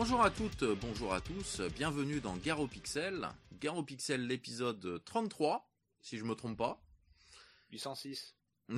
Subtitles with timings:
[0.00, 3.28] Bonjour à toutes, bonjour à tous, bienvenue dans Garo Pixel.
[3.60, 6.82] Garo Pixel l'épisode 33, si je me trompe pas.
[7.70, 8.34] 806.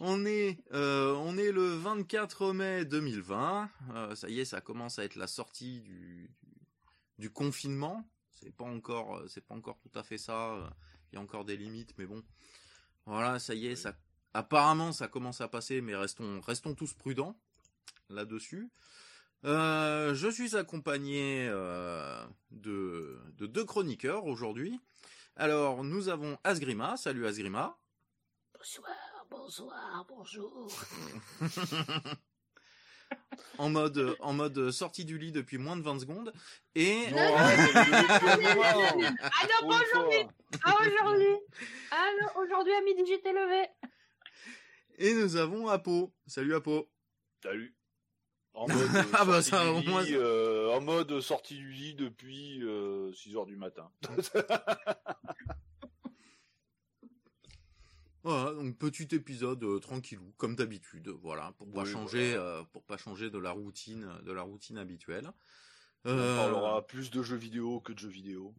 [0.00, 3.70] on est euh, on est le 24 mai 2020.
[3.94, 6.28] Euh, ça y est, ça commence à être la sortie du,
[7.20, 8.02] du, confinement.
[8.32, 10.68] C'est pas encore c'est pas encore tout à fait ça.
[11.12, 12.24] Il y a encore des limites, mais bon.
[13.04, 13.96] Voilà, ça y est, ça
[14.34, 17.36] apparemment ça commence à passer, mais restons restons tous prudents
[18.08, 18.70] là-dessus.
[19.44, 21.46] Euh, je suis accompagné
[22.50, 24.80] de, de deux chroniqueurs aujourd'hui.
[25.36, 26.96] Alors, nous avons Asgrima.
[26.96, 27.78] Salut Asgrima.
[28.54, 30.68] Bonsoir, bonsoir, bonjour.
[33.58, 36.32] en mode en mode sortie du lit depuis moins de 20 secondes
[36.74, 37.52] et non, ah
[39.62, 40.26] non pas aujourd'hui
[40.64, 41.36] ah aujourd'hui
[41.92, 43.68] ah non aujourd'hui à midi j'étais levé
[44.98, 46.90] et nous avons Apo salut Apo
[47.42, 47.76] salut
[48.56, 50.04] en mode, ah bah ça, lit, moins...
[50.06, 53.90] euh, en mode sortie du lit depuis euh, 6 heures du matin.
[58.24, 62.64] voilà, donc petit épisode euh, tranquillou, comme d'habitude, voilà, pour pas oui, changer, voilà.
[62.72, 65.30] pour pas changer de la routine, de la routine habituelle.
[66.04, 68.54] On parlera plus de jeux vidéo que de jeux vidéo.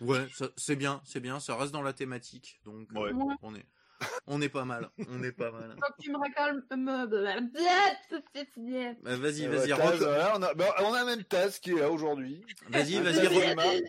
[0.00, 3.10] Ouais, c'est bien, c'est bien, ça reste dans la thématique, donc ouais.
[3.42, 3.66] on est.
[4.26, 5.74] On est pas mal, on est pas mal.
[5.74, 6.62] Que tu me recalmes.
[9.02, 9.70] Bah, vas-y, vas-y.
[9.70, 12.44] Taz, voilà, on, a, bah, on a même Taz qui est là aujourd'hui.
[12.68, 13.82] Vas-y, vas-y, remets,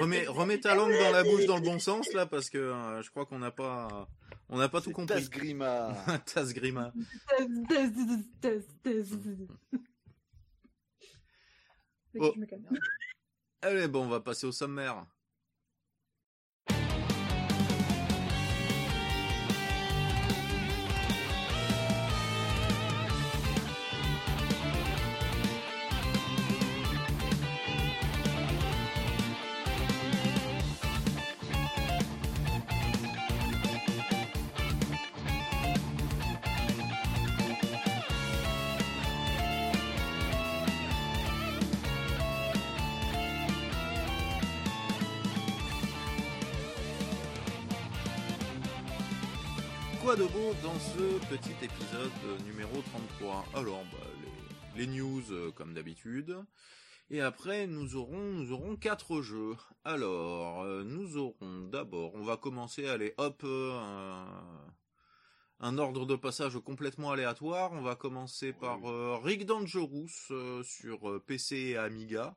[0.00, 3.02] remets, remets ta langue dans la bouche dans le bon sens là, parce que euh,
[3.02, 4.08] je crois qu'on n'a pas,
[4.48, 5.14] on n'a pas tout compris.
[5.14, 5.94] Taz Grima.
[6.26, 6.92] Taz Grima.
[12.18, 12.34] oh.
[13.62, 15.06] Allez, bon, on va passer au sommaire.
[50.14, 53.98] Quoi de beau dans ce petit épisode numéro 33 Alors, bah,
[54.76, 56.36] les, les, news euh, comme d'habitude.
[57.10, 59.56] Et après, nous aurons, nous aurons quatre jeux.
[59.82, 64.24] Alors, euh, nous aurons d'abord, on va commencer, allez, hop, euh,
[65.58, 67.72] un, ordre de passage complètement aléatoire.
[67.72, 72.36] On va commencer par euh, Rick Dangerous euh, sur PC et Amiga.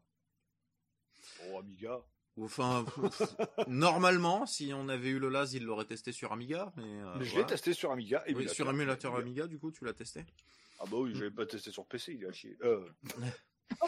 [1.52, 2.02] Oh, Amiga
[2.40, 2.86] Enfin,
[3.68, 6.72] normalement, si on avait eu le LAS, il l'aurait testé sur Amiga.
[6.78, 8.24] Mais, euh, mais je l'ai testé sur Amiga.
[8.28, 10.26] Oui, sur émulateur Amiga, du coup, tu l'as testé
[10.80, 12.58] Ah bah oui, je l'ai pas testé sur PC, il a chier.
[12.62, 12.88] Euh...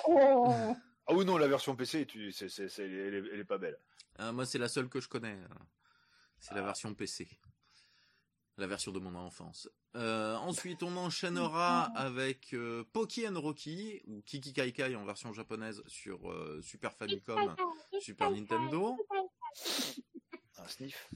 [0.08, 0.48] oh
[1.08, 3.60] ah oui, non, la version PC, tu, c'est, c'est, c'est, elle, est, elle est pas
[3.60, 3.78] belle.
[4.20, 5.38] Euh, moi, c'est la seule que je connais.
[6.40, 6.56] C'est ah.
[6.56, 7.28] la version PC.
[8.60, 9.70] La version de mon enfance.
[9.96, 15.32] Euh, ensuite, on enchaînera avec euh, Poki and Rocky, ou Kiki Kai Kai en version
[15.32, 17.56] japonaise sur euh, Super Famicom,
[18.02, 18.98] Super Nintendo.
[20.58, 21.10] Un sniff.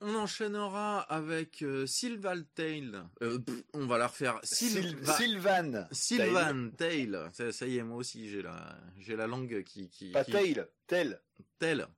[0.00, 2.92] On enchaînera avec euh, Sylvan Tail.
[3.22, 3.40] Euh,
[3.72, 4.38] on va la refaire.
[4.44, 5.88] Syl Sylvan.
[5.90, 7.18] Sylvan Tail.
[7.32, 10.12] Ça, ça, y est, moi aussi, j'ai la, j'ai la langue qui, qui.
[10.12, 10.30] Pas qui...
[10.30, 10.64] Tail.
[10.86, 11.20] Tel.
[11.58, 11.88] Tel.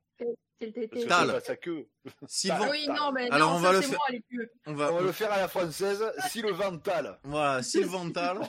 [1.07, 1.41] Tal.
[1.43, 1.87] Sa queue.
[2.27, 2.69] Sylvain.
[2.69, 3.99] Oui, non, mais Alors non, on ça, va le faire.
[4.07, 4.19] faire.
[4.31, 6.03] Moi, on va, on va le faire à la française.
[6.29, 7.19] Sylvain Tal.
[7.23, 8.39] Voilà, Sylvain Tal.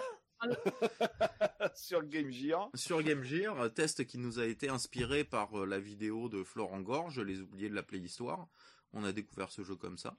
[1.74, 2.70] sur Game Gear.
[2.74, 7.14] Sur Game Gear, test qui nous a été inspiré par la vidéo de Florent Gorge,
[7.14, 8.46] je les oubliés de la Playhistoire.
[8.92, 10.16] On a découvert ce jeu comme ça.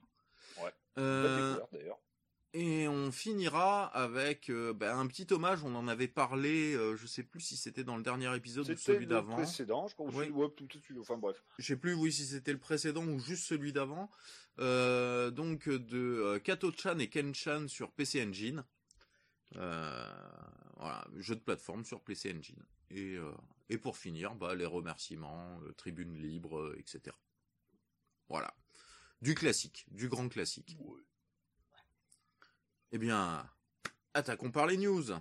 [0.62, 0.72] Ouais.
[0.98, 1.98] Euh, d'ailleurs.
[2.52, 5.62] Et on finira avec euh, bah, un petit hommage.
[5.62, 6.74] On en avait parlé.
[6.74, 9.36] Euh, je sais plus si c'était dans le dernier épisode ou celui d'avant.
[9.36, 10.10] le précédent, je crois.
[10.12, 10.30] Oui.
[10.30, 11.42] Ouais, tout, tout, tout, enfin bref.
[11.58, 14.10] Je sais plus, oui, si c'était le précédent ou juste celui d'avant.
[14.58, 18.64] Euh, donc de Kato-chan et Ken-chan sur PC Engine.
[19.52, 22.62] voilà, jeu de plateforme sur PC Engine.
[22.90, 23.16] Et,
[23.68, 27.16] et pour finir, bah, les remerciements, tribune libre, etc.
[28.28, 28.52] Voilà.
[29.22, 30.76] Du classique, du grand classique.
[30.80, 31.00] Ouais.
[32.92, 33.48] Eh bien,
[34.14, 35.12] attaquons par les news.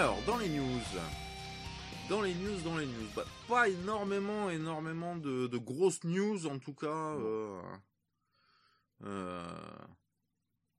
[0.00, 0.80] Alors, dans les news.
[2.08, 3.06] Dans les news, dans les news.
[3.14, 6.86] Bah, pas énormément, énormément de, de grosses news, en tout cas.
[7.18, 7.60] Euh,
[9.04, 9.44] euh,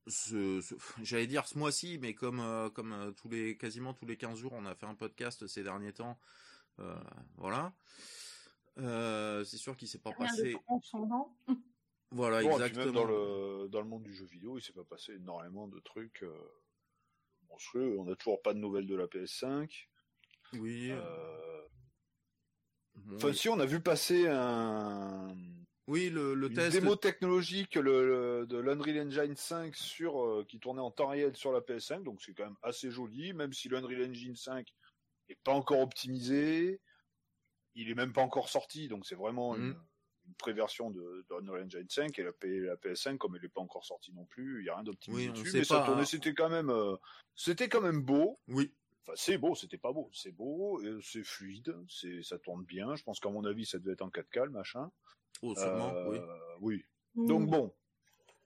[0.08, 0.74] ce, ce-
[1.04, 4.36] j'allais dire ce mois-ci, mais comme, euh, comme euh, tous les, quasiment tous les 15
[4.38, 6.18] jours, on a fait un podcast ces derniers temps.
[6.80, 6.96] euh,
[7.36, 7.72] voilà.
[8.78, 10.54] Euh, c'est sûr qu'il s'est pas Rien passé.
[10.54, 11.54] de.
[12.10, 12.84] Voilà, Bon, et puis exactement.
[12.86, 15.78] même dans le, dans le monde du jeu vidéo, il s'est pas passé énormément de
[15.78, 16.34] trucs euh,
[17.52, 17.96] monstrueux.
[17.98, 19.88] On n'a toujours pas de nouvelles de la PS5.
[20.54, 20.90] Oui.
[20.90, 21.62] Euh,
[22.94, 25.34] bon, Enfin, si, on a vu passer un,
[25.86, 26.72] oui, le, le une test.
[26.78, 31.36] démo technologique le, le- de l'Unreal Engine 5 sur, euh, qui tournait en temps réel
[31.36, 34.72] sur la PS5, donc c'est quand même assez joli, même si l'Unreal Engine 5
[35.28, 36.80] est pas encore optimisé,
[37.74, 39.86] il est même pas encore sorti, donc c'est vraiment une, Mhm.
[40.32, 43.48] Une préversion de, de Unreal Engine 5 et la, P- la PS5 comme elle est
[43.50, 45.86] pas encore sortie non plus, il y a rien d'optimisé Oui, dessus, mais ça pas,
[45.86, 46.06] tournait, hein.
[46.06, 46.96] c'était quand même, euh,
[47.36, 48.38] c'était quand même beau.
[48.48, 48.72] Oui.
[49.02, 52.94] Enfin, c'est beau, c'était pas beau, c'est beau, et c'est fluide, c'est, ça tourne bien.
[52.96, 54.90] Je pense qu'à mon avis, ça devait être en 4K, le machin.
[55.42, 56.08] Oh, sûrement, Euh,
[56.60, 56.84] oui.
[57.16, 57.26] oui.
[57.26, 57.74] Donc bon,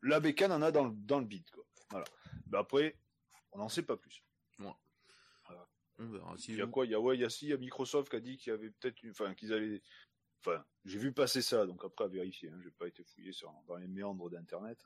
[0.02, 1.64] la bécane en a dans le, dans le bide, quoi.
[1.90, 2.06] Voilà.
[2.50, 2.96] Mais après,
[3.52, 4.22] on n'en sait pas plus.
[5.98, 6.36] On verra.
[6.36, 6.84] Si Il y a vous- quoi?
[6.84, 8.36] Il y a, ouais, il y a si, il y a Microsoft qui a dit
[8.36, 9.80] qu'il y avait peut-être une, enfin, qu'ils allaient,
[10.46, 13.52] enfin, j'ai vu passer ça, donc après à vérifier, hein, j'ai pas été fouillé sur,
[13.66, 14.84] dans les méandres d'internet,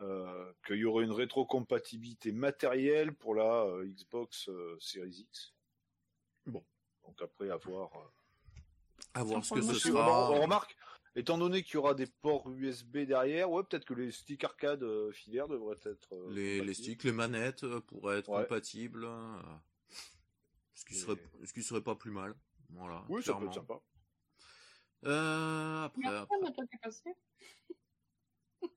[0.00, 5.54] euh, qu'il y aurait une rétrocompatibilité matérielle pour la euh, Xbox euh, Series X.
[6.46, 6.64] Bon.
[7.06, 7.90] Donc après, à voir.
[7.96, 8.08] euh,
[9.14, 10.30] à voir ce que ce sera.
[10.30, 10.74] on remarque,
[11.14, 14.82] étant donné qu'il y aura des ports USB derrière, ouais, peut-être que les sticks arcade
[14.82, 16.14] euh, filaires devraient être.
[16.14, 18.42] euh, Les, sticks, les manettes euh, pourraient être Ouais.
[18.42, 19.04] compatibles.
[19.04, 19.36] euh,
[20.74, 22.34] ce qui Et- serait, ce qui serait pas plus mal.
[22.70, 23.04] Voilà.
[23.10, 23.78] Oui, ça peut être sympa.
[25.04, 27.14] Euh, après, Il y a une moto qui est passée.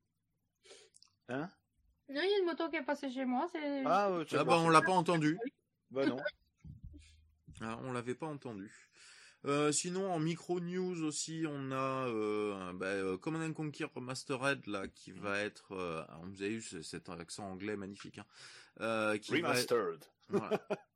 [1.29, 1.49] Hein?
[2.09, 3.47] Il y a une moto qui est passée chez moi.
[3.51, 3.83] C'est...
[3.85, 5.37] Ah, ouais, Ah bah on l'a pas entendu.
[5.91, 6.17] Bah non.
[7.61, 8.69] Ah, on l'avait pas entendu.
[9.45, 14.67] Euh, sinon en micro news aussi on a euh, bah, euh, Command and Conquer Remastered
[14.67, 18.25] là qui va être euh, on vous a eu ce- cet accent anglais magnifique hein,
[18.81, 20.05] euh, qui va être- Remastered.
[20.27, 20.49] voilà.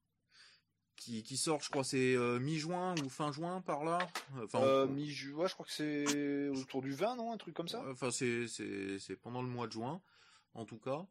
[0.99, 3.97] qui, qui sort je crois c'est euh, mi-juin ou fin juin par là
[4.43, 7.55] enfin Euh, on- mi ouais, je crois que c'est autour du 20, non Un truc
[7.55, 10.01] comme ça Enfin, c'est c'est c'est pendant le mois de juin,
[10.53, 11.05] en tout cas.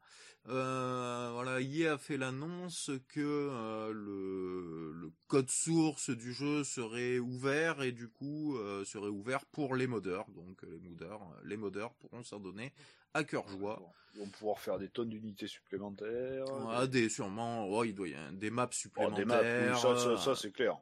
[0.48, 7.18] Euh, voilà, EA a fait l'annonce que euh, le le code source du jeu serait
[7.18, 10.26] ouvert et du coup serait ouvert pour les modeurs.
[10.30, 12.72] Donc les modeurs, les modeurs pourront s'en donner
[13.14, 13.80] à cœur joie.
[14.14, 16.44] Ils vont pouvoir faire des tonnes d'unités supplémentaires.
[16.70, 19.80] Ah, des sûrement, oh, il doit y avoir des maps Oh, des maps, supplémentaires, oui,
[19.80, 20.76] ça, ça, ça, c'est clair.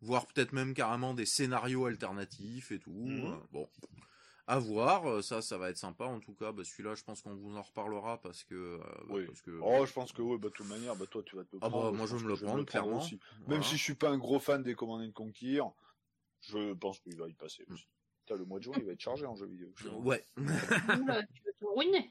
[0.00, 2.90] voire peut-être même carrément des scénarios alternatifs et tout.
[2.92, 3.26] Mhm.
[3.32, 3.68] Euh, bon,
[4.48, 5.08] à voir.
[5.08, 6.52] euh, Ça, ça va être sympa en tout cas.
[6.52, 8.54] Bah, celui-là, je pense qu'on vous en reparlera parce que.
[8.54, 9.26] euh, bah, Oui.
[9.26, 11.44] parce que Oh, je pense que oui, bah, de toute manière, bah, toi, tu vas
[11.44, 11.92] te le Ah bah, prendre.
[11.92, 12.98] moi, je pense me le prendre, prendre clairement.
[12.98, 13.18] aussi.
[13.42, 13.54] voilà.
[13.54, 15.60] Même si je suis pas un gros fan des Command and Conquer,
[16.40, 17.64] je pense qu'il va y passer.
[17.68, 17.74] Mm.
[17.74, 17.86] aussi.
[18.32, 19.72] Putain, le mois de juin, il va être chargé en jeux vidéo.
[20.00, 20.24] Ouais.
[20.36, 22.10] Oula, tu vas te ruiner.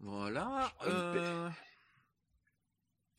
[0.00, 0.72] voilà.
[0.86, 1.48] Euh...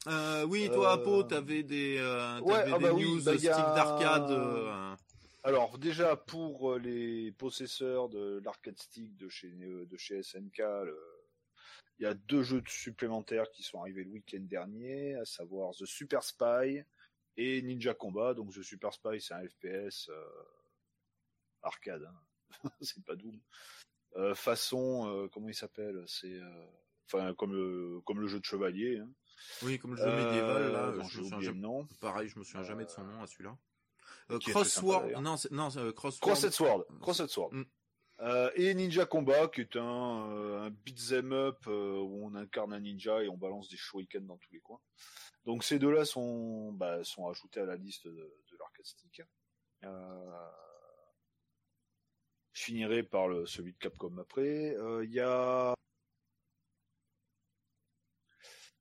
[0.07, 3.23] euh, oui, toi, Euh, Apo, t'avais des, euh, Ouais, t'avais ah des bah oui, news
[3.23, 4.31] bah, stick y a- d'arcade.
[4.31, 4.95] euh,
[5.43, 10.97] Alors déjà pour les possesseurs de l'arcade stick de chez de chez SNK, le-
[11.99, 15.85] il y a deux jeux supplémentaires qui sont arrivés le week-end dernier, à savoir The
[15.85, 16.83] Super Spy
[17.37, 18.33] et Ninja Combat.
[18.33, 20.23] Donc The Super Spy c'est un FPS euh,
[21.63, 22.19] arcade, hein.
[22.81, 23.39] c'est pas Doom.
[24.15, 26.65] Euh, façon euh, comment il s'appelle C'est euh,
[27.07, 28.99] enfin comme le comme le jeu de chevalier.
[28.99, 29.09] Hein.
[29.63, 31.87] Oui, comme le jeu Euh, médiéval, là, je me souviens jamais- nom.
[31.99, 33.57] pareil, je me souviens jamais de son nom à celui-là.
[34.31, 36.21] Euh, Crossword, non, non, euh, Crossword.
[36.21, 37.53] Crossed Sword, Crossed Sword.
[37.53, 37.63] Mm.
[38.19, 42.71] Euh, et Ninja Combat, qui est un, euh, un beat'em up euh, où on incarne
[42.71, 44.79] un ninja et on balance des shurikens dans tous les coins.
[45.45, 49.21] Donc ces deux-là sont, bah, sont ajoutés à la liste de, de l'arcade stick.
[52.53, 54.75] Euh, je finirai par le, celui de Capcom après.
[54.77, 55.73] Euh, Il y a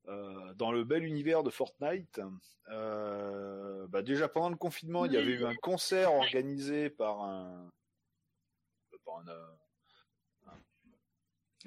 [0.09, 2.21] euh, dans le bel univers de Fortnite,
[2.69, 7.71] euh, bah déjà pendant le confinement, il y avait eu un concert organisé par un,
[9.07, 9.57] un, euh,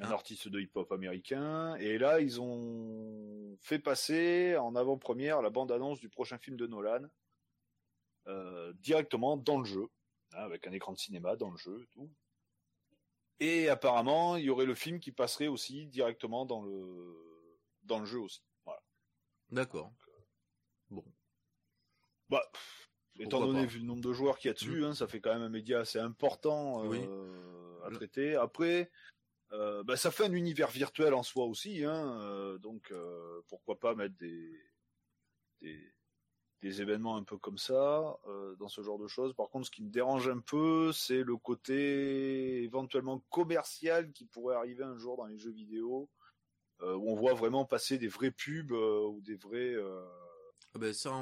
[0.04, 6.10] artiste de hip-hop américain, et là ils ont fait passer en avant-première la bande-annonce du
[6.10, 7.08] prochain film de Nolan
[8.28, 9.88] euh, directement dans le jeu,
[10.36, 12.10] avec un écran de cinéma dans le jeu et tout.
[13.40, 18.06] Et apparemment, il y aurait le film qui passerait aussi directement dans le dans le
[18.06, 18.42] jeu aussi.
[18.66, 18.82] Voilà.
[19.50, 19.92] D'accord.
[20.90, 21.06] Bon.
[22.30, 22.90] Bah, pff,
[23.20, 25.34] étant donné vu le nombre de joueurs qu'il y a dessus, hein, ça fait quand
[25.34, 27.86] même un média assez important euh, Oui.
[27.86, 28.36] à traiter.
[28.36, 28.90] Après,
[29.52, 33.80] euh, bah, ça fait un univers virtuel en soi aussi, hein, euh, donc euh, pourquoi
[33.80, 34.60] pas mettre des
[35.62, 35.95] des,
[36.66, 39.36] des événements un peu comme ça euh, dans ce genre de choses.
[39.36, 44.56] Par contre, ce qui me dérange un peu, c'est le côté éventuellement commercial qui pourrait
[44.56, 46.10] arriver un jour dans les jeux vidéo,
[46.82, 49.76] euh, où on voit vraiment passer des vrais pubs euh, ou des vrais
[50.74, 51.14] ah ben ça,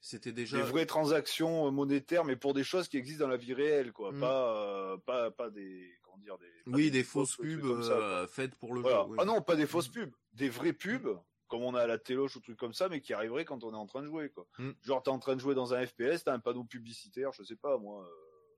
[0.00, 3.54] c'était déjà des vraies transactions monétaires, mais pour des choses qui existent dans la vie
[3.54, 4.10] réelle, quoi.
[4.10, 4.20] Mm.
[4.20, 6.48] Pas, pas, pas des, comment dire, des.
[6.66, 8.90] Oui, des, fausses pubs ça, faites pour le jeu.
[9.18, 11.20] Ah non, pas des fausses pubs, des vraies pubs
[11.52, 13.74] comme on a à la téloche ou trucs comme ça, mais qui arriverait quand on
[13.74, 14.46] est en train de jouer, quoi.
[14.58, 14.70] Mm.
[14.80, 17.56] Genre, t'es en train de jouer dans un FPS, t'as un panneau publicitaire, je sais
[17.56, 18.56] pas, moi, euh,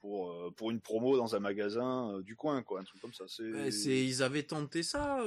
[0.00, 3.12] pour, euh, pour une promo dans un magasin euh, du coin, quoi, un truc comme
[3.12, 3.26] ça.
[3.28, 3.70] C'est...
[3.70, 5.20] c'est, ils avaient tenté ça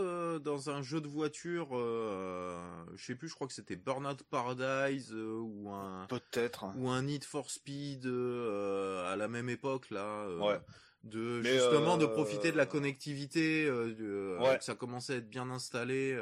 [0.44, 5.70] dans un jeu de voiture, je sais plus, je crois que c'était Burnout Paradise ou
[5.70, 6.08] un.
[6.10, 6.66] Peut-être.
[6.76, 10.28] Ou un Need for Speed à la même époque, là.
[10.28, 10.60] ouais
[11.04, 15.30] de justement de profiter de la euh, connectivité, euh, euh, que ça commençait à être
[15.30, 16.16] bien installé.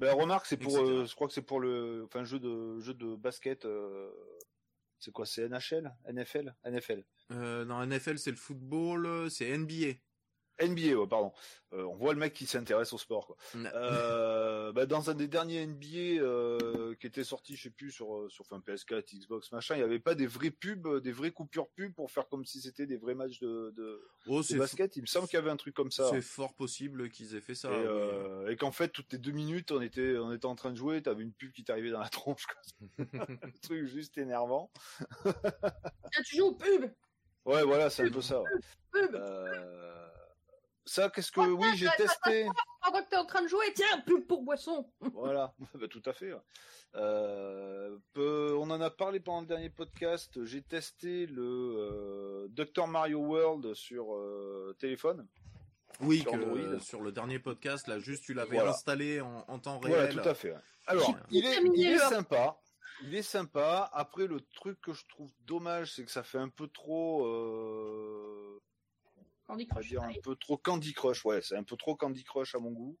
[0.00, 3.14] Ben, remarque, c'est pour, je crois que c'est pour le, enfin jeu de jeu de
[3.14, 3.66] basket.
[4.98, 7.04] c'est quoi, c'est NHL, NFL, NFL.
[7.30, 9.94] non, NFL c'est le football, c'est NBA.
[10.60, 11.32] NBA, ouais, pardon.
[11.72, 13.26] Euh, on voit le mec qui s'intéresse au sport.
[13.26, 13.36] Quoi.
[13.74, 18.30] Euh, bah, dans un des derniers NBA euh, qui était sorti, je sais plus sur
[18.30, 21.68] sur enfin, PS4, Xbox, machin, il n'y avait pas des vrais pubs, des vraies coupures
[21.70, 24.96] pubs pour faire comme si c'était des vrais matchs de, de, oh, basket.
[24.96, 26.08] Il me semble qu'il y avait un truc comme ça.
[26.10, 27.70] C'est fort possible qu'ils aient fait ça.
[27.72, 30.76] Et, et qu'en fait, toutes les deux minutes, on était on était en train de
[30.76, 32.46] jouer, t'avais une pub qui t'arrivait dans la tronche.
[32.98, 34.70] un truc juste énervant.
[36.24, 36.90] Tu joues aux pubs.
[37.44, 38.42] Ouais, voilà, c'est un peu ça.
[38.92, 39.16] Pub.
[40.86, 42.46] Ça, qu'est-ce que oui, j'ai testé.
[42.82, 44.86] Pendant que t'es en train de jouer, tiens, pub pour boisson.
[45.14, 46.32] voilà, bah, tout à fait.
[46.96, 50.44] Euh, on en a parlé pendant le dernier podcast.
[50.44, 55.26] J'ai testé le euh, Dr Mario World sur euh, téléphone.
[56.00, 59.96] Oui, sur, sur le dernier podcast, là, juste tu l'avais installé en, temps réel.
[59.96, 60.54] Voilà, tout à fait.
[60.86, 62.58] Alors, il est, il est sympa.
[63.04, 63.88] Il est sympa.
[63.92, 67.24] Après, le truc que je trouve dommage, c'est que ça fait un peu trop
[69.46, 69.88] Candy Crush.
[69.88, 72.70] Dire un peu trop Candy Crush, ouais, c'est un peu trop Candy Crush à mon
[72.70, 72.98] goût.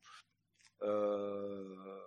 [0.82, 2.00] Euh...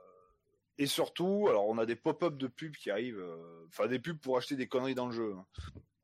[0.79, 4.20] Et surtout, alors on a des pop-up de pubs qui arrivent, euh, enfin des pubs
[4.20, 5.46] pour acheter des conneries dans le jeu, hein.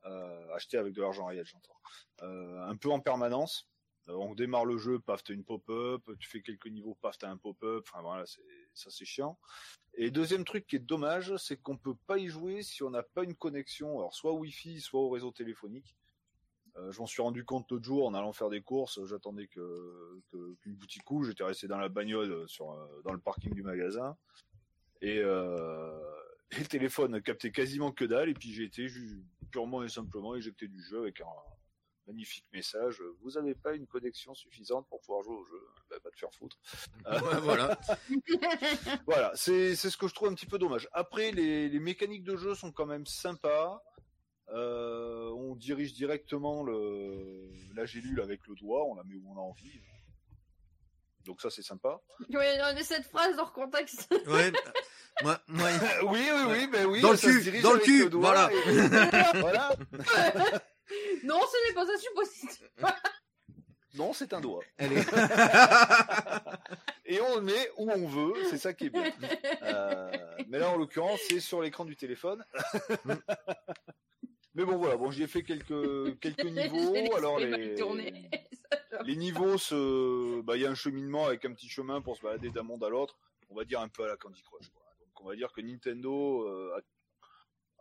[0.06, 1.78] euh, acheter avec de l'argent réel, j'entends.
[2.22, 3.70] Un peu en permanence.
[4.08, 7.38] on démarre le jeu, paf, t'as une pop-up, tu fais quelques niveaux, paf, t'as un
[7.38, 7.86] pop-up.
[7.88, 8.42] Enfin voilà, c'est
[8.74, 9.38] ça, c'est chiant.
[9.94, 13.04] Et deuxième truc qui est dommage, c'est qu'on peut pas y jouer si on n'a
[13.04, 15.96] pas une connexion, alors soit Wi-Fi, soit au réseau téléphonique.
[16.78, 19.04] Euh, je m'en suis rendu compte l'autre jour en allant faire des courses.
[19.06, 20.22] J'attendais que
[20.62, 21.26] qu'une boutique ouvre.
[21.26, 24.18] J'étais resté dans la bagnole sur euh, dans le parking du magasin
[25.02, 26.00] et, euh,
[26.52, 28.30] et le téléphone captait quasiment que dalle.
[28.30, 28.88] Et puis j'ai été
[29.52, 31.28] purement et simplement éjecté du jeu avec un
[32.08, 33.02] magnifique message.
[33.22, 35.62] Vous n'avez pas une connexion suffisante pour pouvoir jouer au jeu?
[35.92, 36.58] Bah, va te faire foutre.
[37.44, 37.80] voilà.
[39.06, 39.32] voilà.
[39.36, 40.90] C'est c'est ce que je trouve un petit peu dommage.
[40.92, 43.84] Après les les mécaniques de jeu sont quand même sympas.
[44.50, 49.38] Euh, on dirige directement le, la gélule avec le doigt, on la met où on
[49.38, 49.82] a envie.
[51.26, 52.02] Donc ça c'est sympa.
[52.20, 54.14] Oui, on a cette phrase hors contexte.
[54.28, 54.52] Ouais.
[55.22, 55.70] Moi, moi...
[56.08, 57.02] oui, oui, oui, ben oui.
[57.02, 58.50] Dans le cul, dans le cul, voilà.
[59.36, 59.76] voilà.
[61.24, 62.64] non, ce n'est pas ça suppositif.
[63.94, 64.64] Non, c'est un doigt.
[67.06, 69.12] Et on le met où on veut, c'est ça qui est bien.
[69.62, 70.12] Euh,
[70.48, 72.44] mais là, en l'occurrence, c'est sur l'écran du téléphone.
[74.56, 77.16] Mais bon voilà, bon j'y ai fait quelques quelques niveaux.
[77.16, 77.76] Alors les
[79.06, 82.22] les niveaux, se, bah il y a un cheminement avec un petit chemin pour se
[82.22, 83.18] balader d'un monde à l'autre.
[83.50, 84.70] On va dire un peu à la Candy Crush.
[84.70, 84.86] Quoi.
[85.00, 86.80] Donc on va dire que Nintendo euh,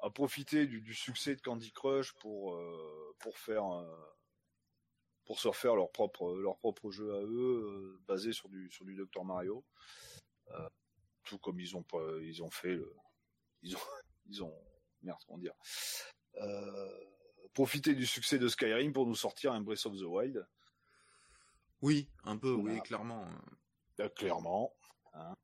[0.00, 3.64] a, a, profité du, du, succès de Candy Crush pour euh, pour faire
[5.24, 8.84] pour se refaire leur propre leur propre jeu à eux euh, basé sur du sur
[8.84, 9.64] du Dr Mario.
[11.24, 11.84] tout comme ils ont
[12.22, 12.94] ils ont fait le,
[13.62, 13.80] ils ont
[14.26, 14.54] ils ont
[15.02, 16.21] merde comment dire euh,
[17.54, 20.46] profiter du succès de Skyrim pour nous sortir un Breath of the Wild.
[21.80, 23.28] Oui, un peu, oui, clairement.
[23.98, 24.72] Bah, clairement.
[25.14, 25.34] Hein.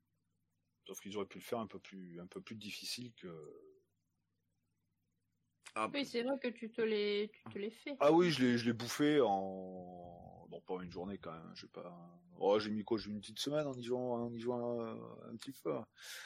[0.87, 3.27] Sauf qu'ils auraient pu le faire un peu plus, un peu plus difficile que.
[5.75, 7.95] Ah, oui, c'est vrai que tu te les, tu te les fais.
[7.99, 11.51] Ah oui, je l'ai, je l'ai bouffé en, bon, pas une journée quand même.
[11.55, 11.95] J'ai pas.
[12.37, 15.35] Oh, j'ai mis quoi J'ai une petite semaine en y jouant, en y jouant un,
[15.37, 15.73] petit peu.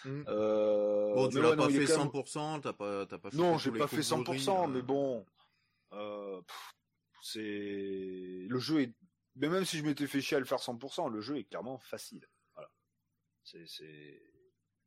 [0.06, 0.24] Mmh.
[0.27, 1.13] Euh...
[1.13, 3.38] Bon, tu l'as pas fait 100%, t'as pas, t'as pas fait.
[3.38, 5.25] Non, j'ai pas fait 100%, mais bon,
[5.94, 6.42] euh,
[7.22, 7.39] c'est
[8.50, 8.94] le jeu est.
[9.36, 11.80] Mais même si je m'étais fait chier à le faire 100%, le jeu est clairement
[11.80, 12.27] facile.
[12.53, 12.70] Voilà.
[13.44, 14.22] C'est, c'est.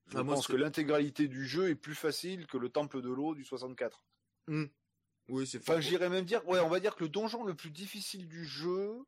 [0.09, 3.35] Je ah, pense que l'intégralité du jeu est plus facile que le Temple de l'eau
[3.35, 4.05] du 64.
[4.47, 4.66] Mmh.
[5.28, 5.59] Oui, c'est.
[5.59, 8.45] Enfin, j'irais même dire, ouais, on va dire que le donjon le plus difficile du
[8.45, 9.05] jeu,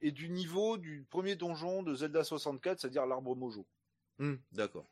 [0.00, 3.66] et du niveau du premier donjon de Zelda 64, c'est-à-dire l'arbre Mojo.
[4.18, 4.90] Hmm, d'accord.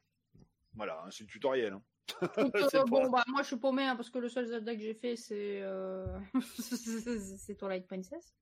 [0.74, 1.72] Voilà, hein, c'est le tutoriel.
[1.72, 1.82] Hein.
[2.38, 4.80] Écoute, euh, bon, bah, moi je suis paumé hein, parce que le seul Zelda que
[4.80, 6.06] j'ai fait c'est euh...
[7.38, 8.34] c'est Twilight Princess.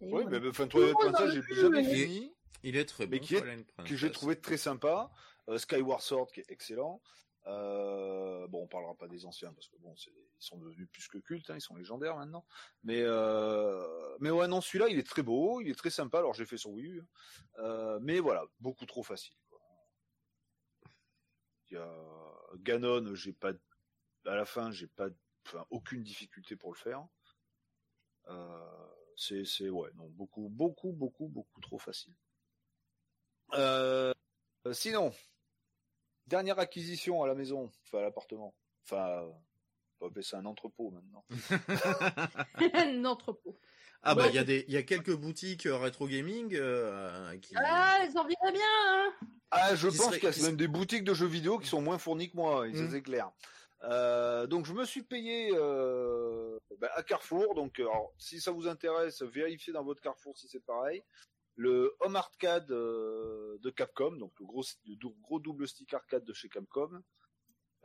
[0.00, 2.32] Oui, mais enfin, Twilight Princess, j'ai jamais fini.
[2.62, 3.12] Il est très bon.
[3.12, 3.42] Mais qui est,
[3.84, 5.10] que j'ai trouvé très sympa.
[5.48, 7.02] Euh, Skyward Sword qui est excellent.
[7.46, 11.18] Euh, bon, on parlera pas des anciens parce que bon, ils sont devenus plus que
[11.18, 12.44] cultes, hein, ils sont légendaires maintenant.
[12.82, 16.18] Mais euh, mais ouais, non, celui-là, il est très beau, il est très sympa.
[16.18, 17.02] Alors j'ai fait sur Wii U,
[17.58, 19.36] euh, mais voilà, beaucoup trop facile.
[19.48, 19.60] Quoi.
[21.70, 21.88] Il y a
[22.56, 23.52] Ganon, j'ai pas
[24.26, 25.08] à la fin, j'ai pas
[25.70, 27.06] aucune difficulté pour le faire.
[29.16, 32.14] C'est c'est ouais, non, beaucoup beaucoup beaucoup beaucoup trop facile.
[34.72, 35.12] Sinon,
[36.30, 38.54] Dernière acquisition à la maison, enfin à l'appartement.
[38.84, 39.24] Enfin,
[39.98, 41.24] on va appeler ça un entrepôt maintenant.
[42.74, 43.58] un entrepôt.
[44.04, 47.36] Ah bah il y a des il y a quelques boutiques euh, rétro gaming euh,
[47.38, 49.12] qui Ah, elles en viendraient bien hein
[49.50, 51.98] Ah, je pense qu'il y a même des boutiques de jeux vidéo qui sont moins
[51.98, 52.90] fournies que moi, ça mmh.
[52.92, 53.32] c'est clair.
[53.82, 57.54] Euh, donc je me suis payé euh, bah, à Carrefour.
[57.56, 61.02] Donc alors, si ça vous intéresse, vérifiez dans votre Carrefour si c'est pareil
[61.56, 64.62] le Home Arcade euh, de Capcom, donc le gros,
[65.22, 67.02] gros double stick arcade de chez Capcom.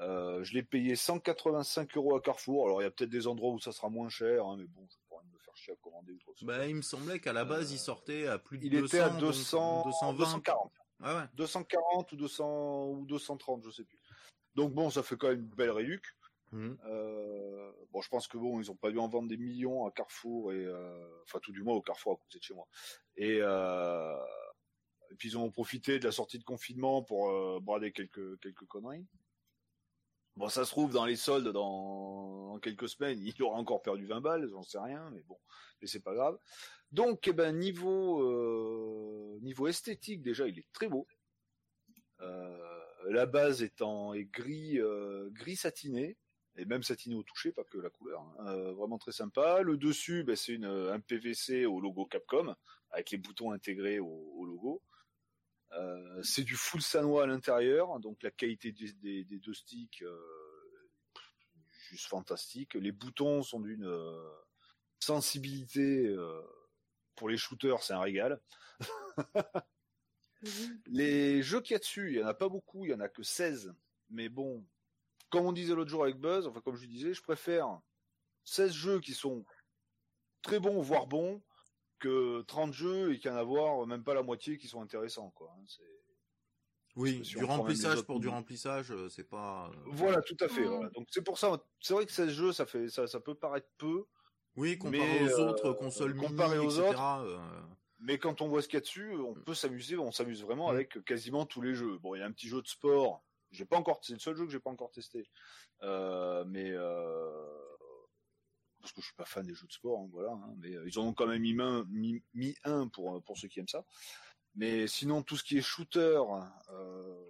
[0.01, 2.65] Euh, je l'ai payé 185 euros à Carrefour.
[2.65, 4.85] Alors il y a peut-être des endroits où ça sera moins cher, hein, mais bon,
[4.90, 7.72] je pourrais me faire chier à commander ou Bah, il me semblait qu'à la base
[7.72, 8.85] il sortait à plus de il 200.
[8.87, 10.13] était à 200, 220.
[10.18, 10.72] 240.
[11.01, 11.24] Ah ouais.
[11.35, 14.00] 240 ou 200 ou 230, je sais plus.
[14.55, 16.03] Donc bon, ça fait quand même une belle réduc.
[16.55, 16.77] Mmh.
[16.85, 19.91] Euh, bon, je pense que bon, ils ont pas dû en vendre des millions à
[19.91, 22.65] Carrefour et euh, enfin tout du moins au Carrefour à côté de chez moi.
[23.18, 24.15] Et, euh,
[25.18, 29.05] puis ils ont profité de la sortie de confinement pour brader quelques quelques conneries.
[30.37, 34.22] Bon, ça se trouve dans les soldes dans, quelques semaines, il aura encore perdu 20
[34.22, 35.37] balles, j'en sais rien, mais bon,
[35.81, 36.37] mais c'est pas grave.
[36.91, 41.05] Donc, eh ben niveau niveau esthétique déjà, il est très beau.
[42.20, 44.79] la base étant est gris
[45.33, 46.18] gris satiné
[46.57, 48.22] et même satiné au toucher, pas que la couleur.
[48.22, 48.48] Hein.
[48.48, 49.61] Euh, vraiment très sympa.
[49.61, 52.55] Le dessus, ben, c'est une un PVC au logo Capcom
[52.91, 54.81] avec les boutons intégrés au, logo.
[55.74, 60.18] Euh, c'est du full sanois à l'intérieur, donc la qualité des, deux sticks euh,
[61.89, 62.75] juste fantastique.
[62.75, 63.89] Les boutons sont d'une
[65.00, 66.15] sensibilité
[67.15, 68.39] pour les shooters, c'est un régal.
[70.85, 73.00] les jeux qu'il y a dessus, il y en a pas beaucoup, il y en
[73.00, 73.74] a que 16.
[74.09, 74.65] Mais bon,
[75.29, 77.79] comme on disait l'autre jour avec Buzz, enfin comme je disais, je préfère
[78.46, 79.46] 16 jeux qui sont
[80.42, 81.42] très bons, voire bons,
[82.00, 84.81] que 30 jeux et qu'il y en a avoir même pas la moitié qui sont
[84.81, 85.55] intéressants, quoi.
[85.57, 85.66] Hein,
[86.96, 89.70] oui, du remplissage pour du remplissage, euh, c'est pas.
[89.70, 90.64] Euh, voilà, tout à fait.
[90.64, 93.68] Donc c'est pour ça, c'est vrai que 16 jeux, ça fait, ça, ça peut paraître
[93.77, 94.05] peu.
[94.55, 97.27] Oui, comparé aux autres euh, consoles comparé aux autres.
[98.00, 100.68] Mais quand on voit ce qu'il y a dessus, on peut s'amuser, on s'amuse vraiment
[100.68, 100.75] mm.
[100.75, 101.98] avec quasiment tous les jeux.
[101.98, 103.25] Bon, il y a un petit jeu de sport
[103.55, 105.27] j'ai pas encore, c'est le seul jeu que j'ai pas encore testé.
[105.81, 107.75] Euh, mais euh,
[108.79, 110.31] parce que je suis pas fan des jeux de sport, hein, voilà.
[110.31, 111.85] Hein, mais euh, ils en ont quand même mis, un,
[112.33, 113.85] mis, un pour pour ceux qui aiment ça.
[114.55, 116.22] Mais sinon, tout ce qui est shooter,
[116.70, 117.25] euh,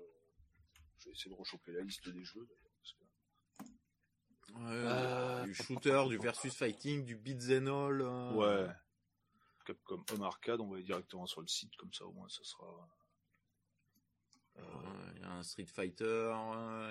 [0.97, 2.47] je vais essayer de rechoper la liste des jeux.
[4.53, 8.01] Ouais, du shooter, du versus fighting, du beat'em all.
[8.35, 8.67] Ouais.
[9.83, 12.43] Comme Home Arcade, on va aller directement sur le site, comme ça au moins ça
[12.43, 12.88] sera.
[14.57, 14.61] Euh,
[15.15, 16.33] il y a un Street Fighter,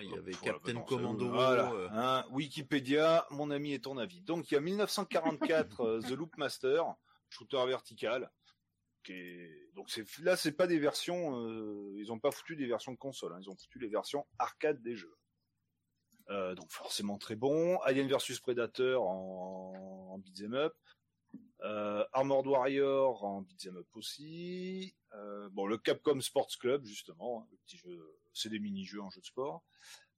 [0.03, 1.35] il y avait Captain Commando.
[1.35, 1.89] Euh.
[1.93, 4.21] Hein, Wikipédia, mon ami est ton avis.
[4.23, 6.95] Donc il y a 1944 euh, The Loop Master,
[7.29, 8.31] shooter vertical.
[9.03, 11.47] Qui Donc c'est là c'est pas des versions,
[11.97, 13.39] ils ont pas foutu des versions de console, hein.
[13.43, 15.15] ils ont foutu les versions arcade des jeux.
[16.29, 17.79] donc forcément très bon.
[17.81, 20.75] Alien vs Predator en, en beat'em up.
[21.65, 24.95] Euh, Armored Warrior en beat'em up aussi.
[25.15, 29.11] Euh, bon, le Capcom Sports Club justement, hein, le petit jeu, c'est des mini-jeux en
[29.11, 29.65] jeu de sport.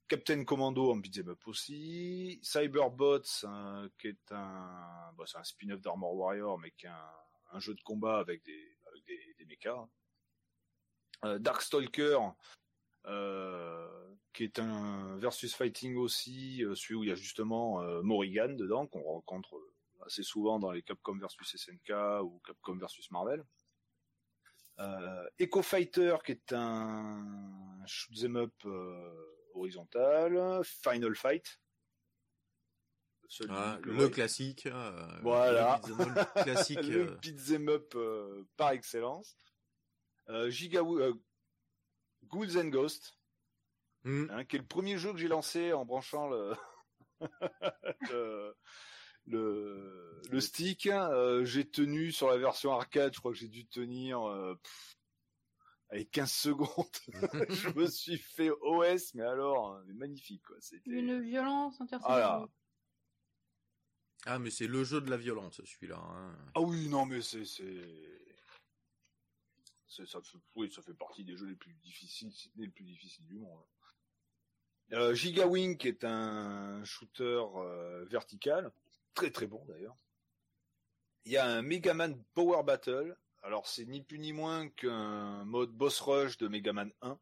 [0.09, 2.41] Captain Commando en beat'em up aussi.
[2.43, 3.45] Cyberbots,
[3.99, 6.91] qui est un, bon, c'est un spin-off d'Armored Warrior, mais qui est
[7.53, 9.89] un, jeu de combat avec des, avec des, des mechas.
[11.25, 12.19] Euh, Darkstalker,
[13.07, 13.89] euh,
[14.33, 18.57] qui est un versus fighting aussi, euh, celui où il y a justement euh, Morrigan
[18.57, 19.59] dedans qu'on rencontre
[20.05, 23.45] assez souvent dans les Capcom versus SNK ou Capcom versus Marvel.
[24.79, 31.61] Euh, Echo Fighter qui est un shoot'em up euh, horizontal, Final Fight.
[33.49, 34.67] Ah, le, classique.
[34.67, 35.81] Euh, voilà.
[35.89, 36.79] Le classique.
[36.83, 37.97] le beat'em up
[38.57, 39.37] par excellence.
[40.49, 40.83] Giga
[42.29, 43.17] Ghouls and Ghosts,
[44.05, 44.27] hmm.
[44.31, 46.55] hein, qui est le premier jeu que j'ai lancé en branchant le,
[48.11, 48.57] le
[49.27, 50.87] le, le stick.
[50.87, 54.55] Euh, j'ai tenu sur la version arcade, je crois que j'ai dû tenir euh,
[55.91, 56.97] avec 15 secondes.
[57.51, 60.57] je me suis fait OS, mais alors, hein, magnifique, quoi.
[60.61, 60.91] C'était...
[60.91, 62.15] Une violence intersexuelle.
[62.17, 62.47] Voilà.
[64.29, 65.99] Ah, mais c'est le jeu de la violence, celui-là.
[65.99, 66.37] hein.
[66.55, 68.25] Ah oui, non, mais c'est, c'est,
[69.87, 70.19] c'est- ça,
[70.57, 73.25] oui, ça fait partie des jeux les plus difficiles, si ce n'est le plus difficile
[73.27, 73.63] du monde.
[74.93, 78.73] Euh, Giga Wing est un shooter euh, vertical,
[79.17, 79.97] très très bon d'ailleurs.
[81.25, 83.17] Il y a un Megaman Power Battle.
[83.43, 87.19] Alors c'est ni plus ni moins qu'un mode boss rush de Megaman 1,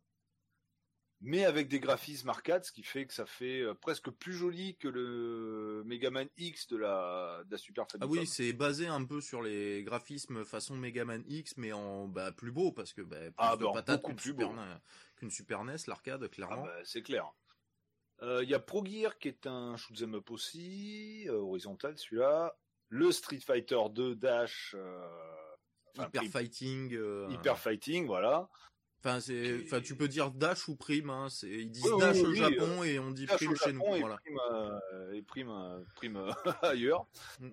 [1.20, 4.76] mais avec des graphismes arcade, ce qui fait que ça fait euh, presque plus joli
[4.76, 8.10] que le Megaman X de la, de la Super Ah Famicom.
[8.10, 12.52] oui, c'est basé un peu sur les graphismes façon Megaman X, mais en bah, plus
[12.52, 14.52] beau, parce que bah, plus Ah, de bah, patates qu'une Super.
[14.52, 14.80] NES-
[15.16, 16.62] qu'une Super NES, l'arcade, Ah clairement.
[16.64, 17.32] bah, c'est clair.
[18.22, 22.56] Euh, Il y a Pro Gear qui est un shoot'em up aussi, euh, horizontal celui-là.
[22.88, 25.04] Le Street Fighter 2 Dash, euh,
[25.96, 26.98] enfin, Hyper Prime- Fighting.
[27.30, 28.48] Hyper Fighting, voilà.
[29.00, 31.10] Enfin, c'est, enfin, tu peux dire Dash ou Prime.
[31.10, 33.72] Hein, c'est, ils disent Oui, Dash oui, au Japon et on dit Dash Prime chez
[33.72, 33.82] nous.
[33.94, 34.16] Et Voilà.
[34.16, 37.06] Prime, euh, et Prime, Prime, euh, ailleurs.
[37.40, 37.48] Mm.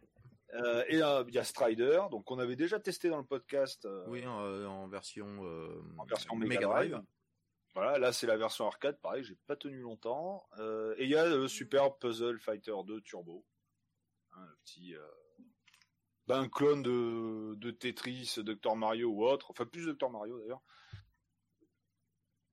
[0.54, 4.26] Euh, et il y a Strider, donc on avait déjà testé dans le podcast Oui,
[4.28, 5.26] en, en version,
[5.98, 7.02] en version Mega, Drive.
[7.74, 10.48] Voilà, là c'est la version arcade, pareil, j'ai pas tenu longtemps.
[10.58, 13.46] Euh, et il y a le Super Puzzle Fighter 2 Turbo,
[14.34, 15.08] Hein, le petit, euh,
[16.28, 20.62] ben, clone de, Tetris, Dr Mario ou autre, enfin plus Dr Mario d'ailleurs.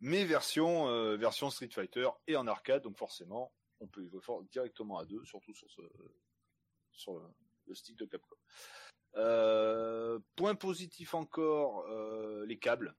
[0.00, 4.20] Mais version euh, version Street Fighter et en arcade, donc forcément on peut y jouer
[4.50, 5.54] directement à deux, surtout
[6.92, 7.14] sur
[7.66, 8.36] le, stick de Capcom.
[9.14, 12.94] Euh, point positif encore, euh, les câbles.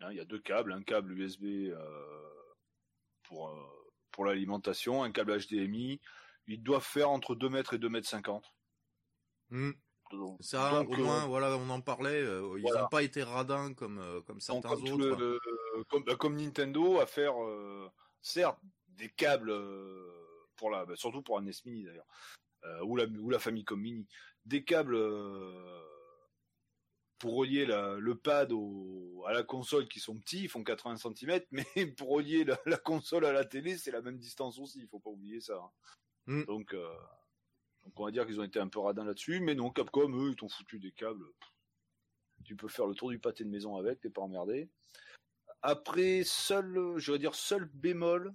[0.00, 2.42] Hein, Il y a deux câbles, un câble USB euh,
[3.24, 3.62] pour euh,
[4.12, 6.00] pour l'alimentation, un câble HDMI.
[6.46, 8.44] Ils doivent faire entre 2 mètres et 2 mètres 50.
[9.50, 9.72] Hmm.
[10.12, 12.22] Donc, Ça, donc, au euh, moins, voilà, on en parlait.
[12.22, 12.82] ils voilà.
[12.82, 15.16] n'ont pas été radins comme comme donc, certains comme, autres.
[15.16, 15.40] le-
[15.76, 17.34] le- comme, bah, comme Nintendo à faire,
[18.22, 19.52] certes, des câbles
[20.56, 22.06] pour la, bah, surtout pour un NES Mini d'ailleurs,
[22.84, 24.06] ou la ou la Famicom Mini,
[24.44, 24.96] des câbles
[27.18, 30.96] pour relier la- le pad au, à la console qui sont petits, ils font 80
[30.96, 31.64] cm, mais
[31.98, 35.00] pour relier la, la console à la télé, c'est la même distance aussi, il faut
[35.00, 35.56] pas oublier ça.
[35.56, 35.70] hein.
[36.26, 36.44] Mm.
[36.44, 36.94] Donc, euh,
[37.84, 40.30] donc on va dire qu'ils ont été un peu radins là-dessus, mais non, Capcom, eux,
[40.30, 41.26] ils t'ont foutu des câbles.
[42.44, 44.68] Tu peux faire le tour du pâté de maison avec, t'es pas emmerdé.
[45.62, 48.34] Après, seul, je vais dire seul bémol,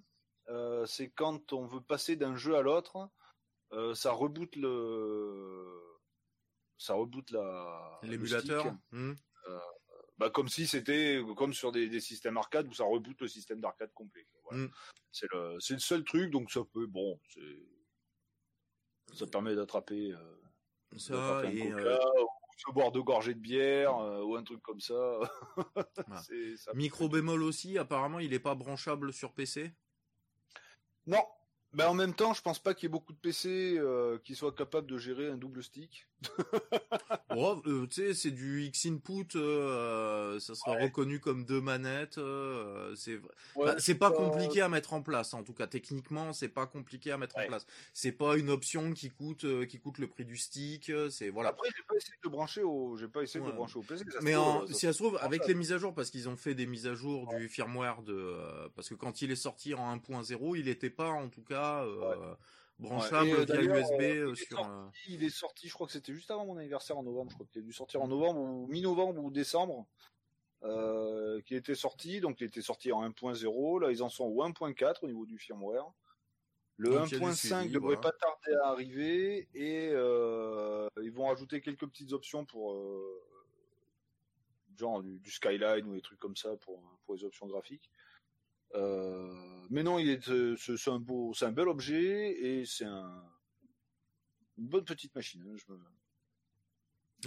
[0.49, 3.09] euh, c'est quand on veut passer d'un jeu à l'autre,
[3.73, 5.81] euh, ça reboot le,
[6.81, 8.73] ça reboot la L'émulateur.
[8.91, 9.13] hmm.
[10.17, 13.59] Bah, comme si c'était comme sur des, des systèmes arcade où ça reboot le système
[13.59, 14.27] d'arcade complet.
[14.43, 14.65] Voilà.
[14.65, 14.71] Mm.
[15.11, 20.97] C'est le, c'est le seul truc, donc ça peut, bon, c'est, ça permet d'attraper, euh,
[20.97, 24.43] Ça un et coca, euh, ou se boire deux gorgées de bière, euh, ou un
[24.43, 25.19] truc comme ça.
[26.57, 27.79] Ça- micro bémol aussi.
[27.79, 29.73] Apparemment, il est pas branchable sur PC.
[31.07, 31.25] Non.
[31.73, 34.35] Mais en même temps, je pense pas qu'il y ait beaucoup de PC euh, qui
[34.35, 36.07] soient capables de gérer un double stick.
[37.33, 39.25] Oh, euh, tu sais, c'est du X input.
[39.35, 40.83] euh, ça sera Ouais.
[40.83, 42.15] reconnu comme deux manettes.
[42.95, 43.31] c'est vrai.
[43.55, 46.67] Ouais, Bah, c'est pas compliqué à mettre en place, en tout cas techniquement, c'est pas
[46.67, 47.65] compliqué à mettre en place.
[47.93, 51.49] C'est pas une option qui coûte qui coûte le prix du stick, c'est voilà.
[51.49, 54.03] Après, j'ai pas essayé de brancher au, j'ai pas essayé de brancher au PC.
[54.21, 56.27] Mais trouve, en, ça si ça se trouve, avec les mises à jour, parce qu'ils
[56.27, 58.35] ont fait des mises à jour du firmware de,
[58.75, 62.35] parce que quand il est sorti en 1.0, il était pas, en tout cas, euh,
[62.79, 63.29] branchable Ouais.
[63.29, 64.57] Et, euh, via USB euh, euh, il est sur.
[64.57, 67.29] sorti- euh, Il est sorti, je crois que c'était juste avant mon anniversaire en novembre.
[67.31, 69.85] Je crois qu'il a dû sortir en novembre ou mi-novembre ou décembre.
[70.63, 73.79] Euh, qui était sorti, donc il était sorti en 1.0.
[73.79, 75.91] Là, ils en sont au 1.4 au niveau du firmware.
[76.77, 80.87] Le Donc, il y a du 1.5 suivi, devrait pas tarder à arriver et euh,
[81.01, 83.23] ils vont rajouter quelques petites options pour euh,
[84.77, 87.89] genre du, du skyline ou des trucs comme ça pour pour les options graphiques.
[88.75, 92.85] Euh, mais non, il est euh, c'est un beau, c'est un bel objet et c'est
[92.85, 93.23] un
[94.57, 95.41] une bonne petite machine.
[95.47, 95.79] hein, Je me,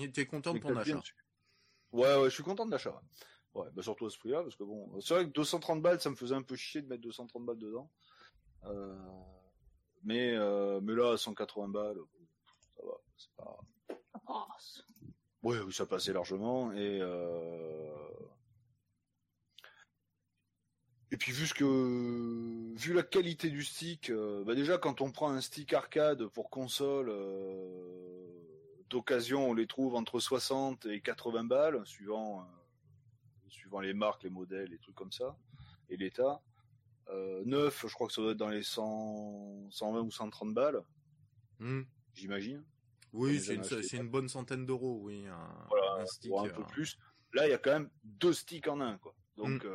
[0.05, 1.01] Et tu es content de ton achat.
[1.93, 2.93] Ouais, ouais, je suis content de l'achat.
[3.55, 6.01] Ouais, Ouais, bah surtout à ce prix-là, parce que bon, c'est vrai que 230 balles,
[6.01, 7.89] ça me faisait un peu chier de mettre 230 balles dedans.
[8.65, 8.97] Euh,
[10.03, 11.99] mais, euh, mais là, à 180 balles,
[12.77, 13.59] ça va, c'est pas.
[14.27, 14.43] Oh,
[15.45, 17.95] Ouais, oui, ça passait largement et euh...
[21.15, 25.13] et puis vu ce que vu la qualité du stick, euh, bah déjà quand on
[25.13, 28.27] prend un stick arcade pour console euh,
[28.91, 32.45] d'occasion, on les trouve entre 60 et 80 balles suivant euh,
[33.49, 35.37] suivant les marques, les modèles, les trucs comme ça
[35.89, 36.41] et l'état.
[37.45, 40.83] Neuf, je crois que ça doit être dans les 100, 120 ou 130 balles,
[41.61, 41.83] Hmm.
[42.15, 42.65] j'imagine.
[43.13, 43.55] Oui, c'est
[43.99, 46.33] une, bonne centaine d'euros, oui, un, Voilà, un stick.
[46.37, 46.99] un peu plus.
[47.35, 49.15] Là, il y a quand même deux sticks en un, quoi.
[49.37, 49.69] Donc, Mm.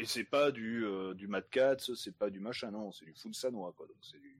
[0.00, 3.04] Euh, et c'est pas du euh, du Mad Cats, c'est pas du machin, non, c'est
[3.04, 3.86] du full sanois, quoi.
[3.86, 4.36] Donc c'est du,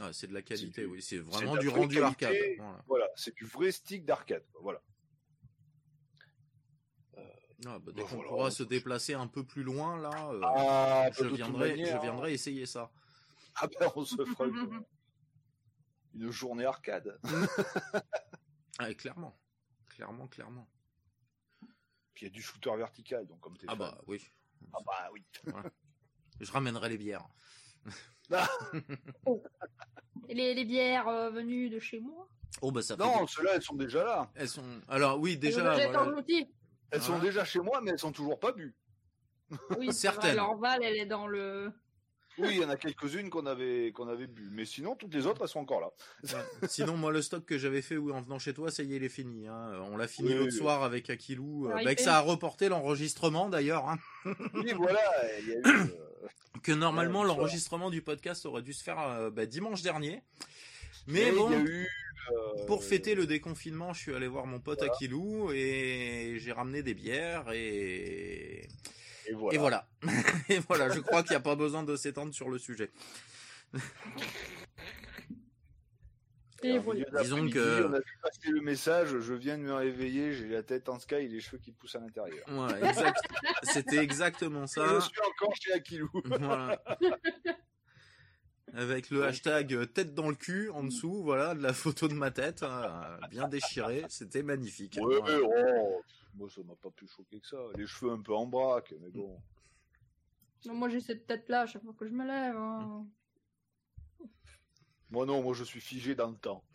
[0.00, 1.02] Ouais, c'est de la qualité, du- oui.
[1.02, 2.02] C'est vraiment du rendu qualité.
[2.26, 2.36] arcade.
[2.58, 2.84] Voilà.
[2.88, 4.44] voilà, c'est du vrai stick d'arcade.
[4.60, 4.82] Voilà.
[7.66, 8.28] Ah, bah, dès Bah, qu'on voilà.
[8.30, 12.32] pourra se déplacer un peu plus loin, là, euh, Ah, je viendrai, manière, je viendrai
[12.34, 12.90] essayer ça.
[13.54, 14.82] Ah ben, on se fera une,
[16.14, 17.18] une journée arcade.
[18.80, 19.38] Ah, clairement,
[19.88, 20.68] clairement, clairement.
[22.12, 23.78] Puis il y a du shooter vertical, donc comme t'es Ah fan.
[23.78, 24.20] bah oui.
[24.72, 25.24] Ah bah oui.
[26.40, 27.26] Je ramènerai les bières.
[30.28, 32.26] Les, les bières euh, venues de chez moi?
[32.62, 32.96] Oh bah ça.
[32.96, 34.30] Non, ceux-là, elles sont déjà là.
[34.34, 34.80] Elles sont.
[34.88, 35.58] Alors oui, déjà.
[35.76, 36.22] Elles voilà.
[36.90, 38.74] Elles sont chez moi, mais elles sont toujours pas bues.
[39.78, 40.36] Oui, c'est Certaines.
[40.36, 41.72] vrai, L'Orval, elle est dans le.
[42.38, 45.26] Oui, il y en a quelques-unes qu'on avait qu'on avait bu, mais sinon toutes les
[45.26, 45.90] autres elles sont encore là.
[46.24, 46.68] Ouais.
[46.68, 48.96] Sinon, moi, le stock que j'avais fait oui, en venant chez toi, ça y est,
[48.96, 49.46] il est fini.
[49.46, 49.70] hein.
[49.92, 50.58] On l'a fini Oui, l'autre oui.
[50.58, 51.68] soir avec Akilou.
[51.68, 53.88] euh, Ah, bah, que ça a reporté l'enregistrement d'ailleurs.
[53.88, 53.98] hein.
[54.54, 55.00] Oui, voilà,
[55.40, 55.62] il y a eu.
[55.66, 56.28] euh,
[56.62, 60.22] Que normalement, Ouais, l'enregistrement du podcast aurait dû se faire euh, bah, dimanche dernier.
[61.06, 61.88] Mais et bon, il y a eu.
[62.32, 64.92] euh, pour fêter le déconfinement, je suis allé voir mon pote Voilà.
[64.92, 68.66] Akilou et j'ai ramené des bières et.
[69.28, 69.54] Et voilà.
[69.54, 69.88] Et voilà.
[70.48, 72.90] et voilà, je crois qu'il n'y a pas besoin de s'étendre sur le sujet.
[76.62, 77.04] Et voilà.
[77.22, 80.62] Disons que- On a vu passer le message, je viens de me réveiller, j'ai la
[80.62, 82.46] tête en sky et les cheveux qui poussent à l'intérieur.
[82.48, 83.20] Ouais, exact-
[83.64, 84.86] C'était exactement ça.
[84.94, 86.10] Je suis encore chez Akilou.
[86.24, 86.82] Voilà.
[88.72, 92.14] Avec le hashtag euh, tête dans le cul en dessous, voilà, de la photo de
[92.14, 94.98] ma tête, hein, bien déchirée, c'était magnifique.
[95.00, 95.38] Ouais, Voilà.
[95.44, 96.02] oh,
[96.34, 97.56] moi ça m'a pas plus choqué que ça.
[97.76, 99.40] Les cheveux un peu en braque, mais bon.
[100.66, 102.56] Non, moi, j'ai cette tête-là à chaque fois que je me lève.
[102.56, 103.06] hein.
[105.10, 106.64] Moi non, moi je suis figé dans le temps.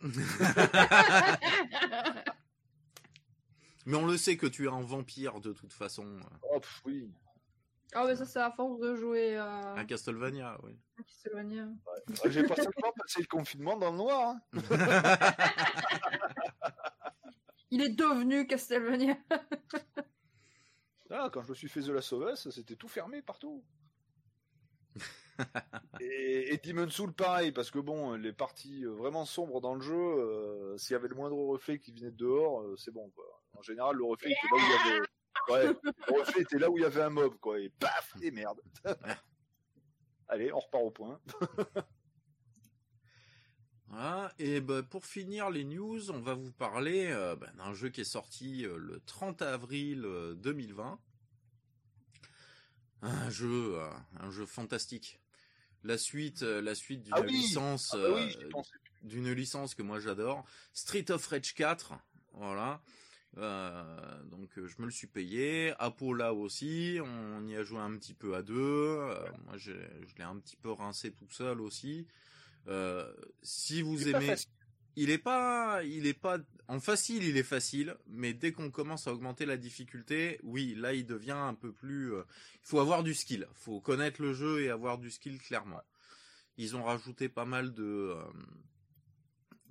[3.86, 6.20] Mais on le sait que tu es un vampire de toute façon.
[6.52, 7.10] Oh pff, oui.
[7.92, 10.78] Ah, mais ça, c'est à force de jouer à À Castlevania, oui.
[11.04, 11.64] Castlevania.
[11.64, 14.36] Ouais, J'ai pas seulement passé le confinement dans le noir.
[14.36, 14.40] hein.
[17.70, 19.16] Il est devenu Castlevania.
[21.12, 23.64] Ah, quand je me suis fait The Last of Us, c'était tout fermé partout.
[26.00, 29.80] et, et Demon's Soul pareil, parce que bon, les parties euh, vraiment sombres dans le
[29.80, 33.10] jeu, euh, s'il y avait le moindre reflet qui venait de dehors, euh, c'est bon
[33.10, 33.24] quoi.
[33.58, 35.00] En général, le reflet était là où il y avait.
[35.48, 38.30] Ouais, le reflet était là où il y avait un mob quoi, et paf, et
[38.30, 38.60] merde.
[40.28, 41.20] Allez, on repart au point.
[43.90, 44.32] Voilà.
[44.38, 48.00] Et ben, pour finir les news, on va vous parler euh, ben, d'un jeu qui
[48.02, 50.98] est sorti euh, le 30 avril euh, 2020.
[53.02, 55.20] Un jeu, euh, un jeu fantastique.
[55.82, 58.60] La suite, euh, la suite d'une Ah oui licence, Ah bah oui, euh,
[59.02, 61.94] d'une licence que moi j'adore, Street of Rage 4,
[62.34, 62.82] voilà.
[63.38, 67.78] Euh, donc euh, je me le suis payé, Apo là aussi, on y a joué
[67.78, 71.30] un petit peu à deux, euh, moi j'ai- je l'ai un petit peu rincé tout
[71.30, 72.06] seul aussi.
[72.68, 74.34] Euh, si vous aimez,
[74.96, 79.06] il est pas, il est pas en facile, il est facile, mais dès qu'on commence
[79.06, 82.12] à augmenter la difficulté, oui, là il devient un peu plus.
[82.14, 82.22] euh,
[82.62, 85.80] il faut avoir du skill, faut connaître le jeu et avoir du skill clairement.
[86.56, 87.82] Ils ont rajouté pas mal de
[88.14, 88.22] euh,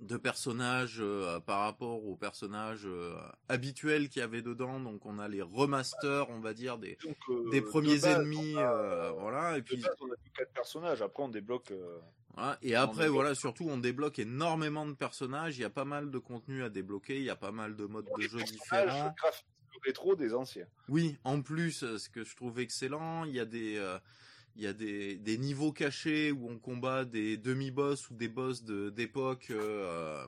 [0.00, 3.14] de personnages euh, par rapport aux personnages euh,
[3.48, 4.80] habituels qu'il y avait dedans.
[4.80, 8.04] Donc on a les remasters, on va dire des Donc, euh, des de premiers base,
[8.16, 9.58] ennemis, a- euh, voilà.
[9.58, 11.02] Et puis base, on a que quatre personnages.
[11.02, 11.70] Après, on débloque.
[12.40, 12.58] Voilà.
[12.62, 13.14] Et après, débloque.
[13.14, 15.58] voilà, surtout, on débloque énormément de personnages.
[15.58, 17.18] Il y a pas mal de contenu à débloquer.
[17.18, 19.14] Il y a pas mal de modes de jeu différents.
[19.84, 20.66] rétro des anciens.
[20.88, 23.98] Oui, en plus, euh, ce que je trouve excellent, il y a des, euh,
[24.56, 28.62] il y a des, des niveaux cachés où on combat des demi-boss ou des boss
[28.62, 30.26] de d'époque euh,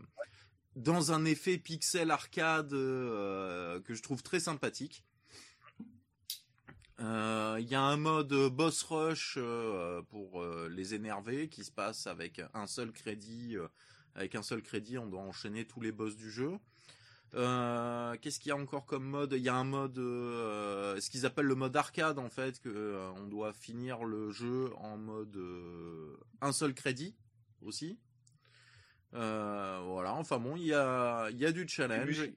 [0.77, 5.05] dans un effet pixel arcade euh, que je trouve très sympathique.
[7.01, 11.73] Euh, Il y a un mode boss rush euh, pour euh, les énerver qui se
[11.73, 13.57] passe avec un seul crédit.
[13.57, 13.69] euh,
[14.15, 16.59] avec un seul crédit, on doit enchaîner tous les boss du jeu.
[17.35, 19.33] Euh, Qu'est-ce qu'il y a encore comme mode?
[19.33, 22.69] Il y a un mode, euh, ce qu'ils appellent le mode arcade en fait, que
[22.69, 27.15] euh, on doit finir le jeu en mode euh, un seul crédit
[27.63, 27.99] aussi.
[29.15, 32.31] Euh, voilà, enfin bon, il y a, y a du challenge.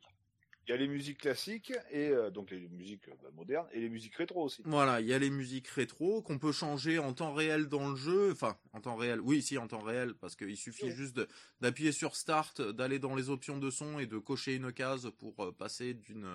[0.67, 3.79] Il y a les musiques classiques et euh, donc les musiques euh, bah, modernes et
[3.79, 4.63] les musiques rétro aussi.
[4.65, 7.95] Voilà, il y a les musiques rétro qu'on peut changer en temps réel dans le
[7.95, 8.31] jeu.
[8.31, 9.21] Enfin, en temps réel.
[9.21, 10.91] Oui, si, en temps réel, parce qu'il suffit Oui.
[10.91, 11.21] juste
[11.61, 15.43] d'appuyer sur Start, d'aller dans les options de son et de cocher une case pour
[15.43, 16.27] euh, passer d'une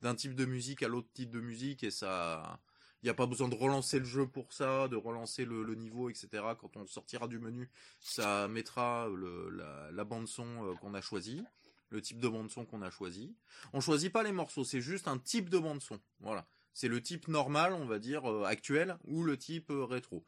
[0.00, 2.60] d'un type de musique à l'autre type de musique et ça.
[3.02, 5.76] Il n'y a pas besoin de relancer le jeu pour ça, de relancer le, le
[5.76, 6.28] niveau, etc.
[6.60, 11.00] Quand on sortira du menu, ça mettra le, la, la bande son euh, qu'on a
[11.00, 11.44] choisie.
[11.90, 13.36] Le type de bande son qu'on a choisi.
[13.72, 16.00] On choisit pas les morceaux, c'est juste un type de bande son.
[16.20, 20.24] Voilà, c'est le type normal, on va dire euh, actuel, ou le type euh, rétro.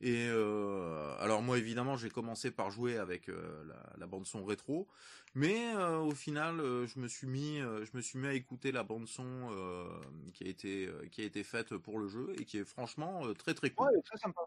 [0.00, 4.88] Et euh, alors moi évidemment j'ai commencé par jouer avec la, la, bande son rétro,
[5.36, 9.06] mais au final je me suis mis je me suis mis à écouter la bande
[9.06, 9.48] son
[10.34, 13.54] qui a été qui a été faite pour le jeu et qui est franchement très
[13.54, 13.92] très cool.
[13.92, 14.40] Ouais, très sympa.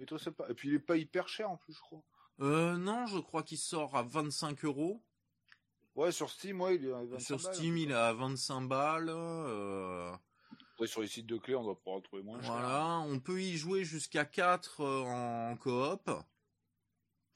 [0.00, 0.46] Et très sympa.
[0.48, 2.02] Et puis il est pas hyper cher en plus je crois.
[2.40, 5.04] Non, je crois qu'il sort à 25 euros.
[5.96, 9.08] Ouais, sur Steam, ouais, il est à 25 Sur Steam, il est à 25 balles.
[9.10, 10.12] Euh...
[10.86, 12.38] sur les sites de clés, on doit pouvoir trouver moins.
[12.38, 16.10] Voilà, on peut y jouer jusqu'à 4 euh, en coop.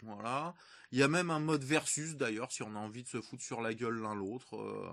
[0.03, 0.55] Voilà.
[0.93, 3.43] Il y a même un mode versus d'ailleurs, si on a envie de se foutre
[3.43, 4.57] sur la gueule l'un l'autre.
[4.57, 4.89] Euh...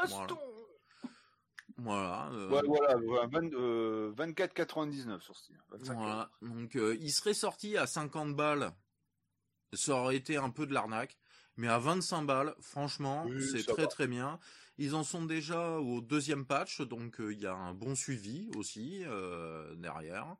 [0.00, 0.38] Baston
[1.80, 2.28] voilà.
[2.32, 2.48] Euh...
[2.50, 5.56] Ouais, voilà, 24,99 euh, sur Steam.
[5.68, 6.28] Voilà.
[6.42, 8.72] Donc, il serait sorti à 50 balles.
[9.74, 11.16] Ça aurait été un peu de l'arnaque.
[11.58, 14.38] Mais à 25 balles, franchement, c'est très très bien.
[14.78, 18.48] Ils en sont déjà au deuxième patch, donc euh, il y a un bon suivi
[18.56, 20.36] aussi euh, derrière.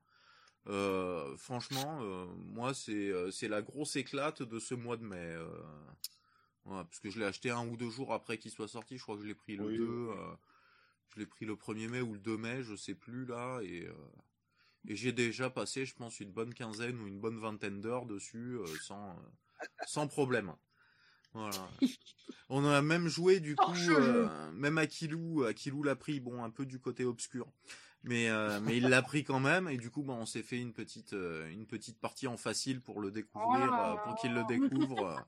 [0.68, 2.00] Euh, franchement,
[2.36, 5.36] moi c'est la grosse éclate de ce mois de mai.
[6.64, 8.96] Voilà, parce que je l'ai acheté un ou deux jours après qu'il soit sorti.
[8.96, 10.10] Je crois que je l'ai pris le 2.
[11.08, 13.58] je l'ai pris le 1er mai ou le 2 mai, je sais plus là.
[13.64, 13.88] Et,
[14.86, 18.56] et j'ai déjà passé, je pense, une bonne quinzaine ou une bonne vingtaine d'heures dessus
[18.82, 19.16] sans,
[19.84, 20.54] sans problème.
[21.32, 21.70] Voilà.
[22.50, 26.64] On a même joué du coup, euh, même Akilou, Akilou l'a pris, bon un peu
[26.64, 27.46] du côté obscur,
[28.02, 30.58] mais euh, mais il l'a pris quand même et du coup bah, on s'est fait
[30.58, 34.44] une petite euh, une petite partie en facile pour le découvrir, oh pour qu'il le
[34.44, 35.26] découvre.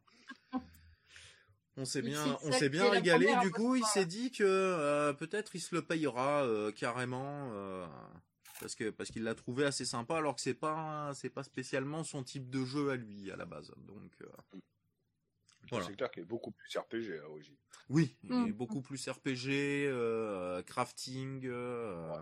[1.77, 3.33] On s'est bien, on s'est bien régalé.
[3.43, 7.51] Du coup, il s'est dit que peut-être il se le payera carrément
[8.61, 12.03] parce que parce qu'il l'a trouvé assez sympa alors que c'est pas c'est pas spécialement
[12.03, 13.73] son type de jeu à lui à la base.
[13.87, 14.13] Donc
[15.69, 17.57] c'est clair qu'il est beaucoup plus RPG à l'origine.
[17.89, 18.53] Oui, il est mm.
[18.53, 22.17] beaucoup plus RPG, euh, crafting, euh,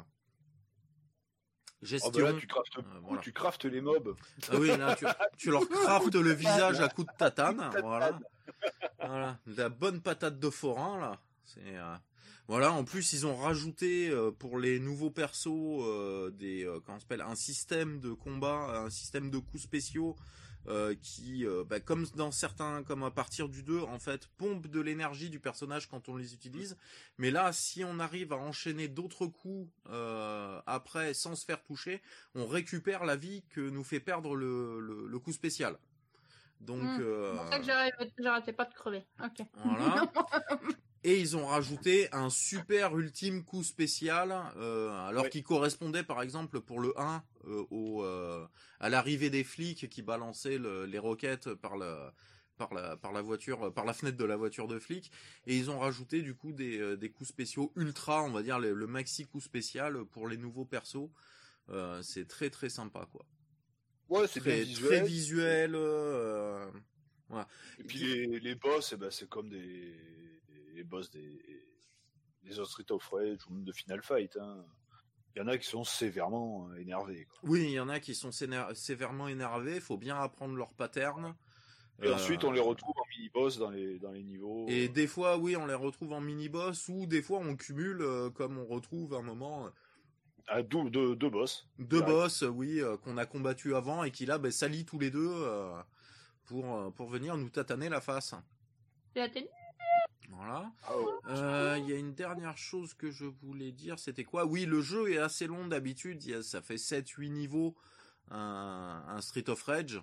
[1.82, 2.10] gestion.
[2.14, 4.16] Oh bah là, tu craftes, euh, tu craftes les mobs.
[4.50, 7.70] Ah oui, là, tu, tu leur craftes le visage à coups de tatane.
[7.82, 8.18] voilà.
[8.98, 9.38] voilà.
[9.46, 11.20] De la bonne patate de forain, là.
[11.48, 11.96] C'est, euh,
[12.46, 16.98] voilà, en plus ils ont rajouté euh, pour les nouveaux persos euh, des comment
[17.30, 20.14] un système de combat, un système de coups spéciaux
[20.66, 24.66] euh, qui, euh, bah, comme dans certains, comme à partir du 2, en fait, pompe
[24.66, 26.76] de l'énergie du personnage quand on les utilise.
[27.16, 32.02] Mais là, si on arrive à enchaîner d'autres coups euh, après sans se faire toucher,
[32.34, 35.78] on récupère la vie que nous fait perdre le, le, coup spécial.
[36.60, 36.96] Donc, hmm.
[36.98, 39.06] c'est pour ça que j'arrêtais pas de crever.
[39.22, 39.46] Ok.
[39.64, 40.12] Voilà.
[41.04, 46.60] Et ils ont rajouté un super ultime coup spécial, euh, alors qui correspondait par exemple
[46.60, 48.46] pour le 1 euh, au, euh,
[48.80, 52.14] à l'arrivée des flics qui balançaient les roquettes par la,
[52.56, 55.10] par la, par la voiture, par la fenêtre de la voiture de flic.
[55.46, 58.86] Et ils ont rajouté du coup des, des coups spéciaux ultra, on va dire le,
[58.86, 61.10] maxi coup spécial pour les nouveaux persos.
[62.02, 63.24] c'est très très sympa quoi.
[64.08, 64.88] Ouais, c'est très visuel.
[64.88, 65.74] Très visuel.
[67.78, 69.94] Et puis les, les boss, eh ben, c'est comme des
[70.78, 71.42] les boss des,
[72.44, 74.36] des autres Street of Rage ou même de Final Fight.
[74.36, 74.64] Hein.
[75.38, 77.28] Il y en a qui sont sévèrement énervés.
[77.44, 79.76] Oui, il y en a qui sont sévèrement énervés.
[79.76, 81.36] Il faut bien apprendre leur pattern.
[82.02, 84.66] Et ensuite, on les retrouve en mini-boss dans les, dans les niveaux.
[84.66, 88.30] Et des fois, oui, on les retrouve en mini-boss, ou des fois, on cumule, euh,
[88.30, 89.70] comme on retrouve un moment...
[90.48, 91.68] Ah, deux, deux, deux, boss.
[91.78, 95.12] Deux boss, oui, euh, qu'on a combattu avant, et qui là, ben, s'allient tous les
[95.12, 95.80] deux euh,
[96.46, 98.34] pour, pour venir nous tataner la face.
[99.14, 99.30] Voilà.
[100.40, 100.70] Ah
[101.28, 104.46] euh, il y a une dernière chose que je voulais dire, c'était quoi?
[104.46, 107.74] Oui, le jeu est assez long d'habitude, ça fait 7-8 niveaux,
[108.30, 110.00] un, un, Street of Rage.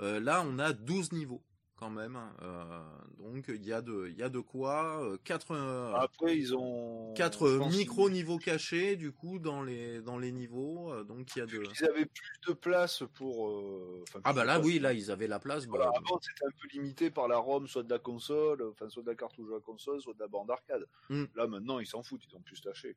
[0.00, 1.42] Euh, là, on a 12 niveaux
[1.78, 2.16] quand même.
[2.16, 2.32] Hein.
[2.42, 2.82] Euh,
[3.18, 5.02] donc il y a de, il y a de quoi.
[5.02, 5.52] Euh, quatre.
[5.52, 10.92] Euh, Après ils ont quatre micro niveaux cachés du coup dans les dans les niveaux.
[11.04, 11.62] donc il y a de.
[11.62, 14.04] Ils avaient plus de place pour.
[14.24, 15.66] ah bah là oui là ils avaient la place.
[15.66, 19.02] Bah, avant c'était un peu limité par la ROM soit de la console, enfin soit
[19.02, 20.86] de la cartouche de la console, soit de la bande arcade.
[21.08, 21.24] Hmm.
[21.34, 22.96] Là maintenant ils s'en foutent, ils ont plus tâché.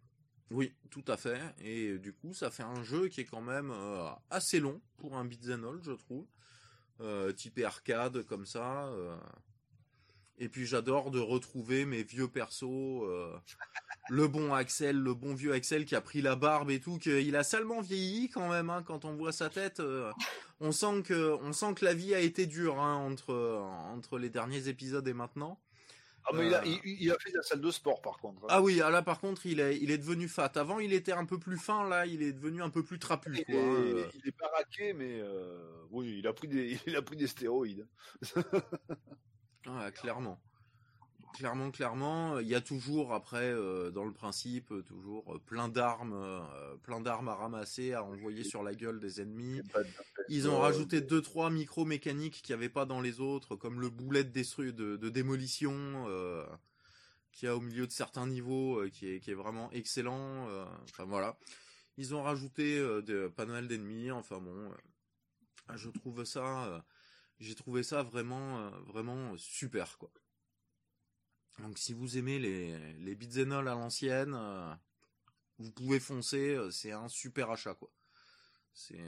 [0.49, 1.39] Oui, tout à fait.
[1.59, 3.73] Et du coup, ça fait un jeu qui est quand même
[4.29, 6.25] assez long pour un beat'em all, je trouve
[7.01, 8.85] euh, typé arcade comme ça.
[8.87, 9.15] Euh.
[10.41, 13.31] Et puis j'adore de retrouver mes vieux persos, euh,
[14.09, 17.35] le bon Axel, le bon vieux Axel qui a pris la barbe et tout, qu'il
[17.35, 18.71] a salement vieilli quand même.
[18.71, 20.11] Hein, quand on voit sa tête, euh,
[20.59, 23.35] on sent que on sent que la vie a été dure hein, entre
[23.93, 25.59] entre les derniers épisodes et maintenant.
[26.25, 26.77] Ah, mais il, a, euh.
[26.83, 28.43] il, a, fait de la salle de sport par contre.
[28.43, 28.47] Hein.
[28.49, 30.51] Ah oui, ah, là par contre il est, il est devenu fat.
[30.55, 33.35] Avant il était un peu plus fin, là il est devenu un peu plus trapu.
[33.35, 37.01] Il, quoi, est, il est baraqué, mais euh, oui, il a pris des, il a
[37.01, 37.87] pris des stéroïdes.
[39.65, 40.39] ah, clairement.
[41.33, 43.53] Clairement, clairement, il y a toujours après
[43.91, 46.45] dans le principe toujours plein d'armes,
[46.83, 49.61] plein d'armes à ramasser, à envoyer sur la gueule des ennemis.
[50.29, 53.79] Ils ont rajouté deux trois micro mécaniques qu'il n'y avait pas dans les autres, comme
[53.79, 56.07] le boulet de, de, de démolition
[57.31, 60.47] qui a au milieu de certains niveaux, qui est qui est vraiment excellent.
[60.83, 61.37] enfin voilà,
[61.97, 64.11] ils ont rajouté des panels d'ennemis.
[64.11, 64.71] Enfin bon,
[65.75, 66.83] je trouve ça
[67.41, 70.11] j'ai trouvé ça vraiment, euh, vraiment super, quoi.
[71.59, 73.15] Donc si vous aimez les, les
[73.51, 74.73] à l'ancienne, euh,
[75.59, 77.89] vous pouvez foncer, euh, c'est un super achat, quoi.
[78.73, 79.03] C'est,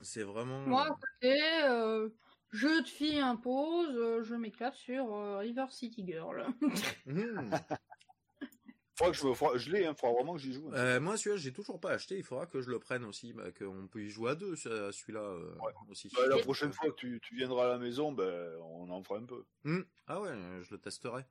[0.00, 0.60] c'est vraiment.
[0.60, 1.38] Moi, côté,
[2.50, 6.46] jeu de fille impose, je m'éclate sur River City Girl.
[7.06, 7.50] Mmh.
[9.12, 10.72] Faudra que je, je l'ai, hein, faudra vraiment que j'y joue.
[10.72, 12.16] Euh, moi, celui-là, j'ai toujours pas acheté.
[12.16, 15.20] Il faudra que je le prenne aussi, bah, qu'on peut y jouer à deux, celui-là
[15.20, 15.54] euh,
[15.90, 16.10] aussi.
[16.14, 19.18] Bah, la prochaine fois que tu, tu, viendras à la maison, ben, on en fera
[19.18, 19.44] un peu.
[19.64, 19.82] Hmm.
[20.06, 20.32] Ah ouais,
[20.62, 21.24] je le testerai.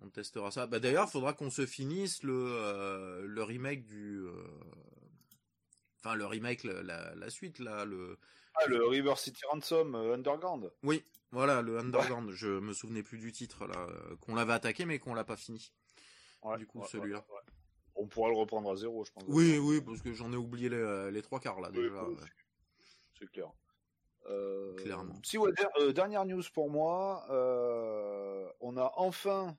[0.00, 0.66] On testera ça.
[0.68, 4.22] Bah d'ailleurs, faudra qu'on se finisse le euh, le remake du,
[5.98, 8.16] enfin le remake, la, la, suite là, le.
[8.54, 10.70] Ah, le River City Ransom Underground.
[10.84, 12.30] Oui, voilà, le Underground.
[12.30, 13.88] Je me souvenais plus du titre là,
[14.20, 15.72] qu'on l'avait attaqué mais qu'on l'a pas fini
[16.58, 17.24] du coup, celui-là.
[18.00, 19.24] On pourra le reprendre à zéro, je pense.
[19.26, 22.06] Oui, oui, parce que j'en ai oublié les, les, trois quarts là déjà.
[23.18, 23.52] C'est clair.
[24.30, 25.14] Euh, Clairement.
[25.24, 29.56] Si ouais, euh, dernière news pour moi, euh, on a enfin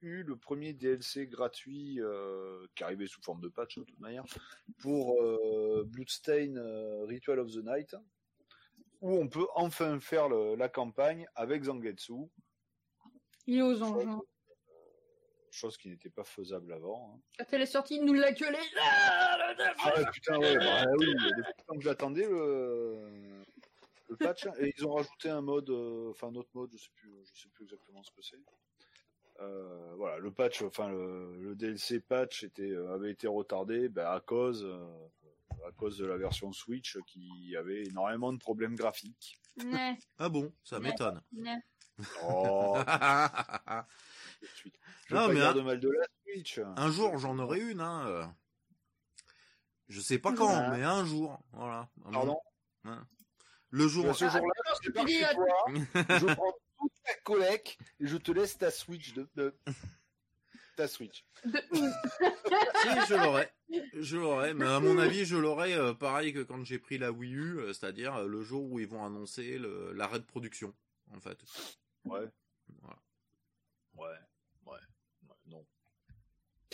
[0.00, 1.98] eu le premier DLC gratuit
[2.74, 4.24] qui arrivait sous forme de patch de toute manière
[4.78, 5.16] pour
[5.86, 6.54] Bloodstain
[7.06, 7.96] Ritual of the Night,
[9.00, 12.28] où on peut enfin faire la campagne avec Zangetsu.
[13.46, 14.06] Il est aux anges
[15.56, 17.14] chose qui n'était pas faisable avant.
[17.14, 17.20] Hein.
[17.38, 18.58] Quand elle est sortie, nous l'a gueulé.
[18.80, 19.54] Ah,
[19.84, 23.44] ah putain, ouais, bah, oui, il y a des temps que j'attendais le...
[24.08, 26.90] le patch, et ils ont rajouté un mode, euh, enfin un autre mode, je sais
[26.94, 28.38] plus, je sais plus exactement ce que c'est.
[29.40, 34.06] Euh, voilà, le patch, enfin le, le DLC patch était, euh, avait été retardé ben,
[34.06, 39.38] à cause, euh, à cause de la version Switch qui avait énormément de problèmes graphiques.
[40.18, 41.20] ah bon, ça m'étonne.
[42.24, 42.76] Oh.
[45.10, 45.52] non, mais un...
[45.52, 46.60] de mal de la Switch.
[46.76, 47.80] Un jour, j'en aurai une.
[47.80, 48.06] Hein.
[48.06, 48.26] Euh.
[49.88, 51.38] Je sais pas quand, mais un jour.
[51.52, 51.88] Voilà.
[52.10, 52.38] Pardon
[53.70, 54.14] Le jour.
[54.16, 55.04] ce jour-là, je toi.
[56.18, 59.54] je prends toute ta collecte et je te laisse ta Switch de...
[60.76, 61.24] ta Switch.
[61.44, 61.50] si,
[63.08, 63.48] je l'aurai.
[63.94, 67.12] Je l'aurai, mais à mon avis, je l'aurai euh, pareil que quand j'ai pris la
[67.12, 69.58] Wii U, euh, c'est-à-dire le jour où ils vont annoncer
[69.94, 70.74] l'arrêt de production,
[71.14, 71.38] en fait.
[72.04, 72.28] Ouais.
[72.82, 72.98] Voilà.
[73.94, 74.25] Ouais.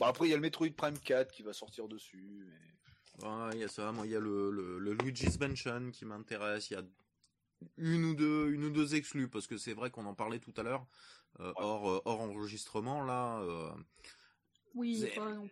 [0.02, 2.44] Bon, après, il y a le Metroid Prime 4 qui va sortir dessus.
[3.52, 3.92] il y a ça.
[3.92, 6.70] Moi, il y a le, le, Luigi's Mansion qui m'intéresse.
[6.70, 6.82] Il y a
[7.76, 10.54] une ou deux, une ou deux exclus parce que c'est vrai qu'on en parlait tout
[10.56, 10.84] à l'heure
[11.38, 13.38] euh, hors, euh, hors enregistrement là.
[13.42, 13.70] Euh,
[14.74, 15.08] oui,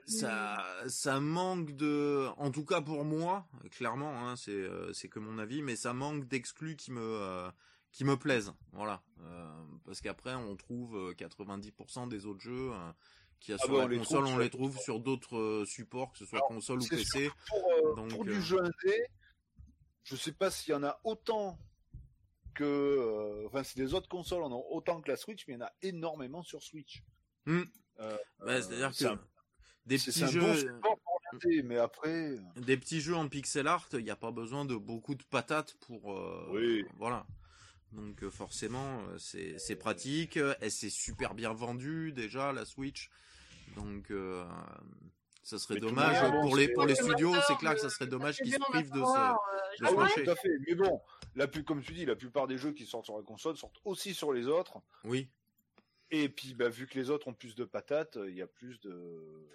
[0.07, 5.38] ça, ça manque de, en tout cas pour moi, clairement, hein, c'est, c'est que mon
[5.38, 7.51] avis, mais ça manque d'exclus qui me,
[7.92, 9.03] qui me plaisent, voilà,
[9.84, 12.72] parce qu'après on trouve 90% des autres jeux
[13.41, 16.18] qui a ah sur bah, la console, on les trouve sur d'autres euh, supports, que
[16.18, 17.30] ce soit console ou PC.
[17.49, 19.07] Pour, euh, pour du euh, jeu indé,
[20.05, 21.59] je sais pas s'il y en a autant
[22.55, 25.62] que, enfin, si les autres consoles en ont autant que la Switch, mais il y
[25.62, 27.03] en a énormément sur Switch.
[27.47, 27.62] Hmm.
[28.47, 29.18] C'est-à-dire que
[29.86, 30.78] des petits jeux.
[30.82, 30.97] Bon
[31.64, 32.36] mais après.
[32.57, 35.74] Des petits jeux en pixel art, il n'y a pas besoin de beaucoup de patates
[35.86, 36.14] pour.
[36.51, 36.84] oui.
[36.97, 37.26] Voilà.
[37.93, 40.38] Donc forcément, c'est pratique.
[40.61, 43.11] Elle s'est super bien vendue déjà la Switch.
[43.76, 44.44] Donc, euh,
[45.42, 47.32] ça serait dommage pour les pour les studios.
[47.46, 49.36] C'est clair que ça serait dommage qu'ils se privent de, ce, ah
[49.94, 50.50] oui, tout à fait.
[50.66, 51.00] Mais bon,
[51.34, 53.80] la plus, comme tu dis, la plupart des jeux qui sortent sur la console sortent
[53.84, 54.80] aussi sur les autres.
[55.04, 55.28] Oui.
[56.10, 58.80] Et puis, bah, vu que les autres ont plus de patates, il y a plus
[58.80, 59.48] de,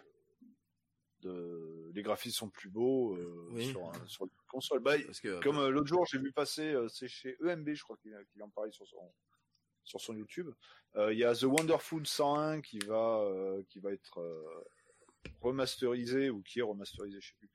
[1.22, 1.92] de...
[1.94, 4.80] les graphismes sont plus beaux euh, sur, sur la console.
[4.80, 7.98] Bah, Parce que, comme euh, l'autre jour, j'ai vu passer, c'est chez EMB, je crois
[7.98, 9.12] qu'il en parlait sur son
[9.86, 10.50] sur son YouTube.
[10.98, 14.64] Euh, il y a The Wonderful 101 qui va euh, qui va être euh,
[15.42, 17.52] remasterisé ou qui est remasterisé, je sais plus,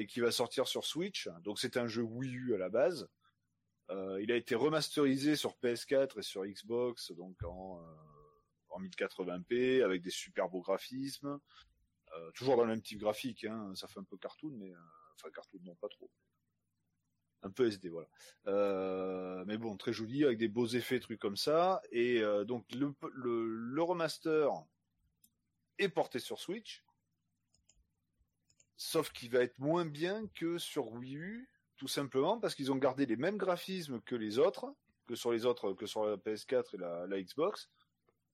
[0.00, 1.28] et qui va sortir sur Switch.
[1.42, 3.08] Donc c'est un jeu Wii U à la base.
[3.90, 7.82] il a été remasterisé sur PS4 et sur Xbox, donc en,
[8.70, 11.38] en 1080p avec des super beaux graphismes.
[12.34, 13.74] toujours dans le même type graphique, hein.
[13.74, 14.72] ça fait un peu cartoon, mais
[15.16, 16.10] enfin cartoon non pas trop
[17.42, 18.08] un peu SD voilà.
[18.46, 21.82] Euh, mais bon, très joli avec des beaux effets, trucs comme ça.
[21.90, 24.50] Et euh, donc le, remaster
[25.78, 26.84] est porté sur Switch,
[28.76, 32.76] sauf qu'il va être moins bien que sur Wii U, tout simplement parce qu'ils ont
[32.76, 34.72] gardé les mêmes graphismes que les autres,
[35.06, 37.68] que sur les autres, que sur la PS4 et la Xbox.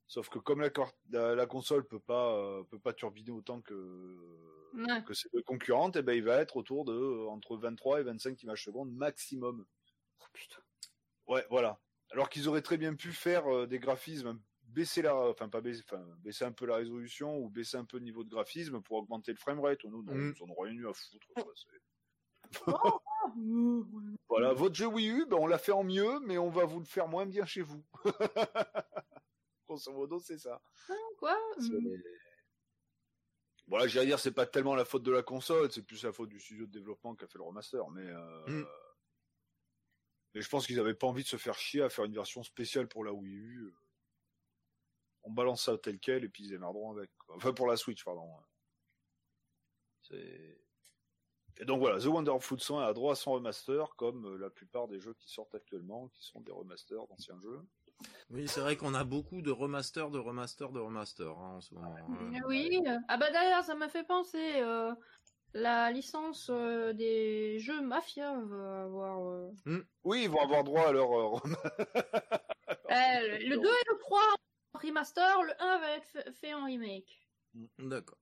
[0.08, 0.70] Sauf que comme la,
[1.10, 4.16] la, la console peut pas euh, peut pas turbiner autant que
[4.74, 5.02] Ouais.
[5.04, 8.02] que ses deux concurrentes, et ben il va être autour de euh, entre 23 et
[8.02, 9.64] 25 images secondes maximum.
[10.20, 10.60] Oh, putain.
[11.26, 11.80] Ouais, voilà.
[12.10, 15.82] Alors qu'ils auraient très bien pu faire euh, des graphismes, baisser la, enfin pas baisser,
[15.90, 18.98] enfin baisser un peu la résolution ou baisser un peu le niveau de graphisme pour
[18.98, 19.84] augmenter le framerate.
[19.84, 20.34] Nous, non, Mm.
[20.36, 21.26] ils en ont rien eu à foutre.
[21.34, 22.52] quoi, euh,
[24.28, 26.78] Voilà, votre jeu Wii U, ben, on l'a fait en mieux, mais on va vous
[26.80, 27.82] le faire moins bien chez vous.
[29.68, 30.62] Grosso modo, c'est ça.
[31.18, 32.02] Quoi C'est- Mm.
[33.66, 36.30] Voilà, j'allais dire, c'est pas tellement la faute de la console, c'est plus la faute
[36.30, 38.66] du studio de développement qui a fait le remaster, mais euh, Mm.
[40.34, 42.42] mais je pense qu'ils avaient pas envie de se faire chier à faire une version
[42.42, 43.74] spéciale pour la Wii U.
[45.24, 47.10] On balance ça tel quel et puis ils émerderont avec.
[47.28, 48.26] Enfin pour la Switch, pardon.
[50.00, 50.64] C'est
[51.60, 54.86] et donc voilà, The Wonderful 100 a droit à son remaster, comme euh, la plupart
[54.86, 57.60] des jeux qui sortent actuellement, qui sont des remasters d'anciens jeux.
[58.30, 61.74] Oui, c'est vrai qu'on a beaucoup de remasters, de remasters, de remasters hein, en ce
[61.74, 61.94] moment.
[62.10, 62.80] Euh, Euh, Oui.
[63.08, 64.60] Ah bah d'ailleurs, ça m'a fait penser.
[64.60, 64.92] euh,
[65.54, 69.26] la licence euh, des jeux Mafia va avoir.
[69.26, 69.50] euh,
[70.04, 71.56] Oui, ils vont avoir droit à leur euh, rem-
[72.90, 74.20] euh, le 2 et le 3
[74.74, 77.26] en remaster, le 1 va être fait- en remake.
[77.78, 78.18] D'accord.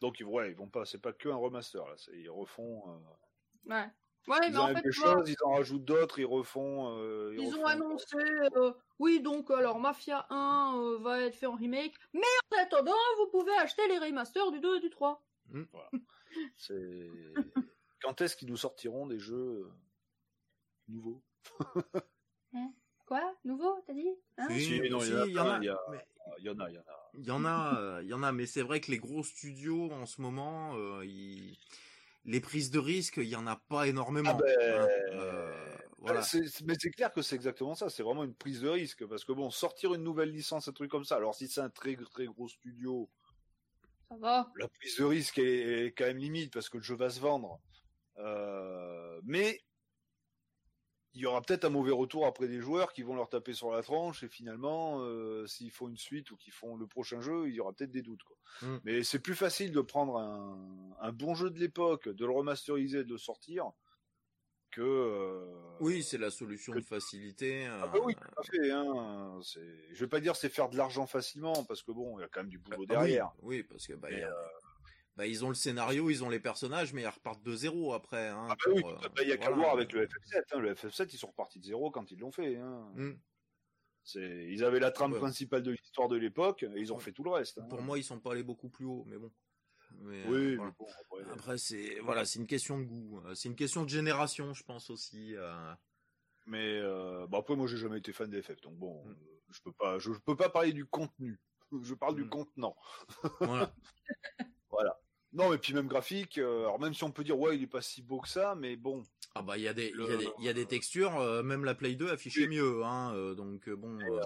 [0.00, 2.82] Donc ils vont, ouais, ils vont pas, c'est pas que un remaster là, ils refont.
[2.88, 3.88] euh, Ouais.
[4.28, 4.82] Ouais, ils mais en fait,
[5.26, 6.96] ils en rajoutent d'autres, ils refont.
[6.98, 8.16] euh, ils ont refont- annoncé.
[8.56, 11.94] euh, oui, donc alors Mafia 1 euh, va être fait en remake.
[12.14, 12.20] Mais
[12.52, 15.24] en attendant, vous pouvez acheter les remasters du 2 et du 3.
[16.56, 17.10] C'est
[18.00, 19.68] quand est-ce qu'ils nous sortiront des jeux
[20.88, 21.22] nouveaux?
[23.06, 23.34] Quoi?
[23.44, 24.08] Nouveau, t'as dit?
[24.38, 24.46] Hein?
[24.50, 25.58] Si, Si, non, si, il y en a il y en plein, a.
[25.58, 26.06] il y a- mais
[26.38, 27.10] Il y en a, il y en a.
[27.14, 29.90] Il y en a, il y en a, mais c'est vrai que les gros studios
[29.90, 31.58] en ce moment, euh, ils-
[32.24, 34.30] les prises de risque, il y en a pas énormément.
[34.34, 34.88] Ah ben, hein.
[35.12, 36.22] Euh, voilà.
[36.22, 37.88] C'est- c'est- mais c'est clair que c'est exactement ça.
[37.90, 40.90] C'est vraiment une prise de risque parce que bon, sortir une nouvelle licence, un truc
[40.90, 41.16] comme ça.
[41.16, 43.08] Alors si c'est un très très gros studio,
[44.08, 44.52] Ça va.
[44.56, 47.20] la prise de risque est, est quand même limite parce que le jeu va se
[47.20, 47.60] vendre.
[48.18, 49.60] Euh, mais
[51.14, 53.70] il y aura peut-être un mauvais retour après des joueurs qui vont leur taper sur
[53.70, 57.48] la tranche et finalement, euh, s'ils font une suite ou qu'ils font le prochain jeu,
[57.48, 58.22] il y aura peut-être des doutes.
[58.22, 58.36] Quoi.
[58.62, 58.80] Mm.
[58.84, 63.04] Mais c'est plus facile de prendre un, un bon jeu de l'époque, de le remasteriser,
[63.04, 63.70] de le sortir,
[64.70, 64.80] que.
[64.80, 67.66] euh, Oui, c'est la solution que- de facilité.
[67.66, 68.70] Ah bah oui, tout à fait.
[68.70, 69.38] Hein.
[69.42, 72.24] C'est- Je vais pas dire c'est faire de l'argent facilement parce que bon, il y
[72.24, 73.32] a quand même du boulot ah oui, derrière.
[73.42, 74.48] Oui, parce que bah, il y a- euh,
[75.16, 78.28] bah, ils ont le scénario, ils ont les personnages, mais ils repartent de zéro après.
[78.28, 80.42] Hein, Ah bah oui, euh, bah, il y a qu'à voir avec le FF7.
[80.52, 80.58] Hein.
[80.60, 82.56] Le FF7, ils sont repartis de zéro quand ils l'ont fait.
[82.56, 82.92] Hein.
[82.94, 83.12] Mm.
[84.04, 85.18] C'est, ils avaient la trame Ouais.
[85.20, 87.02] principale de l'histoire de l'époque, et ils ont Ouais.
[87.02, 87.58] fait tout le reste.
[87.58, 87.66] hein.
[87.68, 89.32] Pour moi, ils sont pas allés beaucoup plus haut, mais bon.
[90.00, 90.70] Mais, euh, oui, voilà.
[90.70, 90.86] mais bon,
[91.20, 93.20] après, Après, c'est voilà, c'est une question de goût.
[93.26, 95.36] Euh, C'est une question de génération, je pense aussi.
[95.36, 95.74] euh.
[96.46, 99.10] mais euh, bah après, moi, j'ai jamais été fan des FF, donc bon, Mm.
[99.10, 99.14] euh,
[99.50, 101.38] je peux pas, je, je peux pas parler du contenu.
[101.82, 102.28] Je parle du Mm.
[102.30, 102.74] contenant.
[103.40, 103.72] Voilà.
[105.32, 106.36] Non, et puis même graphique.
[106.38, 108.54] euh, alors même si on peut dire ouais, il est pas si beau que ça,
[108.54, 109.02] mais bon.
[109.34, 111.18] Ah bah il y a des il y a des il y a des textures,
[111.18, 113.14] euh, même la Play 2 affichait mieux, hein.
[113.14, 113.98] euh, donc euh, bon.
[114.00, 114.20] euh,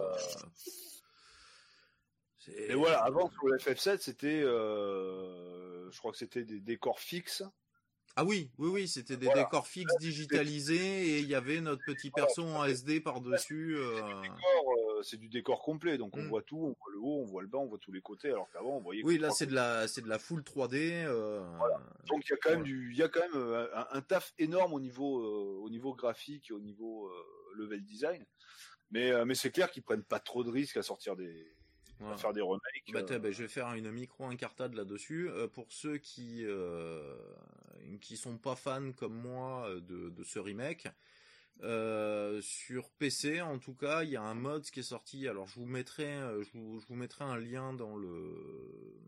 [2.49, 7.43] Et voilà, avant sur le FF7, c'était, euh, je crois que c'était des décors fixes.
[8.17, 9.45] Ah oui, oui, oui, c'était des Voilà.
[9.45, 13.77] décors fixes digitalisés et il y avait notre petit perso en SD par-dessus.
[14.97, 16.29] Euh, c'est du décor complet, donc on Mm.
[16.29, 18.29] voit tout, on voit le haut, on voit le bas, on voit tous les côtés,
[18.31, 19.03] alors qu'avant on voyait.
[19.05, 21.05] Oui, là c'est de la c'est de la full 3D.
[21.07, 21.41] euh,
[22.09, 22.65] Donc il y a quand même Voilà.
[22.65, 25.95] du, il y a quand même euh, un, un taf énorme au niveau, au niveau
[25.95, 27.11] graphique, et au niveau
[27.55, 28.25] level design.
[28.91, 31.53] Mais, mais c'est clair qu'ils prennent pas trop de risques à sortir des,
[31.99, 32.15] voilà.
[32.15, 32.63] à faire des remakes.
[32.93, 35.29] Bah, euh, bah, je vais faire une micro incartade là-dessus.
[35.29, 37.17] Euh, pour ceux qui euh,
[38.01, 40.87] qui sont pas fans comme moi de, de ce remake,
[41.63, 45.27] euh, sur PC en tout cas, il y a un mode qui est sorti.
[45.27, 49.01] Alors je vous mettrai, euh, je vous, mettrai un lien dans le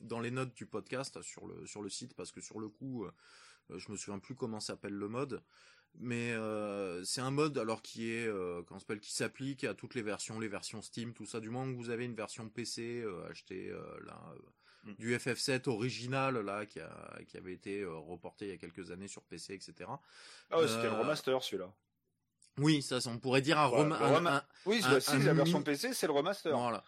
[0.00, 3.04] dans les notes du podcast sur le sur le site parce que sur le coup,
[3.04, 5.42] euh, je me souviens plus comment s'appelle le mode.
[5.98, 6.32] Mais
[7.04, 8.26] c'est un mode alors qui est
[9.02, 11.38] qui s'applique à toutes les versions, les versions Steam, tout ça.
[11.38, 13.70] Du moment que vous avez une version PC achetée
[14.06, 14.34] là
[14.84, 14.92] Mm.
[14.98, 18.90] du FF7 original là qui a qui avait été euh, reporté il y a quelques
[18.90, 19.74] années sur PC, etc.
[20.50, 21.72] Ah ouais, c'était le euh, remaster celui-là.
[22.58, 25.62] Oui, ça, on pourrait dire un, Voilà, le un- un- Oui, un- si, la version
[25.62, 26.54] PC, c'est le remaster.
[26.56, 26.84] voilà.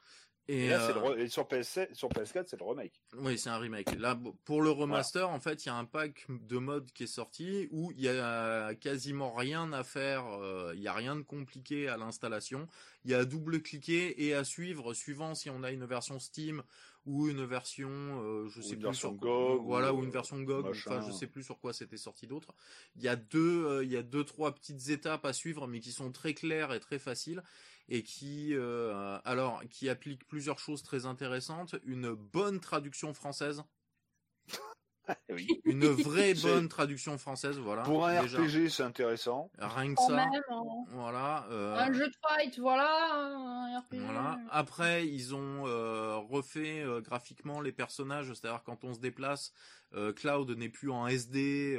[0.47, 3.01] Et, Et, là, le euh, re- et sur, PS7, sur PS4, c'est le remake.
[3.17, 3.99] Oui, c'est un remake.
[3.99, 4.15] Là,
[4.45, 7.67] pour le remaster, en fait, il y a un pack de modes qui est sorti
[7.71, 10.27] où il y a quasiment rien à faire.
[10.27, 12.69] euh, Il y a rien de compliqué à l'installation.
[13.07, 16.63] Il y a à double-cliquer et à suivre, suivant si on a une version Steam
[17.07, 20.05] ou une version, euh, je Ou sais une plus version sur GOG, voilà, ou, ou
[20.05, 20.91] une version GOG, machin.
[20.91, 22.55] enfin je sais plus sur quoi c'était sorti d'autre.
[22.97, 25.81] Il y a deux, euh, il y a deux trois petites étapes à suivre, mais
[25.81, 27.43] qui sont très claires et très faciles
[27.89, 31.77] et qui, euh, alors, qui appliquent plusieurs choses très intéressantes.
[31.85, 33.63] Une bonne traduction française,
[35.31, 35.47] Oui.
[35.65, 37.83] une vraie bonne traduction française, voilà.
[37.83, 38.39] Pour un déjà.
[38.39, 39.51] RPG, c'est intéressant.
[39.59, 40.63] Rien que ça, même, hein.
[40.91, 41.47] voilà.
[41.51, 43.99] euh, un jeu de fight, voilà, un RPG.
[43.99, 44.39] Voilà.
[44.51, 49.53] Après, ils ont euh, refait euh, graphiquement les personnages, c'est-à-dire quand on se déplace,
[49.95, 51.79] euh, Cloud n'est plus en SD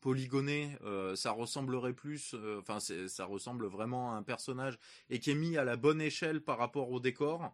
[0.00, 4.78] polygoné, euh, ça ressemblerait plus, enfin ça ressemble vraiment à un personnage
[5.10, 7.52] et qui est mis à la bonne échelle par rapport au décor.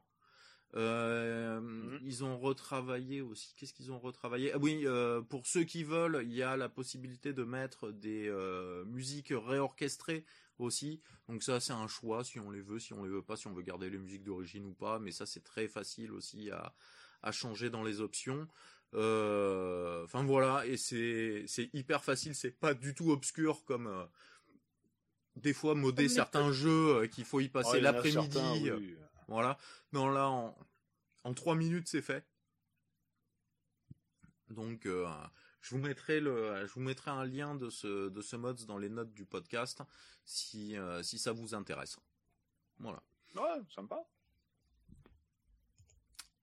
[0.74, 2.00] Euh, Mhm.
[2.02, 3.54] Ils ont retravaillé aussi.
[3.56, 4.52] Qu'est-ce qu'ils ont retravaillé?
[4.52, 8.28] Ah oui, euh, pour ceux qui veulent, il y a la possibilité de mettre des
[8.28, 10.24] euh, musiques réorchestrées
[10.58, 11.00] aussi.
[11.28, 13.46] Donc ça, c'est un choix si on les veut, si on les veut pas, si
[13.46, 14.98] on veut garder les musiques d'origine ou pas.
[14.98, 16.74] Mais ça, c'est très facile aussi à,
[17.22, 18.48] à changer dans les options.
[18.92, 22.34] Enfin voilà, et c'est c'est hyper facile.
[22.34, 24.08] C'est pas du tout obscur comme
[25.36, 28.70] des fois modder les certains jeux qu'il faut y passer en a l'après-midi.
[28.70, 28.96] oui.
[29.28, 29.58] Voilà.
[29.92, 30.56] Non, là, en,
[31.24, 32.24] en 3 minutes, c'est fait.
[34.50, 35.06] Donc, euh,
[35.60, 38.78] je vous mettrai le, je vous mettrai un lien de ce, de ce mods dans
[38.78, 39.82] les notes du podcast
[40.24, 41.96] si, euh, si ça vous intéresse.
[42.78, 43.02] Voilà.
[43.34, 44.04] Ouais, sympa.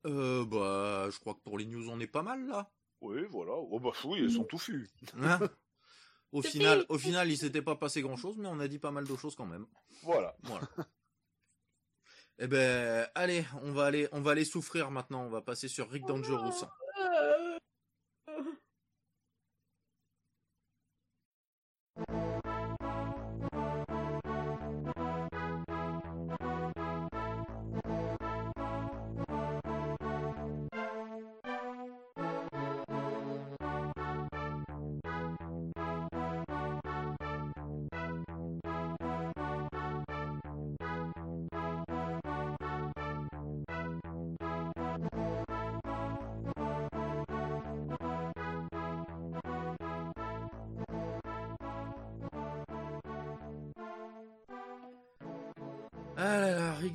[0.06, 2.72] Euh, bah, je crois que pour les news, on est pas mal là.
[3.02, 3.54] Oui, voilà.
[3.54, 4.90] Oh bah oui, elles sont touffues.
[5.22, 5.40] Hein
[6.32, 8.92] au final, au final, il s'était pas passé grand chose, mais on a dit pas
[8.92, 9.66] mal de choses quand même.
[10.04, 10.36] Voilà.
[10.44, 10.68] Voilà.
[12.44, 15.24] Eh ben, allez, on va aller, on va aller souffrir maintenant.
[15.24, 16.66] On va passer sur Rick Dangerous.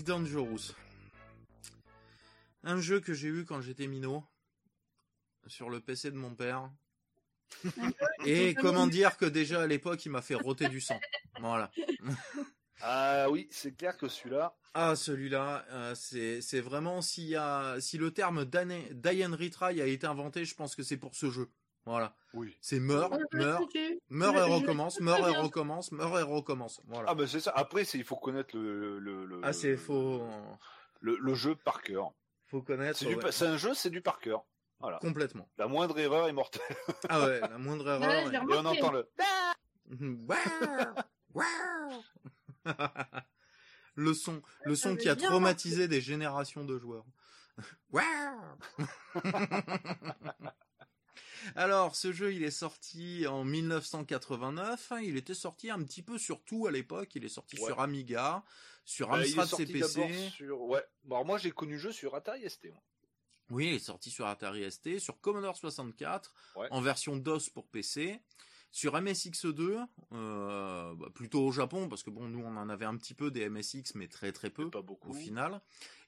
[0.06, 0.72] Dangerous.
[2.62, 4.22] Un jeu que j'ai eu quand j'étais minot
[5.48, 6.70] sur le PC de mon père.
[8.24, 11.00] Et comment dire que déjà à l'époque il m'a fait roter du sang.
[11.40, 11.70] Voilà.
[12.82, 14.54] Ah oui, c'est clair que celui-là.
[14.74, 19.80] Ah celui-là, euh, c'est c'est vraiment s'il y a si le terme d'année- Diane Retry
[19.80, 21.48] a été inventé, je pense que c'est pour ce jeu.
[21.86, 22.14] Voilà.
[22.34, 22.56] Oui.
[22.60, 23.72] C'est meurt, meurt,
[24.10, 26.80] meurt et recommence, meurt et recommence, meurt et recommence.
[26.86, 27.10] Voilà.
[27.10, 27.52] Ah ben c'est ça.
[27.54, 30.26] Après, c'est il faut connaître le le le, Ah c'est faux.
[31.00, 32.12] le, le jeu par cœur.
[32.48, 32.98] Faut connaître.
[32.98, 33.42] C'est ouais.
[33.42, 34.44] un jeu, c'est du par cœur.
[34.80, 34.98] Voilà.
[34.98, 35.48] Complètement.
[35.58, 36.76] La moindre erreur est mortelle.
[37.08, 38.26] Ah ouais, la moindre erreur.
[38.26, 39.08] Ouais, Et on entend le.
[43.94, 47.04] le son, le son j'avais qui a traumatisé des générations de joueurs.
[51.54, 54.92] Alors, ce jeu, il est sorti en 1989.
[55.02, 57.14] Il était sorti un petit peu sur tout à l'époque.
[57.14, 57.66] Il est sorti Ouais.
[57.66, 58.44] sur Amiga,
[58.84, 60.30] sur Bah, Amstrad CPC.
[60.30, 60.60] sur.
[60.62, 60.84] Ouais.
[61.04, 62.68] Bon, alors moi j'ai connu le jeu sur Atari ST.
[63.50, 66.68] Oui, il est sorti sur Atari ST, sur Commodore 64, Ouais.
[66.70, 68.20] en version DOS pour PC,
[68.72, 72.96] sur MSX2, euh, bah, plutôt au Japon, parce que bon, nous on en avait un
[72.96, 75.10] petit peu des MSX, mais très très peu Pas beaucoup.
[75.10, 75.60] au final,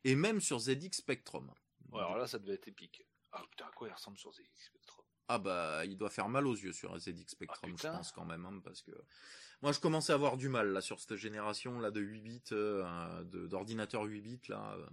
[0.04, 1.52] et même sur ZX Spectrum.
[1.92, 3.06] Ouais, alors là, ça devait être épique.
[3.32, 5.04] Ah putain, à quoi il ressemble sur ZX Spectrum?
[5.28, 7.92] Ah bah, il doit faire mal aux yeux sur ZX Spectrum, Ah, je putain.
[7.92, 8.92] pense quand même, hein, parce que
[9.60, 12.42] moi je commençais à avoir du mal là sur cette génération là de 8 bits,
[12.52, 14.74] euh, d'ordinateurs 8 bits là.
[14.78, 14.86] euh,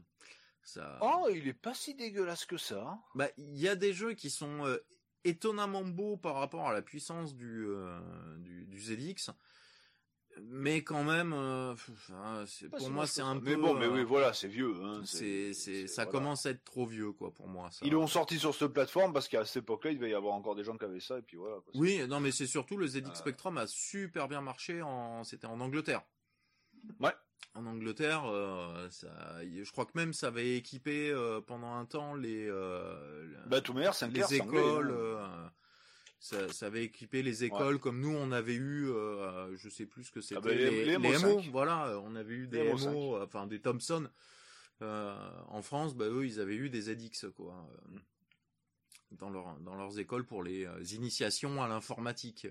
[0.62, 0.98] ça...
[1.02, 2.82] Oh, il est pas si dégueulasse que ça.
[2.86, 3.00] hein.
[3.14, 4.78] Bah, il y a des jeux qui sont euh,
[5.24, 8.00] étonnamment beaux par rapport à la puissance du, euh,
[8.40, 9.30] du, du ZX.
[10.44, 11.74] Mais quand même, euh,
[12.14, 13.40] hein, pour si moi, c'est un ça.
[13.40, 13.46] peu.
[13.52, 14.74] Mais bon, mais euh, oui, voilà, c'est vieux.
[14.84, 16.20] Hein, c'est, c'est, ça voilà.
[16.20, 17.70] commence à être trop vieux, quoi, pour moi.
[17.72, 17.86] Ça.
[17.86, 20.56] Ils l'ont sorti sur cette plateforme parce qu'à cette époque-là, il devait y avoir encore
[20.56, 21.56] des gens qui avaient ça, et puis voilà.
[21.64, 21.72] quoi.
[21.76, 23.14] Oui, non, mais c'est surtout le ZX Euh.
[23.14, 26.02] Spectrum a super bien marché en, c'était en Angleterre.
[27.00, 27.14] Ouais.
[27.54, 29.08] En Angleterre, euh, ça,
[29.42, 33.74] je crois que même ça avait équipé euh, pendant un temps les, euh, Bah, tout
[33.74, 34.92] meilleur, c'est les écoles.
[34.92, 35.26] euh,
[36.20, 40.06] ça, ça avait équipé les écoles comme nous on avait eu, euh, je sais plus
[40.06, 41.46] ce que c'était, Ah bah, les- les, les les MO5.
[41.46, 43.16] MO, voilà, euh, on avait eu des Les MO, MO5.
[43.22, 44.10] euh, enfin des Thomson.
[44.82, 47.98] Euh, en France, bah eux ils avaient eu des ZX quoi, euh,
[49.12, 52.48] dans leur dans leurs écoles pour les euh, initiations à l'informatique.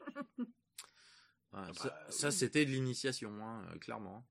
[1.52, 2.32] Voilà, ça, bah, ça, oui.
[2.32, 4.26] c'était de l'initiation, hein, euh, clairement.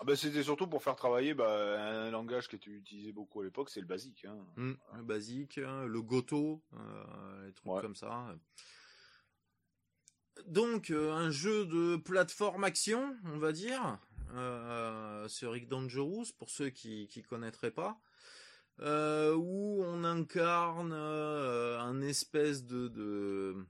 [0.00, 3.44] Ah bah, c'était surtout pour faire travailler bah, un langage qui était utilisé beaucoup à
[3.44, 4.24] l'époque, c'est le basique.
[4.24, 4.36] Hein.
[4.56, 7.80] Mm, le basique, hein, le Goto, euh, les trucs Ouais.
[7.80, 8.34] comme ça.
[10.46, 13.98] Donc euh, un jeu de plateforme action, on va dire,
[14.34, 18.00] euh, sur Rick Dangerous pour ceux qui qui connaîtraient pas,
[18.80, 23.66] euh, où on incarne euh, un espèce de de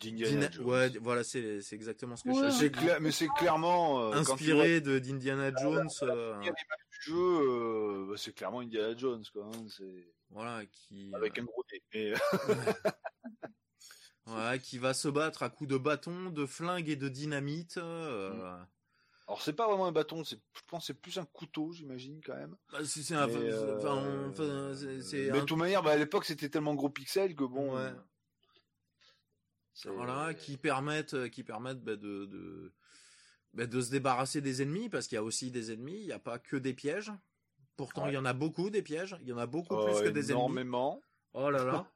[0.00, 0.66] D'Indiana d'Ina- Jones.
[0.66, 2.50] ouais, voilà, c'est c'est exactement ce que Ouais.
[2.50, 6.40] je clair, mais c'est clairement euh, quand tu vois Inspiré de d'Indiana Jones, euh,
[7.00, 9.44] jeu, euh, bah, c'est clairement Indiana Jones quoi.
[9.44, 11.82] hein, c'est voilà, qui avec un gros nez.
[11.94, 12.14] Mais,
[14.26, 17.76] voilà, qui va se battre à coups de bâton, de flingue et de dynamite.
[17.76, 18.66] euh, Mm.
[19.26, 22.20] Alors c'est pas vraiment un bâton, c'est je pense que c'est plus un couteau, j'imagine
[22.24, 22.56] quand même.
[22.72, 24.42] Bah, c'est un, Mais, euh, enfin, enfin,
[25.12, 27.74] mais un- de toute manière, bah, à l'époque c'était tellement gros pixels que bon.
[27.76, 27.90] Ouais.
[29.86, 32.72] Euh, voilà, qui permettent, euh, qui permettent bah, de, de,
[33.54, 36.12] bah, de se débarrasser des ennemis, parce qu'il y a aussi des ennemis, il n'y
[36.12, 37.12] a pas que des pièges.
[37.76, 38.12] Pourtant, Ouais.
[38.12, 40.08] il y en a beaucoup des pièges, il y en a beaucoup Oh, plus que
[40.08, 40.30] des ennemis.
[40.30, 41.00] énormément.
[41.32, 41.90] Oh là là,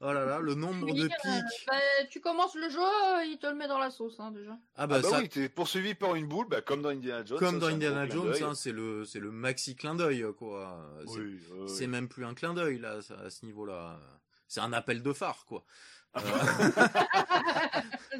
[0.00, 1.66] oh là là, le nombre de euh, pics.
[1.68, 1.74] Bah,
[2.10, 2.80] tu commences le jeu,
[3.26, 4.58] il te le met dans la sauce, hein, déjà.
[4.74, 7.24] Ah bah, Ah bah ça, oui, t'es poursuivi par une boule, bah, comme dans Indiana
[7.24, 7.38] Jones.
[7.38, 10.84] comme ça, dans Indiana Jones, hein, c'est le, c'est le maxi clin d'œil, quoi.
[11.06, 11.86] C'est- Oui, oui.
[11.86, 14.00] même plus un clin d'œil là, ça, à ce niveau-là.
[14.48, 15.64] C'est un appel de phare, quoi.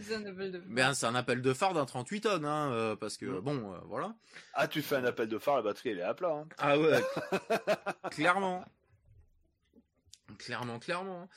[0.00, 2.96] C'est un appel de- Ben, c'est un appel de phare d'un 38 tonnes, hein, euh,
[2.96, 4.14] parce que bon, euh, voilà.
[4.54, 6.32] Ah, tu fais un appel de phare, la batterie elle est à plat.
[6.32, 6.48] Hein.
[6.58, 7.00] Ah ouais,
[8.10, 8.64] clairement,
[10.38, 11.28] clairement, clairement.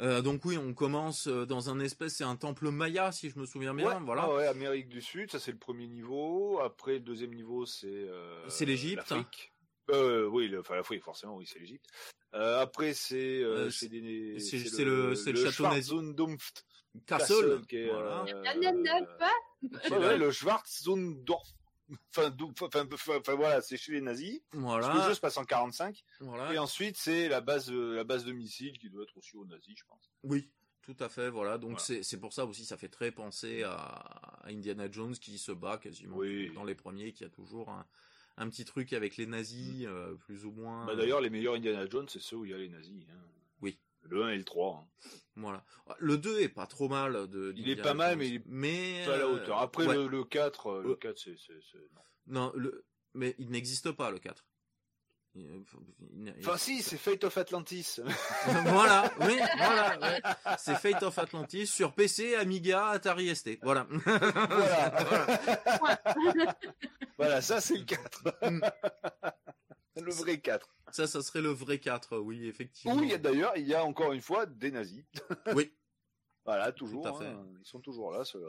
[0.00, 3.44] Euh, donc oui, on commence dans un espèce, c'est un temple maya, si je me
[3.44, 3.86] souviens bien.
[3.86, 4.22] ouais, voilà.
[4.24, 6.58] ah ouais, Amérique du Sud, ça c'est le premier niveau.
[6.60, 7.86] Après, le deuxième niveau, c'est.
[7.88, 9.12] euh, C'est l'Égypte.
[9.88, 10.04] l'Afrique.
[10.04, 11.86] Euh, oui, le, enfin l'Afrique, forcément, oui, c'est l'Égypte.
[12.34, 13.42] Euh, après, c'est.
[13.42, 15.92] Euh, Euh, c'est c'est le- c'est le château nazi.
[17.06, 18.24] Castle, qui est, voilà.
[18.28, 19.32] euh, pas
[19.90, 21.48] ouais, ouais, le Schwarzundorf.
[22.16, 22.86] Enfin, enfin,
[23.18, 24.40] enfin, voilà, c'est chez les nazis.
[24.50, 24.62] Parce que le
[24.92, 26.04] Voilà, jeu se passe en 45.
[26.20, 26.52] voilà.
[26.54, 29.74] Et ensuite, c'est la base, la base de missiles qui doit être aussi aux nazis,
[29.76, 30.10] je pense.
[30.22, 30.48] Oui,
[30.82, 31.58] tout à fait, voilà.
[31.58, 31.84] Donc Voilà.
[31.84, 35.50] c'est c'est pour ça aussi, ça fait très penser à, à Indiana Jones qui se
[35.52, 36.52] bat quasiment Oui.
[36.54, 37.84] dans les premiers, qui a toujours un,
[38.40, 40.86] un petit truc avec les nazis, euh, plus ou moins.
[40.86, 43.04] Bah, D'ailleurs, les meilleurs Indiana Jones, c'est ceux où il y a les nazis.
[43.10, 43.20] hein.
[43.60, 43.78] Oui.
[44.02, 44.76] Le 1 et le 3.
[44.82, 45.08] hein.
[45.36, 45.64] Voilà.
[45.98, 47.52] Le 2 est pas trop mal de.
[47.56, 49.58] Il est pas mal, mais il est mais Pas à la euh, hauteur.
[49.58, 49.94] Après, ouais.
[49.94, 50.96] le, le 4, euh, le Euh.
[50.96, 51.36] 4, c'est...
[51.94, 52.02] non.
[52.26, 52.84] Non, le
[53.14, 54.44] mais il n'existe pas le 4.
[55.34, 55.64] Il-
[56.40, 58.00] Enfin, si, c'est Fate of Atlantis.
[58.66, 60.20] voilà, oui, voilà, ouais.
[60.58, 63.58] C'est Fate of Atlantis sur PC, Amiga, Atari ST.
[63.62, 63.86] Voilà.
[64.04, 66.18] voilà.
[67.16, 68.24] voilà, ça, c'est le 4.
[68.42, 68.60] Mm.
[70.02, 70.68] le vrai 4.
[70.90, 72.96] Ça, ça serait le vrai 4, oui, effectivement.
[72.96, 75.04] Où il y a d'ailleurs, il y a encore une fois des nazis.
[75.54, 75.72] Oui.
[76.46, 77.06] Voilà, toujours.
[77.22, 77.46] Hein.
[77.60, 78.48] Ils sont toujours là, ceux-là.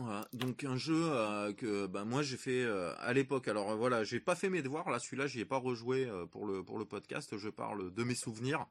[0.00, 3.48] Voilà, donc un jeu euh, que bah, moi j'ai fait euh, à l'époque.
[3.48, 6.24] Alors euh, voilà, j'ai pas fait mes devoirs là, celui-là j'y ai pas rejoué euh,
[6.26, 7.36] pour le pour le podcast.
[7.36, 8.66] Je parle de mes souvenirs,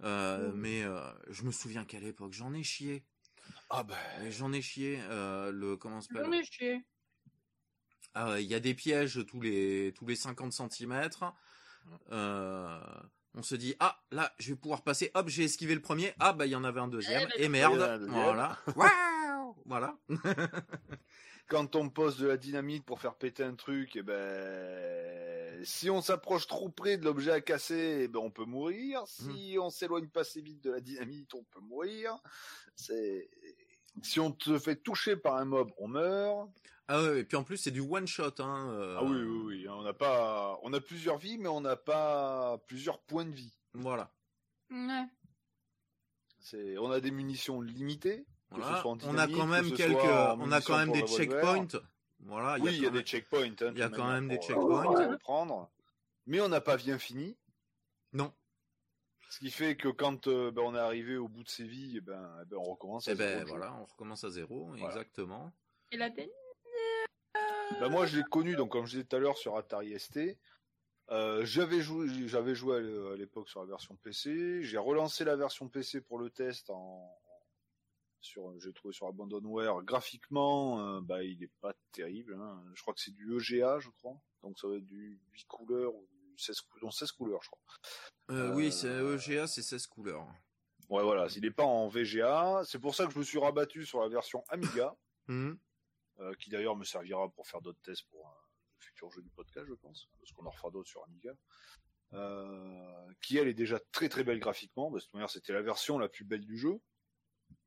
[0.00, 0.52] Mm.
[0.54, 1.00] mais euh,
[1.30, 3.04] je me souviens qu'à l'époque j'en ai chié.
[3.70, 3.94] Ah ben...
[4.24, 4.98] Et J'en ai chié.
[5.10, 6.84] euh, le comment ça J'en s'appelle ai chié.
[8.14, 11.08] Ah, Il y a des pièges tous les tous les 50 cm.
[12.12, 12.80] Euh,
[13.34, 15.10] on se dit ah là je vais pouvoir passer.
[15.14, 16.14] Hop j'ai esquivé le premier.
[16.20, 17.28] Ah bah il y en avait un deuxième.
[17.36, 17.80] Eh, Et a merde.
[17.80, 18.12] un deuxième.
[18.22, 18.58] Voilà.
[19.64, 19.96] Voilà.
[21.48, 26.00] Quand on pose de la dynamite pour faire péter un truc, eh ben, si on
[26.00, 29.02] s'approche trop près de l'objet à casser, eh ben, on peut mourir.
[29.06, 32.16] Si on s'éloigne pas assez vite de la dynamite, on peut mourir.
[32.76, 33.28] C'est,
[34.02, 36.48] si on te fait toucher par un mob, on meurt.
[36.88, 38.34] Ah ouais, et puis en plus c'est du one shot.
[38.40, 39.68] Hein, euh, Ah oui, oui, oui.
[39.68, 43.56] On n'a pas, on a plusieurs vies, mais on n'a pas plusieurs points de vie.
[43.72, 44.12] Voilà.
[44.70, 45.06] Ouais.
[46.40, 48.26] C'est, on a des munitions limitées.
[48.50, 48.76] Que Voilà.
[48.76, 51.66] ce soit en on a quand même quelques, on a quand même des checkpoints.
[52.20, 53.42] Voilà, Oui, il y a des même- checkpoints.
[53.60, 55.00] hein, il y a quand même des checkpoints.
[55.00, 55.70] euh, pour prendre.
[56.26, 57.36] Mais on n'a pas bien fini.
[58.12, 58.32] Non.
[59.28, 61.94] Ce qui fait que quand euh, ben, on est arrivé au bout de ses vies,
[61.96, 63.56] eh ben, eh ben, on recommence à Eh zéro ben le jeu.
[63.56, 64.84] voilà, on recommence à zéro, Voilà.
[64.86, 65.52] exactement.
[65.90, 66.30] Et la tennis
[67.80, 70.38] Ben, moi, je l'ai connu, donc comme je disais tout à l'heure sur Atari ST.
[71.10, 72.76] Euh, j'avais joué, j'avais joué
[73.12, 74.62] à l'époque sur la version PC.
[74.62, 77.10] J'ai relancé la version PC pour le test en
[78.24, 79.82] sur, j'ai trouvé sur Abandonware.
[79.82, 82.34] Graphiquement, euh, bah, il est pas terrible.
[82.40, 82.64] hein.
[82.74, 84.16] Je crois que c'est du EGA, je crois.
[84.42, 87.50] Donc ça va être du 8 couleurs ou du 16, cou- non, 16 couleurs, je
[87.50, 87.62] crois.
[88.30, 90.26] Euh, Euh, Oui, c'est EGA, c'est 16 couleurs.
[90.90, 92.62] Ouais, voilà, il n'est pas en VGA.
[92.66, 94.94] C'est pour ça que je me suis rabattu sur la version Amiga,
[96.20, 98.34] euh, qui d'ailleurs me servira pour faire d'autres tests pour un
[98.78, 101.32] futur jeu du podcast, je pense, parce qu'on en refera d'autres sur Amiga.
[102.12, 105.98] Euh, qui elle est déjà très très belle graphiquement, de toute manière c'était la version
[105.98, 106.80] la plus belle du jeu.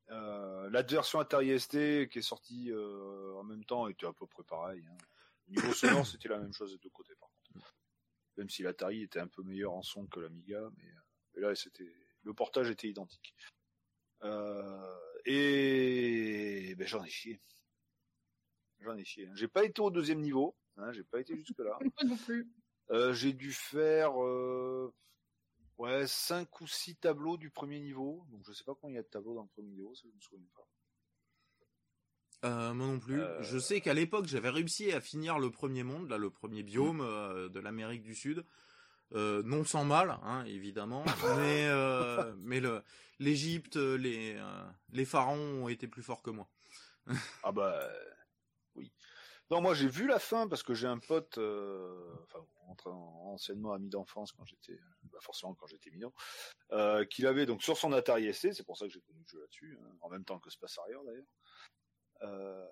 [0.10, 4.26] Euh, la version Atari ST qui est sortie euh, en même temps était à peu
[4.26, 4.84] près pareil.
[4.89, 4.97] Hein.
[5.47, 7.76] Au niveau sonore, c'était la même chose des deux côtés par contre.
[8.38, 10.93] Même si l'Atari était un peu meilleur en son que l'Amiga, mais,
[11.34, 11.91] mais là c'était
[12.24, 13.34] le portage était identique.
[14.24, 17.41] Euh, et ben, j'en ai chié.
[18.80, 19.30] J'en ai chié.
[19.34, 21.78] J'ai pas été au deuxième niveau, hein, j'ai pas été jusque là.
[22.05, 22.47] non plus.
[22.91, 24.93] Euh, j'ai dû faire euh,
[25.78, 28.26] ouais cinq ou six tableaux du premier niveau.
[28.32, 30.04] Donc je sais pas combien il y a de tableaux dans le premier niveau, ça
[30.06, 30.68] je me souviens pas.
[32.46, 33.20] Euh, moi non plus.
[33.20, 33.42] Euh.
[33.42, 37.02] Je sais qu'à l'époque, j'avais réussi à finir le premier monde, là, le premier biome
[37.02, 38.46] euh, de l'Amérique du Sud.
[39.14, 41.06] Non sans mal, hein, évidemment,
[41.38, 41.70] mais
[42.40, 42.84] mais le
[43.20, 44.38] l'Égypte, les
[44.92, 46.50] les pharaons ont été plus forts que moi.
[47.44, 47.90] Ah bah.
[49.50, 53.72] Non, moi j'ai vu la fin parce que j'ai un pote, euh, enfin entre- anciennement
[53.74, 56.12] ami d'enfance quand j'étais, bah forcément quand j'étais mignon,
[56.74, 59.28] euh, qu'il avait donc sur son Atari ST, c'est pour ça que j'ai connu le
[59.28, 61.26] jeu là-dessus, hein, en même temps que Space Harrier d'ailleurs.
[62.24, 62.68] Euh,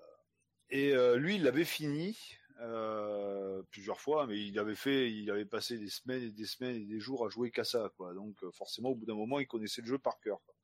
[0.70, 2.18] et euh, lui, il l'avait fini
[2.60, 6.76] euh, plusieurs fois, mais il avait fait, il avait passé des semaines et des semaines
[6.76, 8.14] et des jours à jouer qu'à ça, quoi.
[8.14, 10.40] Donc euh, forcément, au bout d'un moment, il connaissait le jeu par cœur.
[10.46, 10.56] quoi.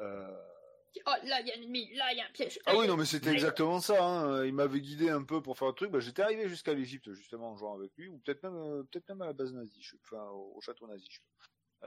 [0.00, 0.53] Euh,
[1.06, 2.58] Oh, là, il y a un ennemi, là, il y a un piège.
[2.66, 4.02] ah oui, non, mais c'était exactement ça.
[4.02, 4.44] Hein.
[4.44, 5.90] Il m'avait guidé un peu pour faire le truc.
[5.90, 9.08] Bah, j'étais arrivé jusqu'à l'Égypte justement en jouant avec lui, ou peut-être même, euh, peut-être
[9.08, 11.06] même à la base nazie, je enfin au, au château nazi.
[11.10, 11.20] je.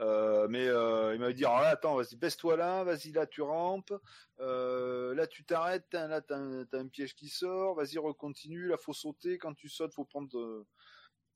[0.00, 3.42] Euh, mais euh, il m'avait dit alors là, attends, vas-y, baisse-toi là, vas-y là, tu
[3.42, 3.92] rampes,
[4.38, 8.76] euh, là tu t'arrêtes, hein, là t'as un, un piège qui sort, vas-y recontinue, là
[8.76, 10.66] faut sauter, quand tu sautes, faut prendre, euh,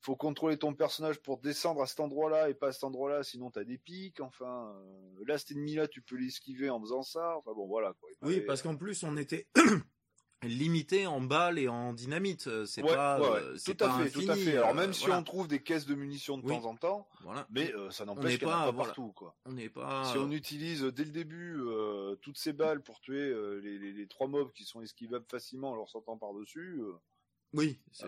[0.04, 3.50] faut contrôler ton personnage pour descendre à cet endroit-là et pas à cet endroit-là, sinon
[3.50, 4.20] t'as des pics.
[4.20, 7.36] Enfin, euh, là cet ennemi-là, tu peux l'esquiver en faisant ça.
[7.38, 8.10] Enfin bon, voilà quoi.
[8.22, 9.46] Oui, parce qu'en plus, on était
[10.42, 12.48] limité en balles et en dynamite.
[12.48, 13.36] Euh, C'est Ouais, pas, ouais, ouais.
[13.42, 14.56] euh, c'est tout à pas fait, infini, tout à fait.
[14.56, 15.20] Alors euh, même si voilà.
[15.20, 16.52] on trouve des caisses de munitions de Oui.
[16.52, 17.46] temps en temps, Voilà.
[17.50, 18.86] mais euh, ça n'empêche qu'il pas- pas voilà.
[18.88, 19.36] partout quoi.
[19.46, 20.02] on n'est pas.
[20.10, 23.92] Si on utilise dès le début euh, toutes ces balles pour tuer euh, les, les,
[23.92, 26.80] les trois mobs qui sont esquivables facilement en leur sautant par dessus,
[27.54, 27.78] Oui.
[27.92, 28.06] c'est-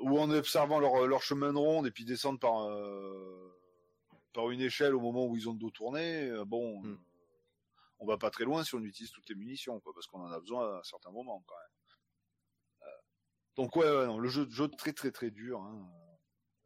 [0.00, 3.56] ou en observant leur, leur chemin de ronde et puis descendre par euh,
[4.32, 6.98] par une échelle au moment où ils ont le dos tourné, euh, bon, Hmm.
[8.00, 10.30] on va pas très loin si on utilise toutes les munitions quoi, parce qu'on en
[10.32, 12.88] a besoin à certains moments quand même.
[12.88, 13.00] Euh,
[13.56, 15.60] donc ouais, ouais, non, le jeu, jeu très très très dur.
[15.60, 15.88] Hein.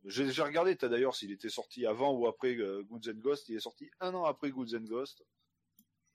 [0.05, 3.49] J'ai j'ai regardé, t'as d'ailleurs s'il était sorti avant ou après Goods and Ghost.
[3.49, 5.23] Il est sorti un an après Goods and Ghost.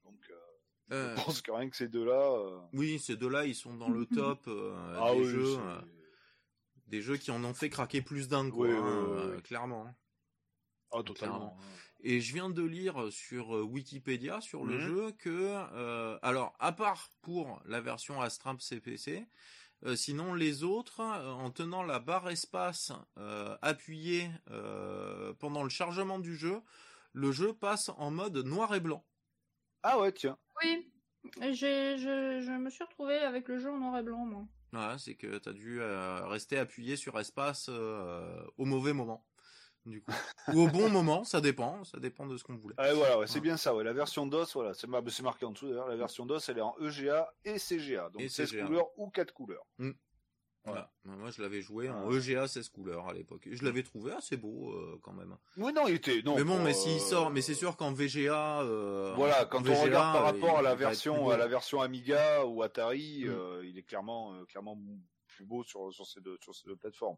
[0.04, 0.32] Donc,
[0.90, 2.68] je pense que rien que ces deux-là.
[2.74, 4.06] Oui, ces deux-là, ils sont dans le
[4.38, 5.58] top ah des oui, jeux,
[6.88, 9.94] des jeux qui en ont fait craquer plus d'un, quoi, Oui, hein, euh, clairement.
[10.92, 11.58] ah totalement.
[12.02, 14.80] Et je viens de lire sur euh, Wikipédia sur le Mhm.
[14.80, 15.30] jeu que,
[15.74, 19.26] euh, alors à part pour la version Astramp CPC,
[19.86, 25.70] euh, sinon les autres, euh, en tenant la barre espace euh, appuyée euh, pendant le
[25.70, 26.62] chargement du jeu,
[27.14, 29.06] le jeu passe en mode noir et blanc.
[29.84, 30.38] Ah ouais, tiens.
[30.62, 30.92] Oui,
[31.52, 34.46] j'ai, je, je me suis retrouvée avec le jeu en noir et blanc, moi.
[34.74, 39.24] Voilà, c'est que t'as dû euh, rester appuyé sur espace euh, au mauvais moment,
[39.86, 40.12] du coup,
[40.52, 42.74] ou au bon moment, ça dépend, ça dépend de ce qu'on voulait.
[42.80, 43.42] Ah ouais, voilà, ouais, c'est Ouais.
[43.42, 43.76] bien ça.
[43.76, 43.84] Ouais.
[43.84, 45.88] La version DOS, voilà, c'est mar- c'est marqué en dessous d'ailleurs.
[45.88, 48.66] La version DOS, elle est en EGA et CGA, donc Et 16 CGA.
[48.66, 49.66] couleurs ou 4 couleurs.
[50.66, 50.90] Voilà.
[51.04, 52.18] Moi, je l'avais joué en Ouais.
[52.18, 53.48] EGA 16 couleurs à l'époque.
[53.52, 55.36] Je l'avais trouvé assez beau euh, quand même.
[55.58, 56.22] Oui, non, il était.
[56.24, 58.62] Non, mais bon, mais s'il euh, sort, mais c'est sûr qu'en VGA.
[58.62, 62.46] euh, Voilà, quand on regarde par euh, rapport à la version à la version Amiga
[62.46, 63.30] ou Atari, Mm.
[63.30, 64.78] euh, il est clairement euh, clairement
[65.28, 67.18] plus beau sur sur ces deux sur ces deux plateformes.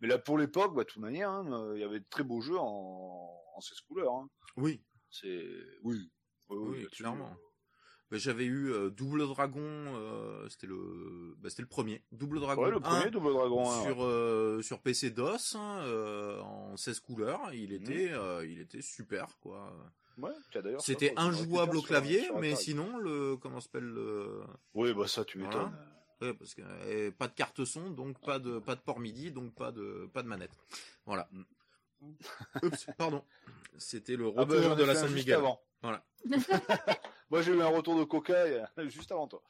[0.00, 2.22] Mais là, pour l'époque, bah, de toute manière, hein, euh, il y avait de très
[2.24, 4.12] beaux jeux en, en 16 couleurs.
[4.14, 4.28] Hein.
[4.56, 5.44] Oui, C'est
[5.82, 6.10] oui,
[6.48, 7.34] oui, Oui, clairement.
[8.12, 12.04] Mais j'avais eu euh, Double Dragon, euh, c'était le, bah, c'était le premier.
[12.12, 13.82] Double Dragon Ouais, le 1 premier Double Dragon 1.
[13.82, 17.52] sur euh, sur PC DOS hein, euh, en 16 couleurs.
[17.52, 19.72] Il était, euh, il était super quoi.
[20.18, 20.30] Ouais,
[20.78, 24.40] C'était injouable le au faire sur- clavier, sur mais sinon le, comment s'appelle le,
[24.74, 25.56] Oui, bah ça, tu Voilà.
[25.56, 25.76] m'étonnes.
[26.22, 29.32] Ouais, parce que euh, pas de carte son, donc pas de pas de port MIDI,
[29.32, 30.52] donc pas de pas de manette.
[31.04, 31.28] Voilà.
[32.62, 33.22] Oups, pardon.
[33.78, 35.34] C'était le Ah retour bah, j'en ai de la San Miguel.
[35.36, 35.60] avant.
[35.82, 36.04] Voilà.
[37.30, 38.44] Moi, j'ai eu un retour de Coca
[38.88, 39.42] juste avant toi.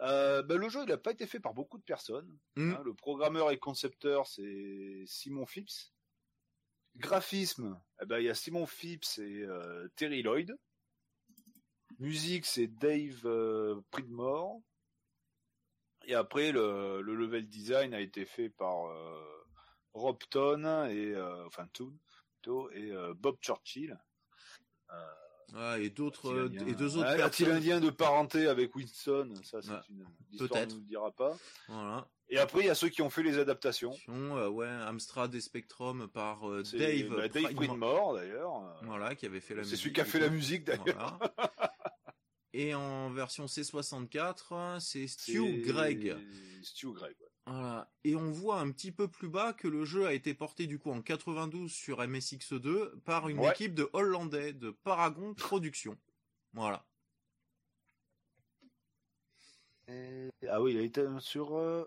[0.00, 2.38] Euh, bah, le jeu, il n'a pas été fait par beaucoup de personnes.
[2.56, 2.72] Mm.
[2.72, 2.82] hein.
[2.84, 5.92] le programmeur et concepteur, c'est Simon Phipps.
[6.96, 10.56] Graphisme, eh ben, il y a Simon Phipps et euh, Terry Lloyd.
[11.98, 14.60] Musique, c'est Dave euh, Pridmore.
[16.06, 19.46] Et après, le, le level design a été fait par euh,
[19.94, 21.16] Rob Ton et
[21.46, 21.96] enfin Toon,
[22.72, 23.98] et Bob Churchill.
[25.54, 29.32] Ah, et d'autres euh, et deux autres Ah, A-t-il un lien de parenté avec Winston
[29.42, 29.76] Ça, c'est Ouais.
[29.90, 30.68] une l'histoire Peut-être.
[30.70, 31.36] ne nous le dira pas.
[31.68, 32.08] Voilà.
[32.30, 33.94] Et après, il y a ceux qui ont fait les adaptations.
[34.08, 37.56] Euh, ouais, Amstrad et Spectrum par euh, C'est Dave, bah, Dave Pridmore.
[37.66, 38.78] Pridmore, d'ailleurs.
[38.84, 39.78] Voilà, qui avait fait la C'est musique.
[39.82, 41.18] celui qui a fait la musique, d'ailleurs.
[41.18, 41.74] Voilà.
[42.56, 46.16] Et en version C64, c'est C'est Stu Gregg.
[46.62, 47.23] Stu Gregg, ouais.
[47.46, 47.90] Voilà.
[48.04, 50.78] Et on voit un petit peu plus bas que le jeu a été porté du
[50.78, 53.50] coup en 92 sur MSX2 par une Ouais.
[53.50, 55.98] équipe de Hollandais de Paragon Productions.
[56.54, 56.86] Voilà.
[59.88, 61.56] Et- Ah oui, il a été sur.
[61.56, 61.84] euh,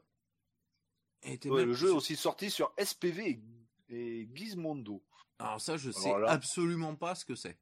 [1.23, 3.41] était ouais, même- le jeu est aussi sorti sur SPV
[3.89, 5.03] et, Gizmondo.
[5.39, 7.57] Alors ça, je sais Alors là- absolument pas ce que c'est.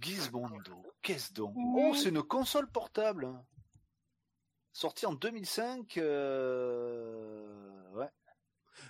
[0.00, 1.54] Gizmondo, qu'est-ce donc?
[1.56, 3.28] Oh, c'est une console portable.
[4.72, 5.98] Sortie en 2005.
[5.98, 7.46] euh,
[7.94, 8.08] Ouais.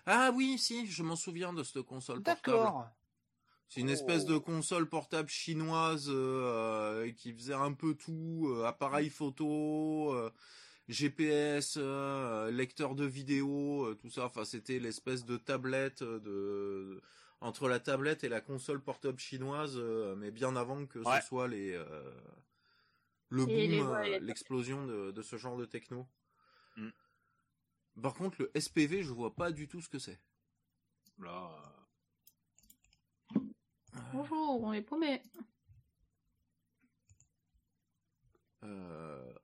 [0.07, 2.57] Ah oui, si, je m'en souviens de cette console portable.
[2.59, 2.89] D'accord.
[3.69, 4.41] C'est une espèce de Oh.
[4.41, 10.31] console portable chinoise euh, qui faisait un peu tout, euh, appareil photo, euh,
[10.89, 11.79] GPS,
[12.51, 14.27] lecteur de vidéo, tout ça.
[14.27, 17.01] Enfin, c'était l'espèce de tablette de
[17.41, 19.77] entre la tablette et la console portable chinoise,
[20.19, 21.21] mais bien avant que Ouais.
[21.21, 21.77] ce soit les
[23.33, 26.07] le boom, euh, l'explosion de, de ce genre de techno.
[26.77, 26.91] Mm.
[28.03, 30.21] Par contre, le SPV, je vois pas du tout ce que c'est.
[31.19, 31.51] Là.
[34.13, 35.23] Bonjour, on est paumé.
[38.65, 39.35] Euh,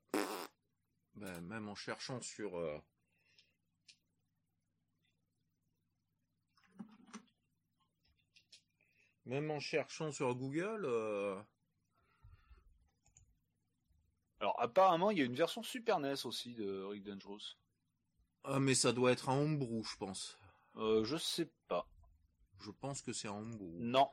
[1.14, 2.78] ben, même en cherchant sur euh,
[9.24, 11.41] même en cherchant sur Google euh,
[14.41, 17.57] Alors apparemment, il y a une version Super NES aussi de Rick Dangerous.
[18.45, 20.39] ah mais ça doit être un homebrew je pense
[20.76, 21.86] Euh, je sais pas.
[22.61, 24.09] je pense que c'est un homebrew Non.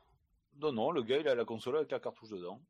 [0.58, 2.62] Non, non, le gars, il a la console avec la cartouche dedans.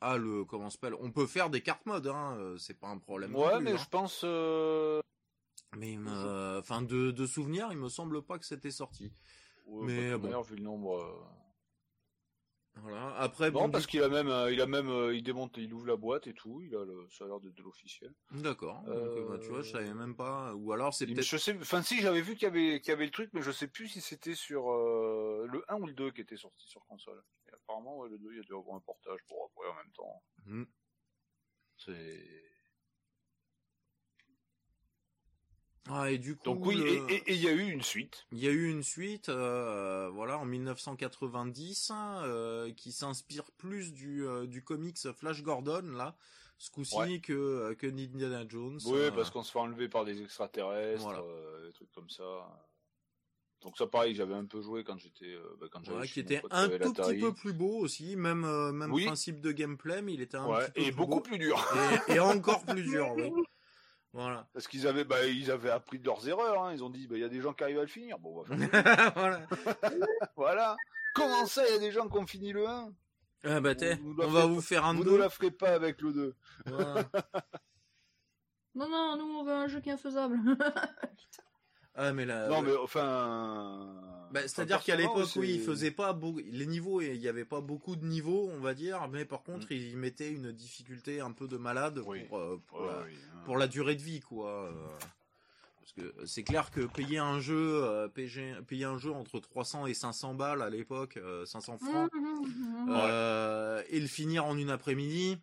[0.00, 0.94] ah le comment s'appelle?
[1.00, 3.72] On peut faire des cartes mode hein euh, c'est pas un problème Ouais, plus, mais
[3.72, 3.76] hein.
[3.76, 4.22] je pense.
[4.24, 5.00] euh,
[5.76, 9.12] mais euh, enfin de, de souvenir il me semble pas que c'était sorti
[9.66, 10.22] ouais, Mais bon.
[10.24, 11.28] manière, vu le nombre.
[12.76, 15.56] Voilà après Non, bon parce qu'il a même, euh, il a même, euh, il démonte,
[15.58, 16.62] il ouvre la boîte et tout.
[16.62, 18.14] Il a le, ça a l'air d'être de l'officiel.
[18.30, 21.56] d'accord euh, bah, tu vois je savais même pas ou alors c'est peut-être Je sais,
[21.60, 23.68] enfin si, j'avais vu qu'il y avait, qu'il y avait le truc, mais je sais
[23.68, 27.22] plus si c'était sur euh, le 1 ou le 2 qui était sorti sur console.
[27.46, 29.76] Et apparemment, ouais, le 2, il y a dû avoir un portage pour après en
[29.76, 30.22] même temps.
[30.46, 30.64] Hmm.
[31.76, 32.51] C'est.
[35.90, 38.26] Ah, et du coup, Donc oui, le- et- il y a eu une suite.
[38.30, 44.24] il y a eu une suite, euh, voilà, en 1990, euh, qui s'inspire plus du,
[44.24, 46.14] euh, du comics Flash Gordon, là,
[46.58, 47.18] ce coup-ci, Ouais.
[47.20, 48.78] que, que Indiana Jones.
[48.86, 51.22] Oui, parce qu'on se fait enlever par des extraterrestres, Voilà.
[51.66, 52.22] des trucs comme ça.
[53.62, 56.42] Donc ça, pareil, j'avais un peu joué quand j'étais, bah, quand j'avais ouais, qui était
[56.50, 59.04] un tout petit peu plus beau aussi, même, même Oui.
[59.06, 61.20] principe de gameplay, mais il était un Ouais, petit peu et plus beaucoup beau.
[61.20, 61.64] plus dur.
[62.08, 63.30] Et, et encore plus dur, oui.
[64.12, 64.46] Voilà.
[64.52, 66.62] Parce qu'ils avaient, bah, ils avaient appris de leurs erreurs.
[66.64, 66.72] Hein.
[66.74, 68.18] Ils ont dit, bah, il y a des gens qui arrivent à le finir.
[68.18, 69.40] Bon, on va faire voilà.
[70.36, 70.76] Voilà.
[71.14, 72.92] Comment ça, il y a des gens qui ont fini le 1
[73.44, 75.18] Ah bah, t'es, on la va vous faire un Vous ne 2.
[75.18, 76.34] la ferez pas avec le 2.
[76.66, 77.04] Voilà.
[78.74, 80.38] Non, non, nous on veut un jeu qui est infaisable.
[81.94, 82.48] Ah, mais là.
[82.48, 83.86] non, mais enfin.
[84.32, 87.44] Bah, enfin, C'est-à-dire qu'à l'époque, oui, il faisait pas beaucoup, les niveaux, il y avait
[87.44, 91.32] pas beaucoup de niveaux, on va dire, mais par contre, il mettait une difficulté un
[91.32, 92.04] peu de malade Mm.
[92.06, 92.24] Oui.
[92.24, 93.38] pour, euh, pour, Ouais, la, oui, hein.
[93.44, 94.66] pour la durée de vie, quoi.
[94.68, 94.72] euh.
[95.80, 99.84] Parce que c'est clair que payer un jeu, euh, payer, payer un jeu entre 300
[99.86, 102.86] et 500 balles à l'époque, euh, 500 francs, mhm.
[102.88, 105.38] euh, et le finir en une après-midi,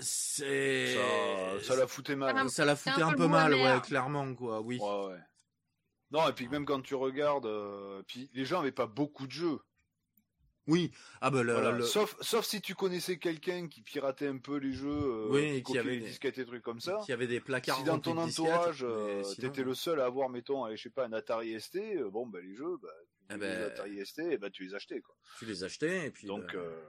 [0.00, 2.48] c'est Ça, ça la foutait mal.
[2.50, 4.60] Ça la C'est foutait un un peu mal, ouais, clairement, quoi.
[4.60, 4.78] Oui.
[4.80, 5.18] Ouais, ouais.
[6.10, 9.32] Non, et puis même quand tu regardes, euh, puis les gens avaient pas beaucoup de
[9.32, 9.58] jeux.
[10.66, 10.92] Oui.
[11.20, 11.72] Ah bah le, Voilà.
[11.72, 15.40] le- Sauf, sauf si tu connaissais quelqu'un qui piratait un peu les jeux, euh, Oui,
[15.56, 17.00] et qui avait des- disquettes et trucs comme ça.
[17.04, 20.28] qui avait des placards Si dans ton entourage, euh, sinon- t'étais le seul à avoir,
[20.28, 21.78] mettons, je sais pas, un Atari ST,
[22.10, 22.88] bon, bah les jeux, bah,
[23.30, 25.16] tu Eh ben, les Atari ST, et bah tu les achetais, quoi.
[25.38, 26.80] tu les achetais et puis Donc, euh,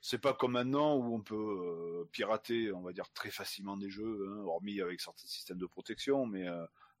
[0.00, 4.26] c'est pas comme maintenant où on peut pirater, on va dire, très facilement des jeux,
[4.28, 6.46] hein, hormis avec certains systèmes de protection, mais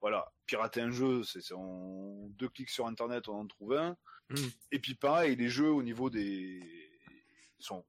[0.02, 3.96] voilà, pirater un jeu, c'est en deux clics sur Internet, on en trouve un.
[4.30, 4.34] Mm.
[4.72, 6.60] Et puis pareil, les jeux au niveau des...
[7.58, 7.84] Ils sont,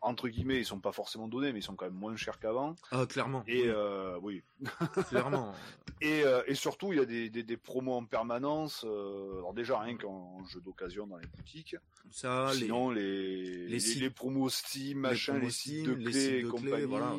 [0.00, 2.74] entre guillemets, ils sont pas forcément donnés, mais ils sont quand même moins chers qu'avant.
[2.90, 3.44] ah, clairement.
[3.46, 4.42] Et oui, euh, oui,
[5.10, 5.52] clairement.
[6.00, 8.84] et, euh, et surtout, il y a des, des, des promos en permanence.
[8.88, 11.76] euh, alors déjà, rien qu'en jeu d'occasion dans les boutiques.
[12.10, 15.92] Ça, les- Sinon, les, les, sites- les promos Steam, machin, les, promos sites Steam, de
[15.98, 16.86] les clés sites et de clés, compagnie.
[16.86, 17.16] voilà.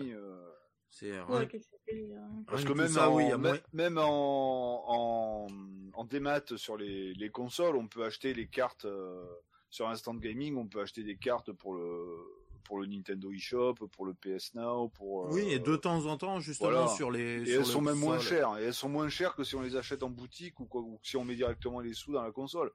[0.93, 2.43] C'est Ouais, que c'est, hein.
[2.47, 5.47] parce que même, ça, en, oui, même, même en, en,
[5.93, 9.25] en démat sur les, les consoles, on peut acheter les cartes euh,
[9.69, 10.55] sur Instant Gaming.
[10.55, 12.15] On peut acheter des cartes pour le
[12.63, 16.15] pour le Nintendo eShop, pour le PS Now, pour euh, Oui, et de temps en
[16.17, 16.87] temps, justement, voilà.
[16.87, 17.41] sur les.
[17.41, 18.57] Et sur elles le sont même moins chères.
[18.57, 20.97] Et elles sont moins chères que si on les achète en boutique ou, quoi, ou
[21.03, 22.71] si on met directement les sous dans la console.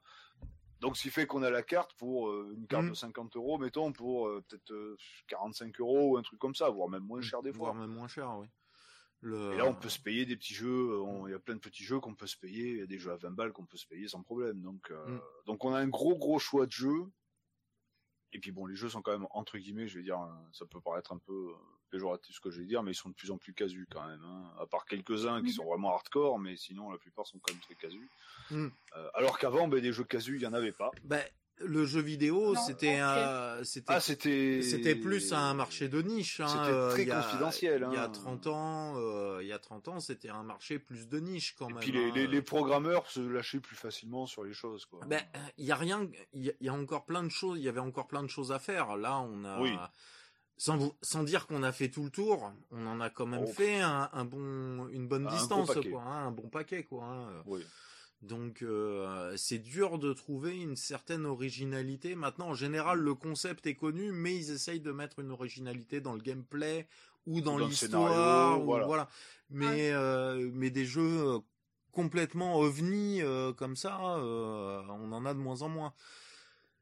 [0.80, 2.90] Donc, ce qui fait qu'on a la carte pour euh, une carte Mhm.
[2.90, 6.68] de 50 euros, mettons, pour euh, peut-être euh, 45 euros ou un truc comme ça,
[6.70, 7.72] voire même moins cher des fois.
[7.72, 8.46] Voire même moins cher, oui.
[9.20, 9.52] Le...
[9.54, 10.90] Et là, on peut se payer des petits jeux.
[10.92, 12.70] euh, Il y a plein de petits jeux qu'on peut se payer.
[12.70, 14.62] Il y a des jeux à 20 balles qu'on peut se payer sans problème.
[14.62, 15.20] Donc, euh, Mm.
[15.46, 17.06] donc on a un gros gros choix de jeux.
[18.32, 20.66] Et puis bon, les jeux sont quand même entre guillemets, je vais dire, euh, ça
[20.66, 21.54] peut paraître un peu euh,
[21.88, 24.06] péjoratif ce que je vais dire, mais ils sont de plus en plus casus quand
[24.06, 24.22] même.
[24.24, 24.44] hein.
[24.60, 25.52] À part quelques-uns qui Mhm.
[25.52, 28.08] sont vraiment hardcore, mais sinon la plupart sont quand même très casus.
[28.50, 28.66] Mm.
[28.96, 30.90] Euh, alors qu'avant, ben, des jeux casus, il y en avait pas.
[31.04, 31.22] Ben,
[31.60, 33.00] le jeu vidéo, Non, c'était ok.
[33.02, 36.38] un- c'était Ah, c'était c'était plus un marché de niche.
[36.38, 38.08] Hein, C'était euh, très il y a- confidentiel, Il y a hein.
[38.10, 41.68] 30 ans, euh, il y a 30 ans, c'était un marché plus de niche quand
[41.68, 41.82] Et même.
[41.82, 42.12] puis les, hein.
[42.14, 45.00] les, les programmeurs se lâchaient plus facilement sur les choses, quoi.
[45.06, 45.20] Ben,
[45.56, 47.64] il y a rien, il y, a- il y a encore plein de choses, il
[47.64, 48.96] y avait encore plein de choses à faire.
[48.96, 49.74] Là, on a, Oui.
[50.58, 53.44] Sans, vous- sans dire qu'on a fait tout le tour, on en a quand même
[53.44, 53.50] Oh.
[53.52, 55.88] fait un, un bon, une bonne Un distance, paquet.
[55.90, 57.04] quoi, hein, un bon paquet, quoi.
[57.04, 57.42] hein.
[57.46, 57.64] Oui.
[58.20, 62.16] Donc, euh, c'est dur de trouver une certaine originalité.
[62.16, 66.14] Maintenant, en général, le concept est connu, mais ils essayent de mettre une originalité dans
[66.14, 66.88] le gameplay
[67.26, 68.86] ou dans Ou dans le l'histoire, scénario, ou voilà.
[68.86, 69.08] voilà.
[69.50, 71.38] Mais, euh, mais des jeux euh,
[71.92, 75.94] complètement ovni euh, comme ça, euh, on en a de moins en moins.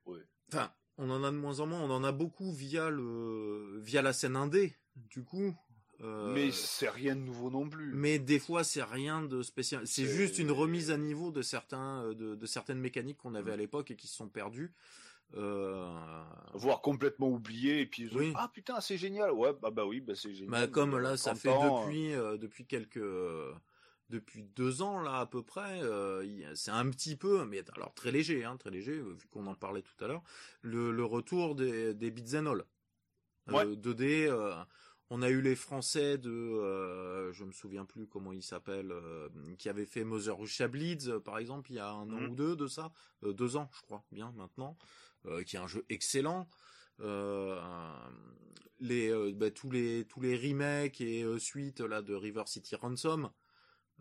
[0.06, 0.18] Oui.
[0.48, 1.80] Enfin, on en a de moins en moins.
[1.82, 4.74] On en a beaucoup via le via la scène indé,
[5.10, 5.54] du coup.
[6.02, 7.90] Euh, Mais c'est rien de nouveau non plus.
[7.94, 9.86] mais des fois, c'est rien de spécial.
[9.86, 13.50] C'est juste une remise à niveau de certains, euh, de, de certaines mécaniques qu'on avait
[13.50, 13.54] Mm.
[13.54, 14.74] à l'époque et qui se sont perdues.
[15.34, 15.90] Euh,
[16.54, 18.32] voire complètement oublié et puis Oui.
[18.36, 21.00] ah putain c'est génial ouais bah bah oui bah c'est génial bah, comme y a
[21.00, 23.00] là, ça 30 fait ans, depuis, euh, depuis quelques,
[24.10, 25.80] depuis deux ans là à peu près.
[25.82, 29.46] euh, c'est un petit peu, mais alors très léger, hein, très léger, euh, vu qu'on
[29.46, 30.22] en parlait tout à l'heure.
[30.62, 32.64] Le, le retour des, des beats and all.
[33.48, 33.76] Euh, Ouais.
[33.76, 34.26] 2D.
[34.28, 34.54] euh,
[35.10, 38.92] on a eu les Français de, je me souviens plus comment ils s'appellent,
[39.56, 42.30] qui avaient fait Mother Russia Bleeds, par exemple, il y a un an Mhm.
[42.30, 42.90] ou deux de ça,
[43.22, 44.76] deux ans, je crois, bien maintenant,
[45.46, 46.48] qui est un jeu excellent.
[46.98, 47.56] Euh,
[48.80, 53.30] les, bah, tous les tous les remakes et suites là de River City Ransom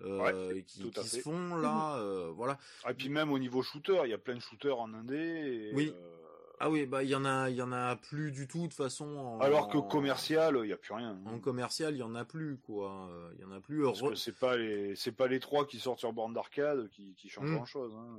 [0.02, 2.58] euh, qui, se font là, euh, voilà.
[2.90, 5.72] et puis même au niveau shooter il y a plein de shooters en indé et,
[5.74, 5.94] Oui.
[5.96, 6.12] euh,
[6.60, 8.74] Ah oui, bah il y en a, il y en a plus du tout de
[8.74, 9.06] façon.
[9.18, 12.24] En, alors que commercial il y a plus rien en commercial, il y en a
[12.26, 13.10] plus quoi.
[13.36, 13.84] Il y en a plus.
[13.84, 16.90] parce Re- que c'est pas les c'est pas les trois qui sortent sur borne d'arcade
[16.90, 17.56] qui, qui changent Mm.
[17.56, 18.18] grand chose hein.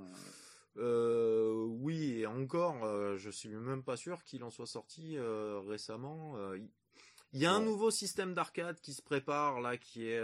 [0.79, 5.59] Euh, oui, et encore, euh, je suis même pas sûr qu'il en soit sorti euh,
[5.67, 6.35] récemment.
[6.55, 6.69] Il-
[7.41, 10.21] y a un nouveau système d'arcade qui se prépare là, qui est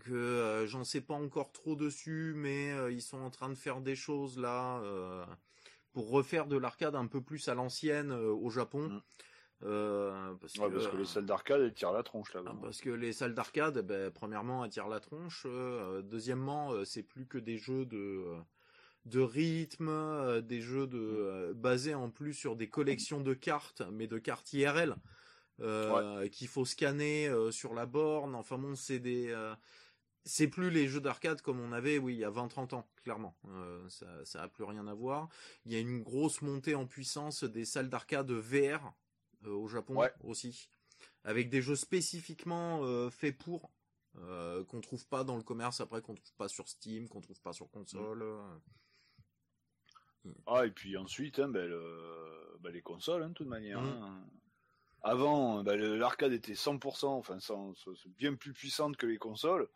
[0.00, 3.54] que euh, j'en sais pas encore trop dessus, mais euh, ils sont en train de
[3.54, 5.24] faire des choses là euh,
[5.92, 8.88] pour refaire de l'arcade un peu plus à l'ancienne au Japon.
[8.88, 9.00] Mm.
[10.40, 12.90] Parce, Ouais, parce que les salles d'arcade elles tirent la tronche là ah, parce que
[12.90, 15.46] les salles d'arcade, ben, premièrement, attirent la tronche.
[16.02, 18.36] deuxièmement, c'est plus que des jeux de
[19.04, 24.06] de rythme, des jeux de euh, basés en plus sur des collections de cartes, mais
[24.06, 24.96] de cartes IRL
[25.60, 28.34] euh, qu'il faut scanner euh, sur la borne.
[28.34, 29.54] Enfin bon, c'est des euh,
[30.24, 33.36] c'est plus les jeux d'arcade comme on avait, oui, il y a 20-30 ans, clairement.
[33.48, 35.28] Euh, ça, ça a plus rien à voir.
[35.66, 38.94] Il y a une grosse montée en puissance des salles d'arcade VR
[39.44, 40.12] euh, au Japon Ouais.
[40.22, 40.68] aussi,
[41.24, 43.70] avec des jeux spécifiquement euh, faits pour,
[44.68, 47.52] qu'on trouve pas dans le commerce après, qu'on trouve pas sur Steam, qu'on trouve pas
[47.52, 48.24] sur console.
[50.46, 53.86] ah et puis ensuite hein, ben, le- ben, les consoles hein, de toute manière Mm.
[54.02, 54.26] hein.
[55.04, 59.68] Avant le- l'arcade était 100% enfin 100 c'est bien plus puissante que les consoles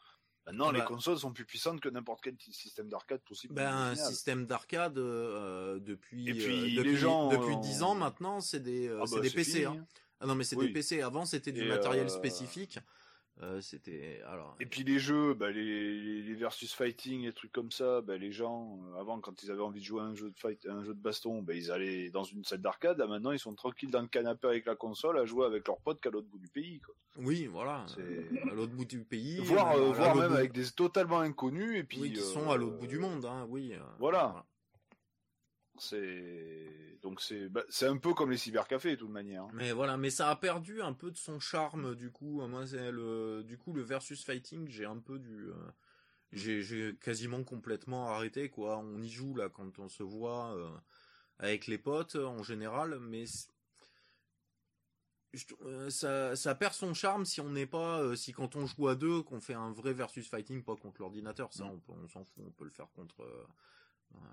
[0.46, 0.78] Maintenant, Bah.
[0.78, 3.52] les consoles sont plus puissantes que n'importe quel système d'arcade possible.
[3.52, 7.94] Ben, un système d'arcade euh, depuis puis, euh, les depuis, gens, depuis euh, 10 ans
[7.94, 9.66] maintenant, c'est des euh, Ah bah, des PC.
[9.66, 9.76] hein.
[9.78, 9.86] hein.
[10.20, 10.68] Ah non mais c'est Oui.
[10.68, 11.02] des PC.
[11.02, 12.78] Avant c'était du Et, matériel euh, spécifique.
[13.42, 14.56] Euh, c'était alors.
[14.58, 18.32] Et puis les jeux, bah, les, les, versus fighting, les trucs comme ça, bah, les
[18.32, 20.82] gens, euh, avant, quand ils avaient envie de jouer à un jeu de fight, un
[20.82, 22.98] jeu de baston, bah, ils allaient dans une salle d'arcade.
[22.98, 25.78] Là, maintenant, ils sont tranquilles dans le canapé avec la console à jouer avec leurs
[25.78, 26.80] potes qu'à l'autre bout du pays.
[26.80, 26.94] Quoi.
[27.18, 27.86] Oui, voilà.
[28.50, 29.38] À l'autre bout du pays.
[29.44, 31.78] voire même, euh, à voire l'autre même bout- avec des totalement inconnus.
[31.78, 33.46] Et puis, Oui, qui sont à l'autre bout du monde, hein.
[33.48, 33.72] Oui.
[34.00, 34.44] Voilà.
[35.80, 39.44] C'est donc c'est bah, c'est un peu comme les cybercafés de toute manière.
[39.44, 39.50] hein.
[39.54, 42.46] Mais voilà, mais ça a perdu un peu de son charme du coup.
[42.46, 45.54] Moi, c'est le du coup le versus fighting, j'ai un peu du, euh,
[46.32, 48.78] j'ai j'ai quasiment complètement arrêté quoi.
[48.78, 50.68] On y joue là quand on se voit euh,
[51.38, 53.24] avec les potes en général, mais
[55.34, 58.88] je euh, ça ça perd son charme si on n'est pas si quand on joue
[58.88, 61.52] à deux qu'on fait un vrai versus fighting pas contre l'ordinateur.
[61.52, 61.80] Ça Mm.
[61.88, 63.46] on s'en fout, on peut le faire contre On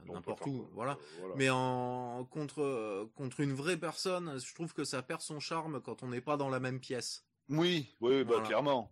[0.06, 0.68] n'importe peut faire où.
[0.74, 0.94] Voilà.
[0.94, 1.36] euh, voilà.
[1.36, 5.82] Mais en contre euh, contre une vraie personne, je trouve que ça perd son charme
[5.82, 7.26] quand on n'est pas dans la même pièce.
[7.50, 8.44] Oui, oui, bah Voilà.
[8.48, 8.92] clairement,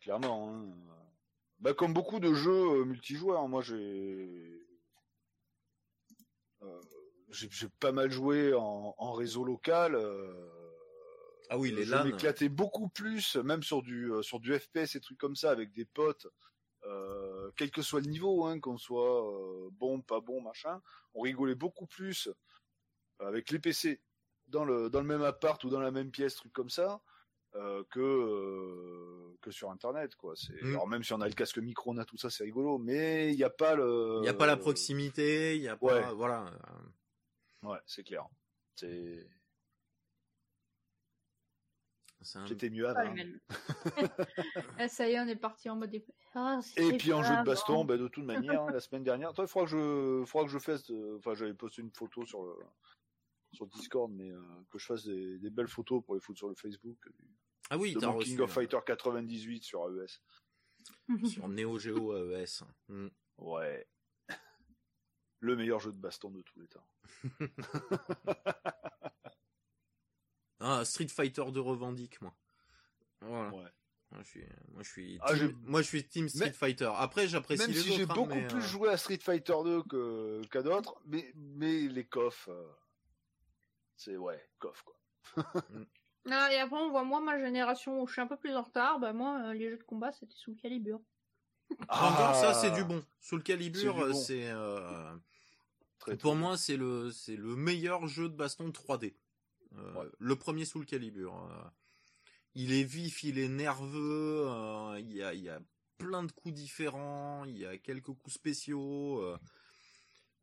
[0.00, 0.54] clairement.
[0.54, 0.74] hein.
[1.60, 4.60] Bah, comme beaucoup de jeux euh, multijoueurs, moi j'ai
[6.62, 6.80] euh,
[7.30, 9.94] j'ai pas mal joué en, en réseau local.
[9.94, 10.32] euh,
[11.48, 12.04] Ah oui, les je LAN.
[12.04, 15.72] m'éclatais beaucoup plus, même sur du euh, sur du FPS et trucs comme ça, avec
[15.72, 16.26] des potes,
[16.84, 20.80] euh, quel que soit le niveau, hein, qu'on soit euh, bon, pas bon, machin.
[21.14, 22.28] On rigolait beaucoup plus
[23.18, 24.00] avec les PC
[24.48, 27.00] dans le dans le même appart ou dans la même pièce, trucs comme ça.
[27.54, 30.70] euh, que euh, que sur internet quoi c'est Mm.
[30.70, 33.30] alors même si on a le casque micro on a tout ça c'est rigolo mais
[33.30, 36.00] il n'y a pas le Il n'y a pas la proximité, il y a pas,
[36.00, 36.14] ouais.
[36.14, 36.50] voilà.
[37.62, 38.26] ouais c'est clair
[38.74, 39.26] c'est
[42.22, 43.14] c'était mieux avant.
[44.78, 45.94] Eh, ça y est, on est parti en mode.
[46.34, 49.32] Ah, Et puis en jeu de baston, ben, de toute manière, hein, la semaine dernière,
[49.32, 52.24] toi, il faudra que je, faudra que je fasse, euh, enfin, j'avais posté une photo
[52.24, 52.54] sur le,
[53.52, 54.40] sur Discord, mais euh,
[54.70, 56.98] que je fasse des, des belles photos pour les foutre sur le Facebook.
[57.70, 60.20] Ah oui, de t'as King of Fighter 98 sur AES.
[61.24, 62.64] sur Neo Geo AES.
[62.88, 63.08] Mm.
[63.38, 63.86] Ouais.
[65.40, 66.86] Le meilleur jeu de baston de tous les temps.
[70.62, 72.34] Ah, Street Fighter de revendique, moi.
[73.20, 73.50] Voilà.
[73.50, 73.70] Ouais.
[74.12, 76.90] Moi, je suis, moi, je suis, Ah, team, moi, je suis Team Street Mais- Fighter.
[76.96, 79.54] Après, j'apprécie Même les si j'ai hein, beaucoup mais, plus euh, joué à Street Fighter
[79.64, 82.70] 2 que, qu'à d'autres, mais, mais les coffres, euh,
[83.96, 84.96] c'est, ouais, coffre, quoi.
[86.30, 88.62] Ah, et après, on voit moi, ma génération où je suis un peu plus en
[88.62, 89.00] retard.
[89.00, 91.00] Bah, moi, euh, les jeux de combat, c'était sous calibre.
[91.88, 93.02] Encore, ça, c'est Ah, du bon.
[93.18, 94.14] Sous le C'est calibre, bon.
[94.14, 95.16] c'est, euh,
[95.98, 99.16] pour très moi, c'est le, c'est le meilleur jeu de baston 3D.
[99.76, 100.08] Euh, Ouais.
[100.18, 101.18] Le premier sous le calibre.
[101.50, 101.68] euh,
[102.54, 105.58] il est vif, il est nerveux, euh, il y a, il y a
[105.96, 109.38] plein de coups différents, il y a quelques coups spéciaux, euh,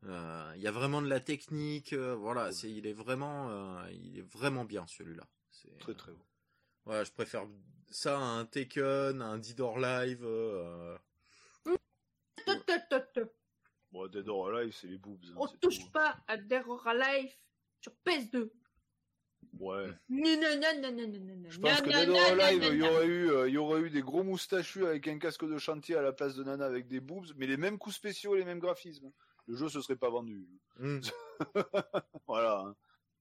[0.06, 2.51] euh, il y a vraiment de la technique, euh, voilà, Ouais.
[2.51, 5.27] c'est, il est vraiment, euh, il est vraiment bien celui-là.
[5.51, 6.26] C'est, Très, très bon.
[6.85, 7.45] Voilà, je préfère
[7.91, 10.23] ça à un Taken, à un Dead or Live.
[10.23, 10.97] euh.
[13.91, 15.23] Bon, Dead or Alive, c'est les boobs.
[15.30, 15.91] hein, On touche tout.
[15.91, 17.34] pas à Dead or Alive
[17.81, 18.51] sur PS2.
[19.60, 19.88] Ouais.
[20.10, 21.49] Non, non, non, non, non, non, non, non.
[21.49, 22.88] Je pense non, que non, Dead non, or non, Alive, non, il y non.
[22.88, 25.95] aurait eu, euh, il y aurait eu des gros moustachus avec un casque de chantier
[25.95, 28.60] à la place de Nana avec des boobs, mais les mêmes coups spéciaux, les mêmes
[28.60, 29.11] graphismes.
[29.48, 30.48] Le jeu se serait pas vendu.
[30.78, 30.99] hmm.
[32.28, 32.64] Voilà.
[32.68, 32.76] hein.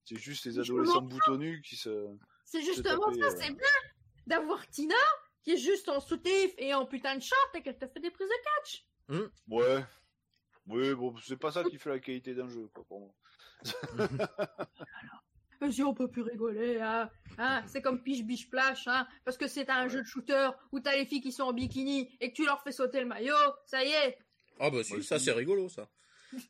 [0.04, 2.08] C'est juste les adolescents boutonnus qui se.
[2.44, 3.36] C'est justement tapé, ça, euh.
[3.36, 3.66] c'est bien
[4.26, 4.94] d'avoir Tina
[5.42, 8.10] qui est juste en soutif et en putain de short et qu'elle te fait des
[8.10, 9.28] prises de catch.
[9.48, 9.84] Ouais.
[10.66, 13.14] Oui, bon, c'est pas ça qui fait la qualité d'un jeu, quoi, pour moi.
[15.84, 17.10] On peut plus rigoler, hein.
[17.38, 19.06] hein c'est comme Piche Biche Splash, hein.
[19.24, 22.16] Parce que c'est un jeu de shooter où t'as les filles qui sont en bikini
[22.20, 23.34] et que tu leur fais sauter le maillot,
[23.66, 24.18] ça y est.
[24.58, 25.88] Ah bah si, ça c'est rigolo ça.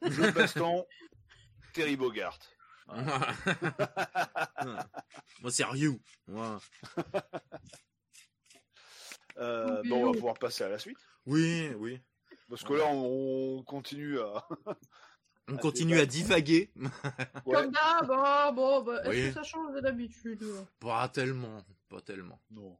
[0.02, 0.86] Jeu de baston,
[1.74, 2.38] Terry Bogart.
[5.42, 6.00] Moi c'est Ryu.
[9.40, 10.98] Euh, Oui, bon, on va pouvoir passer à la suite.
[11.26, 12.00] Oui, oui.
[12.48, 14.48] Parce que là, on continue à.
[15.50, 16.70] On Ah, continue à divaguer.
[17.46, 17.54] Ouais.
[17.62, 19.28] Comme d'hab, bah, bon, bah, est-ce Oui.
[19.28, 20.44] que ça change de d'habitude
[20.80, 22.40] Pas tellement, pas tellement.
[22.50, 22.76] Non.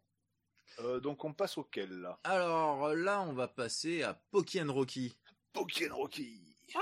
[0.81, 2.20] Euh, donc, on passe auquel, là?
[2.24, 5.16] Alors là, on va passer à Pokémon Rocky.
[5.53, 6.55] Pokémon Rocky.
[6.74, 6.81] Ah,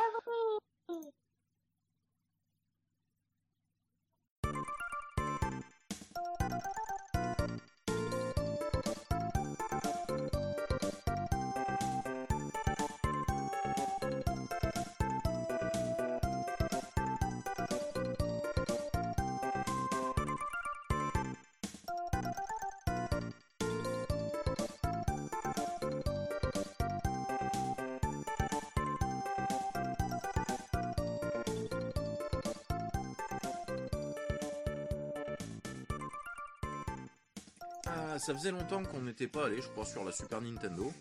[38.27, 40.93] ça faisait longtemps qu'on n'était pas allé, je crois, sur la Super Nintendo.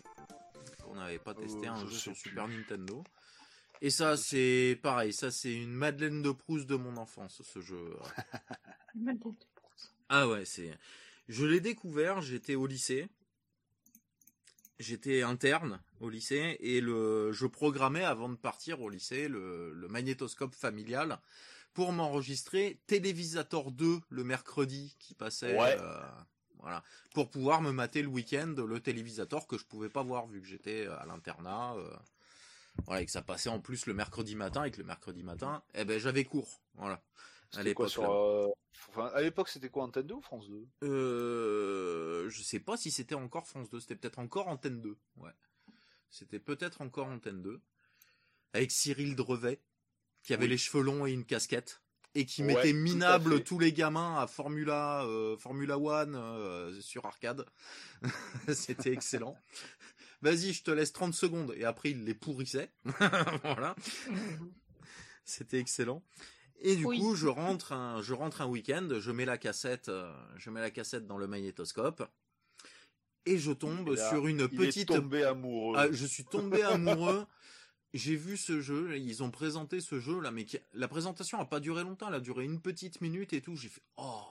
[0.86, 2.20] On n'avait pas testé Euh, un je jeu sur plus.
[2.30, 3.02] Super Nintendo.
[3.82, 7.96] Et ça, c'est pareil, ça c'est une Madeleine de Proust de mon enfance, ce jeu.
[10.08, 10.78] Ah ouais, c'est.
[11.28, 13.08] Je l'ai découvert, j'étais au lycée.
[14.78, 19.88] J'étais interne au lycée et le, je programmais avant de partir au lycée le, le
[19.88, 21.18] magnétoscope familial
[21.74, 25.58] pour m'enregistrer Télévisator 2 le mercredi qui passait.
[25.58, 25.76] Ouais.
[25.80, 26.02] euh,
[26.66, 26.82] voilà,
[27.14, 30.48] pour pouvoir me mater le week-end le télévisateur que je pouvais pas voir vu que
[30.48, 31.74] j'étais à l'internat.
[31.76, 31.96] euh,
[32.86, 35.62] voilà, et que ça passait en plus le mercredi matin et que le mercredi matin,
[35.74, 36.60] eh ben j'avais cours.
[36.74, 37.00] Voilà.
[37.54, 37.92] À l'époque.
[37.98, 38.48] euh,
[38.88, 42.90] Enfin, à l'époque, c'était quoi Antenne 2 ou France 2 Euh, je sais pas si
[42.90, 44.98] c'était encore France 2, c'était peut-être encore Antenne 2.
[45.16, 45.30] Ouais.
[46.10, 47.60] C'était peut-être encore Antenne 2.
[48.52, 49.60] Avec Cyril Drevet,
[50.24, 50.50] qui avait Oui.
[50.50, 51.80] les cheveux longs et une casquette.
[52.18, 57.04] Et qui Ouais, mettait minable tous les gamins à Formula, euh, Formula One euh, sur
[57.04, 57.44] arcade.
[58.54, 59.36] c'était excellent.
[60.22, 61.52] vas-y, je te laisse 30 secondes.
[61.58, 62.70] Et après, il les pourrissait.
[63.42, 63.76] voilà.
[65.26, 66.02] C'était excellent.
[66.60, 66.98] Et du Oui.
[67.00, 70.60] coup, je rentre un, je rentre un week-end, je mets la cassette, euh, je mets
[70.60, 72.02] la cassette dans le magnétoscope.
[73.26, 75.76] Et je tombe Et là, sur une Il est petite tombé amoureux.
[75.78, 77.26] ah, je suis tombé amoureux.
[77.96, 81.44] J'ai vu ce jeu, ils ont présenté ce jeu là, mais qui- la présentation a
[81.44, 83.56] pas duré longtemps, elle a duré une petite minute et tout.
[83.56, 84.24] J'ai fait oh,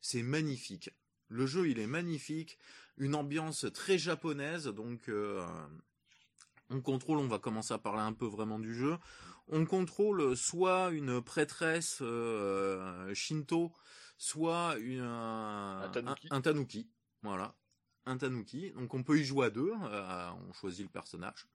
[0.00, 0.90] c'est magnifique.
[1.28, 2.58] Le jeu il est magnifique,
[2.98, 5.44] une ambiance très japonaise, donc euh,
[6.70, 7.18] on contrôle.
[7.18, 8.96] On va commencer à parler un peu vraiment du jeu.
[9.48, 13.72] On contrôle soit une prêtresse euh, shinto,
[14.18, 16.28] soit une, un, Un tanuki.
[16.30, 16.88] un- un tanuki.
[17.22, 17.54] Voilà,
[18.06, 18.72] un tanuki.
[18.72, 19.72] Donc on peut y jouer à deux.
[19.72, 21.46] euh, on choisit le personnage.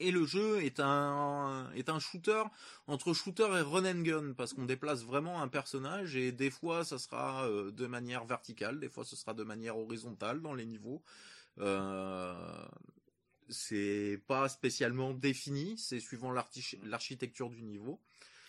[0.00, 2.42] Et le jeu est un est un shooter
[2.86, 6.84] entre shooter et run and gun parce qu'on déplace vraiment un personnage et des fois
[6.84, 10.66] ça sera euh, de manière verticale, des fois ce sera de manière horizontale dans les
[10.66, 11.02] niveaux.
[11.58, 12.34] Euh,
[13.48, 17.98] c'est pas spécialement défini, c'est suivant l'archi- l'architecture du niveau.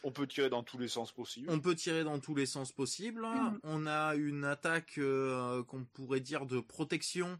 [0.04, 1.50] On peut tirer dans tous les sens possibles.
[1.50, 3.22] On peut tirer dans tous les sens possibles.
[3.26, 3.60] Mhm.
[3.64, 7.38] On a une attaque euh, qu'on pourrait dire de protection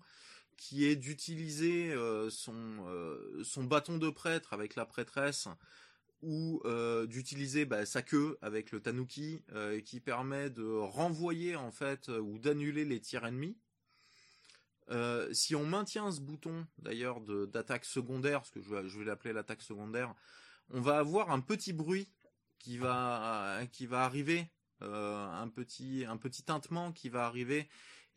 [0.60, 2.54] qui est d'utiliser euh, son,
[2.88, 5.48] euh, son bâton de prêtre avec la prêtresse
[6.22, 9.42] ou euh, d'utiliser bah, sa queue avec le tanuki
[9.86, 13.58] qui permet de renvoyer en fait ou d'annuler les tirs ennemis.
[15.32, 19.34] Si on maintient ce bouton d'ailleurs d'attaque secondaire, parce que je vais, je vais l'appeler
[19.34, 20.14] l'attaque secondaire,
[20.72, 22.12] on va avoir un petit bruit
[22.58, 23.62] qui va
[23.94, 27.70] arriver, un petit un petit tintement qui va arriver.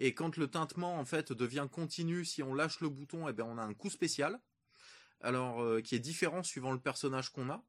[0.05, 3.45] Et quand le tintement en fait devient continu, si on lâche le bouton, eh ben
[3.45, 4.41] on a un coup spécial.
[5.21, 7.65] Alors euh, qui est différent suivant le personnage qu'on a.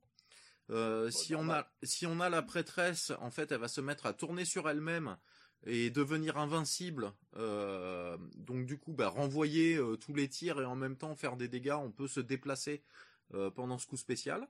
[0.72, 4.07] Euh, si on a si on a la prêtresse, en fait, elle va se mettre
[4.07, 5.15] à tourner sur elle-même
[5.68, 7.14] et devenir invincible.
[7.35, 11.47] Euh, donc du coup, bah, renvoyer tous les tirs et en même temps faire des
[11.47, 11.77] dégâts.
[11.80, 12.84] On peut se déplacer
[13.53, 14.47] pendant ce coup spécial,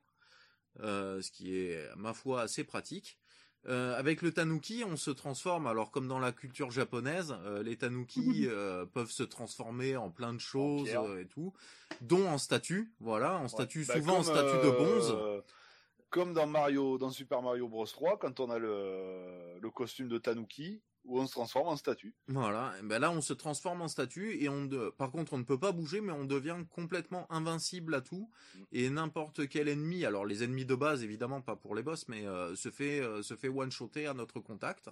[0.80, 3.20] ce qui est ma foi assez pratique.
[3.68, 5.68] Euh, avec le tanuki, on se transforme.
[5.68, 10.34] Alors comme dans la culture japonaise, euh, les tanuki euh, peuvent se transformer en plein
[10.34, 11.54] de choses euh, et tout,
[12.02, 12.92] dont en statue.
[13.00, 13.48] Voilà, en Ouais.
[13.50, 15.12] statue Bah, souvent en statue de bronze.
[15.18, 15.42] euh,
[16.10, 20.18] Comme dans Mario, dans Super Mario Bros 3, quand on a le, le costume de
[20.18, 22.14] Tanuki, où on se transforme en statue.
[22.28, 24.90] Voilà, et ben là on se transforme en statue et on de...
[24.98, 28.30] par contre on ne peut pas bouger mais on devient complètement invincible à tout
[28.72, 32.26] et n'importe quel ennemi, alors les ennemis de base évidemment pas pour les boss mais
[32.26, 34.90] euh, se fait euh, se fait one shotter à notre contact.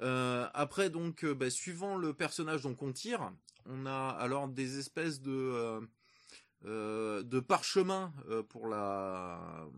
[0.00, 3.32] Euh, après donc ben, suivant le personnage dont on tire,
[3.66, 5.80] on a alors des espèces de
[6.62, 8.14] de parchemins
[8.48, 9.68] pour la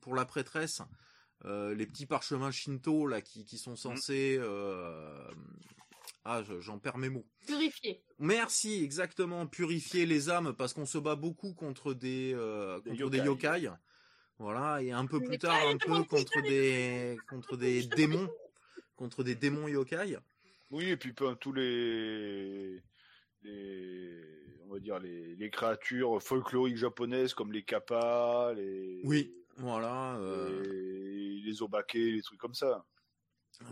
[0.00, 0.82] pour la prêtresse.
[1.44, 5.28] Euh, les petits parchemins Shinto là qui, qui sont censés euh,
[6.24, 7.26] ah je- j'en perds mes mots.
[7.46, 8.00] Purifié.
[8.20, 13.18] Merci exactement purifier les âmes parce qu'on se bat beaucoup contre des euh, contre des
[13.18, 13.24] yokai.
[13.62, 13.70] yokai.
[14.38, 18.30] Voilà et un peu plus tard un yokai, peu contre des contre des démons
[18.94, 20.16] contre des démons yokai.
[20.70, 22.80] Oui, et puis peu- tous les,
[23.42, 24.20] les,
[24.64, 30.62] on va dire les, les créatures folkloriques japonaises comme les kappas, les, Oui, voilà euh,
[30.64, 32.84] les, les obake, les trucs comme ça.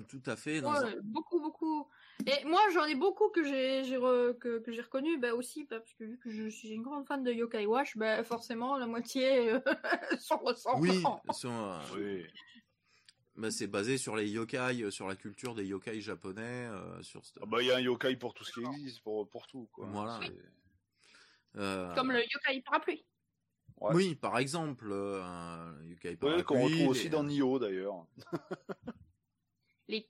[0.09, 1.89] tout à fait dans un- Ouais, beaucoup, beaucoup.
[2.27, 5.81] Et moi, j'en ai beaucoup que j'ai re- que, que j'ai reconnu, bah aussi bah,
[5.81, 8.87] parce que vu que je suis une grande fan de Yokai Watch, bah forcément la
[8.87, 9.61] moitié euh,
[10.21, 10.83] s'en ressemble.
[10.89, 11.03] Oui,
[11.33, 12.27] sur, euh, Oui.
[13.37, 17.25] bah, c'est basé sur les yokai, euh, sur la culture des yokai japonais, euh, sur
[17.25, 19.47] ce- Ah bah il y a un yokai pour tout ce qui existe, pour pour
[19.49, 19.87] tout quoi.
[19.87, 20.21] Voilà.
[21.57, 23.05] Euh, Comme le Yokai Parapluie.
[23.81, 23.94] Ouais.
[23.94, 28.07] Oui, par exemple, euh, un yokai Ouais, qu'on retrouve aussi les- dans Nioh d'ailleurs.
[29.89, 30.09] Les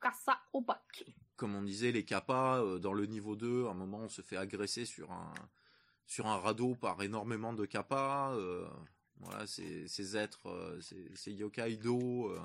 [0.00, 1.04] Kasa Obake.
[1.36, 4.22] comme on disait, les kappas, euh, dans le niveau 2, à un moment, on se
[4.22, 5.32] fait agresser sur un,
[6.06, 8.34] sur un radeau par énormément de kappas.
[8.34, 8.66] euh,
[9.20, 12.40] voilà, ces, ces êtres, euh, ces, ces yokai d'eau, euh,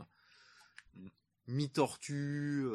[1.47, 2.65] mi-tortue.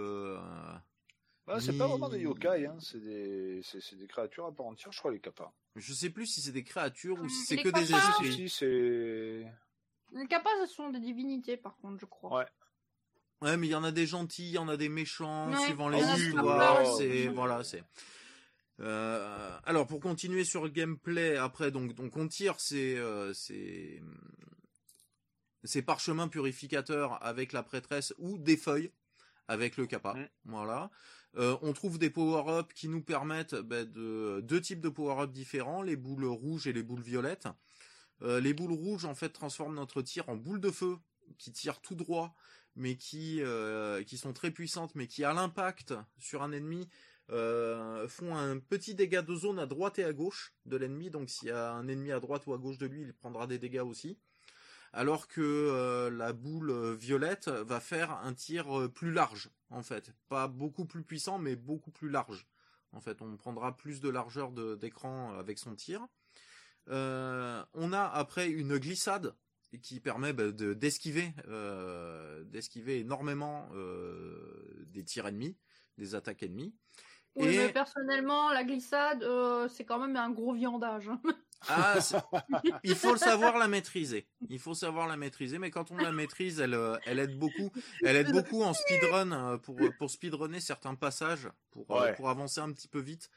[1.49, 2.77] Euh, Ah, c'est Mi- pas vraiment des yokai, hein.
[2.81, 5.53] c'est des c'est c'est des créatures à part entière, je crois les kappas.
[5.77, 8.01] je sais plus si c'est des créatures ou si Hum, c'est les que des kappas,
[8.01, 8.33] Si, esprits.
[8.35, 9.47] si, c'est
[10.13, 12.39] Les Kappas, ce sont des divinités, par contre, je crois.
[12.41, 12.47] Ouais.
[13.43, 15.57] Ouais, mais il y en a des gentils, il y en a des méchants, Ouais,
[15.65, 16.83] suivant il les y en a histoires.
[16.83, 16.97] plein.
[16.97, 17.85] C'est voilà, c'est.
[18.81, 24.01] Euh, alors pour continuer sur le gameplay, après donc donc on tire ces euh, ces
[25.65, 28.93] ces parchemins purificateurs avec la prêtresse ou des feuilles
[29.49, 30.15] avec le kappa.
[30.15, 30.29] Mm.
[30.45, 30.91] Voilà.
[31.37, 35.83] Euh, on trouve des power-ups qui nous permettent bah, de deux types de power-ups différents,
[35.83, 37.49] les boules rouges et les boules violettes.
[38.23, 40.97] Euh, les boules rouges en fait transforment notre tir en boule de feu
[41.37, 42.35] qui tire tout droit
[42.75, 46.89] mais qui euh, qui sont très puissantes mais qui à l'impact sur un ennemi
[47.29, 51.11] font un petit dégât de zone à droite et à gauche de l'ennemi.
[51.11, 53.47] Donc s'il y a un ennemi à droite ou à gauche de lui, il prendra
[53.47, 54.19] des dégâts aussi.
[54.93, 60.85] Alors que la boule violette va faire un tir plus large en fait, pas beaucoup
[60.85, 62.47] plus puissant, mais beaucoup plus large.
[62.93, 66.07] En fait, on prendra plus de largeur d'écran avec son tir.
[66.89, 69.35] Euh, on a après une glissade
[69.83, 75.59] qui permet bah, d'esquiver, euh, d'esquiver énormément euh, des tirs ennemis,
[75.99, 76.75] des attaques ennemies.
[77.35, 79.23] Oui, mais personnellement, la glissade,
[79.69, 81.11] c'est quand même un gros viandage.
[81.69, 81.99] Ah,
[82.85, 84.29] il faut savoir la maîtriser.
[84.49, 87.73] Il faut savoir la maîtriser, mais quand on la maîtrise, elle, elle aide beaucoup.
[88.03, 91.87] Elle aide beaucoup en speedrun pour pour speedrunner certains passages, pour
[92.17, 93.31] pour avancer un petit peu vite,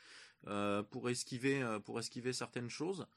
[0.92, 3.08] pour esquiver pour esquiver certaines choses.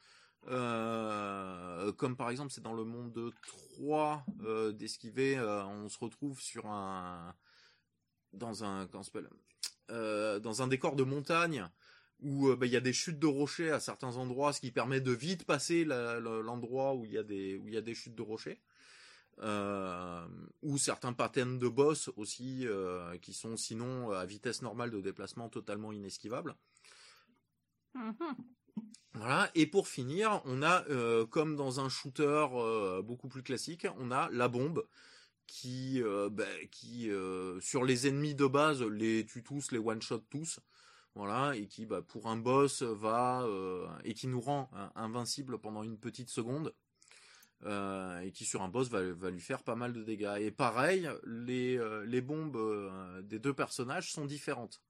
[0.48, 3.32] Euh, comme par exemple, c'est dans le monde de
[3.78, 7.34] 3 euh, d'esquiver, euh, on se retrouve sur un
[8.32, 8.88] dans un
[9.90, 11.68] euh, dans un décor de montagne
[12.20, 15.00] où bah, il y a des chutes de rochers à certains endroits, ce qui permet
[15.00, 18.14] de vite passer l'endroit où il y a des où il y a des chutes
[18.14, 18.60] de rochers.
[20.62, 22.66] ou certains patterns de boss aussi
[23.20, 26.54] qui sont sinon à vitesse normale de déplacement totalement inesquivables.
[27.94, 28.34] Mm-hmm.
[29.14, 29.50] Voilà.
[29.54, 34.10] Et pour finir, on a, euh, comme dans un shooter euh, beaucoup plus classique, on
[34.10, 34.84] a la bombe
[35.46, 37.10] qui, euh, bah, qui
[37.60, 40.58] sur les ennemis de base les tue tous, les one shot tous.
[41.14, 43.46] Voilà, et qui, bah, pour un boss, va
[44.04, 46.74] et qui nous rend invincible pendant une petite seconde.
[47.64, 50.36] et qui sur un boss va, va, lui faire pas mal de dégâts.
[50.40, 52.58] Et pareil, les, les bombes
[53.22, 54.80] des deux personnages sont différentes.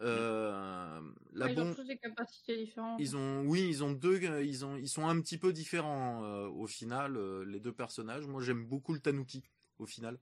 [0.00, 1.00] Euh,
[1.32, 3.00] la ils ont tous des capacités différentes.
[3.00, 6.46] Ils ont, oui, ils ont deux, ils ont, ils sont un petit peu différents euh,
[6.46, 8.26] au final, euh, les deux personnages.
[8.26, 9.42] Moi, j'aime beaucoup le Tanuki
[9.78, 10.18] au final.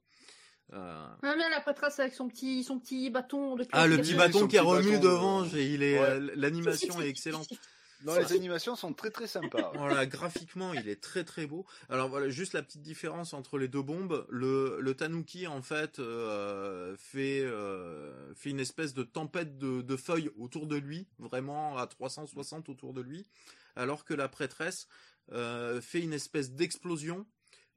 [0.73, 1.07] Euh...
[1.23, 3.65] Ah, bien la prêtresse avec son petit, son petit bâton de.
[3.71, 7.47] Ah, le petit bâton qui a remué devant, il est, l'animation est excellente.
[8.05, 9.71] Non, les animations sont très très sympas.
[9.75, 11.65] Voilà, graphiquement, il est très très beau.
[11.89, 14.25] Alors voilà, juste la petite différence entre les deux bombes.
[14.29, 19.95] Le, le Tanuki en fait euh, fait euh, fait une espèce de tempête de, de
[19.95, 23.25] feuilles autour de lui, vraiment à 360 autour de lui,
[23.75, 24.87] alors que la prêtresse
[25.31, 27.25] euh, fait une espèce d'explosion.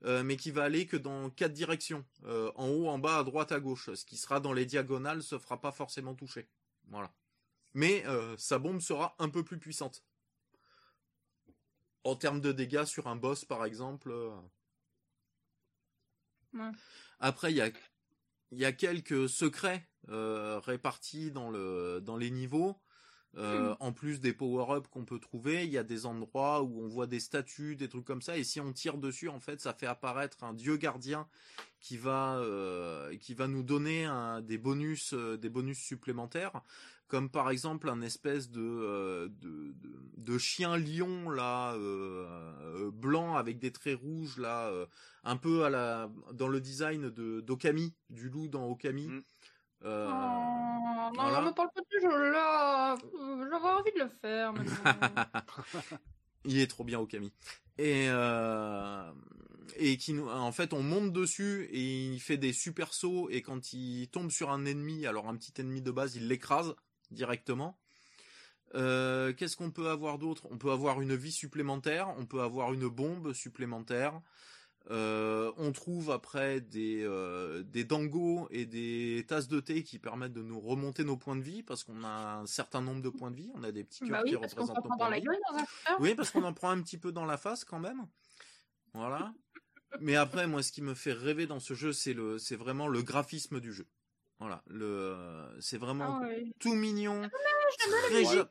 [0.02, 3.60] Mais qui va aller que dans quatre directions, en haut, en bas, à droite, à
[3.60, 3.92] gauche.
[3.94, 6.48] Ce qui sera dans les diagonales se fera pas forcément toucher.
[6.88, 7.12] Voilà.
[7.74, 8.04] Mais
[8.38, 10.02] sa bombe sera un peu plus puissante
[12.04, 14.10] en termes de dégâts sur un boss par exemple.
[14.12, 14.32] Euh.
[17.18, 17.70] Après il y a
[18.52, 22.80] il y a quelques secrets euh, répartis dans le dans les niveaux.
[23.36, 23.76] Euh, hmm.
[23.78, 27.06] En plus des power-ups qu'on peut trouver, il y a des endroits où on voit
[27.06, 29.86] des statues, des trucs comme ça, et si on tire dessus, en fait, ça fait
[29.86, 31.28] apparaître un dieu gardien
[31.80, 32.42] qui va
[33.20, 36.60] qui va nous donner un, des bonus des bonus supplémentaires
[37.10, 39.74] comme par exemple un espèce de euh, de,
[40.16, 42.24] de, chien lion là euh,
[42.62, 44.72] euh, blanc avec des traits rouges là
[45.24, 49.22] un peu à la dans le design de d'Okami du loup dans Okami mm.
[49.84, 52.96] Euh, oh, non, ne me parle pas de ce jeu là.
[53.50, 54.54] J'avais envie de le faire
[56.44, 57.32] il est trop bien Okami.
[57.78, 58.08] Et
[59.76, 63.72] et qui en fait on monte dessus et il fait des super sauts et quand
[63.72, 66.74] il tombe sur un ennemi alors un petit ennemi de base il l'écrase
[67.10, 67.78] directement.
[68.76, 70.46] Euh, qu'est-ce qu'on peut avoir d'autre?
[70.50, 74.20] On peut avoir une vie supplémentaire, on peut avoir une bombe supplémentaire.
[74.90, 80.32] Euh, on trouve après des euh, des dangos et des tasses de thé qui permettent
[80.32, 83.30] de nous remonter nos points de vie parce qu'on a un certain nombre de points
[83.30, 83.50] de vie.
[83.54, 85.26] On a des petits cœurs bah qui représentent nos points de vie.
[86.00, 88.06] oui, parce qu'on en prend un petit peu dans la face quand même.
[88.94, 89.32] Voilà.
[90.00, 92.88] Mais après, moi, ce qui me fait rêver dans ce jeu, c'est le, c'est vraiment
[92.88, 93.86] le graphisme du jeu.
[94.38, 95.14] Voilà, le
[95.60, 96.28] c'est vraiment ah
[96.58, 98.48] tout mignon, ah,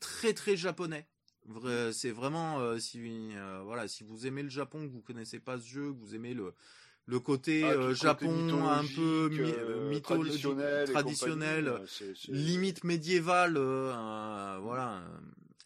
[0.00, 1.06] très, très japonais.
[1.92, 3.00] C'est vraiment euh, si
[3.34, 6.14] euh, voilà si vous aimez le Japon, que vous connaissez pas ce jeu, que vous
[6.14, 6.54] aimez le
[7.06, 9.28] le côté ah, euh, Japon un peu
[9.90, 10.46] mythologique,
[10.92, 11.80] traditionnel,
[12.28, 15.04] limite médiéval, voilà.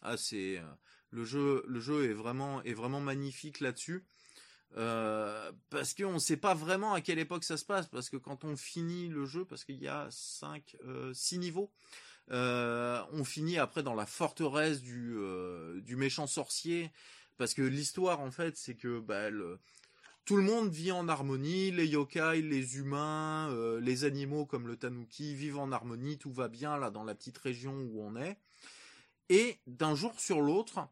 [0.01, 0.61] Ah c'est
[1.11, 4.03] le jeu le jeu est vraiment est vraiment magnifique là-dessus.
[4.73, 8.43] Parce qu'on ne sait pas vraiment à quelle époque ça se passe, parce que quand
[8.43, 11.71] on finit le jeu, parce qu'il y a 5, euh, 6 niveaux,
[12.31, 16.91] euh, on finit après dans la forteresse du, euh, du méchant sorcier,
[17.37, 19.29] parce que l'histoire en fait c'est que bah,
[20.25, 24.75] tout le monde vit en harmonie, les yokai, les humains, euh, les animaux comme le
[24.75, 28.37] tanuki vivent en harmonie, tout va bien là dans la petite région où on est.
[29.29, 30.87] Et d'un jour sur l'autre,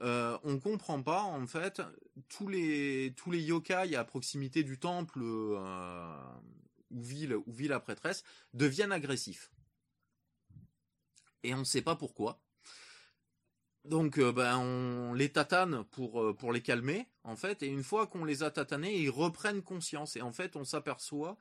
[0.00, 1.80] on comprend pas en fait
[2.28, 6.16] tous les tous les yokai à proximité du temple euh,
[6.90, 9.50] où vit où vit la prêtresse deviennent agressifs.
[11.44, 12.40] Et on ne sait pas pourquoi.
[13.84, 17.82] Donc euh, ben on les tatane pour euh, pour les calmer en fait et une
[17.82, 21.36] fois qu'on les a tatanés ils reprennent conscience et en fait on s'aperçoit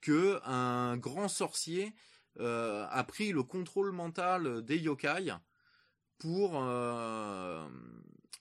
[0.00, 1.92] que un grand sorcier
[2.38, 5.34] euh, a pris le contrôle mental des yokai
[6.18, 6.54] pour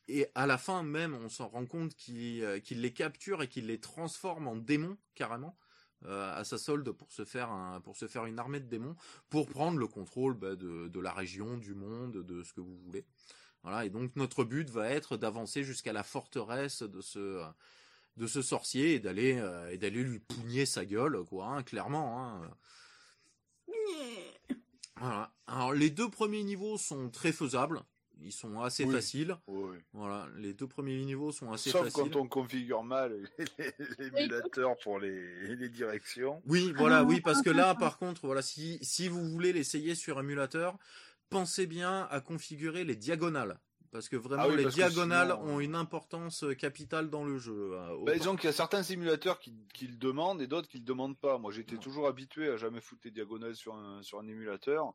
[0.08, 3.80] et à la fin même on s'en rend compte qu'il les capture et qu'il les
[3.80, 5.58] transforme en démons carrément
[6.06, 8.96] à sa solde pour se faire un, pour se faire une armée de démons
[9.30, 13.06] pour prendre le contrôle de, de la région du monde de ce que vous voulez
[13.64, 17.44] voilà, et donc notre but va être d'avancer jusqu'à la forteresse de ce
[18.16, 22.24] de ce sorcier et d'aller euh, et d'aller lui pougner sa gueule, quoi, hein, clairement.
[22.24, 22.52] Hein.
[24.96, 25.32] Voilà.
[25.48, 27.82] Alors les deux premiers niveaux sont très faisables.
[28.22, 29.38] Ils sont assez faciles.
[29.94, 31.92] Voilà, les deux premiers niveaux sont assez faciles.
[31.92, 33.16] Sauf quand on configure mal
[34.00, 36.42] l'émulateur pour les, les directions.
[36.46, 40.20] Oui, voilà, oui, parce que là, par contre, voilà, si si vous voulez l'essayer sur
[40.20, 40.78] émulateur,
[41.30, 43.60] pensez bien à configurer les diagonales.
[43.92, 47.72] Parce que vraiment, ah les diagonales ont une importance euh, capitale dans le jeu.
[47.74, 50.84] Euh, bah, disons qu'il y a certains simulateurs qui, le demandent et d'autres qui le
[50.84, 51.38] demandent pas.
[51.38, 54.94] Moi, j'étais toujours habitué à jamais foutre les diagonales sur un, sur un émulateur.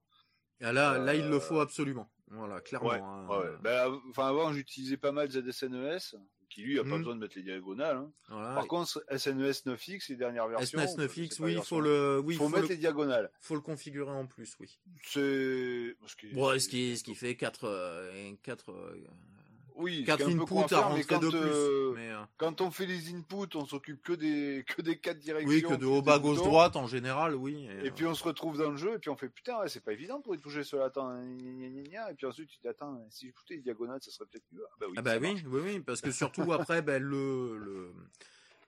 [0.63, 2.09] Ah, là, là, il le faut euh, absolument.
[2.31, 2.89] Voilà, clairement.
[2.89, 3.59] Ouais, hein.
[3.63, 6.17] bah, enfin, avant, j'utilisais pas mal ZSNES
[6.49, 6.99] qui lui a pas mmh.
[6.99, 7.97] besoin de mettre les diagonales.
[7.97, 8.55] Hein.
[8.55, 10.79] Par contre, SNES 9X, les dernières versions.
[10.87, 13.31] SNES 9X, oui, il faut le, oui, faut, mettre les diagonales.
[13.41, 14.79] Faut le configurer en plus, oui.
[15.03, 18.11] C'est, ce qui, bon, ce qui, ce qui fait 4,
[18.43, 18.75] 4,
[19.77, 21.39] oui, quatre inputs à rentrer de plus.
[21.39, 25.19] Euh, mais, euh, Quand on fait les inputs, on s'occupe que des que des quatre
[25.19, 25.49] directions.
[25.49, 27.69] Oui, que de haut bas gauche droite en général, oui.
[27.83, 29.93] Et, puis on se retrouve dans le jeu et puis on fait putain, c'est pas
[29.93, 31.23] évident pour y toucher ce latin.
[31.23, 34.65] Et puis ensuite tu dis attends, si je foutais les diagonales, ça serait peut-être mieux.
[34.71, 37.93] Ah bah oui, ah bah oui, oui, oui, parce que surtout après, ben le, le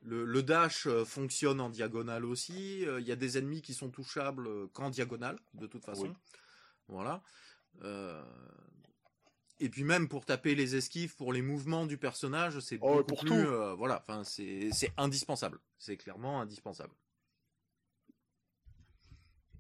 [0.06, 2.82] le, le, dash euh, fonctionne en diagonale aussi.
[2.82, 6.14] Il y a des ennemis qui sont touchables qu'en diagonale, de toute façon.
[6.89, 7.22] Voilà.
[7.82, 8.22] Euh,
[9.60, 13.24] et puis même pour taper les esquives, pour les mouvements du personnage, c'est oh, beaucoup
[13.24, 16.94] plus, euh, voilà, enfin c'est c'est indispensable, c'est clairement indispensable.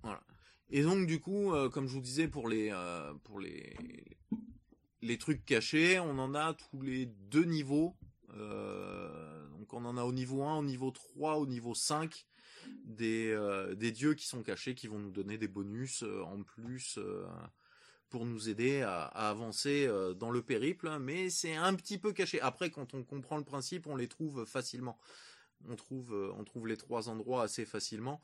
[0.02, 0.22] Voilà.
[0.70, 3.76] Et donc du coup, euh, comme je vous disais pour les euh, pour les
[5.00, 7.94] les trucs cachés, on en a tous les deux niveaux.
[8.30, 12.26] donc on en a au niveau 1, au niveau 3, au niveau 5
[12.84, 13.36] des
[13.76, 16.98] des dieux qui sont cachés qui vont nous donner des bonus en plus
[18.14, 22.12] pour nous aider à, avancer euh, dans le périple, hein, mais c'est un petit peu
[22.12, 22.40] caché.
[22.40, 25.00] Après, quand on comprend le principe, on les trouve facilement.
[25.68, 28.22] On trouve, euh, on trouve les trois endroits assez facilement.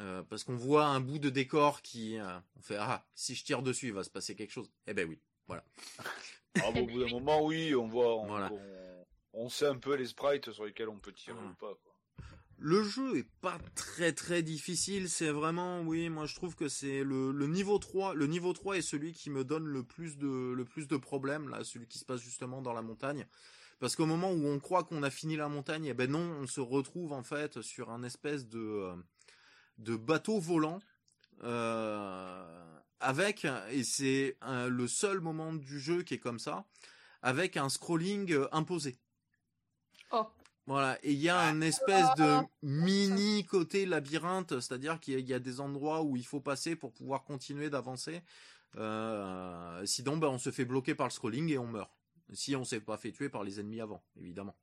[0.00, 2.18] Euh, parce qu'on voit un bout de décor qui,
[2.56, 4.72] on fait ah si je tire dessus il va se passer quelque chose.
[4.88, 5.64] Eh ben oui, voilà.
[6.60, 8.16] Ah, au bout d'un moment oui, on voit,
[9.34, 11.78] on, sait un peu les sprites sur lesquels on peut tirer ou pas.
[12.58, 17.04] Le jeu est pas très très difficile, c'est vraiment oui, moi je trouve que c'est
[17.04, 20.64] le, niveau 3, le niveau 3 est celui qui me donne le plus de le
[20.64, 23.26] plus de problèmes là, celui qui se passe justement dans la montagne
[23.78, 26.46] parce qu'au moment où on croit qu'on a fini la montagne, eh ben non, on
[26.46, 28.90] se retrouve en fait sur un espèce de
[29.76, 30.80] de bateau volant
[31.44, 36.64] euh, avec et c'est le seul moment du jeu qui est comme ça
[37.22, 38.96] avec un scrolling euh, imposé.
[40.12, 40.26] Oh.
[40.66, 45.38] Voilà, et il y a un espèce de mini côté labyrinthe, c'est-à-dire qu'il y, a
[45.38, 48.22] des endroits où il faut passer pour pouvoir continuer d'avancer.
[48.76, 51.90] Euh, sinon, ben, on se fait bloquer par le scrolling et on meurt.
[52.32, 54.56] Si on s'est pas fait tuer par les ennemis avant, évidemment.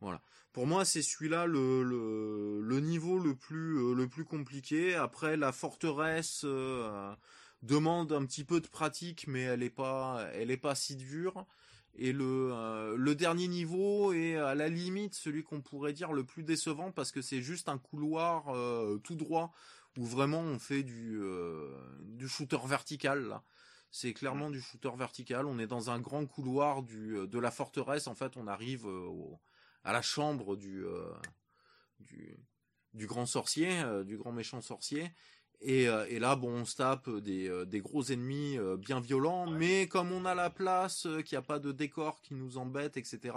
[0.00, 0.22] Voilà.
[0.52, 4.94] Pour moi, c'est celui-là le, niveau le plus euh, le plus compliqué.
[4.94, 7.14] Après, la forteresse euh,
[7.62, 11.46] demande un petit peu de pratique, mais elle est pas elle est pas si dure.
[11.94, 16.24] Et le, euh, le dernier niveau est à la limite celui qu'on pourrait dire le
[16.24, 19.52] plus décevant parce que c'est juste un couloir euh, tout droit
[19.98, 21.70] où vraiment on fait du, euh,
[22.00, 23.42] du shooter vertical là.
[23.90, 25.44] C'est clairement du shooter vertical.
[25.44, 28.06] On est dans un grand couloir du, de la forteresse.
[28.06, 28.88] En fait, on arrive
[29.84, 30.82] à la chambre du,
[32.00, 32.34] du,
[32.94, 35.12] du grand sorcier, du grand méchant sorcier.
[35.68, 39.86] Euh, et, là, bon, on se tape des, euh, gros ennemis euh, bien violents, mais
[39.86, 43.36] comme on a la place, qu'il n'y a pas de décor qui nous embête, etc.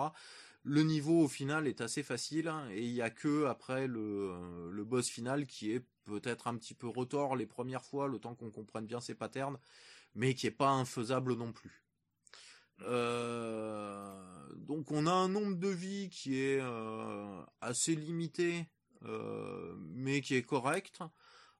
[0.63, 4.71] Le niveau au final est assez facile hein, et il n'y a que après le,
[4.71, 8.33] le boss final qui est peut-être un petit peu retort les premières fois, le temps
[8.33, 9.59] qu'on comprenne bien ses patterns,
[10.15, 11.83] mais qui est pas infaisable non plus.
[14.57, 16.61] donc on a un nombre de vies qui est
[17.61, 18.65] assez limité,
[19.93, 20.99] mais qui est correct.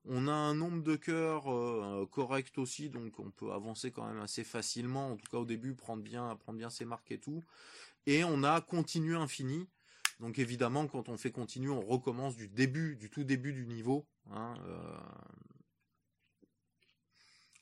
[0.07, 4.19] On a un nombre de cœurs euh, correct aussi, donc on peut avancer quand même
[4.19, 5.11] assez facilement.
[5.11, 7.43] En tout cas au début, prendre bien, prendre bien ses marques et tout.
[8.05, 9.67] Et on a continu infini.
[10.19, 14.05] Donc évidemment, quand on fait continu, on recommence du début, du tout début du niveau.
[14.31, 14.97] Hein, euh.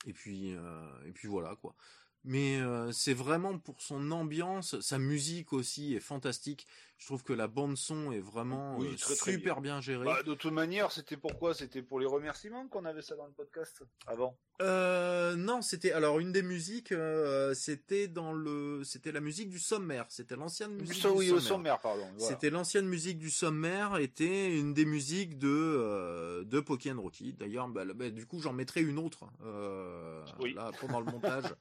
[0.05, 1.75] Et puis, et puis voilà quoi
[2.23, 6.67] mais euh, c'est vraiment pour son ambiance, sa musique aussi est fantastique.
[7.03, 10.05] Je trouve que la bande son est vraiment euh, super bien, gérée.
[10.05, 11.53] Bah, de toute manière, c'était pourquoi?
[11.53, 14.37] C'était pour les remerciements qu'on avait ça dans le podcast avant?
[14.61, 19.59] Euh, non, c'était alors une des musiques, euh, c'était dans le, c'était la musique du
[19.59, 20.05] sommaire.
[20.07, 21.41] C'était l'ancienne musique du, oui, sommaire.
[21.41, 22.07] sommaire pardon.
[22.19, 27.33] C'était l'ancienne musique du sommaire, était une des musiques de de Pokémon Rocky.
[27.33, 31.43] D'ailleurs, bah, bah, du coup, j'en mettrai une autre là pendant le montage.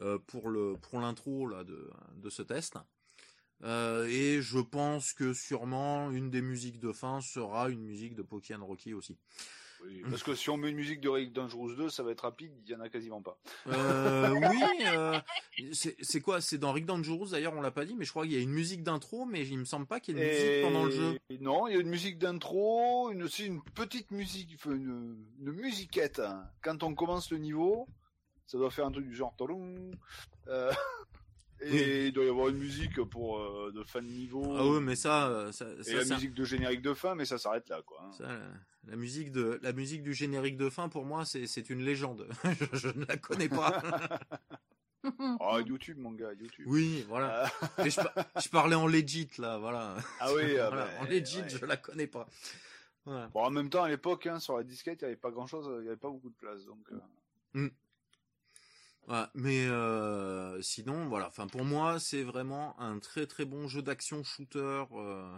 [0.00, 2.78] Euh, pour le pour l'intro là de de ce test.
[3.64, 8.22] Euh, et je pense que sûrement une des musiques de fin sera une musique de
[8.22, 9.16] Pokémon Rocky aussi.
[9.84, 12.20] Oui, parce que si on met une musique de Rick Dangerous 2, ça va être
[12.20, 13.36] rapide, il y en a quasiment pas.
[13.66, 15.20] Euh, oui, euh,
[15.72, 16.40] c'est quoi?
[16.40, 18.40] C'est dans Rick Dangerous d'ailleurs, on l'a pas dit, mais je crois qu'il y a
[18.40, 20.90] une musique d'intro, mais il me semble pas qu'il y ait une musique pendant le
[20.92, 21.18] jeu.
[21.40, 26.20] Non, il y a une musique d'intro, une aussi une petite musique, une, une musiquette.
[26.20, 26.44] Hein.
[26.62, 27.88] Quand on commence le niveau,
[28.52, 29.34] ça doit faire un truc du genre
[30.48, 30.72] euh,
[31.62, 34.56] et il doit y avoir une musique pour euh, de fin de niveau.
[34.58, 37.38] Ah oui, mais ça, euh, ça, et la musique de générique de fin, mais ça
[37.38, 38.10] s'arrête là, quoi.
[38.20, 38.40] Hein.
[38.86, 42.28] la musique de la musique du générique de fin, pour moi, c'est une légende.
[42.74, 43.80] je, ne la connais pas.
[45.40, 46.66] oh, YouTube, mon gars, YouTube.
[46.68, 47.50] Oui, voilà.
[47.78, 47.88] Ah.
[47.88, 49.96] je, parlais en legit là, voilà.
[50.20, 52.26] Ah oui, ah ben, en legit, je la connais pas.
[53.06, 55.46] Bon, en même temps, à l'époque, hein, sur la disquette, il n'y avait pas grand
[55.46, 56.90] chose, il n'y avait pas beaucoup de place, donc.
[57.54, 57.68] Mm
[59.34, 61.26] mais euh, sinon, voilà.
[61.26, 65.36] Enfin, pour moi, c'est vraiment un très très bon jeu d'action shooter euh,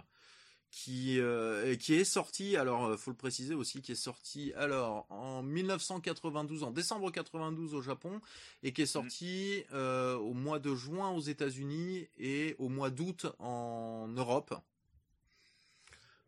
[0.71, 2.57] qui euh, qui est sorti.
[2.57, 7.83] Alors, faut le préciser aussi, qui est sorti alors en 1992, en décembre 92 au
[7.83, 8.21] Japon,
[8.63, 8.87] et qui est mmh.
[8.87, 14.55] sorti au mois de juin aux États-Unis et au mois d'août en Europe.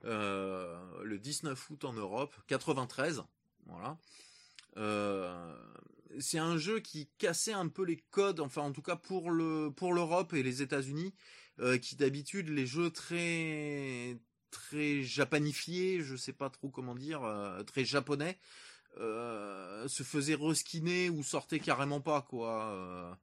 [0.05, 3.23] le 19 août en Europe, 93,
[3.67, 3.99] voilà.
[4.79, 5.55] Euh,
[6.21, 9.71] c'est un jeu qui cassait un peu les codes, enfin en tout cas pour le
[9.71, 11.15] pour l'Europe et les États-Unis,
[11.61, 14.19] euh, qui d'habitude les jeux très
[14.51, 18.39] très japanifiés, je sais pas trop comment dire, euh, très japonais,
[18.99, 23.19] euh, se faisaient reskiner ou sortaient carrément pas quoi.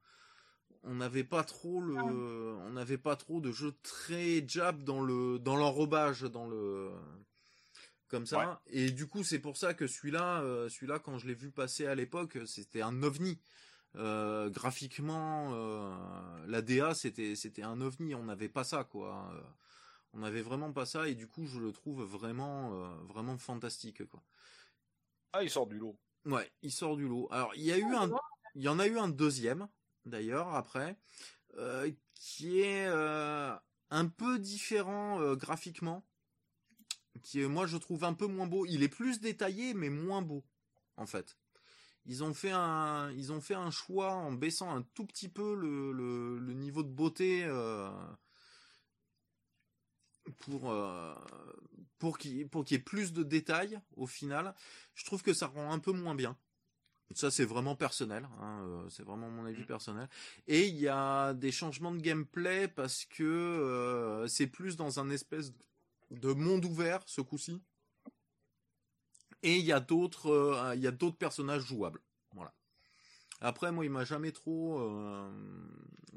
[0.84, 5.40] on n'avait pas trop le, on n'avait pas trop de jeux très jap dans le
[5.40, 6.91] dans l'enrobage, dans le
[8.14, 8.61] comme ça.
[8.68, 11.88] Et du coup, c'est pour ça que celui-là, euh, celui-là, quand je l'ai vu passer
[11.88, 13.40] à l'époque, c'était un ovni.
[13.95, 18.14] Euh, graphiquement, euh, la DA, c'était c'était un ovni.
[18.14, 19.31] On n'avait pas ça, quoi.
[20.14, 22.69] on n'avait vraiment pas ça, et du coup, je le trouve vraiment
[23.06, 24.22] vraiment fantastique, quoi.
[25.34, 25.98] Ah, il sort du lot.
[26.26, 27.27] Ouais, il sort du lot.
[27.31, 28.11] Alors, il y a eu un,
[28.53, 29.68] il y en a eu un deuxième,
[30.06, 30.99] d'ailleurs, après,
[32.14, 36.06] qui est un peu différent graphiquement
[37.22, 38.65] qui est, moi je trouve un peu moins beau.
[38.65, 40.44] Il est plus détaillé mais moins beau
[40.98, 41.38] en fait.
[42.06, 45.56] Ils ont fait un ils ont fait un choix en baissant un tout petit peu
[45.56, 47.90] le, le, niveau de beauté euh,
[50.40, 51.15] pour euh,
[51.99, 54.53] pour qu'il pour qu'il y ait plus de détails au final.
[54.95, 56.38] Je trouve que ça rend un peu moins bien.
[57.15, 59.68] Ça c'est vraiment personnel, hein, euh, c'est vraiment mon avis mm.
[59.68, 60.10] personnel.
[60.48, 65.52] Et il y a des changements de gameplay parce que c'est plus dans un espèce
[65.52, 65.64] de
[66.34, 67.61] monde ouvert ce coup-ci.
[69.44, 72.02] Et il y a d'autres, euh, il y a d'autres personnages jouables.
[72.34, 72.53] Voilà.
[73.41, 74.80] Après, moi, il m'a jamais trop.
[74.80, 75.30] Euh,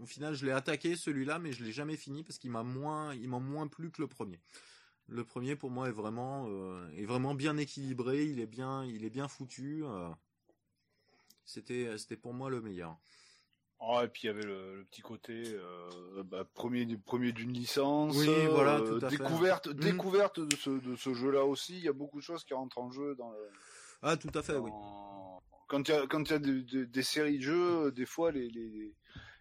[0.01, 3.15] au final, je l'ai attaqué celui-là, mais je l'ai jamais fini parce qu'il m'a moins,
[3.15, 4.41] il m'a moins plu que le premier.
[5.09, 8.25] Le premier, pour moi, est vraiment, euh, bien équilibré.
[8.27, 9.83] Il est bien, foutu.
[11.45, 12.97] c'était pour moi le meilleur.
[13.79, 18.17] Oh, et puis il y avait le, petit côté euh, bah, premier premier d'une licence.
[18.17, 19.75] Oui, voilà, euh, tout à découverte, fait.
[19.75, 21.77] découverte de ce de ce jeu-là aussi.
[21.77, 23.39] Il y a beaucoup de choses qui rentrent en jeu dans le.
[24.03, 24.71] Ah, tout à fait, oui.
[25.69, 28.33] Quand il y a quand il y a des, des, séries de jeux, des fois
[28.33, 28.95] les les,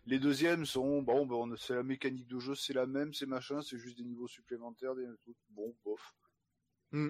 [0.06, 3.62] les deuxièmes sont bon, ben c'est la mécanique de jeu, c'est la même, c'est machin,
[3.62, 5.38] c'est juste des niveaux supplémentaires, des trucs.
[5.52, 6.14] Bon, bof.
[6.92, 7.10] Hmm.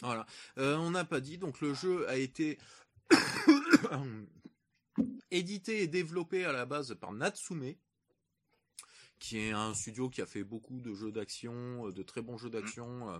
[0.00, 0.26] Voilà.
[0.58, 2.58] Euh, on n'a pas dit, donc le jeu a été
[5.30, 7.74] édité et développé à la base par Natsume,
[9.18, 12.38] qui est un studio qui a fait beaucoup de jeux d'action, euh, de très bons
[12.38, 13.10] jeux d'action.
[13.10, 13.18] Euh.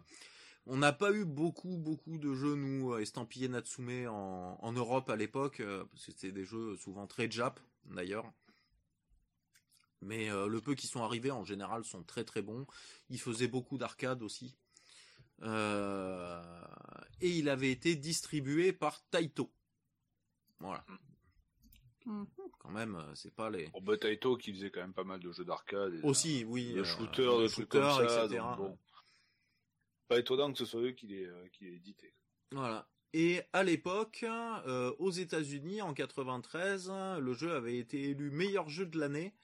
[0.67, 5.17] On n'a pas eu beaucoup, beaucoup de jeux, nous, estampillés Natsume en, en Europe à
[5.17, 8.31] l'époque, euh, parce que c'était des jeux souvent très jap, d'ailleurs.
[10.01, 12.67] Mais le peu qui sont arrivés, en général, sont très très bons.
[13.09, 14.57] Ils faisaient beaucoup d'arcade aussi.
[15.45, 15.47] et
[17.21, 19.53] il avait été distribué par Taito.
[20.63, 20.85] Voilà.
[22.07, 22.27] Mhm.
[22.59, 23.69] Quand même, euh, c'est pas les.
[23.81, 26.01] Bon, Taito qui faisait quand même pas mal de jeux d'arcade.
[26.03, 26.73] Aussi, oui.
[26.75, 28.25] De euh, shooters, de, trucs comme ça.
[28.27, 28.41] Etc.
[30.09, 32.15] Pas étonnant que ce soit eux qui l'aient euh, édité.
[32.53, 32.89] Voilà.
[33.15, 36.91] Et à l'époque, euh, aux États-Unis, en 93,
[37.21, 39.35] le jeu avait été élu meilleur jeu de l'année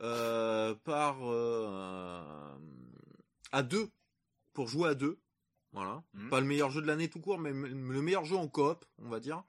[0.00, 2.56] euh, par euh,
[3.52, 3.90] à deux
[4.54, 5.18] pour jouer à deux.
[5.72, 6.30] Voilà, Mhm.
[6.30, 8.84] pas le meilleur jeu de l'année tout court, mais m- le meilleur jeu en coop,
[8.98, 9.42] on va dire,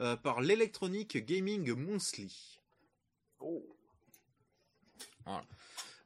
[0.00, 2.60] euh, par l'Electronic Gaming Monthly.
[3.40, 3.64] Oh.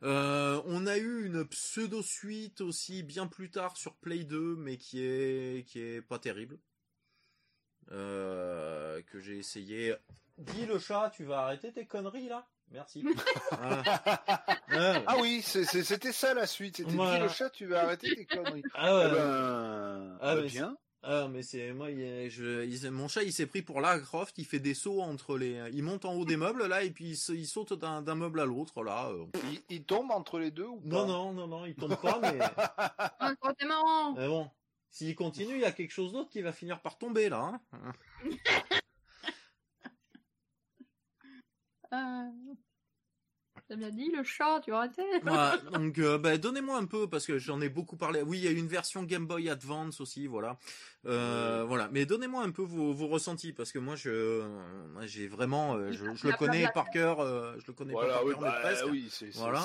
[0.02, 4.76] Euh, on a eu une pseudo suite aussi bien plus tard sur Play 2, mais
[4.76, 6.58] qui est qui est pas terrible.
[7.92, 9.94] Euh, que j'ai essayé.
[10.38, 12.46] Dis le chat, tu vas arrêter tes conneries là?
[12.70, 13.04] Merci.
[14.68, 15.02] Voilà.
[15.06, 16.78] Ah oui, c'était ça la suite.
[16.78, 17.18] C'était Voilà.
[17.18, 18.62] dit le chat, tu vas arrêter tes conneries.
[18.74, 19.04] Ah ouais.
[19.06, 20.76] Eh ben, Ah, bah, mais bien.
[21.04, 24.38] Ah mais c'est moi, il, je, il- mon chat il s'est pris pour Lara Croft,
[24.38, 27.18] il fait des sauts entre les, il monte en haut des meubles là et puis
[27.28, 29.08] il, saute d'un d'un meuble à l'autre là.
[29.10, 29.26] euh.
[29.50, 30.86] Il, il tombe entre les deux ou pas?
[30.88, 32.38] Non non non non, il tombe pas mais,
[33.18, 34.12] Ah, t'es marrant.
[34.14, 34.48] mais bon,
[34.90, 37.60] s'il continue, il y a quelque chose d'autre qui va finir par tomber là.
[37.72, 37.92] Hein.
[41.92, 42.54] Euh...
[43.72, 45.00] T'as bien dit, le chat, tu arrêter.
[45.22, 48.20] Voilà, donc euh, bah, donnez-moi un peu parce que j'en ai beaucoup parlé.
[48.20, 50.58] Oui, il y a une version Game Boy Advance aussi, voilà.
[51.06, 54.42] Euh, voilà, mais donnez-moi un peu vos, vos ressentis parce que moi je euh,
[54.92, 58.00] moi, j'ai vraiment euh, je, je le connais par cœur, euh, je le connais pas
[58.00, 58.86] Voilà, par oui, cœur mais bah, presque.
[58.90, 59.64] oui, c'est Voilà.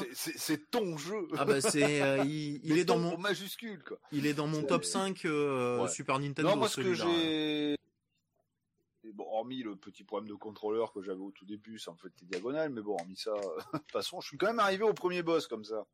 [0.71, 1.27] ton jeu.
[1.37, 3.99] Ah bah c'est euh, il, est dans mon majuscule quoi.
[4.13, 5.89] il est dans mon top 5 euh, Ouais.
[5.89, 7.05] Super Nintendo non, moi ce que celui-là.
[7.19, 7.77] j'ai Et
[9.13, 12.09] bon, hormis le petit problème de contrôleur que j'avais au tout début, ça me fait
[12.19, 14.83] des diagonales, mais bon, hormis ça, euh, de toute façon, je suis quand même arrivé
[14.83, 15.85] au premier boss comme ça.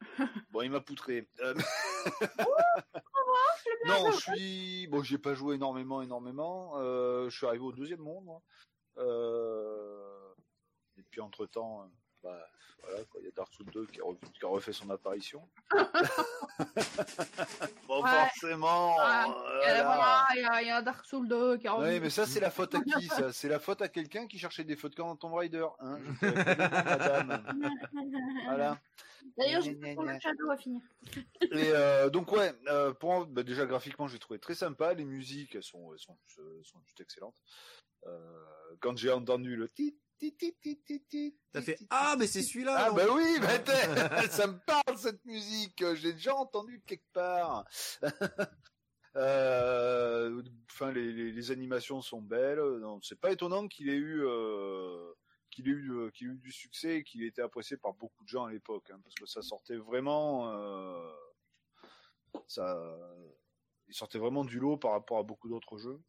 [0.50, 1.28] Bon, il m'a poutré.
[1.40, 1.54] Euh,
[3.86, 4.86] non, je suis.
[4.88, 6.72] Bon, j'ai pas joué énormément, énormément.
[6.76, 8.24] Euh, je suis arrivé au deuxième monde.
[8.24, 8.42] moi.
[8.98, 10.34] Euh...
[10.98, 11.88] Et puis entre temps,
[12.22, 12.48] bah,
[12.82, 15.46] voilà, il y a Dark Souls 2 qui a, revu- qui a refait son apparition.
[17.88, 18.10] bon, Ouais.
[18.10, 18.98] forcément.
[19.00, 22.00] Euh, voilà, il y, a- il y a Dark Souls 2 qui a Oui, revenu.
[22.00, 23.32] mais ça, c'est la faute à qui ça?
[23.32, 25.66] C'est la faute à quelqu'un qui cherchait des feux de camp dans Tomb Raider.
[25.80, 25.98] Hein?
[26.20, 27.60] Je madame.
[28.46, 28.78] Voilà.
[29.38, 30.80] D'ailleurs, j'ai pour le Shadow à finir.
[31.52, 34.94] Et euh, donc ouais, euh, pour en- bah, déjà graphiquement, j'ai trouvé très sympa.
[34.94, 37.40] Les musiques, elles sont, elles sont, elles sont juste excellentes.
[38.06, 38.44] Euh,
[38.80, 39.96] quand j'ai entendu le tit,
[41.52, 42.76] T'as fait ah mais c'est celui-là.
[42.78, 43.36] Ah bah oui,
[44.30, 45.78] ça me parle cette musique.
[45.80, 47.64] Je l'ai déjà entendue quelque part.
[50.94, 52.60] Les, les, animations sont belles.
[53.02, 54.24] C'est pas étonnant qu'il ait eu,
[55.50, 58.24] qu'il ait eu, qu'il ait eu du succès et qu'il ait été apprécié par beaucoup
[58.24, 60.50] de gens à l'époque, parce que ça sortait vraiment,
[62.48, 62.76] ça,
[63.88, 66.00] il sortait vraiment du lot par rapport à beaucoup d'autres jeux.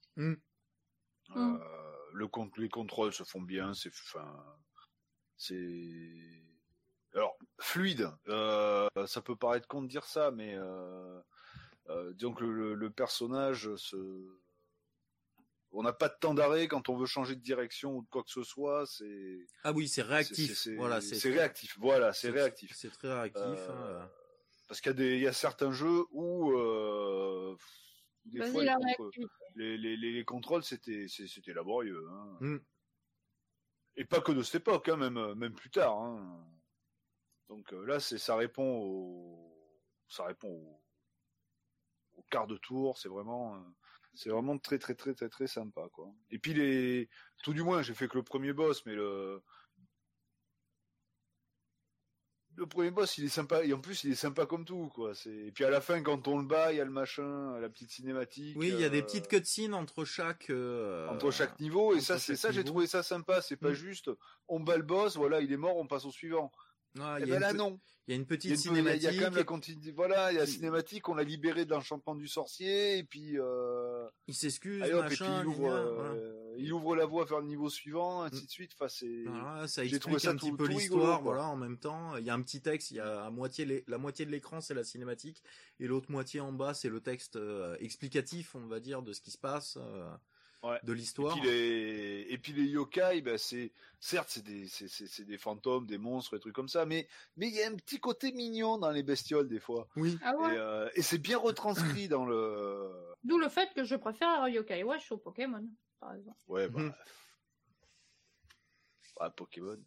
[2.13, 4.57] Le con- les contrôles se font bien, c'est, enfin,
[5.37, 6.43] c'est,
[7.13, 8.09] alors fluide.
[8.27, 11.19] Euh, ça peut paraître con de dire ça, mais euh,
[11.89, 13.97] euh, disons que le, le personnage se
[15.75, 18.23] on n'a pas de temps d'arrêt quand on veut changer de direction ou de quoi
[18.23, 18.85] que ce soit.
[18.85, 20.55] C'est Ah oui, c'est réactif.
[20.55, 21.75] c'est- voilà, c'est c'est réactif.
[21.79, 22.73] Voilà, c'est réactif.
[22.75, 23.41] C'est très réactif.
[23.43, 24.09] Euh, hein.
[24.67, 27.57] Parce qu'il y a des, il y a certains jeux où euh,
[28.25, 29.33] des Vas-y, fois la les, contre- réactivité.
[29.55, 31.07] Les, les, les- les contrôles c'était
[31.53, 32.07] laborieux.
[32.09, 32.37] Hein.
[32.41, 32.57] Mm.
[33.95, 35.97] Et pas que de cette époque, hein, même même plus tard.
[35.97, 36.45] Hein.
[37.49, 40.81] Donc euh, là, c'est ça répond au ça répond au,
[42.19, 42.97] au quart de tour.
[42.97, 43.59] C'est vraiment euh,
[44.15, 46.11] c'est vraiment très très très très très sympa quoi.
[46.31, 47.09] Et puis les
[47.43, 49.43] tout du moins, j'ai fait que le premier boss, mais le
[52.55, 55.15] le premier boss, il est sympa et en plus il est sympa comme tout quoi.
[55.15, 57.59] C'est et puis à la fin quand on le bat, il y a le machin,
[57.59, 58.55] la petite cinématique.
[58.57, 60.49] Oui, il y a des euh, petites cutscenes entre chaque.
[60.49, 63.41] euh, entre chaque niveau et ça c'est ça j'ai trouvé ça sympa.
[63.41, 63.73] C'est pas Mm.
[63.73, 64.11] juste
[64.47, 66.51] on bat le boss, voilà il est mort, on passe au suivant.
[66.99, 67.79] Ah, et il y a ben là non.
[68.07, 69.45] Il y a une y a, petite une- il y a- il y a cinématique.
[69.47, 72.27] quand même la voilà, il y a la cinématique, on l'a libéré de l'enchantement du
[72.27, 75.41] sorcier et puis euh, Il s'excuse, et puis machin.
[75.41, 76.15] il ouvre, euh, voilà.
[76.57, 78.45] il ouvre la voie vers le niveau suivant, ainsi Mm.
[78.45, 78.71] de suite.
[78.75, 82.17] Enfin c'est Voilà, ça explique ça un tout- petit peu l'histoire, voilà, en même temps.
[82.17, 84.31] Il y a un petit texte, il y a à moitié les- la moitié de
[84.31, 85.41] l'écran, c'est la cinématique,
[85.79, 89.21] et l'autre moitié en bas, c'est le texte euh, explicatif, on va dire, de ce
[89.21, 90.09] qui se passe, euh,
[90.63, 90.79] Ouais.
[90.83, 91.37] de Et l'histoire.
[91.37, 95.37] puis les, et puis les yokai, ben c'est, certes, c'est des, c'est, c'est, c'est des
[95.37, 98.31] fantômes, des monstres, des trucs comme ça, mais, mais il y a un petit côté
[98.31, 99.89] mignon dans les bestioles, des fois.
[99.97, 100.17] Oui.
[100.23, 100.53] Ah ouais?
[100.53, 102.89] Et, euh, et c'est bien retranscrit dans le,
[103.23, 105.67] D'où le fait que je préfère Yokai Watch au Pokémon,
[105.99, 106.37] par exemple.
[106.47, 106.93] ouais, bah, Mhm.
[109.19, 109.77] bah, Pokémon.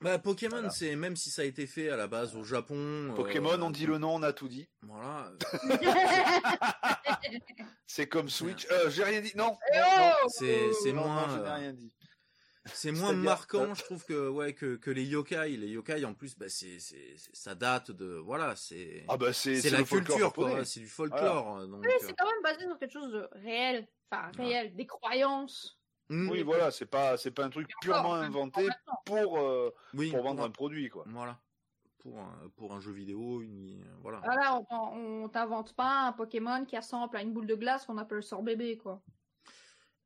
[0.00, 0.70] Bah, Pokémon, Voilà.
[0.70, 3.12] c'est, même si ça a été fait à la base au Japon.
[3.16, 4.68] Pokémon, euh, on dit le nom, on a tout dit.
[4.82, 5.32] Voilà.
[7.86, 8.66] C'est comme Switch.
[8.70, 9.32] Euh, j'ai rien dit.
[9.34, 9.56] Non.
[9.74, 10.12] Non, non.
[10.28, 11.28] C'est, c'est Non, non, moins.
[11.36, 11.92] je n'ai rien dit.
[12.66, 15.56] c'est moins marquant, euh, je trouve que ouais que, que les yokai.
[15.56, 16.78] Les yokai en plus, bah c'est
[17.32, 21.66] ça date de voilà, c'est Ah bah c'est la culture quoi, c'est du folklore.
[21.66, 23.88] Donc Oui, c'est quand même basé sur quelque chose de réel.
[24.10, 25.77] Enfin, réel, des croyances.
[26.08, 28.66] Hmm, Oui, voilà, c'est pas c'est pas un truc purement inventé
[29.04, 31.04] pour euh, oui, pour vendre un produit quoi.
[31.06, 31.38] Voilà.
[31.98, 34.20] Pour un, pour un jeu vidéo, une, voilà.
[34.24, 37.98] Voilà, on, on t'invente pas un Pokémon qui ressemble à une boule de glace qu'on
[37.98, 39.02] appelle sort-bébé, quoi.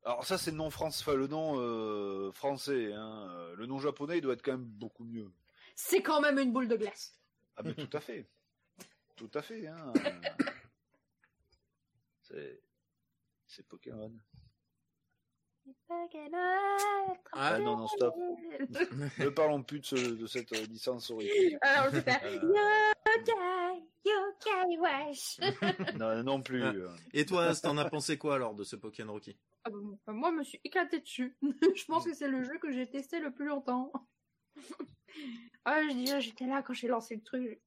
[0.04, 2.92] Alors ça c'est le nom France, enfin le nom euh, français.
[2.92, 3.52] Hein.
[3.56, 5.30] Le nom japonais il doit être quand même beaucoup mieux.
[5.76, 7.16] C'est quand même une boule de glace.
[7.56, 8.28] Ah mais tout à fait,
[9.16, 9.68] tout à fait.
[9.68, 9.92] Hein.
[12.22, 12.60] c'est
[13.46, 14.12] c'est Pokémon.
[17.32, 18.14] Ah, non, non, stop.
[19.18, 21.58] ne parlons plus de, ce- de cette euh, licence horrible.
[21.60, 22.20] Alors, c'est ça.
[22.24, 22.40] Euh.
[23.16, 25.38] Yokai, yokai, wesh.
[25.98, 26.62] non, non plus.
[26.62, 26.72] Ah.
[26.72, 26.88] euh.
[27.12, 29.36] Et toi, t'en as pensé quoi alors de ce Pokémon Rocky?
[29.64, 31.36] Ah bah, bon, bah, moi, je me suis éclaté dessus.
[31.42, 33.92] je pense que c'est le jeu que j'ai testé le plus longtemps.
[35.64, 37.60] ah, je dis, j'étais là quand j'ai lancé le truc.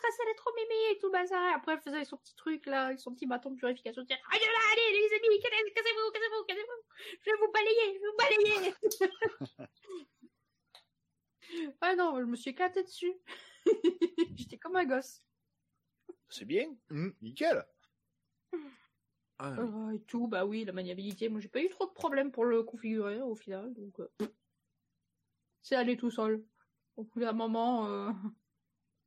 [0.00, 1.54] Prêtresse, elle est trop mimi et tout le bazar.
[1.54, 4.02] Après, elle faisait son petit truc là, avec son petit bâton de purification.
[4.02, 6.82] Allez là, allez, les amis, cassez- cassez-vous, cassez-vous, cassez-vous.
[7.24, 8.74] Je vais vous balayer, je vais vous balayer.
[11.80, 13.12] ah non, je me suis éclaté dessus.
[14.36, 15.22] j'étais comme un gosse.
[16.28, 17.10] C'est bien, Hmm.
[17.20, 17.64] nickel.
[19.38, 21.28] Ah, Euh, et tout, bah oui, la maniabilité.
[21.28, 24.08] Moi, j'ai pas eu trop de problèmes pour le configurer au final, donc euh,
[25.62, 26.44] c'est allé tout seul.
[26.96, 28.10] Au bout d'un moment, euh,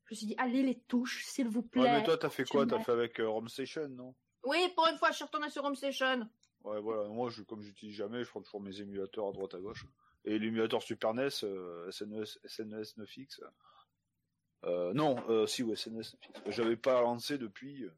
[0.05, 1.81] je me suis dit, allez les touches, s'il vous plaît.
[1.81, 2.65] Ouais, mais toi t'as fait quoi?
[2.65, 4.15] Tu T'as fait avec euh, Station, non?
[4.43, 6.29] Oui, pour une fois, je suis retournée sur Home Station.
[6.63, 7.09] Ouais, voilà.
[7.09, 9.85] Moi, je, comme j'utilise jamais, je prends toujours mes émulateurs à droite à gauche.
[10.25, 13.41] Et l'émulateur Super NES, euh, SNES, SNES 9X.
[14.65, 16.15] Euh, non, euh, si, ouais, SNES 9X.
[16.47, 17.93] J'avais pas lancé depuis euh,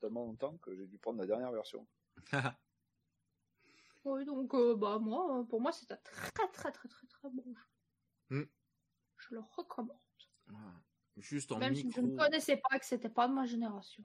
[0.00, 1.86] tellement longtemps que j'ai dû prendre la dernière version.
[4.04, 7.28] Oui, donc euh, bah moi, euh, pour moi, c'est un très très très très très
[7.28, 7.64] bon jeu.
[8.30, 8.44] Hmm.
[9.18, 9.98] Je le recommande.
[11.20, 14.02] Juste en Même si je ne connaissais pas que c'était pas de ma génération.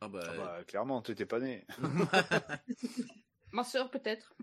[0.00, 1.66] Ah bah, Ah bah, clairement, t'étais pas né.
[3.52, 4.34] Ma sœur peut-être.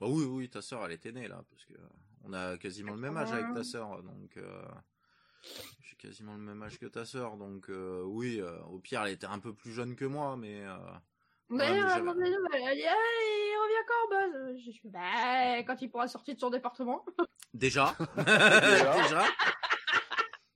[0.00, 1.74] Bah oui, oui, ta sœur, elle était née là, parce que
[2.24, 4.62] on a quasiment le même âge avec ta sœur, donc euh,
[5.80, 9.12] j'ai quasiment le même âge que ta sœur, donc euh, oui, euh, au pire, elle
[9.12, 10.76] était un peu plus jeune que moi, mais euh,
[11.48, 14.60] D'ailleurs, mais elle a dit, il revient quand, Buzz?
[14.64, 17.04] Je suis bah, quand il pourra sortir de son département.
[17.54, 19.24] déjà, Déjà.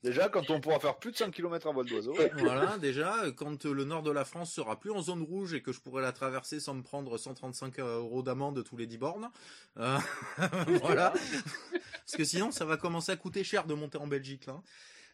[0.02, 2.16] Déjà, quand on pourra faire plus de 100 km à vol d'oiseau.
[2.38, 5.62] voilà, déjà, quand euh, le nord de la France sera plus en zone rouge et
[5.62, 9.30] que je pourrai la traverser sans me prendre 135 euros d'amende tous les 10 bornes,
[9.78, 9.98] euh,
[10.82, 14.62] voilà, parce que sinon, ça va commencer à coûter cher de monter en Belgique là.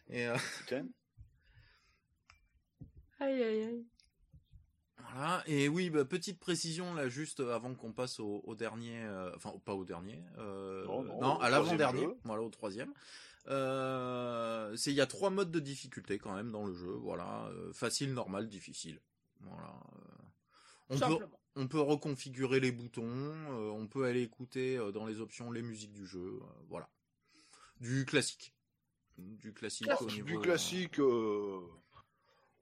[0.09, 0.35] Et euh.
[3.19, 3.85] Aïe, aïe, aïe.
[4.99, 9.31] Voilà, et oui, bah, petite précision là, juste avant qu'on passe au, au dernier, euh,
[9.35, 12.17] enfin pas au dernier, euh, Non, non, au à l'avant-dernier, troisième jeu.
[12.23, 12.93] voilà, au troisième.
[13.49, 17.45] Euh, c'est il y a trois modes de difficulté quand même dans le jeu, voilà,
[17.47, 19.01] euh, facile, normal, difficile.
[19.41, 19.73] Voilà.
[20.91, 20.95] euh.
[20.95, 21.25] on peut
[21.57, 25.63] on peut reconfigurer les boutons, euh, on peut aller écouter euh, dans les options les
[25.63, 26.87] musiques du jeu, euh, voilà,
[27.79, 28.53] du classique,
[29.17, 31.59] du classique au niveau Du classique, euh,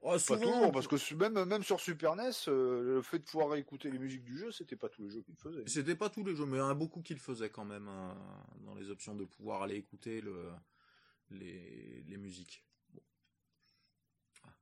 [0.08, 3.56] Oh, pas toujours, parce que même, même sur Super NES, euh, le fait de pouvoir
[3.56, 5.64] écouter les musiques du jeu, c'était pas tous les jeux qu'ils faisaient.
[5.66, 7.66] C'était pas tous les jeux, mais il y en a beaucoup qui le faisaient quand
[7.66, 8.16] même hein,
[8.60, 10.52] dans les options de pouvoir aller écouter le,
[11.30, 12.64] les, les musiques.
[12.90, 13.02] Bon.
[14.44, 14.56] Ah.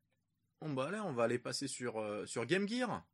[0.62, 3.06] Bah là, on va aller passer sur, euh, sur Game Gear.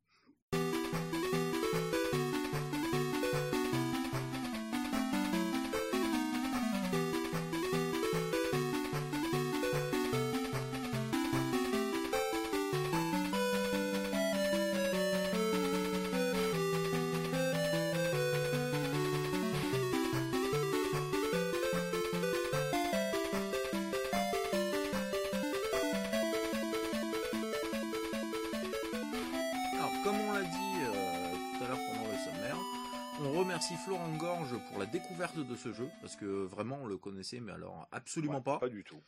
[33.60, 37.41] Remercie Florent Gorge pour la découverte de ce jeu, parce que vraiment on le connaissait,
[37.41, 38.57] mais alors absolument Ouais, pas.
[38.57, 39.02] Pas du tout.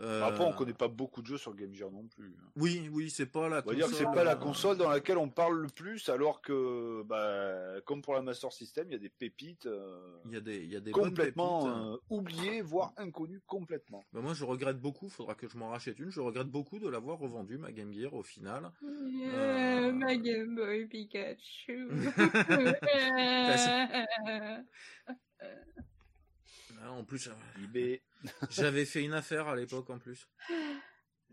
[0.00, 2.36] Euh, Après, on connaît pas beaucoup de jeux sur Game Gear non plus.
[2.54, 4.76] Oui, oui, c'est pas la On va dire que c'est console, pas la euh, console
[4.76, 8.92] dans laquelle on parle le plus, alors que, bah, comme pour la Master System, il
[8.92, 11.76] y a des pépites euh, Il y a des, il y a des complètement pépites.
[11.78, 11.92] hein.
[11.94, 14.04] euh, oubliées, voire inconnues complètement.
[14.12, 15.08] Bah, moi, je regrette beaucoup.
[15.08, 16.10] Faudra que je m'en rachète une.
[16.10, 18.70] Je regrette beaucoup de l'avoir revendue ma Game Gear au final.
[18.84, 21.88] Euh, ma Game Boy Pikachu.
[26.82, 27.30] Ah, En plus,
[27.62, 28.02] eBay.
[28.50, 30.28] J'avais fait une affaire à l'époque en plus.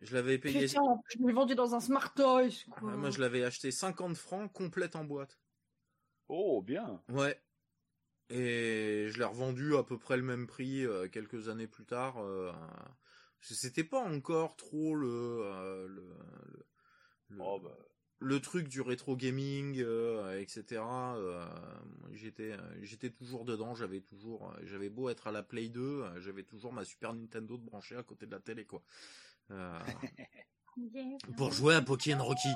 [0.01, 0.68] Je l'avais payé.
[0.68, 2.65] Putain, je l'ai vendu dans un Smart Toys.
[2.72, 2.91] Quoi.
[2.93, 5.39] Ah, moi, je l'avais acheté 50 francs complète en boîte.
[6.27, 7.01] Oh, bien.
[7.10, 7.41] Ouais.
[8.30, 12.18] Et je l'ai revendu à peu près le même prix euh, quelques années plus tard.
[12.23, 12.51] Euh,
[13.41, 16.10] c'était pas encore trop le, euh, le,
[17.30, 17.77] le, Oh, bah,
[18.24, 20.82] le truc du rétro gaming, euh, etc.
[20.82, 21.45] euh,
[22.14, 23.76] j'étais, j'étais toujours dedans.
[23.76, 27.58] J'avais toujours, j'avais beau être à la Play 2, euh, j'avais toujours ma Super Nintendo
[27.58, 28.82] de brancher à côté de la télé, quoi.
[29.52, 29.80] Euh,
[31.38, 32.50] pour jouer à Pokémon Rocky.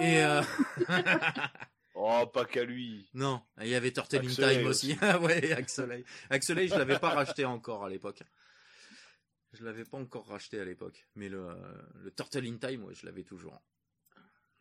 [0.00, 0.42] Et euh,
[1.94, 3.08] oh, pas qu'à lui.
[3.14, 4.96] non, il y avait Turtle in Time aussi.
[5.00, 6.04] Ah ouais, Axelay.
[6.30, 8.22] Axelay, je l'avais pas racheté encore à l'époque.
[9.52, 11.48] Je l'avais pas encore racheté à l'époque, mais le,
[11.96, 13.60] le Turtle in Time, ouais, je l'avais toujours.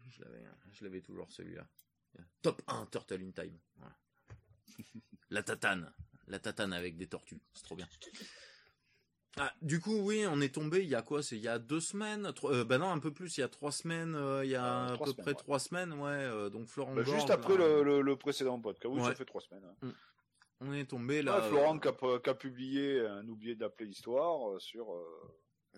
[0.09, 1.67] Je l'avais, je l'avais toujours celui-là.
[2.41, 3.57] Top 1 Turtle in Time.
[3.77, 3.95] Voilà.
[5.31, 5.93] La tatane,
[6.27, 7.87] la tatane avec des tortues, c'est trop bien.
[9.37, 10.81] Ah, du coup, oui, on est tombé.
[10.81, 11.21] Il y a quoi?
[11.21, 12.33] C'est il y a deux semaines?
[12.33, 13.37] Trois, euh, bah non, un peu plus.
[13.37, 14.15] Il y a trois semaines.
[14.15, 15.35] euh, il y a Euh, à peu semaines, près ouais.
[15.35, 16.09] trois semaines, ouais.
[16.09, 16.95] euh, donc Florent.
[16.95, 18.91] Bah, juste après là, le, le, le précédent podcast.
[18.91, 19.09] Oui, Ouais.
[19.09, 19.63] ça fait trois semaines.
[19.83, 19.93] hein.
[20.61, 21.41] On est tombé là.
[21.41, 21.87] Ouais, Florent qui
[22.29, 24.87] a, publié un oublié d'appeler histoire euh, sur,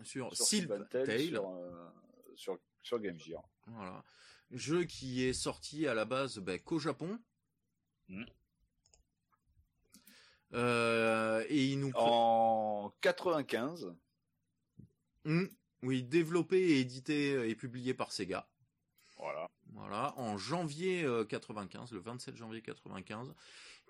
[0.02, 1.90] sur sur Sylvan Tale, sur, euh,
[2.36, 3.44] sur, sur Game Gear.
[3.68, 4.04] Voilà.
[4.52, 7.20] Jeu qui est sorti à la base bah, qu'au Japon.
[8.10, 8.26] Mhm.
[10.54, 11.92] Euh, et il nous.
[11.96, 13.94] En 95,
[15.24, 15.50] Mhm.
[15.84, 18.48] Oui, développé et édité euh, et publié par Sega.
[19.18, 19.50] voilà.
[19.74, 23.34] Voilà, en janvier euh, 95, le 27 janvier 95,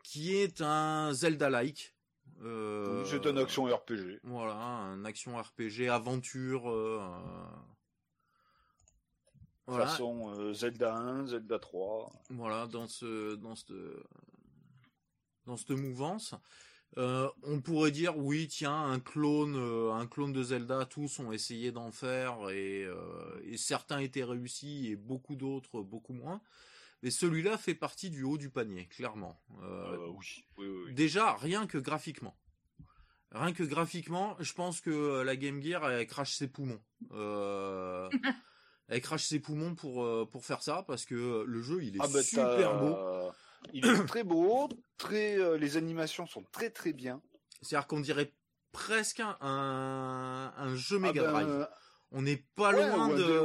[0.03, 1.95] qui est un Zelda-like.
[2.41, 4.19] Euh, C'est un action RPG.
[4.23, 6.69] Voilà, un action RPG, aventure.
[6.69, 7.45] euh, euh,
[9.71, 12.11] voilà, Façon euh, Zelda 1, Zelda 3.
[12.29, 13.73] voilà, dans ce, dans cette,
[15.45, 16.35] dans cette mouvance.
[16.97, 21.31] Euh, on pourrait dire oui, tiens, un clone, euh, un clone de Zelda, tous ont
[21.31, 26.41] essayé d'en faire et, euh, et certains étaient réussis et beaucoup d'autres beaucoup moins.
[27.01, 29.41] Mais celui-là fait partie du haut du panier, clairement.
[29.63, 30.93] Euh, Euh, oui, oui, oui, oui.
[30.93, 32.35] Déjà, rien que graphiquement.
[33.31, 36.81] Rien que graphiquement, je pense que la Game Gear, elle crache ses poumons.
[38.89, 41.83] Euh, elle crache ses poumons pour, euh, pour faire ça, parce que euh, le jeu,
[41.83, 42.97] il est Ah bah, super beau.
[43.73, 44.67] Il est très beau,
[44.97, 47.21] très, euh, les animations sont très très bien.
[47.61, 48.33] C'est-à-dire qu'on dirait
[48.71, 49.35] presque un,
[50.57, 51.49] un, jeu Ah Mega ben, Drive.
[51.49, 51.65] euh,
[52.11, 53.41] On n'est pas ouais, loin ou de...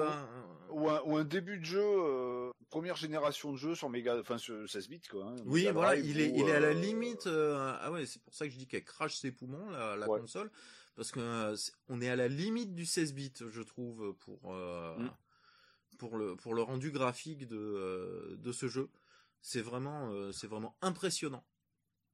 [0.70, 4.38] ou, un, ou un début de jeu, euh, première génération de jeu sur Mega, enfin
[4.38, 5.26] sur 16 bits quoi.
[5.26, 7.26] hein, Oui, Mega voilà, Drive il est, ou, il est à la euh, limite.
[7.26, 10.08] euh, ah ouais, c'est pour ça que je dis qu'elle crache ses poumons, la, la
[10.08, 10.18] Ouais.
[10.20, 10.50] console,
[10.96, 11.56] parce que euh,
[11.88, 15.10] on est à la limite du 16 bits, je trouve, pour euh, Mm.
[15.96, 18.90] Pour le pour le rendu graphique de euh, de ce jeu.
[19.42, 21.44] C'est vraiment euh, c'est vraiment impressionnant.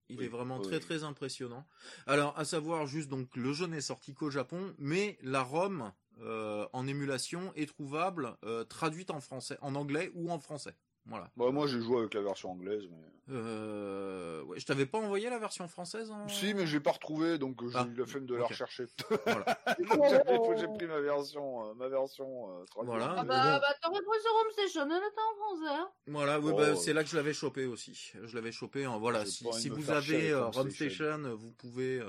[0.08, 1.66] Il Oui, est vraiment oui, très très impressionnant.
[2.06, 6.68] Alors, à savoir juste donc le jeu n'est sorti qu'au Japon, mais la ROM euh,
[6.72, 10.76] en émulation est trouvable euh, traduite en français, en anglais ou en français.
[11.06, 11.30] Voilà.
[11.36, 13.34] Bah, moi j'ai joué avec la version anglaise, mais.
[13.34, 16.26] Euh, ouais, je t'avais pas envoyé la version française en...
[16.28, 18.44] Si, mais je l'ai pas retrouvé, donc euh, j'ai Ah, eu la flemme de la
[18.46, 18.86] rechercher.
[19.26, 19.58] Voilà.
[19.78, 22.64] donc j'ai pris, j'ai pris ma version, euh, ma version euh.
[22.82, 23.14] Voilà.
[23.18, 23.60] Ah bah, bon.
[23.60, 25.80] bah t'aurais pris sur Home Station, elle était en français.
[25.82, 25.88] hein.
[26.08, 26.76] Voilà, oui, Oh, bah, ouais.
[26.76, 28.12] c'est là que je l'avais chopé aussi.
[28.22, 28.86] Je l'avais chopé.
[28.86, 31.34] En, voilà, J'ai si, envie vous avez euh, Home Station.
[31.36, 32.06] Vous pouvez, euh,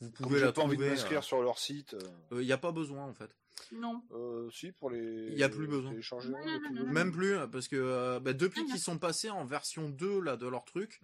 [0.00, 0.88] vous pouvez j'ai la pas envie trouver.
[0.88, 1.94] de m'inscrire sur leur site.
[2.32, 3.30] Il n'y a pas besoin en fait.
[3.72, 4.02] Non.
[4.12, 5.32] Euh, si, pour les.
[5.36, 5.90] Y a plus besoin.
[5.90, 6.92] télécharger, Non, y a non, plus non, besoin.
[6.92, 10.36] Même plus, parce que euh, bah, depuis Ah, qu'ils sont passés en version 2 là
[10.36, 11.00] de leur truc,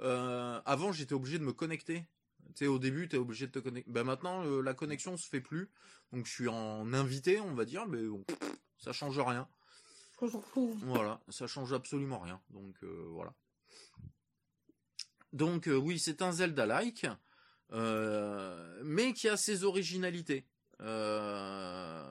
[0.00, 2.06] euh, avant j'étais obligé de me connecter.
[2.54, 3.90] Tu sais, au début, tu es obligé de te connecter.
[3.90, 5.70] Bah, maintenant, euh, la connexion se fait plus.
[6.12, 8.24] Donc je suis en invité, on va dire, mais bon,
[8.78, 9.46] ça change rien.
[10.82, 12.40] Voilà, ça change absolument rien.
[12.50, 13.34] Donc euh, voilà.
[15.32, 17.06] Donc euh, oui, c'est un Zelda-like,
[17.72, 20.46] euh, mais qui a ses originalités.
[20.80, 22.02] Euh,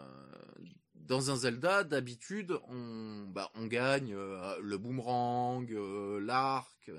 [0.96, 6.92] dans un Zelda, d'habitude, on, bah, gagne euh, le boomerang, euh, l'arc,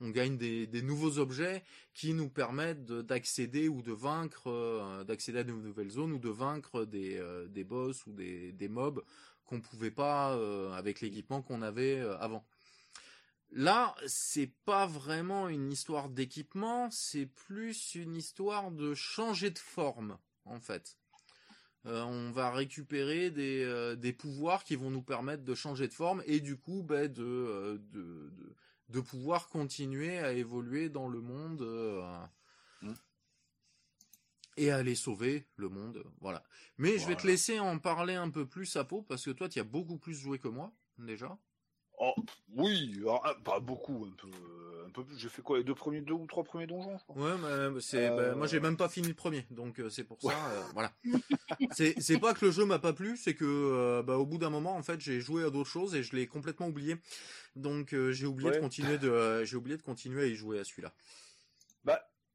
[0.00, 1.62] on gagne des, nouveaux objets
[1.94, 6.30] qui nous permettent de- d'accéder ou de vaincre, d'accéder à de nouvelles zones ou de
[6.30, 9.04] vaincre des, boss ou des, mobs
[9.44, 10.32] qu'on pouvait pas
[10.74, 12.44] avec l'équipement qu'on avait avant.
[13.54, 20.18] Là, c'est pas vraiment une histoire d'équipement, c'est plus une histoire de changer de forme,
[20.46, 20.96] en fait.
[21.86, 25.92] Euh, on va récupérer des, euh, des pouvoirs qui vont nous permettre de changer de
[25.92, 28.54] forme et du coup bah, de, euh, de, de,
[28.88, 32.02] de pouvoir continuer à évoluer dans le monde euh,
[32.82, 32.94] Mm.
[34.56, 36.04] et à aller sauver le monde.
[36.20, 36.42] Voilà.
[36.78, 39.48] Mais je vais te laisser en parler un peu plus à peau parce que toi
[39.48, 41.38] tu as beaucoup plus joué que moi déjà.
[41.98, 42.14] Oh,
[42.48, 44.28] oui, alors, ah, pas beaucoup, un peu,
[44.92, 45.18] peu plus.
[45.18, 47.16] J'ai fait quoi, les deux premiers, deux ou trois premiers donjons, je crois.
[47.34, 50.04] Ouais, mais c'est, Euh, bah, moi j'ai même pas fini le premier, donc euh, c'est
[50.04, 50.92] pour ça, euh, voilà.
[51.72, 54.38] C'est, c'est pas que le jeu m'a pas plu, c'est que euh, bah, au bout
[54.38, 56.96] d'un moment, en fait, j'ai joué à d'autres choses et je l'ai complètement oublié.
[57.56, 58.56] Donc euh, j'ai oublié Ouais.
[58.56, 60.92] de continuer de, euh, j'ai oublié de continuer à y jouer à celui-là.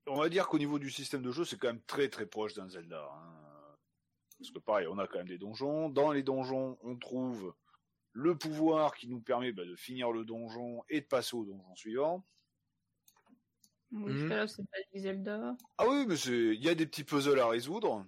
[0.10, 2.54] on va dire qu'au niveau du système de jeu, c'est quand même très très proche
[2.54, 3.10] d'un Zelda.
[3.14, 3.76] Hein.
[4.40, 5.90] Parce que pareil, on a quand même des donjons.
[5.90, 7.54] Dans les donjons, on trouve
[8.14, 11.76] le pouvoir qui nous permet bah, de finir le donjon et de passer au donjon
[11.76, 12.24] suivant.
[13.91, 14.30] Oui, Mhm.
[14.30, 15.57] là, c'est pas du Zelda.
[15.77, 18.07] Ah oui, mais c'est, il y a des petits puzzles à résoudre,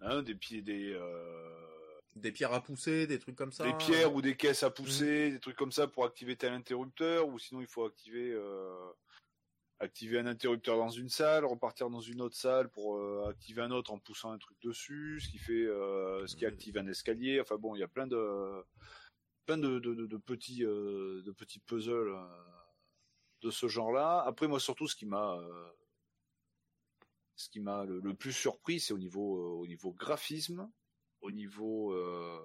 [0.00, 3.64] hein, des pieds, des, euh, Des pierres à pousser, des trucs comme ça.
[3.64, 7.28] des pierres ou des caisses à pousser, des trucs comme ça pour activer tel interrupteur,
[7.28, 8.92] ou sinon il faut activer, euh,
[9.80, 13.70] activer un interrupteur dans une salle, repartir dans une autre salle pour euh, activer un
[13.72, 16.46] autre en poussant un truc dessus, ce qui fait, euh, ce qui Mhm.
[16.46, 17.40] active un escalier.
[17.40, 18.64] Enfin bon, il y a plein de,
[19.46, 22.26] plein de, de, de- de petits, euh, de petits puzzles euh,
[23.42, 24.22] de ce genre-là.
[24.26, 25.70] Après, moi surtout, ce qui m'a, euh,
[27.36, 30.70] ce qui m'a le, le plus surpris, c'est au niveau, euh, au niveau graphisme,
[31.20, 32.38] au niveau euh,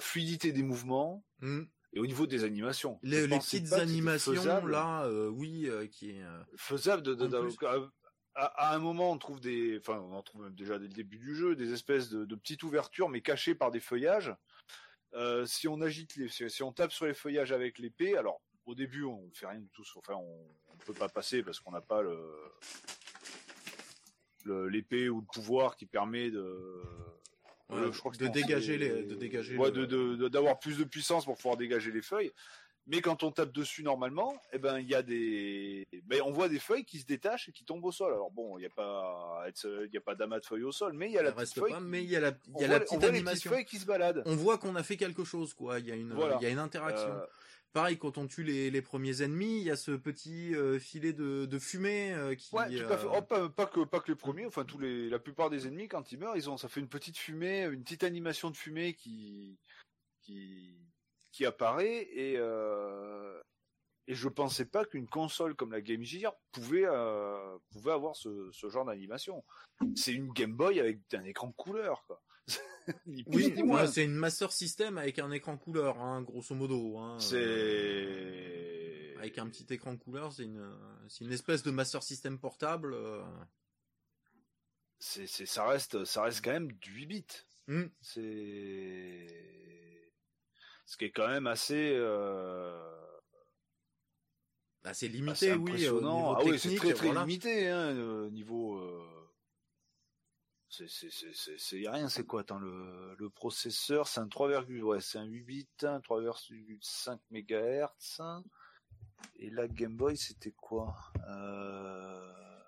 [0.00, 1.64] fluidité des mouvements Hmm.
[1.92, 2.98] et au niveau des animations.
[3.02, 6.24] Les, petites animations faisable, là, oui, qui est.
[6.56, 7.14] faisable de,
[8.34, 11.18] à, un moment on trouve des, enfin on en trouve même déjà dès le début
[11.18, 14.34] du jeu, des espèces de, de petites ouvertures mais cachées par des feuillages.
[15.14, 18.74] Euh, si on agite les, si on tape sur les feuillages avec l'épée, alors au
[18.74, 21.80] début on fait rien du tout, enfin on, on peut pas passer parce qu'on n'a
[21.80, 22.18] pas le
[24.68, 26.82] l'épée ou le pouvoir qui permet de
[27.70, 30.58] Ouais, je crois que de c'est en- dégager les- de dégager ouais, le- de- d'avoir
[30.58, 32.30] plus de puissance pour pouvoir dégager les feuilles.
[32.86, 36.50] Mais quand on tape dessus normalement, eh ben il y a des, ben, on voit
[36.50, 38.12] des feuilles qui se détachent et qui tombent au sol.
[38.12, 40.92] Alors bon, il n'y a pas, il y a pas d'amas de feuilles au sol,
[40.92, 41.72] mais il y a la petite feuille.
[41.72, 43.08] pas, mais il y a la, il y a la on petite voit les petites
[43.26, 43.50] animation.
[43.50, 44.22] feuilles qui se baladent.
[44.26, 45.78] On voit qu'on a fait quelque chose, quoi.
[45.78, 46.36] Il y a une, Voilà.
[46.40, 47.08] il y a une interaction.
[47.10, 47.24] Euh,
[47.72, 51.12] Pareil, quand on tue les, les premiers ennemis, il y a ce petit euh, filet
[51.12, 52.54] de, de fumée euh, qui.
[52.54, 53.06] Ouais, tout à fait.
[53.06, 55.66] euh, Oh, pas, pas que pas que les premiers, enfin tous les, la plupart des
[55.66, 58.56] ennemis quand ils meurent, ils ont, ça fait une petite fumée, une petite animation de
[58.56, 59.58] fumée qui
[60.20, 60.78] qui
[61.34, 63.42] qui apparaît et euh,
[64.06, 68.50] et je pensais pas qu'une console comme la Game Gear pouvait euh, pouvait avoir ce,
[68.52, 69.44] ce genre d'animation.
[69.96, 72.22] C'est une Game Boy avec un écran couleur quoi.
[73.26, 76.98] Oui, ouais, c'est une Master System avec un écran couleur, hein, grosso modo.
[76.98, 80.70] Hein, C'est euh, avec un petit écran couleur, c'est une,
[81.08, 82.94] c'est une espèce de Master System portable.
[82.94, 83.24] euh.
[85.00, 87.26] c'est ça reste ça reste quand même du 8 bits.
[87.66, 87.86] Hmm.
[88.02, 89.53] C'est
[90.84, 92.78] ce qui est quand même assez euh,
[94.84, 95.58] assez limité, oui.
[95.58, 96.18] au impressionnant.
[96.18, 97.20] niveau ah oui, c'est très très voilà.
[97.20, 98.76] limité hein, niveau.
[98.78, 99.30] euh,
[100.68, 102.08] C'est rien.
[102.08, 106.00] C'est quoi Attends le le processeur, c'est un 3, ouais, c'est un 8 bits, un
[106.00, 108.42] 3,5 MHz.
[109.36, 110.94] Et la Game Boy, c'était quoi
[111.28, 112.60] euh...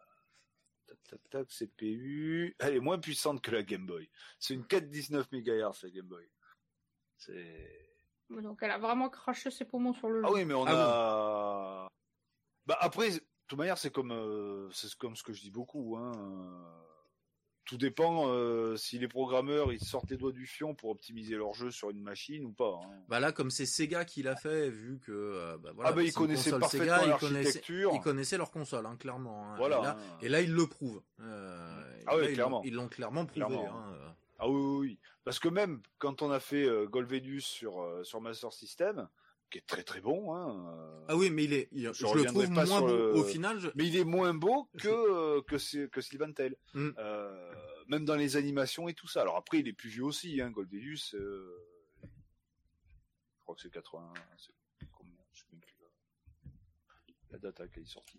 [0.87, 2.57] Tac tac tac, CPU.
[2.59, 4.09] Elle est moins puissante que la Game Boy.
[4.39, 6.27] C'est une 4,19 MHz la Game Boy.
[7.19, 7.86] C'est
[8.31, 10.27] Donc elle a vraiment craché ses poumons sur le jeu.
[10.29, 11.89] ah oui, mais on Ah a.
[12.67, 15.97] Bah après, de toute manière, c'est comme euh, c'est comme ce que je dis beaucoup.
[15.97, 16.13] Hein.
[16.17, 16.83] euh,
[17.65, 21.53] Tout dépend euh, si les programmeurs ils sortent les doigts du fion pour optimiser leur
[21.55, 22.81] jeu sur une machine ou pas.
[22.85, 22.91] hein.
[23.09, 26.03] Bah là, comme c'est Sega qui l'a fait, vu que euh, bah, voilà, ah bah
[26.03, 29.53] ils connaissaient parfaitement Sega, ils connaissaient, ils connaissaient leur console, hein, clairement.
[29.53, 29.57] hein.
[29.57, 29.79] Voilà.
[29.79, 30.19] Et là, hein.
[30.23, 31.03] et là, ils le prouvent.
[31.21, 32.59] Euh, Ah ils clairement.
[32.59, 33.47] l'ont- Ils l'ont clairement prouvé.
[33.47, 33.87] Clairement.
[34.39, 34.99] Ah oui, oui, oui.
[35.25, 36.87] Parce que même quand on a fait euh,
[37.41, 39.09] sur euh, sur Master System,
[39.51, 42.15] qui est très très bon, hein, euh, Ah oui, mais il est, il- Je je,
[42.15, 42.87] le trouve pas moins beau.
[42.89, 46.57] le- Au final, je- mais il est moins beau que euh, que que Sylvan Tell.
[46.75, 46.91] Mm.
[46.99, 47.55] Euh,
[47.89, 49.23] même dans les animations et tout ça.
[49.23, 50.53] Alors après, il est plus vieux aussi, hein,
[52.03, 54.13] je crois que c'est 80.
[54.37, 55.61] c'est combien Je sais plus
[57.31, 58.19] la date à laquelle il est sorti.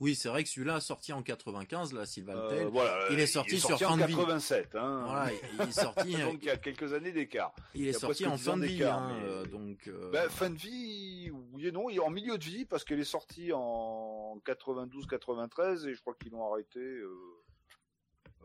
[0.00, 3.26] Oui, c'est vrai que celui-là, sorti en 95, là, Sylvan Euh, Tell, voilà, il est
[3.26, 4.14] sorti sur en fin de vie.
[4.14, 4.74] 87.
[4.76, 5.04] Hein.
[5.06, 7.52] voilà, il il est sorti, Donc il y a quelques années d'écart.
[7.74, 9.88] il il est sorti en 10 fin de vie, hein, mais- euh, donc.
[9.88, 12.84] euh, Ben, fin de vie, oui et non, il est en milieu de vie parce
[12.84, 17.10] qu'elle est sortie en 92-93 et je crois qu'ils l'ont arrêté euh,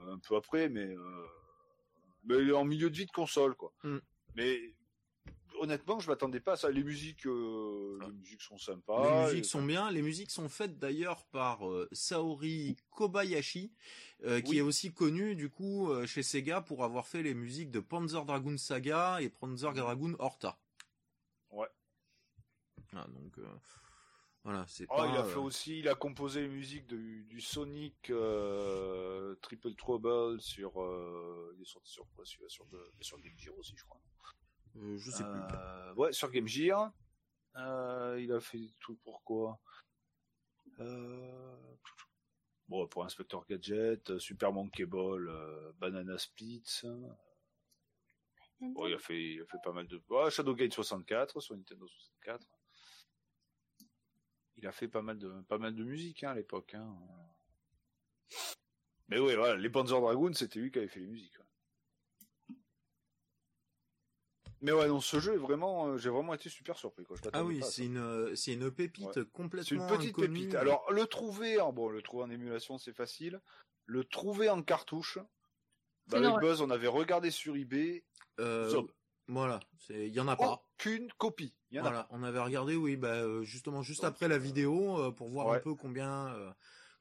[0.09, 1.25] un peu après, mais, euh,
[2.25, 3.71] mais elle est en milieu de vie de console quoi.
[3.83, 3.97] Mm.
[4.35, 4.59] Mais
[5.59, 6.69] honnêtement, je m'attendais pas à ça.
[6.71, 9.03] Les musiques, euh, les musiques sont sympas.
[9.03, 9.89] Les musiques Et- sont bien.
[9.91, 13.71] Les musiques sont faites d'ailleurs par euh, Saori Kobayashi,
[14.25, 17.71] euh, qui est aussi connu du coup euh, chez Sega pour avoir fait les musiques
[17.71, 20.57] de Panzer Dragoon Saga et Panzer Dragoon Horta.
[21.51, 21.67] Ouais.
[22.95, 23.47] Ah, donc euh,
[24.43, 25.07] voilà, c'est Oh, pas.
[25.07, 29.73] il a euh, fait aussi, il a composé les musiques du, du Sonic euh, Triple
[29.75, 33.83] Trouble sur, euh, il est sorti sur quoi sur, de- sur Game Gear aussi, je
[33.85, 33.99] crois.
[34.75, 35.39] Euh, je sais plus.
[35.53, 36.91] Euh, ouais, sur Game Gear.
[37.55, 39.59] Euh, il a fait des trucs pour quoi?
[40.79, 41.75] Euh...
[42.67, 46.81] Bon, pour Inspector Gadget, Super Monkey Ball, euh, Banana Splits.
[48.59, 50.01] Bon, il a fait, il a fait pas mal de.
[50.09, 52.47] Ouais, Shadow Gate 64 sur Nintendo 64.
[54.55, 56.73] il a fait pas mal de, pas mal de musique hein, à l'époque.
[56.73, 56.95] Hein.
[59.09, 61.37] Mais oui, voilà, les Panzer Dragoon, c'était lui qui avait fait les musiques.
[61.39, 61.45] ouais.
[64.63, 67.03] Mais ouais, non, ce jeu est vraiment, euh, j'ai vraiment été super surpris.
[67.03, 67.17] Quoi.
[67.21, 69.25] Je Ah oui, c'est une, euh, c'est une pépite Ouais.
[69.33, 70.39] complètement C'est une petite inconnue.
[70.39, 70.55] pépite.
[70.55, 73.41] Alors, le trouver, en, bon, le trouver en émulation, c'est facile.
[73.85, 75.19] Le trouver en cartouche,
[76.07, 76.39] bah, avec.
[76.39, 78.05] Buzz, on avait regardé sur eBay,
[78.39, 78.89] Euh, Zob.
[79.27, 79.59] voilà,
[79.89, 80.63] il y en a pas.
[80.77, 81.53] aucune copie.
[81.69, 84.37] Il y en a Voilà, on avait regardé, oui, bah, justement juste Donc, après la
[84.37, 86.51] vidéo euh, pour voir un peu combien euh,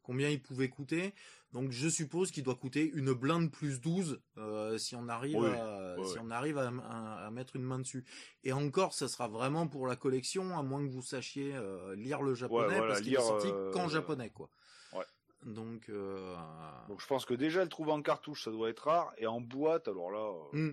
[0.02, 1.14] combien il pouvait coûter.
[1.52, 5.50] Donc je suppose qu'il doit coûter une blinde plus 12 euh, si on arrive Oui,
[5.50, 8.04] à, si on arrive à, à- à mettre une main dessus.
[8.42, 12.22] Et encore, ça sera vraiment pour la collection, à moins que vous sachiez euh, lire
[12.22, 14.48] le japonais, voilà, parce qu'il est sorti euh, qu'en japonais, quoi.
[14.94, 15.04] ouais.
[15.44, 15.90] Donc,
[16.88, 19.12] Donc je pense que déjà le trouver en cartouche, ça doit être rare.
[19.18, 20.72] Et en boîte, alors là, hmm.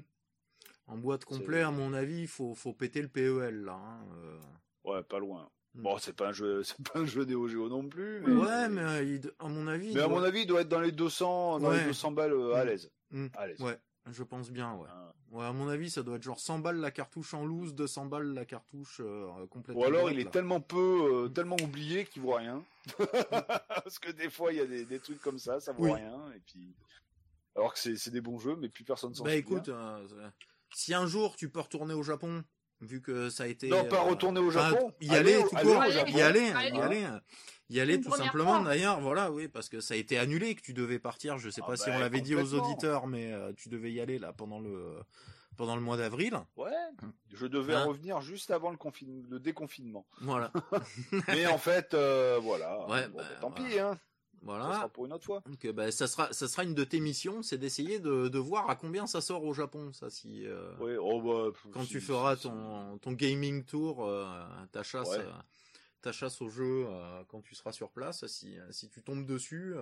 [0.87, 3.73] en boîte complet, à mon avis, il faut, faut péter le PEL là.
[3.73, 4.05] hein,
[4.85, 5.49] ouais, pas loin.
[5.75, 5.81] Hmm.
[5.83, 8.21] Bon, c'est pas un jeu, c'est pas un jeu Neo Geo non plus.
[8.21, 10.61] Mais, Ouais, mais euh, il- à mon avis, mais à doit- mon avis, il doit
[10.61, 11.79] être dans les 200, dans Ouais.
[11.79, 12.67] les 200 balles euh, à Mm.
[12.67, 12.91] l'aise.
[13.11, 13.27] Hmm.
[13.35, 13.59] À l'aise.
[13.61, 13.77] Ouais,
[14.11, 14.87] je pense bien, ouais.
[14.91, 15.05] Hein.
[15.31, 18.07] Ouais, à mon avis, ça doit être genre 100 balles la cartouche en loose, 200
[18.07, 19.77] balles la cartouche euh, complète.
[19.77, 20.29] Ou alors il est là.
[20.31, 22.63] tellement peu, euh, tellement oublié qu'il vaut rien.
[23.67, 25.91] Parce que des fois il y a des, des trucs comme ça, ça vaut Oui.
[25.93, 26.17] rien.
[26.35, 26.73] Et puis,
[27.55, 29.39] alors que c'est des bons jeux, mais plus personne s'en Bah souvient.
[29.39, 30.07] écoute, euh,
[30.73, 32.43] si un jour tu peux retourner au Japon,
[32.81, 33.67] vu que ça a été...
[33.67, 34.93] non, pas euh, retourner au Japon.
[35.01, 37.05] y aller, tout court, y aller, y aller,
[37.69, 38.61] y aller tout simplement.
[38.61, 41.37] D'ailleurs, voilà, oui, parce que ça a été annulé, que tu devais partir.
[41.37, 43.91] Je sais Ah pas si bah, on l'avait dit aux auditeurs, mais euh, tu devais
[43.91, 44.99] y aller là pendant le
[45.57, 46.39] pendant le mois d'avril.
[46.55, 46.71] Ouais,
[47.33, 50.05] je devais Hein revenir juste avant le, confine- le déconfinement.
[50.21, 50.53] Voilà,
[51.27, 52.79] Mais en fait, euh, voilà.
[52.87, 53.69] Ouais, Bon, bah, bah, tant voilà.
[53.69, 53.99] pis, hein.
[54.39, 54.73] Ça voilà.
[54.73, 55.41] sera pour une autre fois.
[55.45, 58.69] Donc, bah, ça sera, ça sera une de tes missions, c'est d'essayer de, de voir
[58.69, 60.71] à combien ça sort au Japon, ça, si, euh,
[61.01, 64.25] oh, bah, quand si- tu feras ton, ton gaming tour, euh,
[64.71, 65.19] ta chasse, Ouais.
[65.19, 65.31] euh,
[66.01, 69.75] ta chasse au jeu, euh, quand tu seras sur place, si, si tu tombes dessus,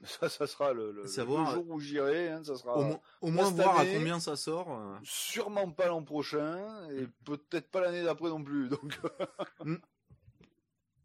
[0.02, 2.30] Ça, ça sera le, le- Savoir- le jour où j'irai.
[2.30, 4.80] Hein, ça sera au, mo- au moins voir à combien ça sort.
[5.02, 8.70] sûrement pas l'an prochain et peut-être pas l'année d'après non plus.
[8.70, 8.98] Donc,
[9.66, 9.76] Mm.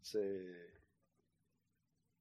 [0.00, 0.65] c'est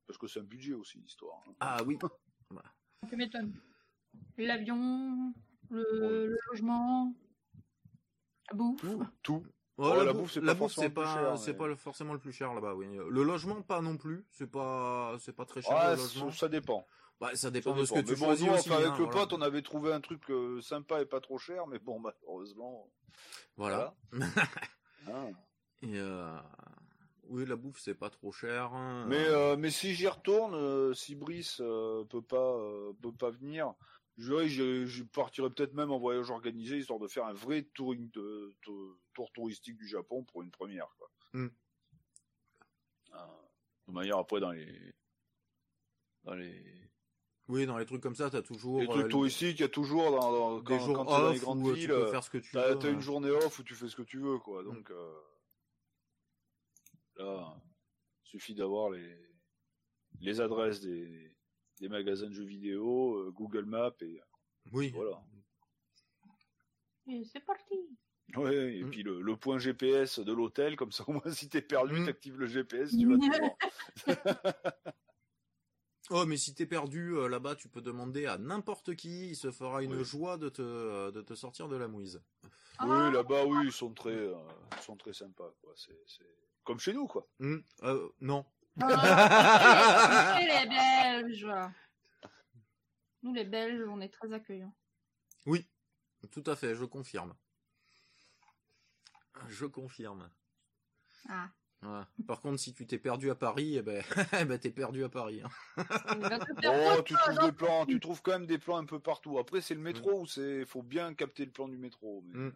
[0.07, 1.41] parce que c'est un budget aussi l'histoire.
[1.47, 1.53] hein.
[1.59, 1.97] Ah oui,
[3.09, 3.53] Tu m'étonnes.
[4.37, 5.33] L'avion,
[5.69, 6.27] le, Ouais.
[6.27, 7.13] le logement,
[8.49, 8.85] la bouffe.
[9.23, 9.43] Tout.
[9.77, 11.67] Oh, Oh, la, la bouffe, bouffe, c'est pas forcément pas, plus cher, c'est mais- pas
[11.67, 12.73] le- forcément le plus cher là-bas.
[12.75, 16.31] Oui, le logement pas non plus, c'est pas, c'est pas très cher Ah, le logement.
[16.31, 16.87] ça, ça dépend.
[17.19, 18.07] Bah, ça Ça dépend de ce que dépend.
[18.07, 18.69] tu Mais bon, choisis nous, aussi.
[18.69, 19.19] enfin, avec hein, le voilà.
[19.21, 22.89] pote, on avait trouvé un truc euh, sympa et pas trop cher, mais bon, malheureusement.
[23.57, 23.93] Voilà.
[25.81, 26.37] Et euh,
[27.29, 28.73] oui, la bouffe c'est pas trop cher.
[28.73, 29.05] hein.
[29.07, 33.29] Mais euh, mais si j'y retourne, euh, si Brice euh, peut pas euh, peut pas
[33.31, 33.73] venir,
[34.17, 38.09] je j'irai- je partirais peut-être même en voyage organisé histoire de faire un vrai touring
[38.11, 40.87] de, de- tour touristique du Japon pour une première.
[40.97, 41.09] Quoi.
[41.33, 41.47] Mm.
[43.13, 43.29] Ah,
[43.87, 44.93] de manière après dans les
[46.23, 46.63] dans les,
[47.47, 50.09] Oui, dans les trucs comme ça, t'as toujours les trucs touristiques, il y a toujours
[50.11, 52.39] dans, dans- des quand, jours quand dans les grandes villes, tu peux faire ce que
[52.39, 52.79] tu t'as veux.
[52.79, 52.93] t'as hein.
[52.93, 54.63] une journée off où tu fais ce que tu veux quoi.
[54.63, 55.13] Donc euh,
[57.17, 57.55] là,
[58.23, 59.17] suffit d'avoir les
[60.21, 61.35] les adresses des
[61.79, 64.21] des magasins de jeux vidéo, euh, Google Maps et
[64.71, 64.91] Oui.
[64.91, 65.21] voilà.
[67.07, 67.75] Et c'est parti.
[68.35, 68.89] Ouais, et Mm.
[68.89, 72.05] puis le, le point GPS de l'hôtel, comme ça au moins si t'es perdu, Mm.
[72.05, 73.17] t'actives le GPS, tu vas.
[76.11, 79.29] Oh, mais si t'es perdu euh, là-bas, tu peux demander à n'importe qui.
[79.29, 80.03] Il se fera une Oui.
[80.03, 82.21] joie de te euh, de te sortir de la mouise.
[82.77, 82.85] Ah.
[82.87, 84.35] Oui, là-bas, oui, ils sont très, euh,
[84.77, 85.73] ils sont très sympas, quoi.
[85.75, 86.29] C'est, c'est
[86.65, 87.25] comme chez nous, quoi.
[87.39, 88.45] Hmm, euh, non.
[88.81, 91.47] Ah, les Belges.
[93.23, 94.75] Nous, les Belges, on est très accueillants.
[95.45, 95.65] Oui,
[96.31, 97.33] tout à fait, je confirme.
[99.47, 100.29] Je confirme.
[101.29, 101.49] Ah.
[102.27, 104.03] Par contre, si tu t'es perdu à Paris, eh ben,
[104.41, 105.41] eh ben t'es perdu à Paris.
[105.43, 105.49] hein.
[106.65, 109.37] Oh, tu trouves des plans, tu trouves quand même des plans un peu partout.
[109.37, 112.23] Après, c'est le métro où c'est, faut bien capter le plan du métro.
[112.27, 112.53] Mais, Mm.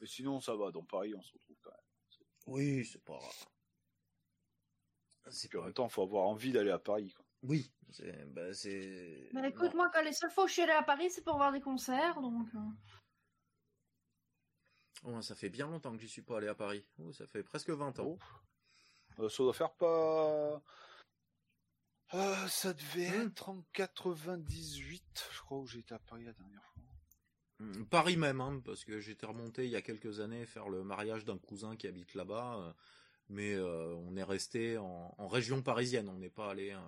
[0.00, 0.70] mais sinon, ça va.
[0.72, 1.80] Dans Paris, on se retrouve quand même.
[2.46, 3.18] Oui, c'est pas.
[5.30, 7.24] C'est Puis en même temps, faut avoir envie d'aller à Paris, quoi.
[7.42, 8.24] Oui, c'est.
[8.32, 9.28] Bah, c'est...
[9.32, 11.36] Mais écoute, moi, quand les seules fois où je suis allée à Paris, c'est pour
[11.36, 12.48] voir des concerts, donc.
[12.54, 12.58] euh,
[15.04, 16.86] Oh, ça fait bien longtemps que j'y suis pas allé à Paris.
[17.00, 18.18] Oh, ça fait presque 20 ans.
[19.18, 20.62] Euh, ça doit faire pas.
[22.14, 23.26] Euh, ça devait Mm.
[23.28, 26.82] être en 98, je crois, où j'ai été à Paris la dernière fois.
[27.62, 30.82] Hmm, Paris même, hein, parce que j'étais remonté il y a quelques années faire le
[30.82, 32.58] mariage d'un cousin qui habite là-bas.
[32.58, 32.72] euh,
[33.28, 36.08] mais euh, on est resté en, en région parisienne.
[36.08, 36.78] On n'est pas allé, euh,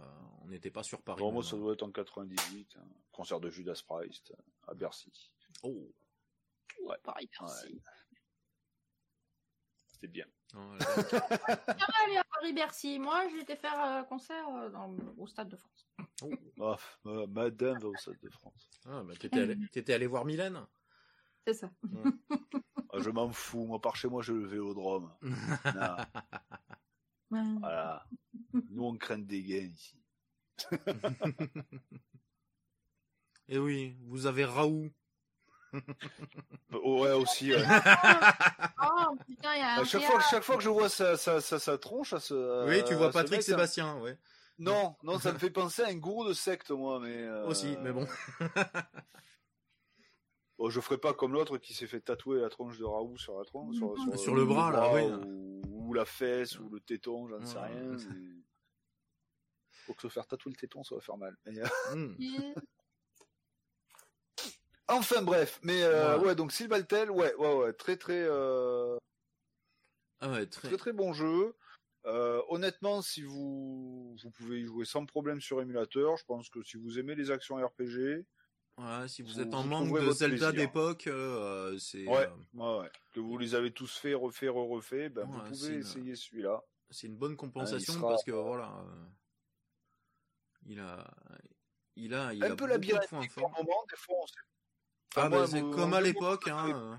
[0.43, 1.21] on n'était pas sur Paris.
[1.21, 1.61] Bon, moi, ça hein.
[1.61, 2.85] doit être en 98, hein.
[3.13, 4.35] concert de Judas Priest
[4.67, 5.31] à Bercy.
[5.63, 5.91] Oh.
[6.83, 6.97] Ouais.
[7.03, 7.81] Paris, Ouais.
[10.05, 10.26] C'était bien.
[10.56, 10.59] Oh,
[12.05, 12.98] aller à Paris-Bercy.
[12.98, 15.89] Moi, j'ai été faire un concert euh, dans, au Stade de France.
[16.22, 16.76] Oh,
[17.06, 18.70] euh, madame va au Stade de France.
[18.86, 20.66] Ah, bah, t'étais allé, t'étais allé voir Mylène?
[21.47, 21.70] C'est ça.
[22.97, 23.66] Ah, je m'en fous.
[23.66, 25.12] Moi, par chez moi, je le vélodrome.
[27.31, 27.40] Ouais.
[27.59, 28.06] voilà.
[28.52, 29.98] Nous, on craint des gains ici.
[33.48, 34.93] Et oui, vous avez Raoult.
[36.73, 37.53] Ouais, aussi.
[37.53, 37.63] ouais.
[38.87, 41.17] Oh putain, il y a un À chaque, fois, chaque fois que je vois sa,
[41.17, 44.19] sa, sa, sa tronche, à ce, oui, tu vois Patrick mec, ça- Sébastien, ouais.
[44.59, 47.23] Non, non, ça me fait penser à un gourou de secte, moi, mais.
[47.23, 48.07] euh, Aussi, mais bon.
[50.57, 53.37] Bon, je ferai pas comme l'autre qui s'est fait tatouer la tronche de Raoult sur
[53.39, 53.97] la tronche, sur.
[54.19, 55.03] Sur le bras, là, oui.
[55.03, 57.67] ou, ou la fesse, ou le téton, j'en sais Ouais.
[57.67, 57.83] rien.
[57.83, 58.43] mais-
[59.87, 61.37] Faut que se faire tatouer le téton, ça va faire mal.
[61.45, 62.15] Mais, euh, Hmm.
[64.89, 68.98] Enfin bref, mais euh, ouais, donc Sylvaltel, ouais, ouais, ouais, très très euh,
[70.20, 70.69] Ah ouais, très.
[70.69, 71.55] très très bon jeu.
[72.06, 76.62] Euh, honnêtement, si vous vous pouvez y jouer sans problème sur émulateur, je pense que
[76.62, 78.24] si vous aimez les actions RPG,
[78.77, 82.28] Ouais, si vous, Vous- êtes en vous manque de Zelda d'époque, euh, c'est Ouais.
[82.55, 86.61] ouais, que vous les avez tous fait, refait, refait, ben vous pouvez une- essayer celui-là.
[86.90, 88.85] c'est une bonne compensation sera- parce que voilà,
[90.66, 91.09] il a,
[91.94, 94.35] il a, il Un a peu labyrinthique par moment, des fois on sait.
[95.16, 96.65] Ah bah, c'est comme à l'époque, hein.
[96.66, 96.97] je savais- euh,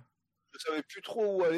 [0.53, 1.57] Je savais plus trop où aller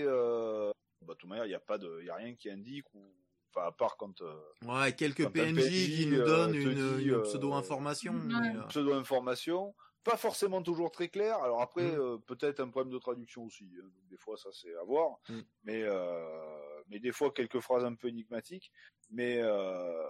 [0.00, 0.70] et euh,
[1.02, 2.92] bah, de toute manière, il n'y a pas de, il y a rien qui indique
[2.94, 3.14] ou,
[3.54, 4.34] enfin, à part quand euh,
[4.66, 8.12] Ouais, quelques Quand PNJ, PNJ, qui nous donnent une, dit, une pseudo-information.
[8.14, 8.20] Ouais.
[8.40, 9.74] mais, euh, pseudo-information,
[10.04, 11.36] pas forcément toujours très clair.
[11.38, 12.00] Alors après, Mm.
[12.00, 13.70] euh, peut-être un problème de traduction aussi.
[13.78, 13.82] hein.
[13.84, 15.18] Donc, des fois, ça c'est à voir.
[15.28, 15.40] Mm.
[15.64, 18.72] Mais euh, mais des fois quelques phrases un peu énigmatiques.
[19.10, 20.08] Mais euh,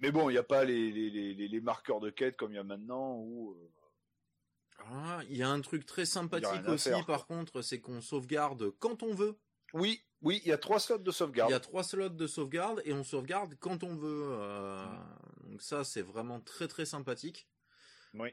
[0.00, 2.56] mais bon, il n'y a pas les, les, les, les marqueurs de quête comme il
[2.56, 3.70] y a maintenant où euh,
[4.78, 9.02] ah, il y a un truc très sympathique aussi, par contre, c'est qu'on sauvegarde quand
[9.02, 9.36] on veut.
[9.74, 11.50] oui, oui, il y a trois slots de sauvegarde.
[11.50, 14.26] Il y a trois slots de sauvegarde et on sauvegarde quand on veut.
[14.32, 14.84] euh,
[15.44, 17.48] Donc ça, c'est vraiment très très sympathique.
[18.14, 18.30] Oui.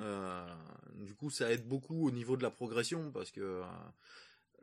[0.00, 0.54] Euh,
[0.94, 3.64] du coup, ça aide beaucoup au niveau de la progression parce que euh,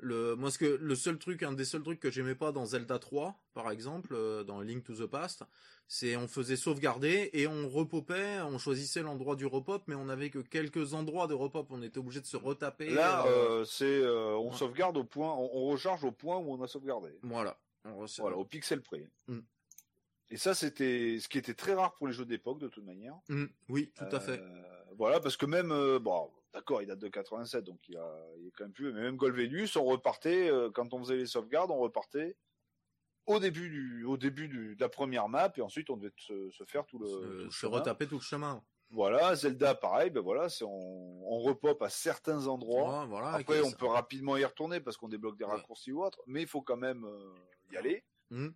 [0.01, 2.65] le, moi, ce que le seul truc, un des seuls trucs que j'aimais pas dans
[2.65, 5.43] Zelda 3, par exemple, euh, dans Link to the Past,
[5.87, 10.29] c'est on faisait sauvegarder et on repopait, on choisissait l'endroit du repop, mais on avait
[10.29, 12.91] que quelques endroits de repop, on était obligé de se retaper.
[12.91, 13.29] Là, euh,
[13.61, 14.57] euh, c'est euh, on ouais.
[14.57, 17.09] sauvegarde au point, on, on recharge au point où on a sauvegardé.
[17.23, 17.57] voilà.
[17.85, 19.09] On Voilà, au pixel près.
[19.27, 19.39] Mm.
[20.29, 23.15] Et ça, c'était ce qui était très rare pour les jeux d'époque, de toute manière.
[23.29, 24.39] Mm, oui, tout à fait.
[24.95, 25.69] Voilà, parce que même,
[25.99, 28.91] bon, d'accord, il date de 87, donc il, a, il est quand même plus.
[28.93, 32.35] Mais même Golvelius, on repartait euh, quand on faisait les sauvegardes, on repartait
[33.25, 36.49] au début du, au début du, de la première map, et ensuite on devait se,
[36.49, 38.63] se faire tout le, tout se, le se retaper tout le chemin.
[38.91, 43.01] Voilà, Zelda, pareil, ben voilà, c'est on, on repop à certains endroits.
[43.01, 45.51] Ouais, voilà, Après, on ça- peut rapidement y retourner parce qu'on débloque des Ouais.
[45.51, 47.35] raccourcis ou autre, mais il faut quand même euh,
[47.71, 48.03] y aller.
[48.31, 48.47] Mm.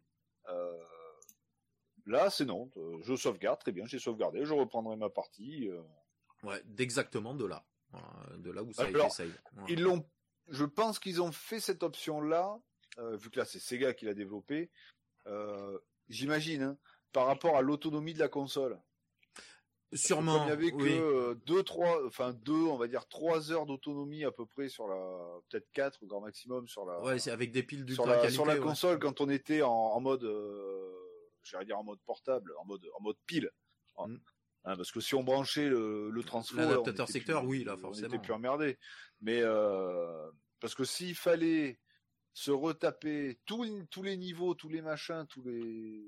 [0.50, 0.78] Euh,
[2.08, 2.72] là, c'est non.
[3.04, 5.70] Je sauvegarde, très bien, j'ai sauvegardé, je reprendrai ma partie.
[5.70, 5.82] euh.
[6.42, 7.64] Ouais, d'exactement de là.
[7.94, 9.30] Voilà, de là où ça a Alors, été.
[9.54, 9.70] Voilà.
[9.72, 10.06] Ils l'ont,
[10.50, 12.60] je pense qu'ils ont fait cette option-là,
[13.00, 14.70] euh, vu que là c'est Sega qui l'a développé.
[15.28, 15.78] euh,
[16.10, 16.78] J'imagine, hein,
[17.14, 18.78] par rapport à l'autonomie de la console.
[19.94, 20.40] Sûrement.
[20.40, 20.84] Comme il y avait oui.
[20.90, 24.68] que euh, deux, trois, enfin deux, on va dire trois heures d'autonomie à peu près
[24.68, 24.96] sur la,
[25.50, 28.16] peut-être quatre au grand maximum sur la, Ouais, c'est avec des piles sur d'ultra la,
[28.16, 28.34] qualité.
[28.34, 28.60] sur la ouais.
[28.60, 30.92] console quand on était en, en mode, euh,
[31.44, 33.52] j'allais dire en mode portable, en mode, en mode pile.
[34.00, 34.16] Mm.
[34.66, 37.74] Hein, parce que si on branchait le, le transfo, on L'adaptateur secteur, plus- oui, là,
[37.76, 38.08] On forcément.
[38.08, 38.78] était plus emmerdé.
[39.22, 40.30] Mais euh,
[40.60, 41.80] parce que s'il fallait
[42.34, 46.04] se retaper tous les- tous les niveaux, tous les machins, tous les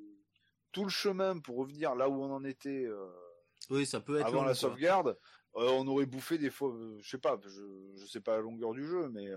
[0.72, 3.08] tout le chemin pour revenir là où on en était euh,
[3.70, 4.56] Oui, ça peut être avant long, la quoi.
[4.56, 5.18] sauvegarde,
[5.56, 8.74] euh, on aurait bouffé des fois, je sais pas, je, je sais pas la longueur
[8.74, 9.30] du jeu, mais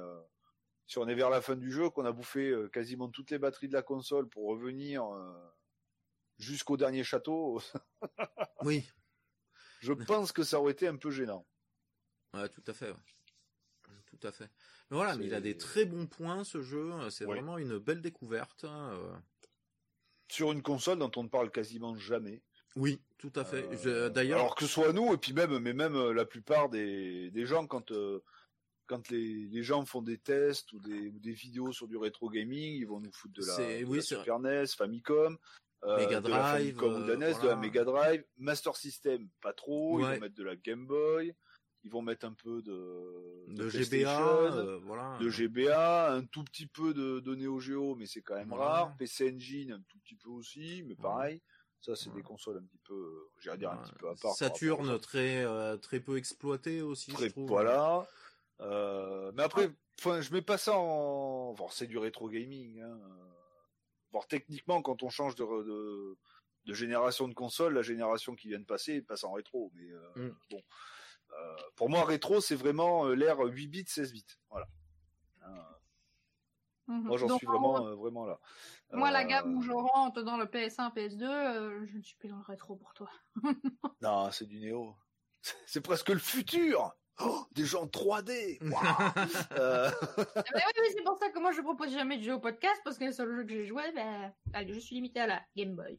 [0.89, 3.69] si on est vers la fin du jeu, qu'on a bouffé quasiment toutes les batteries
[3.69, 5.05] de la console pour revenir
[6.39, 7.61] jusqu'au dernier château,
[8.63, 8.89] Oui,
[9.81, 11.47] je pense que ça aurait été un peu gênant.
[12.35, 12.91] ouais, tout à fait.
[12.91, 12.97] ouais.
[14.07, 14.51] Tout à fait.
[14.91, 16.91] Mais voilà, mais il a C'est- des très bons points ce jeu.
[17.11, 17.35] C'est Ouais.
[17.37, 18.65] vraiment une belle découverte.
[18.65, 19.15] hein, euh.
[20.31, 22.43] Sur une console dont on ne parle quasiment jamais.
[22.77, 23.67] Oui, tout à fait.
[23.87, 26.69] Euh, D'ailleurs, alors que ce soit nous et puis même, mais même euh, la plupart
[26.69, 28.23] des, des gens quand euh,
[28.87, 32.31] quand les, les gens font des tests ou des, ou des vidéos sur du rétro
[32.31, 35.35] gaming, ils vont nous foutre de la, C'est- de oui, la c'est Super NES, Famicom,
[35.35, 35.37] euh,
[35.87, 40.01] Mega de Drive, ou de la euh, de la Mega Drive, Master System, pas trop.
[40.01, 41.35] Ils vont mettre de la Game Boy,
[41.85, 44.21] ils vont mettre un peu de de GBA,
[44.53, 45.17] euh, voilà.
[45.21, 48.65] de GBA, un tout petit peu de, de Neo Geo, mais c'est quand même Voilà.
[48.65, 48.97] rare.
[48.99, 51.41] PC Engine, un tout petit peu aussi, mais pareil.
[51.81, 54.35] Ça, c'est des consoles un petit peu, euh, j'allais dire un petit peu à part.
[54.35, 57.47] Saturn, très, euh, très peu exploité aussi, Très- je trouve.
[57.47, 58.05] voilà.
[58.61, 61.55] Euh, mais après, enfin, je mets pas ça en.
[61.55, 62.81] Bon, c'est du rétro gaming.
[62.81, 62.99] Hein.
[64.13, 66.17] Bon, techniquement, quand on change de, de,
[66.65, 69.71] de, génération de console, la génération qui vient de passer passe en rétro.
[69.75, 70.37] Mais euh, Mm.
[70.51, 70.63] bon,
[71.33, 74.25] euh, pour moi, rétro, c'est vraiment euh, l'ère 8 bits, 16 bits.
[74.51, 74.69] Voilà.
[76.89, 77.03] Mhm.
[77.03, 78.41] Moi, j'en suis en vraiment, euh, vraiment là.
[78.93, 82.29] Moi, la gamme où je rentre dans le PS1, PS2, euh, je ne suis plus
[82.29, 83.11] dans le rétro pour toi.
[84.01, 84.97] Non, c'est du néo.
[85.67, 86.95] C'est presque le futur.
[87.21, 88.59] Oh, des gens 3D.
[88.63, 89.13] Waouh.
[89.59, 92.41] Euh, Ah bah oui, c'est pour ça que moi je propose jamais de jeu au
[92.41, 95.27] podcast parce que le seul jeu que j'ai joué, ben, allez, je suis limité à
[95.27, 95.99] la Game Boy.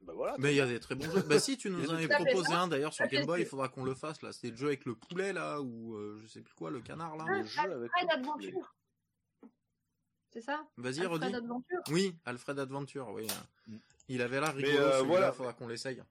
[0.00, 0.34] bah voilà.
[0.38, 1.22] Mais il y a des très bons jeux.
[1.22, 3.68] Bah si, tu nous en avais proposé un d'ailleurs sur à Game Boy, il faudra
[3.68, 4.32] qu'on le fasse là.
[4.32, 7.16] C'était le jeu avec le poulet là, ou euh, je sais plus quoi, le canard
[7.16, 7.24] là.
[7.28, 8.48] Ah, Le jeu avec Alfred le poulet.
[8.48, 8.74] Adventure.
[10.32, 10.66] C'est ça?
[10.76, 11.34] Vas-y, Alfred redis.
[11.36, 11.78] Adventure.
[11.90, 13.26] Oui, Alfred Adventure, oui.
[13.68, 13.76] Mm.
[14.08, 15.32] Il avait l'air Mais, rigolo, euh, celui-là, voilà.
[15.32, 16.02] faudra qu'on l'essaye.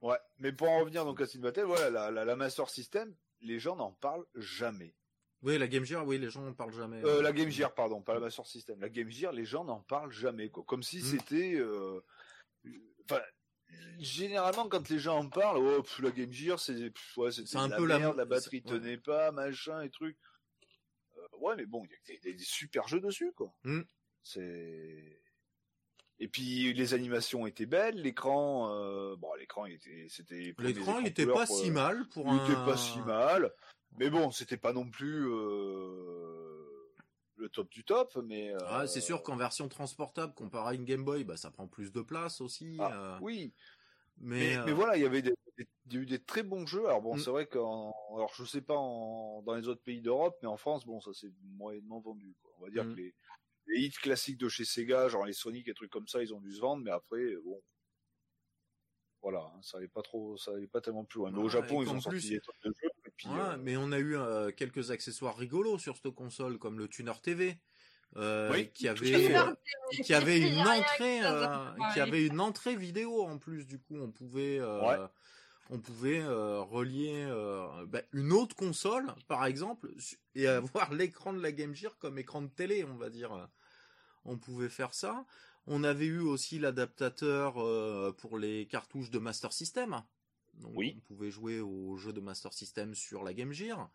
[0.00, 3.14] Ouais, mais pour en revenir donc à Steel Battle, voilà, la, la, la Master System,
[3.40, 4.96] les gens n'en parlent jamais.
[5.42, 7.04] Oui, la Game Gear, oui, les gens en parlent jamais.
[7.04, 8.80] Euh, la Game Gear, pardon, pas la Master System.
[8.80, 10.64] La Game Gear, les gens n'en parlent jamais, quoi.
[10.64, 11.02] Comme si Mm.
[11.02, 12.00] c'était, euh,
[13.04, 13.20] enfin,
[13.98, 17.68] généralement quand les gens en parlent, oh, pff, la Game Gear, c'est, ouais, C'est un
[17.68, 18.78] la peu la- merde, la batterie c'est- ouais.
[18.78, 20.16] tenait pas, machin et truc.
[21.16, 23.52] Euh, ouais, mais bon, il y a des, des- des super jeux dessus, quoi.
[23.64, 23.82] Mm.
[24.22, 25.21] C'est.
[26.18, 30.54] Et puis les animations étaient belles, l'écran, euh, bon, l'écran était, c'était.
[30.58, 32.36] L'écran, il était pas si mal pour Il un.
[32.38, 33.52] était pas si mal,
[33.98, 36.94] mais bon, c'était pas non plus euh,
[37.36, 38.54] le top du top, mais.
[38.54, 41.66] euh, Ouais, c'est sûr qu'en version transportable, comparé à une Game Boy, bah, ça prend
[41.66, 42.76] plus de place aussi.
[42.80, 43.52] ah, oui,
[44.18, 46.42] mais, mais, mais voilà, il y avait des, des- il y a eu des très
[46.44, 46.86] bons jeux.
[46.86, 47.18] Alors bon, Mm.
[47.18, 50.56] c'est vrai qu'en, alors je sais pas en, dans les autres pays d'Europe, mais en
[50.56, 52.36] France, bon, ça s'est moyennement vendu.
[52.42, 52.52] Quoi.
[52.58, 52.94] On va dire Mm.
[52.94, 53.14] que les,
[53.66, 56.40] les hits classiques de chez Sega, genre les Sonic et trucs comme ça, ils ont
[56.40, 57.62] dû se vendre, mais après, bon.
[59.22, 61.30] Voilà, hein, ça allait pas trop, ça allait pas tellement plus loin.
[61.30, 62.90] Mais au Japon, ils ont sorti plus- des tonnes de jeux.
[63.06, 66.58] Et puis, Ouais, euh, mais on a eu euh, quelques accessoires rigolos sur cette console,
[66.58, 67.60] comme le tuner TV,
[68.16, 69.54] euh, Oui, qui avait, euh,
[70.02, 70.12] qui
[70.48, 72.40] une entrée, euh, qui avait une
[72.76, 73.64] vidéo en plus.
[73.64, 75.08] Du coup, on pouvait, euh, Ouais.
[75.70, 79.90] On pouvait euh, relier euh, bah, une autre console, par exemple,
[80.34, 83.48] et avoir l'écran de la Game Gear comme écran de télé, on va dire.
[84.24, 85.26] On pouvait faire ça.
[85.66, 90.02] On avait eu aussi l'adaptateur euh, pour les cartouches de Master System.
[90.54, 90.94] Donc, Oui.
[90.96, 93.90] on pouvait jouer aux jeux de Master System sur la Game Gear.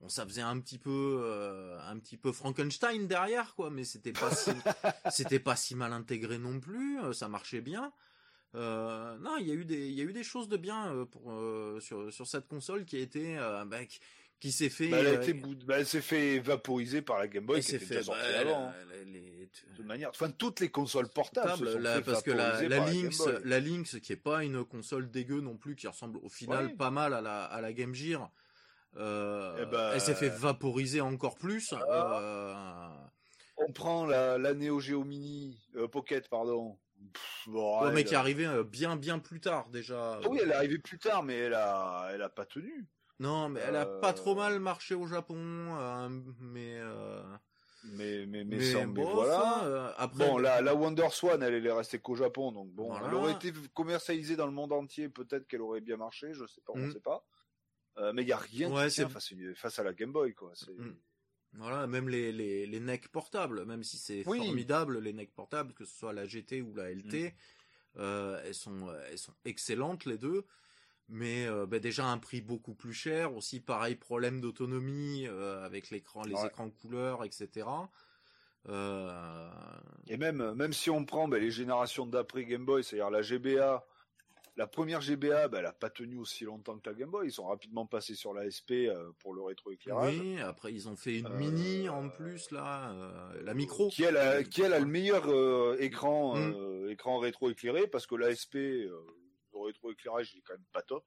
[0.00, 4.12] Bon, ça faisait un petit peu, euh, un petit peu Frankenstein derrière, quoi, mais c'était
[4.12, 4.50] pas si,
[5.10, 6.98] c'était pas si mal intégré non plus.
[7.14, 7.92] Ça marchait bien.
[8.54, 10.94] Euh, non, il y a eu des, il y a eu des choses de bien
[10.94, 13.36] euh, pour euh, sur sur cette console qui a été,
[13.66, 13.98] bah, qui,
[14.40, 14.88] qui s'est fait.
[14.88, 17.64] bah, elle, a été bout- bah, elle s'est fait vaporiser par la Game Boy elle
[17.64, 18.68] qui s'est était fait déjà sortie bah, avant.
[18.68, 18.72] hein.
[18.90, 22.22] la- les- les- De toute manière, enfin toutes les consoles portables se sont fait parce
[22.22, 25.74] que la, la par Lynx, la Lynx, qui est pas une console dégueu non plus,
[25.76, 26.74] qui ressemble au final Ouais.
[26.74, 28.30] pas mal à la, à la Game Gear,
[28.94, 31.72] Eh ben, elle s'est fait vaporiser encore plus.
[31.90, 33.10] Ah.
[33.56, 35.58] On prend la, la Neo Geo Mini
[35.92, 36.76] Pocket, pardon.
[37.12, 40.20] Pff, bon, ouais, mais qui est arrivé euh, bien bien plus tard déjà.
[40.22, 42.86] Ah oui, elle est arrivée plus tard, mais elle a, elle a pas tenu.
[43.20, 46.08] Non, mais elle a Euh, pas trop mal marché au Japon, euh,
[46.40, 47.22] mais euh,
[47.84, 48.56] Mais, mais, mais,
[48.94, 49.40] voilà.
[49.62, 52.88] hein, euh, après, Bon, la, la Wonder Swan, elle est restée qu'au Japon, donc bon,
[52.88, 53.06] Voilà.
[53.08, 56.62] elle aurait été commercialisée dans le monde entier, peut-être qu'elle aurait bien marché, je sais
[56.64, 56.92] pas, on Mm.
[56.92, 57.24] sait pas.
[58.14, 60.10] Mais il y a rien Ouais, qui tient c'est- face, à- face à la Game
[60.12, 60.50] Boy, quoi.
[60.54, 60.96] C'est- Mm.
[61.58, 64.38] Voilà, même les, les, les NEC portables, même si c'est Oui.
[64.38, 67.28] formidable, les NEC portables, que ce soit la GT ou la LT, Mm.
[67.98, 70.44] euh, elles, sont, euh, elles sont excellentes les deux,
[71.08, 75.90] mais euh, bah, déjà un prix beaucoup plus cher, aussi pareil, problème d'autonomie euh, avec
[75.90, 76.46] l'écran, les Ouais.
[76.46, 77.66] écrans couleurs, etc.
[80.08, 83.86] Et même, même si on prend ben, les générations d'après Game Boy, c'est-à-dire la GBA,
[84.56, 87.26] la première GBA, elle a pas tenu aussi longtemps que la Game Boy.
[87.28, 90.18] Ils sont rapidement passés sur la SP euh, pour le rétroéclairage.
[90.18, 93.88] oui, après ils ont fait une Euh, mini en plus là, euh, la micro.
[93.88, 95.24] Qui elle a, qui elle a le meilleur
[95.80, 96.88] écran, Mm.
[96.90, 98.94] écran rétroéclairé parce que la SP, le
[99.54, 101.04] rétroéclairage il est quand même pas top.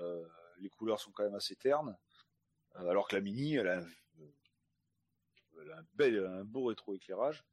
[0.00, 0.24] Euh,
[0.58, 1.96] les couleurs sont quand même assez ternes.
[2.76, 3.86] Euh, alors que la Mini, elle a, un,
[5.60, 7.44] elle a un bel, un beau rétroéclairage.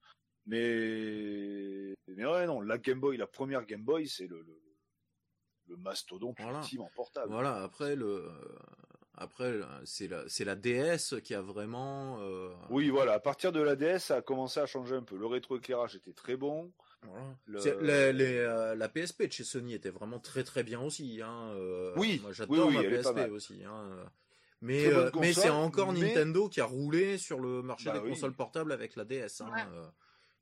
[0.46, 4.58] Mais, mais ouais, non, la Game Boy, la première Game Boy, c'est le, le,
[5.70, 6.60] le mastodonte Voilà.
[6.60, 7.32] ultime en portable.
[7.32, 8.30] Voilà, après le, euh,
[9.16, 9.54] après
[9.86, 12.18] c'est la, c'est la DS qui a vraiment.
[12.22, 15.18] euh, Oui, voilà, à partir de la DS, ça a commencé à changer un peu.
[15.18, 16.72] Le rétroéclairage était très bon.
[17.04, 17.26] Voilà.
[17.46, 21.22] Le- la, les, euh, la PSP de chez Sony était vraiment très très bien aussi.
[21.24, 23.64] Hein, euh, Oui, moi j'adore oui, oui, ma PSP aussi.
[23.64, 24.04] Hein, euh.
[24.62, 27.94] mais euh, mais console, c'est encore mais- Nintendo qui a roulé sur le marché Bah
[27.94, 28.10] des oui.
[28.10, 29.42] consoles portables avec la DS.
[29.42, 29.62] Hein, Ouais.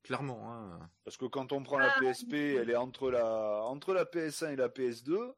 [0.07, 0.51] Clairement.
[0.51, 0.89] Hein.
[1.03, 4.53] Parce que quand on prend la Ah, PSP, elle est entre la, entre la PS1
[4.53, 5.33] et la PS2.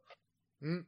[0.61, 0.79] Hmm.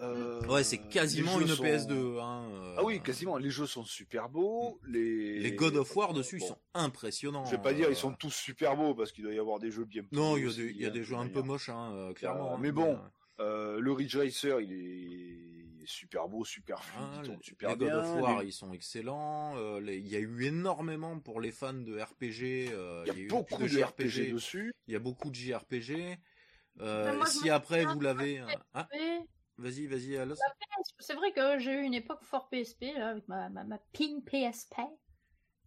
[0.00, 2.18] Euh, Ouais, c'est quasiment une jeux sont- PS2.
[2.20, 3.36] Hein, euh, Ah oui, quasiment.
[3.36, 4.80] Les jeux sont super beaux.
[4.86, 7.44] Les, Les God of War dessus, Bon, ils sont impressionnants.
[7.44, 9.58] Je vais pas dire ils euh, sont tous super beaux parce qu'il doit y avoir
[9.58, 10.04] des jeux bien.
[10.12, 11.42] Non, il y a aussi, des, il y a hein, des de jeux un peu
[11.42, 12.52] moches, hein, clairement.
[12.52, 12.98] Euh, hein, mais bon,
[13.38, 15.31] le Ridge Racer, il est
[15.86, 17.98] super beau, super fluide, Ah, il tourne les super les God bien.
[17.98, 19.56] of War, les- ils sont excellents.
[19.56, 22.68] euh, les- Il y a eu énormément pour les fans de RPG.
[22.72, 24.72] euh, Il y eu a beaucoup de RPG dessus.
[24.86, 26.18] Il y a beaucoup de JRPG.
[26.80, 28.42] Euh, moi, si après vous l'avez,
[28.74, 29.20] ah, Mais
[29.58, 30.36] vas-y, vas-y, Alos.
[30.98, 34.22] C'est vrai que j'ai eu une époque fort PSP, là, avec ma, ma, ma ping
[34.24, 34.74] PSP.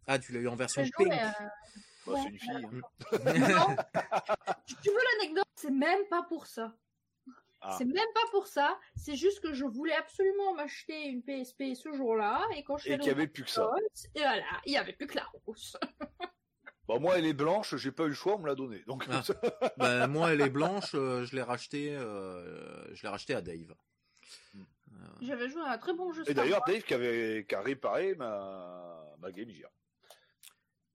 [0.07, 1.07] Ah, tu l'as eu en version Je pink.
[1.11, 1.27] jouais, euh,
[2.05, 2.19] Bah, Ouais.
[2.23, 2.65] c'est une fille.
[2.65, 2.81] hein.
[3.69, 3.75] Non.
[4.83, 6.75] Tu veux l'anecdote, c'est même pas pour ça.
[7.67, 7.75] Ah.
[7.77, 8.77] C'est même pas pour ça.
[8.95, 12.41] C'est juste que je voulais absolument m'acheter une PSP ce jour-là.
[12.55, 13.69] Et quand je suis Et qu'il y avait plus que ça.
[14.15, 15.77] Et voilà, il y avait plus que la rose.
[16.87, 18.83] Bah, moi, elle est blanche, j'ai pas eu le choix, on me l'a donnée.
[18.85, 19.23] Donc, Ah.
[19.77, 20.91] Bah, moi, elle est blanche.
[20.93, 21.95] euh, je l'ai racheté.
[21.95, 23.73] euh, je l'ai racheté à Dave.
[24.53, 24.61] Hmm.
[24.93, 26.21] Euh, J'avais joué à un très bon jeu.
[26.27, 26.61] Et d'ailleurs.
[26.67, 29.71] Dave qui avait qui a réparé ma, ma Game Gear.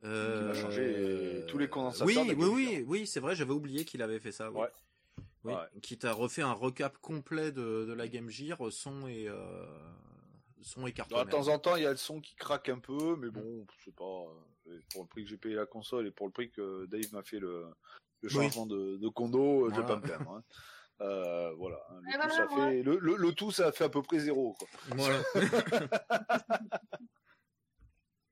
[0.04, 4.00] Euh, m'a changé tous les condensateurs Oui, oui, oui, oui, c'est vrai, j'avais oublié qu'il
[4.00, 4.48] avait fait ça.
[4.52, 4.60] Oui.
[4.60, 4.68] Ouais.
[5.44, 5.80] Oui, Ouais.
[5.82, 9.64] Qui t'a refait un recap complet de, de la Game Gear, son et euh,
[10.62, 11.28] son et De cartonnaire.
[11.28, 13.94] temps en temps, il y a le son qui craque un peu, mais bon, c'est
[13.94, 14.04] pas
[14.68, 17.10] euh, pour le prix que j'ai payé la console et pour le prix que Dave
[17.12, 17.64] m'a fait le,
[18.20, 18.34] le Oui.
[18.50, 19.86] changement de, de condo, euh, je vais Voilà.
[19.86, 20.30] pas me plaindre.
[20.32, 20.44] hein.
[21.00, 21.78] Euh, voilà.
[22.02, 22.66] Le, Et tout, voilà, ça moi.
[22.68, 24.52] fait, le, le, le tout, ça a fait à peu près zéro.
[24.58, 24.68] Quoi.
[24.88, 25.22] Voilà.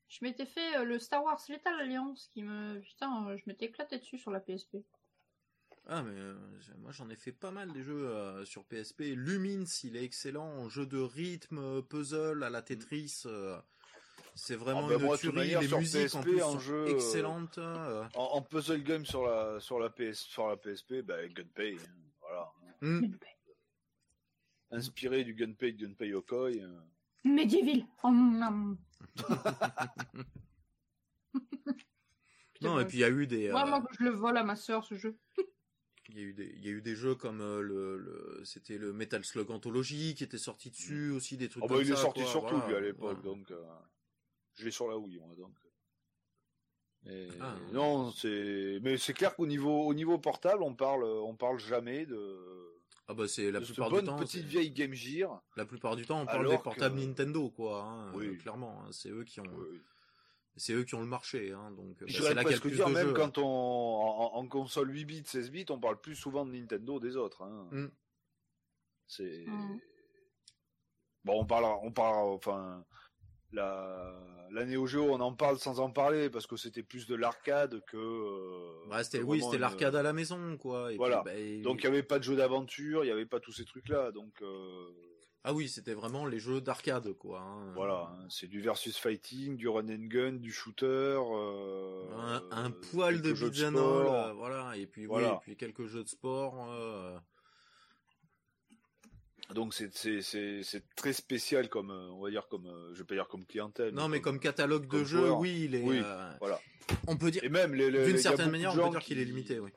[0.09, 2.81] Je m'étais fait euh, le Star Wars Lethal Alliance qui me.
[2.81, 4.79] Putain, euh, je m'étais éclaté dessus sur la PSP.
[5.91, 6.35] Ah mais euh,
[6.81, 9.01] moi j'en ai fait pas mal des jeux euh, sur PSP.
[9.15, 13.23] Lumines, il est excellent en jeu de rythme, euh, puzzle à la Tetris.
[13.25, 13.59] euh,
[14.35, 15.57] c'est vraiment Ah, bah, une moi, tuerie.
[15.59, 17.57] Les sur musiques en PSP, plus en sont jeu, excellentes.
[17.59, 18.05] euh.
[18.15, 21.93] En, en puzzle game sur la sur la PS sur la PSP, bah, Gunpei, hein,
[22.21, 22.53] voilà.
[22.83, 23.07] Hmm.
[24.71, 26.51] Inspiré du Gunpei de Gunpei Yokoi.
[26.61, 26.81] euh.
[27.25, 27.87] Medieval.
[28.03, 28.77] Oh, mm,
[32.61, 33.51] Non et puis il y a eu des.
[33.51, 35.17] Moi, euh, moi, je le vole à ma sœur, ce jeu.
[36.11, 38.41] Il y a eu des, il y a eu des jeux comme euh, le, le
[38.45, 41.93] c'était le Metal Slug Anthology qui était sorti dessus aussi des trucs bah, comme il
[41.93, 43.37] est sorti quoi, surtout voilà, lui à l'époque, voilà.
[43.39, 43.63] donc euh,
[44.55, 45.55] je l'ai sur la Wii, moi donc.
[47.07, 47.55] Et Ah.
[47.73, 52.07] non, c'est mais c'est clair qu'au niveau au niveau portable, on parle on parle jamais
[52.07, 52.39] de,
[53.07, 54.17] Ah bah c'est la de plupart bonne du temps.
[54.19, 55.43] petite vieille Game Gear.
[55.57, 57.83] La plupart du temps, on parle des portables que- Nintendo, quoi.
[57.85, 58.29] hein, Oui.
[58.29, 59.81] euh, clairement, hein, c'est eux qui ont, Oui.
[60.59, 61.99] C'est eux qui ont le marché, hein, donc.
[62.01, 63.13] bah, Je c'est là qu'il y a le presque plus dire de même jeux.
[63.15, 66.99] quand on en, en console 8 bits, 16 bits, on parle plus souvent de Nintendo
[67.01, 67.43] des autres.
[67.43, 67.69] Hein.
[67.73, 67.89] Mm.
[69.07, 69.79] C'est Mm.
[71.25, 72.85] bon, on parle, on parle, enfin
[73.53, 74.15] la
[74.51, 77.83] la Neo Geo, on en parle sans en parler parce que c'était plus de l'arcade
[77.87, 77.97] que.
[77.99, 80.91] euh, Bah, c'était, oui, c'était une- l'arcade à la maison, quoi.
[80.93, 81.23] Et Voilà.
[81.23, 83.41] puis, bah, et- Donc il y avait pas de jeu d'aventure, il y avait pas
[83.41, 84.91] tous ces trucs-là, donc euh,
[85.51, 87.41] Ah oui, c'était vraiment les jeux d'arcade, quoi.
[87.41, 87.73] hein.
[87.75, 92.71] voilà, hein, c'est du versus fighting, du run and gun, du shooter, euh, Un, un
[92.71, 94.13] poil de beat'em sport.
[94.15, 95.35] all, euh, voilà, et puis, oui, Voilà.
[95.35, 96.67] et puis quelques jeux de sport.
[96.71, 97.17] euh,
[99.55, 99.91] Donc c'est
[100.97, 103.95] très spécial comme euh, on va dire comme euh, je vais pas dire comme clientèle.
[103.95, 105.39] Non, mais comme catalogue de comme jeux, joueur.
[105.41, 105.83] oui, il est.
[105.83, 106.61] Oui, euh, voilà.
[107.07, 107.43] On peut dire.
[107.45, 109.71] Et même les, les- D'une certaine manière, on peut dire qu'il qui- est limité, oui.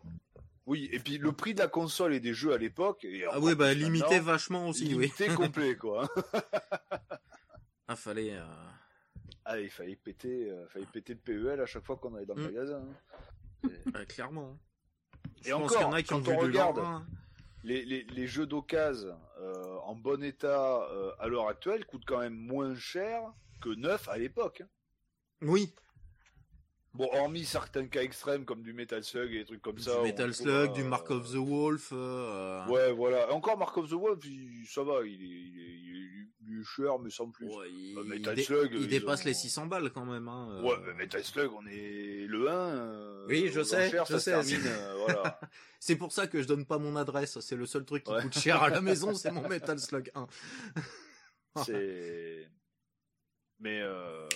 [0.67, 3.05] Oui, et puis le prix de la console et des jeux à l'époque.
[3.31, 5.35] Ah oui, bah limité vachement aussi, limité oui.
[5.35, 6.07] complet quoi.
[7.87, 8.33] Ah, fallait.
[8.33, 8.45] euh,
[9.45, 12.35] ah, il fallait péter, euh, fallait péter le PEL à chaque fois qu'on allait dans
[12.35, 12.45] le Mm.
[12.45, 12.83] magasin.
[13.65, 13.69] hein.
[13.95, 14.57] euh, clairement.
[15.43, 17.05] Et Je encore, qu'il y en a qui quand on regarde, hein.
[17.63, 22.19] Les, les, les jeux d'occasion euh, en bon état euh, à l'heure actuelle coûtent quand
[22.19, 23.21] même moins cher
[23.61, 24.61] que neuf à l'époque.
[24.61, 24.67] hein.
[25.43, 25.73] Oui,
[26.93, 29.99] Bon, hormis certains cas extrêmes comme du Metal Slug et des trucs comme du ça.
[29.99, 31.89] on Metal Slug, euh, du Mark of the Wolf.
[31.93, 33.31] euh, Ouais, voilà.
[33.31, 36.59] Encore Mark of the Wolf, il- ça va, il est, il est, il est- il
[36.59, 37.47] est cher, mais sans plus.
[37.47, 40.27] ouais, il, Euh, Metal Slug, il dépasse ont- les 600 balles quand même.
[40.27, 40.61] Hein, euh.
[40.63, 42.53] Ouais, mais Metal Slug, on est le 1.
[42.75, 45.39] euh, Oui, je sais, enchères, je sais, euh, voilà.
[45.79, 47.39] C'est pour ça que je donne pas mon adresse.
[47.39, 48.21] C'est le seul truc qui Ouais.
[48.21, 50.27] coûte cher à la maison, c'est mon Metal Slug 1.
[51.65, 52.49] C'est.
[53.59, 54.27] Mais euh...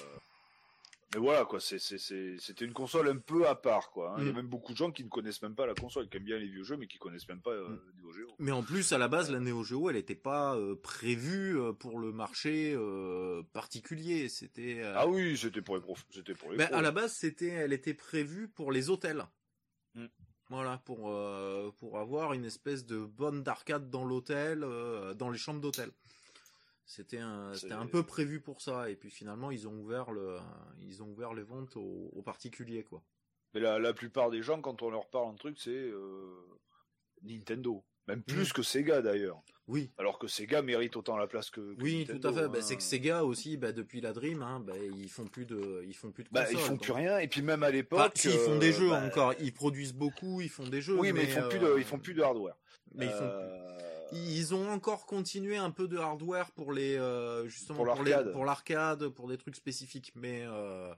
[1.16, 4.12] mais voilà quoi, c'était une console un peu à part quoi.
[4.12, 4.16] hein.
[4.20, 4.36] Il y a Mm.
[4.36, 6.48] même beaucoup de gens qui ne connaissent même pas la console, qui aiment bien les
[6.48, 7.80] vieux jeux, mais qui connaissent même pas euh, Mm.
[8.02, 8.28] Neo Geo.
[8.40, 11.72] Mais en plus, à la base, la Neo Geo, elle n'était pas euh, prévue euh,
[11.74, 14.28] pour le marché euh, particulier.
[14.30, 14.82] C'était.
[14.96, 16.58] Ah oui, c'était pour les profs, c'était pour les.
[16.58, 16.76] Pros.
[16.76, 19.26] à la base, c'était, elle était prévue pour les hôtels.
[19.96, 20.06] Mm.
[20.50, 21.12] Voilà, pour
[21.78, 24.60] pour avoir une espèce de bonne d'arcade dans l'hôtel,
[25.16, 25.90] dans les chambres d'hôtel.
[26.86, 28.90] C'était un, c'était un peu prévu pour ça.
[28.90, 30.38] Et puis finalement, ils ont ouvert le,
[30.82, 33.04] ils ont ouvert les ventes aux, aux particuliers, quoi.
[33.54, 36.60] Mais la, la plupart des gens, quand on leur parle un truc, c'est euh,
[37.24, 37.84] Nintendo.
[38.08, 39.42] Même plus que Sega d'ailleurs.
[39.68, 39.92] Oui.
[39.98, 41.74] Alors que Sega mérite autant la place que.
[41.74, 42.50] que Oui, Nintendo, tout à fait.
[42.50, 42.62] Bah, hein.
[42.62, 45.96] c'est que Sega aussi, bah, depuis la Dream, hein, bah, ils font plus de, ils
[45.96, 46.60] font plus de Bah, consoles.
[46.60, 46.82] ils font donc.
[46.84, 47.18] plus rien.
[47.18, 48.00] Et puis même à l'époque.
[48.00, 49.34] Enfin, si, ils font des euh, jeux bah, encore.
[49.40, 50.96] Ils produisent beaucoup, ils font des jeux.
[51.00, 52.56] Oui, mais, ils font plus de, euh, ils font plus de hardware.
[52.94, 53.24] Mais ils font.
[53.24, 58.32] Euh, Ils ont encore continué un peu de hardware pour les euh, justement Pour l'arcade.
[58.32, 60.12] pour l'arcade, pour des trucs spécifiques.
[60.16, 60.94] Mais euh,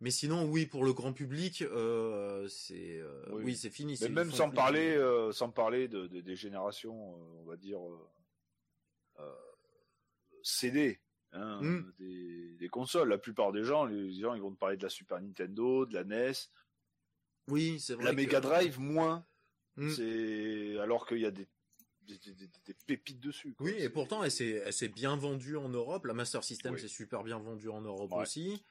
[0.00, 3.42] mais sinon, oui, pour le grand public, euh, c'est euh, Oui.
[3.46, 3.98] oui, c'est fini.
[4.00, 7.80] Mais même sans parler, euh, sans parler de, de- des générations, on va dire
[10.42, 11.00] CD,
[11.32, 11.92] hein, Mm.
[11.98, 13.08] des, des consoles.
[13.08, 15.94] La plupart des gens, les gens, ils vont te parler de la Super Nintendo, de
[15.94, 16.32] la NES,
[17.48, 18.04] Oui, c'est vrai.
[18.04, 19.26] la que- Mega Drive moins.
[19.76, 19.90] Mm.
[19.90, 21.46] C'est alors qu'il y a des,
[22.08, 23.54] des, des- des- des pépites dessus.
[23.54, 23.66] quoi.
[23.66, 26.06] Oui, et pourtant, elle s'est, bien vendue en Europe.
[26.06, 26.80] La Master System Oui.
[26.80, 28.22] s'est super bien vendue en Europe Ouais.
[28.22, 28.64] aussi.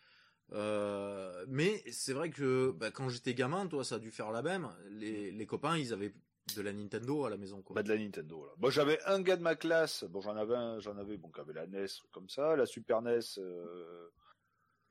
[0.54, 4.42] Euh, mais c'est vrai que bah, quand j'étais gamin, toi, ça a dû faire la
[4.42, 4.70] même.
[4.90, 6.14] Les, les copains, ils avaient
[6.56, 7.62] de la Nintendo à la maison.
[7.62, 7.76] Quoi.
[7.76, 8.46] Bah, de la Nintendo.
[8.46, 8.54] Là.
[8.58, 10.04] Moi, j'avais un gars de ma classe.
[10.06, 13.02] Bon, j'en avais un, j'en avais, bon, qui avait la NES comme ça, la Super
[13.02, 14.10] NES euh,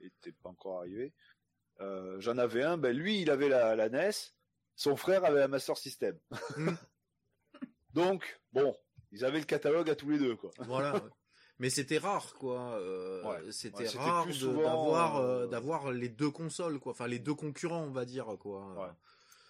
[0.01, 1.13] était pas encore arrivé.
[1.81, 2.77] Euh, j'en avais un.
[2.77, 4.11] Ben lui, il avait la, la NES.
[4.77, 6.19] Son frère avait la Master System.
[7.97, 8.77] Donc, bon,
[9.11, 10.51] ils avaient le catalogue à tous les deux, quoi.
[10.61, 11.03] Voilà.
[11.59, 12.75] Mais c'était rare, quoi.
[12.79, 13.51] euh, Ouais.
[13.51, 16.93] C'était Ouais, rare d'avoir, euh, euh, d'avoir les deux consoles, quoi.
[16.93, 18.75] Enfin, les deux concurrents, on va dire, quoi.
[18.75, 18.93] Ouais.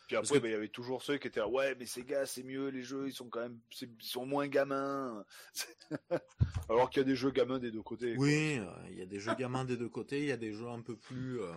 [0.06, 2.05] Puis après, que- ben, il y avait toujours ceux qui étaient là, ouais, mais ces
[2.05, 5.24] gars, c'est mieux, les jeux, ils sont quand même, ils sont moins gamins.
[6.68, 8.14] Alors qu'il y a des jeux gamins des deux côtés.
[8.16, 8.60] Oui,
[8.90, 10.81] il y a des jeux gamins des deux côtés, il y a des jeux un
[10.81, 11.52] peu plus, euh,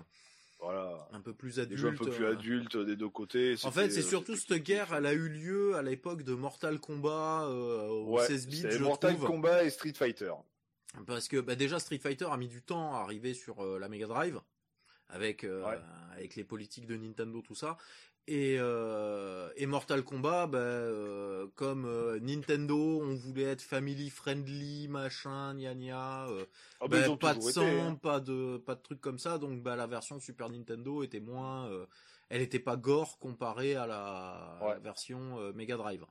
[0.61, 1.07] Voilà.
[1.13, 1.79] un peu plus Des adultes.
[1.79, 2.31] jeux un peu plus euh.
[2.33, 3.55] adultes des deux côtés.
[3.63, 6.79] En fait, c'est euh, surtout cette guerre, elle a eu lieu à l'époque de Mortal
[6.79, 9.27] Kombat euh, au Ouais, 16 bits, je Mortal trouve.
[9.27, 10.33] Kombat et Street Fighter.
[11.07, 13.87] Parce que bah, déjà Street Fighter a mis du temps à arriver sur euh, la
[13.89, 14.41] Mega Drive
[15.07, 15.77] avec euh, Ouais.
[16.15, 17.77] avec les politiques de Nintendo tout ça
[18.29, 24.87] et euh, et Mortal Kombat bah, euh, comme euh, Nintendo on voulait être family friendly
[24.87, 26.27] machin gna gna
[26.79, 27.95] Ah, bah, bah, pas de sang été, hein.
[27.95, 29.39] pas de pas de trucs comme ça.
[29.39, 31.69] Donc bah la version Super Nintendo était moins
[32.29, 36.05] elle était pas gore comparée à la, version Mega Drive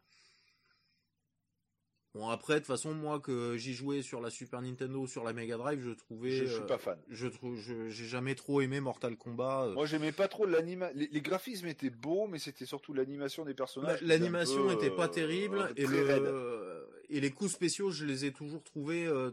[2.15, 5.33] Bon après de toute façon moi que j'y jouais sur la Super Nintendo sur la
[5.33, 6.99] Mega Drive je trouvais Je suis euh, pas fan.
[7.11, 9.75] je trouve j'ai jamais trop aimé Mortal Kombat euh.
[9.75, 10.91] Moi, j'aimais pas trop l'anima.
[10.95, 13.99] Les, les graphismes étaient beaux, mais c'était surtout l'animation des personnages.
[13.99, 16.87] était l'animation était pas euh, terrible et très le raide.
[17.11, 19.31] et les coups spéciaux je les ai toujours trouvés euh,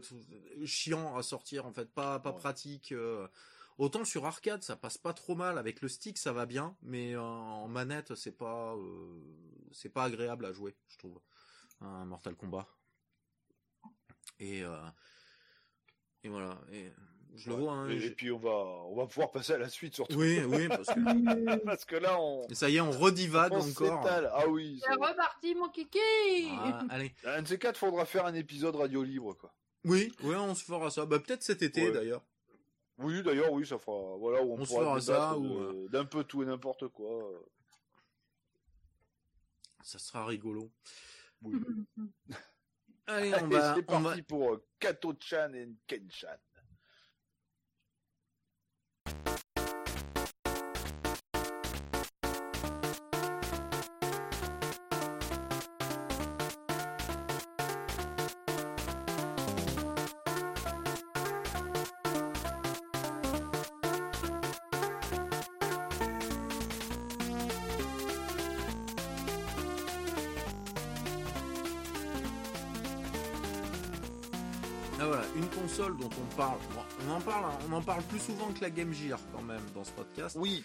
[0.64, 2.80] chiants à sortir en fait pas pas Ouais.
[2.92, 3.26] euh.
[3.78, 7.16] autant sur arcade ça passe pas trop mal avec le stick ça va bien mais
[7.16, 8.74] en manette c'est pas
[9.72, 11.18] c'est pas agréable à jouer je trouve
[11.80, 12.66] un Mortal Kombat
[14.38, 14.76] et euh,
[16.24, 16.90] et voilà et
[17.34, 19.94] je le vois hein, et, puis on va, on va pouvoir passer à la suite
[19.94, 20.16] surtout.
[20.16, 23.56] oui oui parce que Parce que là, on, et ça y est on redivague on
[23.60, 24.30] encore s'étale.
[24.32, 24.80] Ah oui.
[24.82, 25.98] C'est reparti, mon kiki
[26.52, 29.52] Ah, allez Un de ces quatre, faudra faire un épisode radio libre, quoi.
[29.84, 31.92] oui oui on se fera ça bah peut-être cet été Ouais.
[31.92, 32.22] d'ailleurs
[32.98, 34.16] Oui, d'ailleurs, oui, ça fera.
[34.16, 36.88] Voilà, où on, On se pourra fera ça, ou, de- d'un peu tout et n'importe
[36.88, 37.30] quoi.
[39.82, 40.70] Ça sera rigolo.
[41.42, 41.54] Oui.
[43.06, 46.28] Allez, on Allez, va, c'est on parti va, pour euh, Kato-chan et Ken-chan.
[76.08, 76.58] Dont on parle,
[77.06, 79.82] on en parle, on en parle plus souvent que la Game Gear quand même dans
[79.84, 80.62] ce podcast, Oui.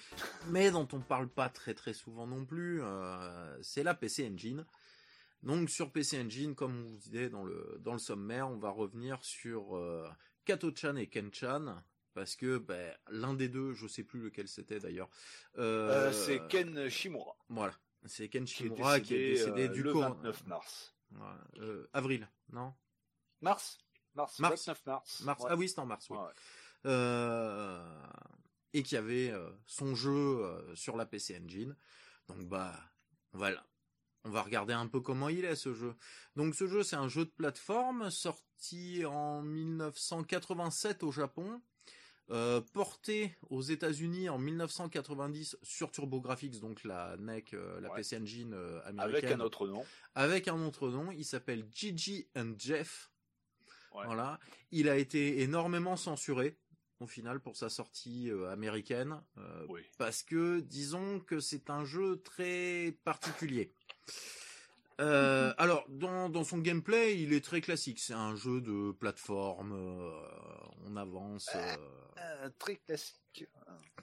[0.49, 4.65] mais dont on parle pas très très souvent non plus, euh, c'est la PC Engine.
[5.41, 8.69] Donc sur PC Engine, comme on vous disait dans le dans le sommaire, on va
[8.69, 10.07] revenir sur euh,
[10.45, 11.75] Kato-chan et Ken-chan.
[12.13, 15.09] Parce que ben, l'un des deux, je sais plus lequel c'était d'ailleurs.
[15.57, 17.35] Euh, c'est Ken Shimura.
[17.49, 17.73] Voilà,
[18.05, 20.93] c'est Ken Qui est Shimura qui est décédé du le cor- 29 mars.
[21.13, 22.73] Ouais, avril, non?
[23.41, 23.79] Mars?
[24.15, 24.39] Mars.
[24.39, 24.51] Mars.
[24.67, 25.21] 29 mars.
[25.21, 25.41] Mars.
[25.43, 25.49] Ouais.
[25.51, 26.17] Ah oui, c'est en mars, oui.
[26.17, 26.23] Ouais.
[26.87, 27.83] Euh,
[28.73, 31.75] et qui avait euh, son jeu euh, sur la PC Engine.
[32.27, 32.73] Donc bah,
[33.33, 33.65] on va là.
[34.23, 35.95] On va regarder un peu comment il est ce jeu.
[36.35, 41.59] Donc ce jeu, c'est un jeu de plateforme sorti en 1987 au Japon,
[42.29, 47.95] euh, porté aux États-Unis en 1990 sur TurboGrafx, donc la NEC, euh, la Ouais.
[47.97, 49.83] PC Engine euh, Avec américaine un autre nom.
[50.15, 51.11] avec un autre nom.
[51.11, 53.10] Il s'appelle Gigi and Jeff.
[53.93, 54.05] Ouais.
[54.05, 54.39] Voilà.
[54.71, 56.57] Il a été énormément censuré
[56.99, 59.81] au final pour sa sortie euh, américaine euh, Oui.
[59.97, 63.73] parce que disons que c'est un jeu très particulier.
[64.99, 67.99] Euh, alors, dans, dans son gameplay, il est très classique.
[67.99, 69.73] C'est un jeu de plateforme.
[69.73, 70.11] euh,
[70.85, 71.49] on avance.
[71.55, 71.75] euh,
[72.17, 73.47] Euh, très classique.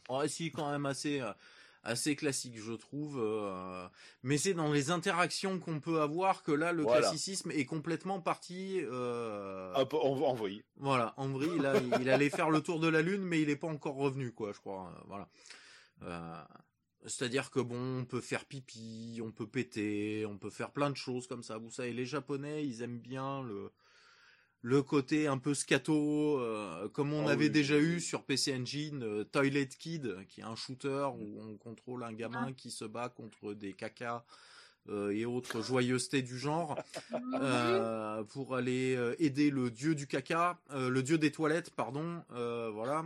[0.08, 1.32] Ouais, si, quand même assez, euh,
[1.82, 3.18] assez classique, je trouve.
[3.20, 3.88] euh,
[4.22, 7.00] mais c'est dans les interactions qu'on peut avoir que là, le Voilà.
[7.00, 8.80] classicisme est complètement parti.
[8.82, 10.64] euh, Un peu en- envoyé.
[10.76, 11.60] Voilà, en vrille,
[12.00, 14.52] il, allait faire le tour de la Lune, mais il n'est pas encore revenu, quoi,
[14.52, 14.92] je crois.
[14.96, 16.48] euh, Voilà.
[17.06, 20.96] C'est-à-dire que bon, on peut faire pipi, on peut péter, on peut faire plein de
[20.96, 21.56] choses comme ça.
[21.56, 23.70] Vous savez, les Japonais, ils aiment bien le
[24.62, 28.24] le côté un peu scato, euh, comme on Ah avait oui, déjà oui, eu sur
[28.24, 32.70] PC Engine, euh, Toilet Kid, qui est un shooter où on contrôle un gamin qui
[32.70, 34.24] se bat contre des cacas
[34.88, 36.76] euh, et autres joyeusetés du genre
[37.34, 42.70] euh, pour aller aider le dieu du caca, euh, le dieu des toilettes, pardon, euh,
[42.72, 43.04] voilà,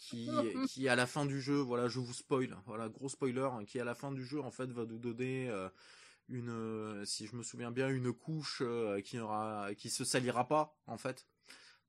[0.00, 0.28] qui,
[0.68, 3.78] qui à la fin du jeu, voilà, je vous spoil, voilà, gros spoiler, hein, qui
[3.78, 5.68] à la fin du jeu en fait va nous donner euh,
[6.28, 10.46] une, euh, si je me souviens bien, une couche euh, qui aura, qui se salira
[10.46, 11.26] pas en fait,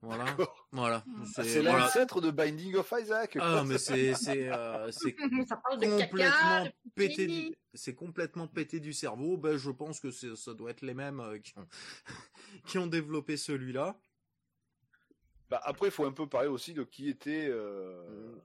[0.01, 0.25] voilà,
[0.71, 1.03] voilà,
[1.35, 1.79] Ah, C'est voilà.
[1.79, 3.37] l'ancêtre de Binding of Isaac.
[3.41, 9.35] Ah mais c'est c'est euh, c'est complètement de pété du, c'est complètement pété du cerveau.
[9.37, 11.67] Ben, je pense que ça doit être les mêmes euh, qui ont,
[12.65, 13.99] qui ont développé celui-là.
[15.49, 18.41] Bah, après, il faut un peu parler aussi de qui était euh, Mm.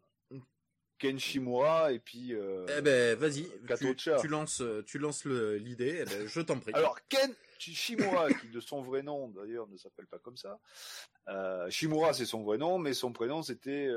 [1.05, 2.33] Ken Shimura et puis.
[2.35, 3.47] euh, Eh ben, vas-y,
[3.79, 5.99] tu, tu lances, euh, tu lances l'idée.
[6.01, 6.73] Eh ben, je t'en prie.
[6.75, 10.59] Alors Ken Shimura, qui de son vrai nom d'ailleurs ne s'appelle pas comme ça.
[11.29, 13.89] Euh, Shimura c'est son vrai nom, mais son prénom c'était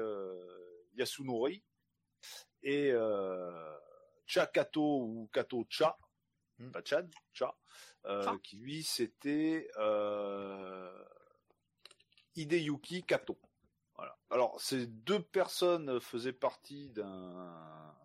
[0.96, 1.64] Yasunori
[2.64, 3.52] et euh,
[4.26, 5.98] Chakato ou Kato Cha,
[6.60, 6.72] Hmm.
[6.72, 7.56] pas Chan, Cha,
[8.04, 8.36] Cha.
[8.42, 9.70] qui lui c'était
[12.36, 13.38] Hideyuki Kato.
[14.30, 17.96] Alors ces deux personnes faisaient partie d'un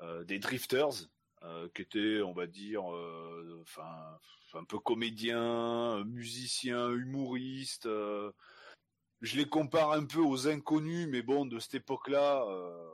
[0.00, 1.08] euh, des Drifters,
[1.42, 3.64] euh, qui étaient, on va dire, euh,
[4.54, 7.86] un peu comédien, musicien, humoriste.
[7.86, 8.32] euh,
[9.20, 12.90] je les compare un peu aux inconnus, mais bon, de cette époque-là, euh,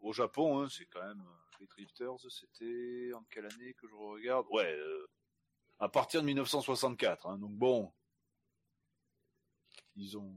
[0.00, 1.24] au Japon, hein, c'est quand même
[1.60, 2.18] les Drifters.
[2.28, 4.46] C'était en quelle année que je regarde?
[4.50, 4.76] Ouais,
[5.78, 7.26] à partir de 1964.
[7.26, 7.92] hein, donc bon,
[9.98, 10.34] ils ont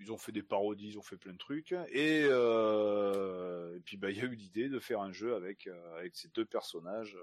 [0.00, 3.98] ils ont fait des parodies, ils ont fait plein de trucs, et, euh, et puis
[3.98, 6.46] bah il y a eu l'idée de faire un jeu avec euh, avec ces deux
[6.46, 7.22] personnages, euh,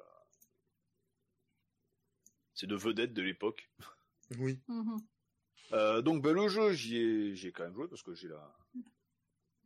[2.54, 3.70] ces deux vedettes de l'époque.
[4.38, 4.60] Oui.
[4.68, 4.98] Mhm.
[5.74, 8.28] Euh, donc bah, le jeu, j'y ai j'y ai quand même joué parce que j'ai
[8.28, 8.56] la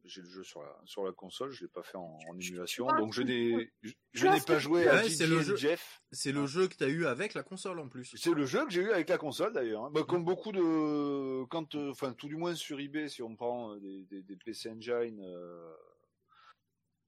[0.04, 2.88] j'ai le jeu sur la sur la console, je l'ai pas fait en, en émulation,
[2.88, 5.56] donc je n'ai je, je Là, n'ai pas joué à Ouais, le jeu.
[5.56, 6.02] Jeff.
[6.12, 8.14] C'est le jeu que tu as eu avec la console en plus.
[8.18, 9.86] C'est le jeu que j'ai eu avec la console d'ailleurs.
[9.86, 9.92] hein.
[9.94, 13.74] Bah, comme beaucoup de, quand, euh, enfin tout du moins sur eBay, si on prend
[13.76, 15.74] euh, des, des, des PC Engine, euh,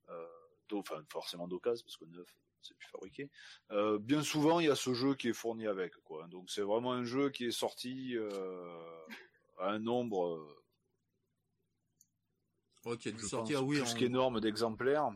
[0.09, 0.27] euh,
[0.73, 2.27] enfin forcément d'occasion parce que neuf
[2.61, 3.29] c'est plus fabriqué.
[3.71, 6.27] Euh, bien souvent il y a ce jeu qui est fourni avec quoi.
[6.29, 8.65] Donc c'est vraiment un jeu qui est sorti euh,
[9.59, 10.39] à un nombre,
[12.85, 13.79] euh, Ok, dû je sortir, pense, oui.
[13.81, 15.09] plus en- qu'énorme d'exemplaires.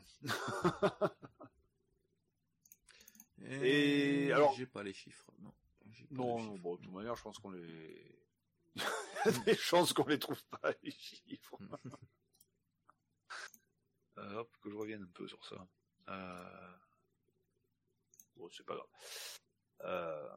[3.44, 5.32] Et, Et alors- j'ai pas les chiffres.
[5.40, 5.52] Non.
[5.52, 5.56] pas
[6.12, 6.58] Non, chiffres.
[6.58, 8.20] bon, de toute manière, je pense qu'on les.
[8.76, 8.82] Il
[9.26, 11.58] y a des chances qu'on les trouve pas, les chiffres.
[14.20, 15.68] Euh, hop, que je revienne un peu sur ça.
[16.10, 16.72] Euh...
[18.36, 18.88] Bon, c'est pas grave.
[19.82, 20.30] Euh...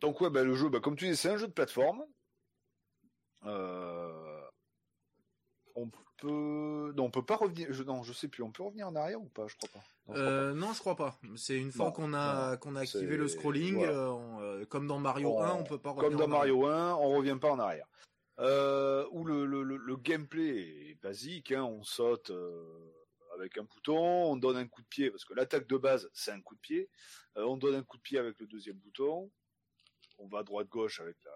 [0.00, 2.02] Donc, ouais, bah, le jeu, bah, comme tu dis, c'est un jeu de plateforme.
[3.44, 4.37] Euh...
[5.80, 6.92] On peut.
[6.96, 7.68] Non, on peut pas revenir.
[7.72, 7.82] Je...
[7.84, 8.42] Non, je sais plus.
[8.42, 9.78] On peut revenir en arrière ou pas Je crois pas.
[10.08, 11.18] Non, je crois Euh, non, je crois pas.
[11.36, 13.92] C'est une fois qu'on a qu'on a activé le scrolling, voilà.
[13.92, 16.38] euh, on- euh, comme dans Mario On- 1, on peut pas Comme revenir dans en
[16.38, 16.56] arrière.
[16.56, 17.86] Mario 1, on revient pas en arrière.
[18.40, 22.92] Euh, où le, le, le, le gameplay est basique, hein, on saute euh,
[23.34, 26.30] avec un bouton, on donne un coup de pied, parce que l'attaque de base, c'est
[26.32, 26.88] un coup de pied.
[27.36, 29.30] Euh, on donne un coup de pied avec le deuxième bouton.
[30.18, 31.32] On va droite-gauche avec la,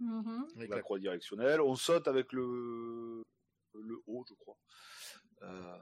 [0.00, 0.46] Mhm.
[0.56, 1.60] Avec la- croix directionnelle.
[1.62, 3.22] On saute avec le,
[3.82, 4.56] le haut, je crois.
[5.42, 5.78] Euh,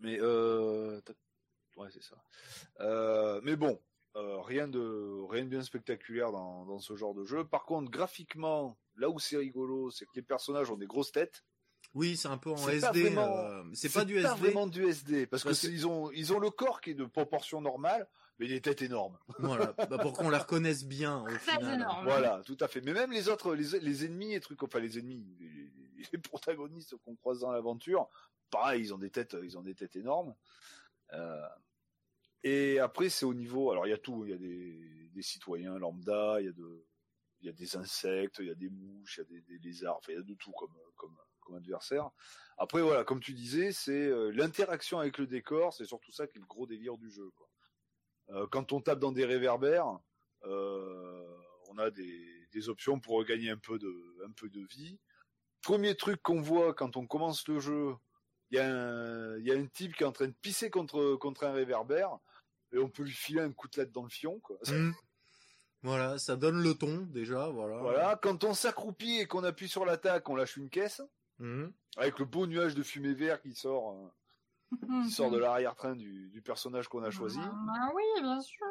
[0.00, 1.00] Mais euh...
[1.76, 2.16] ouais, c'est ça.
[2.80, 3.80] Euh, mais bon,
[4.14, 7.44] rien de rien de bien spectaculaire dans, dans ce genre de jeu.
[7.44, 11.44] Par contre, graphiquement, là où c'est rigolo, c'est que les personnages ont des grosses têtes.
[11.94, 13.02] Oui, c'est un peu en C'est SD.
[13.10, 14.28] vraiment- c'est pas du SD.
[14.38, 16.90] vraiment du SD, parce, Parce que, que- c'est- ils ont ils ont le corps qui
[16.90, 18.08] est de proportion normale,
[18.42, 19.16] mais des têtes énormes.
[19.38, 21.74] Voilà, bah, pour qu'on la reconnaisse bien au Très final.
[21.74, 22.04] énorme.
[22.04, 22.80] Voilà, tout à fait.
[22.80, 25.70] Mais même les autres, les, les ennemis et trucs, enfin les ennemis, les,
[26.12, 28.08] les protagonistes qu'on croise dans l'aventure,
[28.50, 30.34] pareil, ils ont des têtes, ils ont des têtes énormes.
[31.12, 31.46] Euh,
[32.42, 35.22] et après, c'est au niveau, alors il y a tout, il y a des, des
[35.22, 36.84] citoyens lambda, il y a de,
[37.40, 39.58] il y a des insectes, il y a des mouches, il y a des, des
[39.58, 42.10] lézards, enfin il y a de tout comme, comme, comme adversaire.
[42.58, 46.38] Après voilà, comme tu disais, c'est euh, l'interaction avec le décor, c'est surtout ça qui
[46.38, 47.30] est le gros délire du jeu.
[47.36, 47.48] Quoi.
[48.32, 49.98] Euh, quand on tape dans des réverbères,
[50.44, 51.26] euh,
[51.70, 54.98] on a des, des options pour regagner un peu de un peu de vie.
[55.62, 57.94] Premier truc qu'on voit quand on commence le jeu,
[58.50, 60.70] il y a un il y a un type qui est en train de pisser
[60.70, 62.18] contre contre un réverbère
[62.72, 64.56] et on peut lui filer un coup de latte dans le fion quoi.
[64.66, 64.92] Mm.
[65.84, 67.78] Voilà, ça donne le ton déjà, voilà.
[67.78, 71.02] Voilà, quand on s'accroupit et qu'on appuie sur l'attaque, on lâche une caisse
[71.38, 71.70] Mm.
[71.96, 74.08] avec le beau nuage de fumée vert qui sort euh,
[75.04, 77.38] qui sort de l'arrière-train du, du personnage qu'on a choisi.
[77.42, 78.66] Ah oui, bien sûr.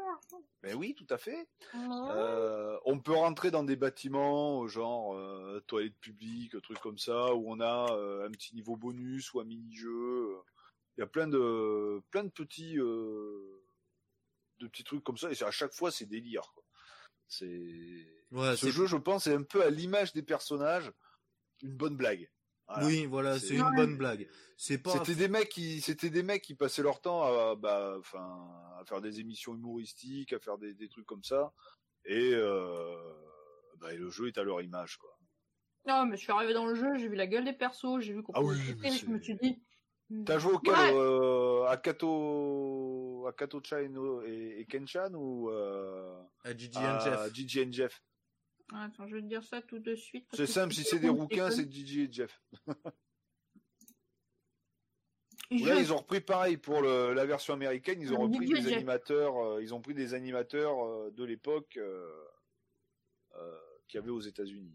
[0.63, 1.47] Ben oui, tout à fait.
[1.75, 7.33] Euh, on peut rentrer dans des bâtiments, euh, genre euh, toilettes publiques, trucs comme ça,
[7.35, 10.35] où on a euh, un petit niveau bonus ou un mini-jeu.
[10.97, 13.63] Il y a plein de plein de petits euh,
[14.59, 16.51] de petits trucs comme ça, et c'est à chaque fois c'est délire.
[16.53, 16.63] quoi.
[17.27, 20.91] C'est Ouais, ce c'est- jeu, je pense, est un peu à l'image des personnages,
[21.63, 22.29] une bonne blague.
[22.73, 22.87] Voilà.
[22.87, 24.27] Oui, voilà, c'est une bonne blague.
[24.57, 24.91] C'est pas.
[24.91, 28.47] C'était des mecs qui, c'était des mecs qui passaient leur temps à, bah, enfin,
[28.79, 31.53] à faire des émissions humoristiques, à faire des, des trucs comme ça,
[32.05, 32.95] et, euh,
[33.79, 35.17] bah, et le jeu est à leur image, quoi.
[35.87, 38.13] Non, mais je suis arrivé dans le jeu, j'ai vu la gueule des persos, j'ai
[38.13, 39.63] vu qu'on Ah pouvait oui, je me suis dit.
[40.25, 40.91] T'as joué auquel, Ouais.
[40.93, 43.77] euh, à Kato, à Kato Chan
[44.25, 48.03] et, et Kenchan ou euh, À Gigi à and Jeff.
[48.73, 50.27] Attends, je vais te dire ça tout de suite.
[50.33, 52.41] C'est simple, si c'est des rouquins, c'est Gigi et Jeff.
[55.51, 57.99] Je- Là, ils ont repris pareil pour le- la version américaine.
[58.01, 59.37] Ils ont repris des animateurs.
[59.37, 62.09] euh, ils ont pris des animateurs euh, de l'époque euh,
[63.35, 64.73] euh, qu'il y avait aux États-Unis.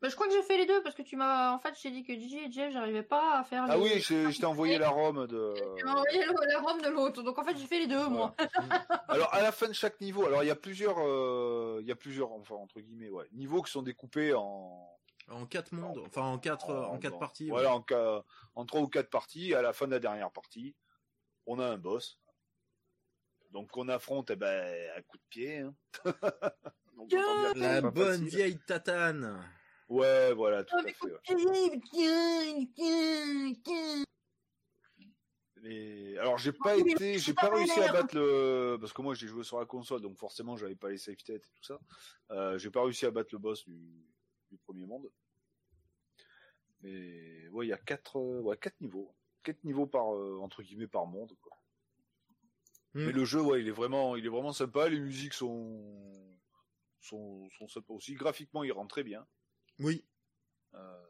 [0.00, 1.52] Mais je crois que j'ai fait les deux parce que tu m'as.
[1.52, 3.72] En fait, j'ai dit que Gigi et Jeff, j'arrivais pas à faire les.
[3.72, 5.54] Ah oui, je, je t'ai envoyé la ROM de.
[5.76, 8.34] Tu m'as envoyé la Rome de l'autre, donc en fait j'ai fait les deux moi.
[9.08, 11.90] Alors à la fin de chaque niveau, alors il y a plusieurs, euh, il y
[11.92, 14.88] a plusieurs, enfin entre guillemets, ouais, niveaux qui sont découpés en.
[15.30, 17.50] En quatre mondes, enfin en quatre, en, quatre en- parties.
[17.50, 17.74] Voilà, ouais.
[17.74, 18.22] en, ca-
[18.54, 19.52] en trois ou quatre parties.
[19.52, 20.74] À la fin de la dernière partie,
[21.44, 22.18] on a un boss.
[23.50, 25.58] Donc on affronte, eh ben, à coup de pied.
[25.58, 25.74] hein.
[26.96, 27.12] Donc,
[27.56, 28.28] La bonne facile.
[28.28, 29.38] vieille tatane.
[29.88, 31.06] Ouais, voilà, tout Oh, à mais fait.
[31.06, 31.80] ouais.
[31.90, 34.04] tiens, tiens, tiens.
[35.60, 39.02] Mais alors j'ai pas Oh, été, j'ai pas pas réussi à battre le parce que
[39.02, 41.64] moi j'ai joué sur la console donc forcément j'avais pas les save têtes et tout
[41.64, 41.80] ça.
[42.30, 44.06] Euh, j'ai pas réussi à battre le boss du,
[44.50, 45.10] du premier monde.
[46.80, 50.62] Mais ouais il y a quatre euh, ouais quatre niveaux, quatre niveaux par euh, entre
[50.62, 51.56] guillemets par monde quoi.
[52.94, 53.06] Hmm.
[53.06, 56.38] Mais le jeu ouais il est vraiment il est vraiment sympa, les musiques sont
[57.00, 59.26] sont sont sympas aussi graphiquement il rend très bien.
[59.78, 60.04] Oui.
[60.74, 61.04] Euh,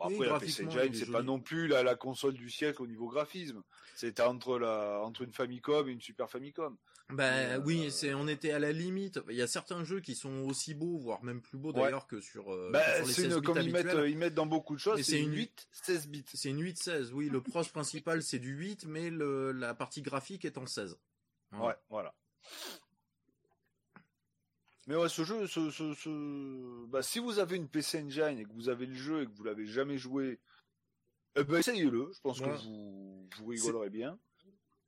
[0.00, 2.86] Oui, après, la PC Engine, c'est pas non plus la, la console du siècle au
[2.86, 3.62] niveau graphisme.
[3.94, 6.76] C'était entre la, entre une Famicom et une Super Famicom.
[7.10, 9.20] Bah Euh, oui, c'est, on était à la limite.
[9.28, 11.82] Il y a certains jeux qui sont aussi beaux, voire même plus beaux Ouais.
[11.82, 13.96] d'ailleurs que sur, euh, bah, que sur les c'est 16 une, bits comme ils mettent,
[14.08, 16.24] ils mettent dans beaucoup de choses, c'est une une- 8, 16 bits.
[16.32, 17.28] C'est une 8-16, oui.
[17.28, 20.96] Le proche principal c'est du 8, mais le, la partie graphique est en 16.
[21.50, 21.66] Voilà.
[21.66, 22.14] Ouais, voilà.
[24.88, 28.44] Mais ouais, ce jeu, ce, ce, ce- Bah, si vous avez une PC Engine et
[28.44, 30.40] que vous avez le jeu et que vous l'avez jamais joué,
[31.36, 32.10] eh ben, essayez-le.
[32.14, 32.48] Je pense Ouais.
[32.48, 34.18] que vous, vous rigolerez bien.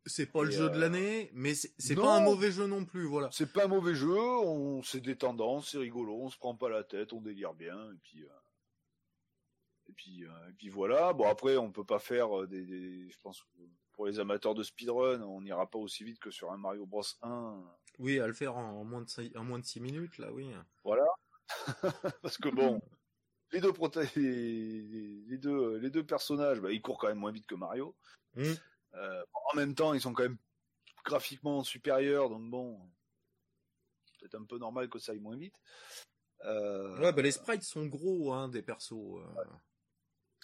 [0.07, 3.07] C'est pas le jeu de euh, l'année, mais c'est, pas un mauvais jeu non plus,
[3.07, 3.31] voilà.
[3.33, 6.69] C'est pas un mauvais jeu, on c'est des tendances, c'est rigolo, on se prend pas
[6.69, 8.29] la tête, on délire bien et puis euh,
[9.89, 11.15] et puis euh, et puis voilà.
[11.15, 13.47] Bon après on peut pas faire euh, des, des- je pense que
[13.93, 17.03] pour les amateurs de speedrun, on n'ira pas aussi vite que sur un Mario Bros
[17.23, 17.65] 1
[17.99, 20.51] Oui, à le faire en moins de 6, en moins de 6 minutes, là, oui.
[22.23, 22.81] parce que bon,
[23.53, 24.83] les deux prota- les,
[25.27, 27.97] les deux les deux personnages, bah, ils courent quand même moins vite que Mario.
[28.35, 28.53] Mm.
[28.95, 30.39] Euh, en même temps, ils sont quand même
[31.05, 32.81] graphiquement supérieurs, donc bon,
[34.21, 35.55] c'est un peu normal que ça aille moins vite.
[36.45, 38.93] Euh, Ouais, bah les sprites sont gros, hein, des persos.
[38.93, 39.45] euh.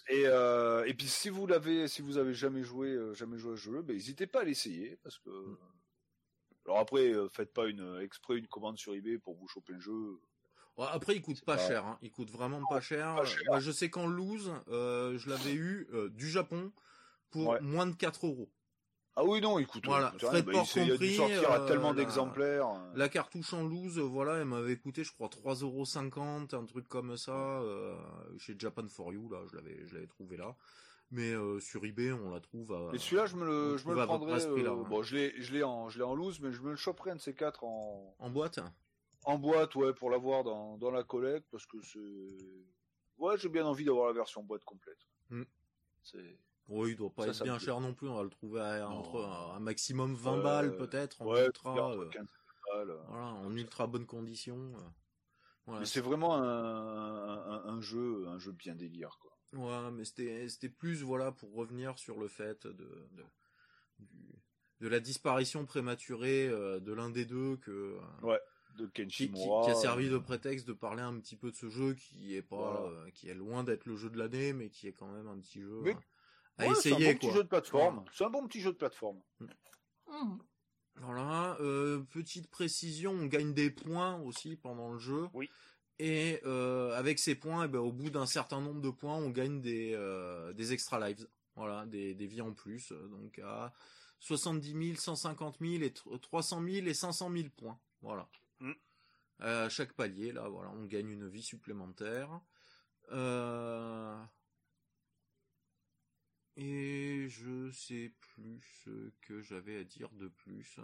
[0.09, 3.53] Et, euh, et puis si vous l'avez, si vous avez jamais joué, euh, jamais joué
[3.53, 5.31] à ce jeu, ben, n'hésitez pas à l'essayer parce que.
[6.67, 9.81] Alors après, euh, faites pas une exprès une commande sur eBay pour vous choper le
[9.81, 10.21] jeu.
[10.77, 11.99] Ouais, après, il coûte pas pas- cher, hein.
[12.03, 13.17] il coûte vraiment pas cher.
[13.17, 13.43] pas cher.
[13.49, 16.73] Moi, je sais qu'en loose, euh, je l'avais eu euh, du Japon
[17.31, 17.61] pour Ouais.
[17.61, 18.51] moins de 4 euros.
[19.17, 20.97] Ah oui non, écoute, Voilà, c'est frais vrai, de ben, port il s'est- il a
[20.97, 22.69] dû compris, sortir à euh, tellement la- d'exemplaires.
[22.95, 27.17] La cartouche en loose, euh, voilà, elle m'avait coûté, je crois, 3,50€, un truc comme
[27.17, 27.97] ça, euh,
[28.39, 30.55] chez Japan for You, là, je l'avais, je l'avais trouvé là.
[31.13, 32.91] Mais euh, sur eBay, on la trouve à...
[32.95, 34.89] Et celui-là, je me le, je me le prix-là, euh, ouais.
[34.89, 37.11] Bon, je l'ai, je l'ai en, je l'ai en loose, mais je me le choperai
[37.11, 38.61] un de ces quatre en, En boîte?
[39.25, 41.99] en boîte, ouais, pour l'avoir dans, dans la collecte, parce que c'est,
[43.19, 44.99] ouais, j'ai bien envie d'avoir la version boîte complète.
[45.31, 45.43] Hmm.
[46.03, 47.65] C'est, Oui, il doit pas Ça, être ça bien plaît.
[47.65, 50.77] cher non plus, on va le trouver à, entre un, un maximum 20 Ouais, balles
[50.77, 52.27] peut-être, en ouais, ultra, entre euh, 15
[52.73, 54.73] balles, voilà, en ultra bonne condition.
[55.67, 55.81] Voilà.
[55.81, 59.33] Mais c'est vraiment un, un, un jeu, un jeu bien délire, quoi.
[59.53, 62.73] Ouais, mais c'était c'était plus voilà pour revenir sur le fait de
[63.13, 63.25] de,
[63.99, 64.35] du-
[64.81, 68.41] de la disparition prématurée euh, de l'un des deux que euh, Ouais.
[68.77, 71.51] De qui, Kenshi qui- qui a servi euh, de prétexte de parler un petit peu
[71.51, 72.81] de ce jeu qui est pas Voilà.
[73.07, 75.39] euh, qui est loin d'être le jeu de l'année mais qui est quand même un
[75.41, 75.97] petit jeu Mais-
[76.59, 77.29] à, ouais, c'est un essayer bon quoi.
[77.29, 78.05] petit jeu de plateforme.
[78.13, 79.21] C'est un bon petit jeu de plateforme.
[80.97, 85.29] Voilà, euh, petite précision, on gagne des points aussi pendant le jeu.
[85.33, 85.49] Oui.
[86.03, 89.29] Et euh, avec ces points, eh ben, au bout d'un certain nombre de points, on
[89.29, 91.29] gagne des, euh, des extra lives.
[91.57, 92.91] Voilà, des, des vies en plus.
[92.93, 93.75] euh, Donc à
[94.19, 97.79] 70 000, 150 000, et tr- 300 000 et 500 000 points.
[98.01, 98.31] Voilà.
[98.61, 98.73] Mm.
[99.41, 102.41] À chaque palier, là, voilà, on gagne une vie supplémentaire.
[103.13, 104.17] Euh...
[106.57, 110.79] Et je sais plus ce que j'avais à dire de plus.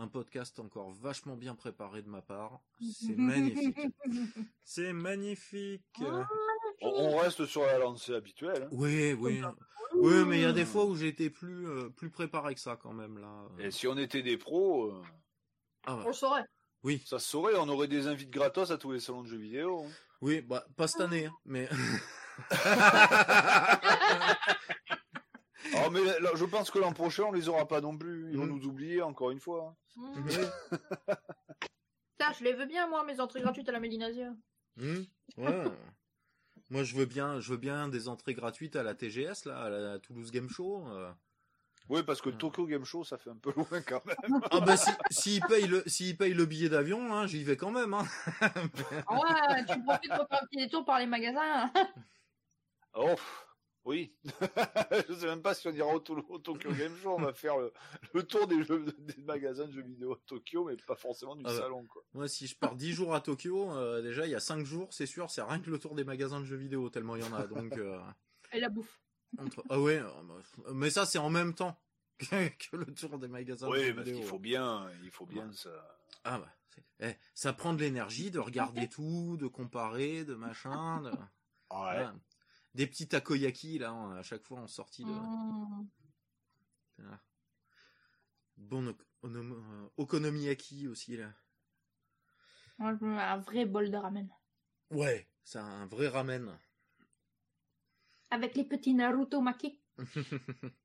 [0.00, 2.60] Un podcast encore vachement bien préparé de ma part.
[2.80, 3.76] C'est magnifique.
[4.62, 5.82] C'est magnifique.
[6.00, 6.24] Ah.
[6.82, 8.62] On, on reste sur la lancée habituelle.
[8.64, 8.68] hein.
[8.72, 9.42] Oui, oui.
[9.94, 12.76] Oui, mais il y a des fois où j'étais plus euh, plus préparé que ça
[12.76, 13.48] quand même là.
[13.58, 15.02] Et si on était des pros, euh,
[15.86, 16.04] Ah ouais.
[16.06, 16.44] On saurait.
[16.84, 19.36] Oui, ça se saurait, on aurait des invites gratos à tous les salons de jeux
[19.38, 19.82] vidéo.
[19.84, 19.90] hein.
[20.20, 21.68] oui, bah pas cette année, hein, mais
[25.74, 28.30] Alors, mais là, je pense que l'an prochain, on les aura pas non plus.
[28.30, 28.56] Ils vont Mhm.
[28.58, 29.74] nous oublier encore une fois.
[29.96, 30.12] Hmm.
[30.26, 30.34] Oui.
[32.18, 34.32] Putain, je les veux bien, moi, mes entrées gratuites à la Médinasia.
[34.76, 35.64] Ouais.
[36.70, 39.68] Moi, je veux bien, je veux bien des entrées gratuites à la TGS là, à
[39.70, 40.86] la Toulouse Game Show.
[40.88, 41.10] euh.
[41.88, 42.28] Oui, parce que.
[42.28, 44.40] Tokyo Game Show, ça fait un peu loin quand même.
[44.50, 47.70] Ah bah si, s'ils payent le, s'ils payent le billet d'avion, hein, j'y vais quand
[47.70, 47.94] même.
[47.94, 48.04] Hein.
[48.40, 49.14] Ah
[49.50, 51.72] ouais, tu profites pour faire un petit détour par les magasins.
[52.94, 53.14] Oh,
[53.88, 54.12] oui.
[55.08, 57.14] je sais même pas si on ira au, au Tokyo Game Show.
[57.16, 57.72] On va faire le,
[58.14, 61.44] le tour des, jeux, des magasins de jeux vidéo à Tokyo, mais pas forcément du
[61.46, 61.84] Ah salon.
[61.86, 62.02] Quoi.
[62.12, 64.92] Moi, si je pars 10 jours à Tokyo, euh, déjà il y a 5 jours,
[64.92, 67.26] c'est sûr, c'est rien que le tour des magasins de jeux vidéo tellement il y
[67.28, 67.46] en a.
[67.46, 67.98] Donc euh,
[68.52, 69.00] Et la bouffe.
[69.38, 69.64] entre...
[69.70, 71.80] ah ouais, euh, bah, mais ça c'est en même temps
[72.18, 74.20] que, le tour des magasins de Oui, jeux parce vidéo.
[74.20, 75.70] qu'il faut bien, il faut bien ça.
[76.24, 76.48] Ah bah,
[77.00, 81.00] eh, ça prend de l'énergie de regarder tout, de comparer, de machin.
[81.02, 81.10] de-
[81.70, 81.76] Ouais.
[81.76, 82.14] voilà.
[82.74, 85.10] Des petits takoyaki là, on- à chaque fois en sortie de.
[85.10, 85.86] Hmm.
[86.98, 87.20] Voilà.
[88.56, 91.32] Bon euh, okonomiyaki aussi là.
[92.78, 94.28] Moi, je veux un vrai bol de ramen.
[94.90, 96.58] Ouais, c'est un vrai ramen.
[98.30, 99.80] Avec les petits Naruto maki.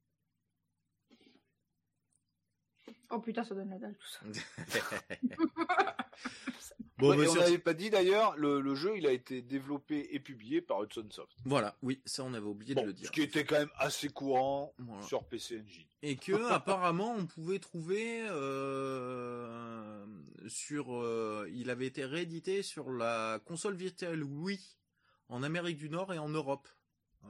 [3.14, 4.20] Oh putain, ça donne la dalle tout ça.
[6.98, 9.42] bon, Ouais, bah, et on n'avait pas dit d'ailleurs, le, le jeu, il a été
[9.42, 11.38] développé et publié par Hudson Soft.
[11.46, 13.08] voilà, oui, ça on avait oublié Bon, de le dire.
[13.08, 15.02] ce qui était quand même assez courant Voilà.
[15.04, 15.88] sur PC Engine.
[16.02, 20.06] Et que apparemment on pouvait trouver euh,
[20.48, 24.60] sur, euh, il avait été réédité sur la console virtuelle Wii
[25.30, 26.68] en Amérique du Nord et en Europe.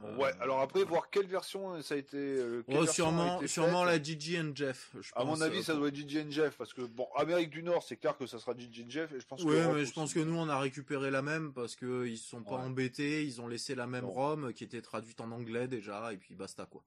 [0.02, 2.16] Euh, Ouais, alors après, voir quelle version ça a été.
[2.16, 4.90] euh, quelle oh, a sûrement, été sûrement la Gigi and Jeff.
[5.00, 7.50] Je À mon avis, euh, ça doit être Gigi and Jeff, parce que bon, Amérique
[7.50, 9.46] du Nord, c'est clair que ça sera Gigi and Jeff, et je pense que.
[9.48, 12.18] Oui, Europe mais je pense que nous on a récupéré la même parce que ils
[12.18, 12.62] se sont pas Ouais.
[12.62, 14.10] embêtés, ils ont laissé la même Non.
[14.12, 16.82] ROM qui était traduite en anglais déjà et puis basta quoi.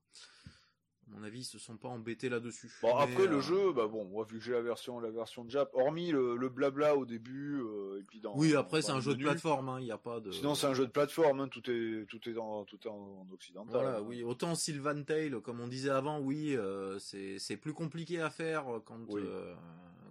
[1.08, 2.70] À mon avis, ils se sont pas embêtés là-dessus.
[2.82, 5.46] Bon, après, le euh, jeu, bah bon, moi, vu que j'ai la version, la version
[5.48, 8.36] Jap, hormis le, le blabla au début, euh, et puis dans.
[8.36, 10.32] Oui, après c'est un jeu de plateforme, hein, il n'y a pas de.
[10.32, 13.26] Sinon, c'est un jeu de plateforme, hein, tout est, tout est dans, tout est en,
[13.26, 13.72] en occidental.
[13.72, 14.04] Voilà, hein.
[14.06, 14.22] oui.
[14.24, 18.66] Autant Sylvan Tale, comme on disait avant, oui, euh, c'est c'est plus compliqué à faire
[18.86, 19.00] quand.
[19.08, 19.22] Oui.
[19.26, 19.56] euh,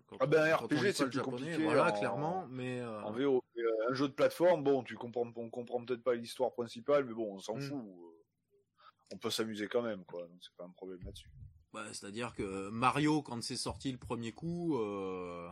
[0.06, 2.80] quand Ah ben, quand RPG, c'est plus japonais, compliqué Voilà, en- clairement, mais.
[2.80, 3.42] euh, En VO.
[3.58, 7.12] Euh, un jeu de plateforme, bon, tu comprends, on comprend peut-être pas l'histoire principale, mais
[7.14, 7.60] bon, on s'en Mm.
[7.60, 7.84] fout.
[9.12, 10.22] On peut s'amuser quand même, quoi.
[10.22, 11.30] Donc c'est pas un problème là-dessus.
[11.72, 15.48] bah, C'est-à-dire que Mario, quand c'est sorti le premier coup, euh,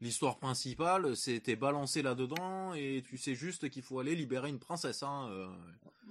[0.00, 5.02] l'histoire principale, c'était balancé là-dedans et tu sais juste qu'il faut aller libérer une princesse.
[5.02, 5.48] Hein, euh.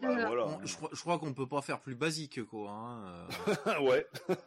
[0.01, 0.57] Voilà, Voilà.
[0.63, 2.71] je crois qu'on peut pas faire plus basique, quoi.
[2.71, 3.27] Hein,
[3.67, 3.79] euh.
[3.81, 4.07] ouais.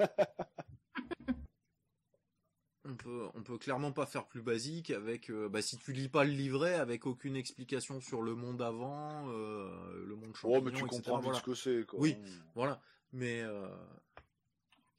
[2.85, 6.09] On peut, on peut clairement pas faire plus basique avec, euh, bah, si tu lis
[6.09, 9.71] pas le livret, avec aucune explication sur le monde avant, euh,
[10.05, 10.91] le monde champignon, Oh, mais tu etc.
[11.03, 11.39] comprends voilà.
[11.39, 12.01] ce que c'est, quoi.
[12.01, 12.17] Oui.
[12.57, 12.81] Voilà.
[13.13, 13.69] Mais euh,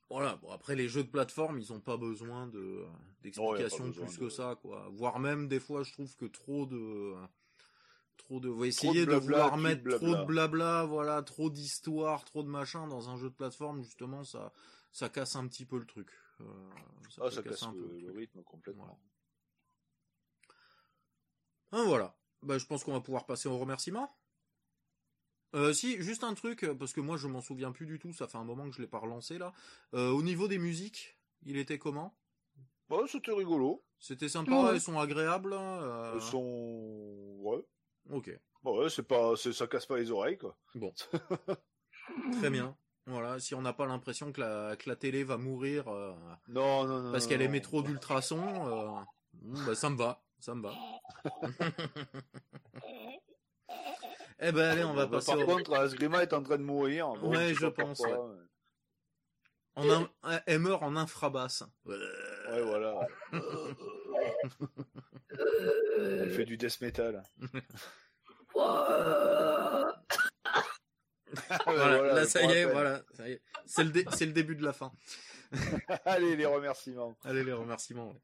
[0.10, 0.38] voilà.
[0.38, 2.84] Bon, après, les jeux de plateforme, ils ont pas besoin de
[3.22, 4.88] d'explications plus de- que ça, quoi.
[4.94, 7.14] Voire même des fois, je trouve que trop de
[8.18, 12.48] trop de, vous essayez de vouloir mettre trop de blabla, voilà, trop d'histoire, trop de
[12.50, 14.54] machin dans un jeu de plateforme, justement, ça
[14.92, 16.08] ça casse un petit peu le truc.
[16.42, 16.46] Euh,
[17.10, 18.86] ça Ah, peut ça casse un peu le, rythme complètement.
[18.86, 18.98] Voilà.
[21.72, 22.16] Hein, voilà.
[22.42, 24.16] Bah, je pense qu'on va pouvoir passer au remerciement.
[25.56, 28.28] Euh, si, juste un truc, parce que moi je m'en souviens plus du tout, ça
[28.28, 29.54] fait un moment que je l'ai pas relancé là.
[29.94, 32.18] Euh, au niveau des musiques, il était comment?
[32.90, 33.84] Bon, c'était rigolo.
[34.00, 34.72] C'était sympa, Ouais.
[34.72, 35.54] elles sont agréables.
[35.54, 37.64] euh, Elles sont Ouais.
[38.10, 38.38] Ok.
[38.64, 40.58] Bon, ouais, c'est pas, ça casse pas les oreilles, quoi.
[40.76, 40.94] Bon.
[42.34, 42.76] Très bien.
[43.06, 46.14] Voilà, si on n'a pas l'impression que la, que la télé va mourir euh,
[46.48, 47.12] Non, non, non.
[47.12, 49.02] parce qu'elle émet trop d'ultrasons, euh,
[49.66, 50.74] bah, ça me va, ça me va.
[54.40, 55.46] eh ben allez, on va Bah, passer Par au...
[55.46, 57.10] contre, Asgrima est en train de mourir.
[57.16, 58.02] Bon, Ouais, je pense,
[59.76, 60.10] en un-
[60.46, 61.64] Elle meurt en infrabasse.
[61.86, 61.98] Ouais,
[62.64, 63.00] voilà.
[65.98, 67.22] Elle fait du death metal.
[71.66, 73.42] Voilà, Voilà, là ça y est, voilà, ça y est.
[73.66, 74.92] C'est le, dé- c'est le début de la fin.
[76.06, 77.16] Allez, les remerciements.
[77.24, 78.10] Allez, les remerciements.
[78.10, 78.22] ouais.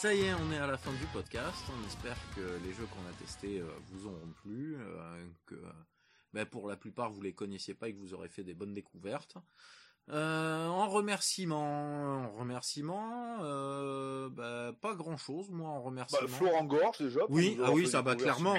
[0.00, 1.64] Ça y est, on est à la fin du podcast.
[1.76, 5.56] On espère que les jeux qu'on a testés euh, vous auront plu, euh, que
[6.32, 8.74] ben, pour la plupart vous les connaissiez pas et que vous aurez fait des bonnes
[8.74, 9.36] découvertes.
[10.10, 16.28] Euh, en remerciement, en remerciement, euh, bah, pas grand chose, moi en Bah, remerciement.
[16.28, 17.20] Florent Gorge, déjà.
[17.28, 18.54] Oui, ah oui, ça, bah, clairement.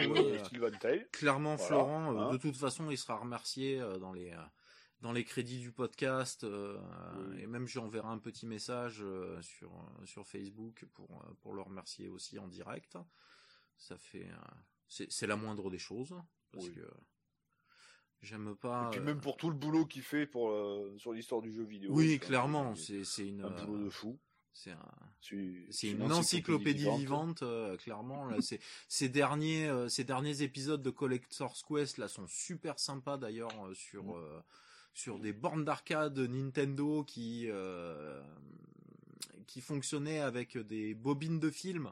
[1.13, 2.31] Clairement, Voilà, Florent, hein.
[2.33, 4.31] de toute façon, il sera remercié dans les
[5.01, 6.77] dans les crédits du podcast euh,
[7.29, 7.41] Oui.
[7.41, 12.09] et même j'enverrai un petit message euh, sur euh, sur Facebook pour pour le remercier
[12.09, 12.97] aussi en direct.
[13.77, 14.27] Ça fait
[14.87, 16.15] c'est la moindre des choses
[16.51, 16.73] parce Oui.
[16.73, 16.87] que
[18.21, 18.87] j'aime pas.
[18.87, 21.63] Et puis même pour tout le boulot qu'il fait pour euh, sur l'histoire du jeu
[21.63, 21.91] vidéo.
[21.93, 24.19] oui, clairement, c'est c'est une un boulot de fou.
[24.51, 28.25] c'est un C'est c'est une encyclopédie vivante, euh, clairement.
[28.25, 33.17] Là, c'est ces derniers, euh, ces derniers épisodes de Collector's Quest là sont super sympas
[33.17, 34.43] d'ailleurs sur Mm.
[34.93, 38.21] Sur des bornes d'arcade Nintendo qui euh,
[39.47, 41.91] qui fonctionnaient avec des bobines de film.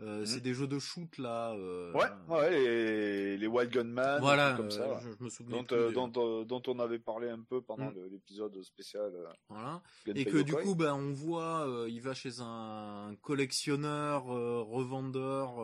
[0.00, 0.26] Euh, Mm.
[0.26, 1.52] C'est des jeux de shoot là.
[1.54, 5.00] euh, Ouais, ouais, les, les Wild Gunman, Voilà, comme ça.
[5.00, 5.60] je, je me souvenais
[5.92, 8.06] Dont, dont, dont on avait parlé un peu pendant Mm.
[8.12, 9.10] l'épisode spécial.
[9.48, 9.82] Voilà.
[10.06, 15.56] Gunpei Et que du coup, ben, on voit, il va chez un collectionneur, revendeur,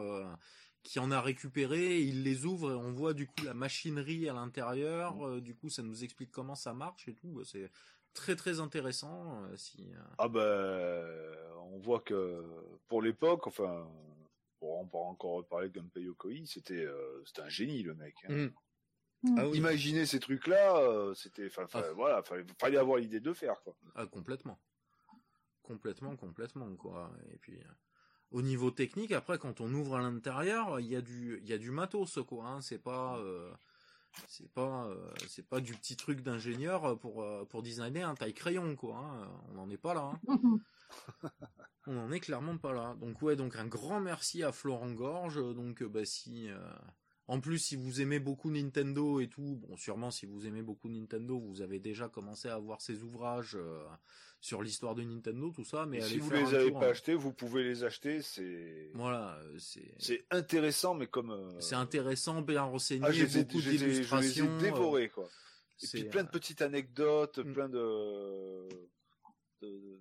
[0.84, 4.34] qui en a récupéré, il les ouvre et on voit du coup la machinerie à
[4.34, 5.16] l'intérieur.
[5.16, 5.22] Mm.
[5.24, 7.28] euh, du coup, ça nous explique comment ça marche et tout.
[7.32, 7.70] bah, C'est
[8.12, 9.42] très très intéressant.
[9.44, 12.44] euh, si, euh, Ah ben, on voit que
[12.86, 13.88] pour l'époque, enfin,
[14.60, 18.14] bon, on pourra encore reparler de Gunpei Yokoi, c'était euh, c'était un génie le mec.
[18.28, 18.32] hein.
[18.34, 18.52] Mm.
[19.30, 19.38] Mm.
[19.38, 21.92] Ah oui, Imaginer ces trucs-là, c'était, enfin, Ah.
[21.96, 23.74] voilà, fallait, fallait avoir l'idée de faire quoi.
[23.94, 24.60] ah, complètement,
[25.62, 27.10] complètement, complètement quoi.
[27.32, 27.58] Et puis.
[28.34, 31.52] Au niveau technique, après, quand on ouvre à l'intérieur, il y a du, il y
[31.52, 32.46] a du matos, quoi.
[32.48, 32.60] Hein.
[32.60, 33.48] C'est pas, euh,
[34.26, 38.34] c'est pas, euh, c'est pas du petit truc d'ingénieur pour euh, pour designer un taille
[38.34, 38.96] crayon, quoi.
[38.98, 39.28] hein.
[39.50, 40.12] On n'en est pas là.
[40.28, 40.38] hein.
[41.86, 42.96] On n'en est clairement pas là.
[43.00, 45.36] Donc ouais, donc un grand merci à Florent Gorge.
[45.54, 46.48] Donc bah si,
[47.26, 50.88] en plus si vous aimez beaucoup Nintendo et tout, bon sûrement si vous aimez beaucoup
[50.88, 53.82] Nintendo, vous avez déjà commencé à voir ses ouvrages euh,
[54.40, 55.86] sur l'histoire de Nintendo, tout ça.
[55.86, 56.90] Mais si vous les avez tour, pas hein.
[56.90, 58.20] achetés, vous pouvez les acheter.
[58.20, 61.30] C'est, Voilà, euh, c'est c'est intéressant, mais comme.
[61.30, 64.58] euh, c'est intéressant, bien renseigné, Ah, beaucoup ai- je les ai d'illustrations.
[64.58, 65.28] dévorés quoi.
[65.82, 67.52] Et puis plein de petites anecdotes, Mm.
[67.54, 68.68] plein de,
[69.62, 70.00] de-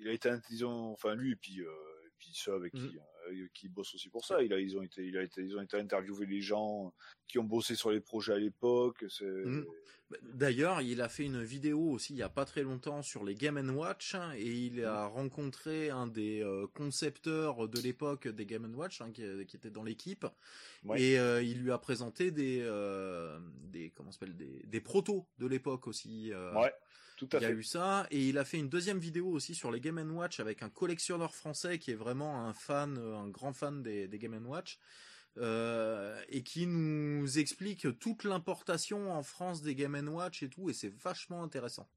[0.00, 1.66] Il a été, disons, enfin lui et puis, euh,
[2.06, 2.78] et puis ceux avec Mm.
[2.90, 3.00] qui, euh,
[3.52, 4.42] qui bossent aussi pour ça.
[4.42, 6.92] Il a, ils ont été, il a été, ils ont été interviewer les gens
[7.26, 9.04] qui ont bossé sur les projets à l'époque.
[9.20, 9.62] Mm.
[10.10, 13.24] Bah, D'ailleurs, il a fait une vidéo aussi il y a pas très longtemps sur
[13.24, 18.44] les Game Watch hein, et il a rencontré un des euh, concepteurs de l'époque des
[18.44, 20.26] Game Watch hein, qui, qui était dans l'équipe
[20.84, 21.00] Ouais.
[21.00, 23.38] et euh, il lui a présenté des euh,
[23.72, 26.30] des comment s'appelle des, des protos de l'époque aussi.
[26.34, 26.74] euh, ouais,
[27.16, 27.54] tout à il y a fait.
[27.54, 30.62] eu ça et il a fait une deuxième vidéo aussi sur les Game Watch avec
[30.62, 34.46] un collectionneur français qui est vraiment un fan, euh, un grand fan des, des Game
[34.46, 34.78] Watch.
[35.38, 40.72] euh, et qui nous explique toute l'importation en France des Game Watch et tout, et
[40.74, 41.88] c'est vachement intéressant.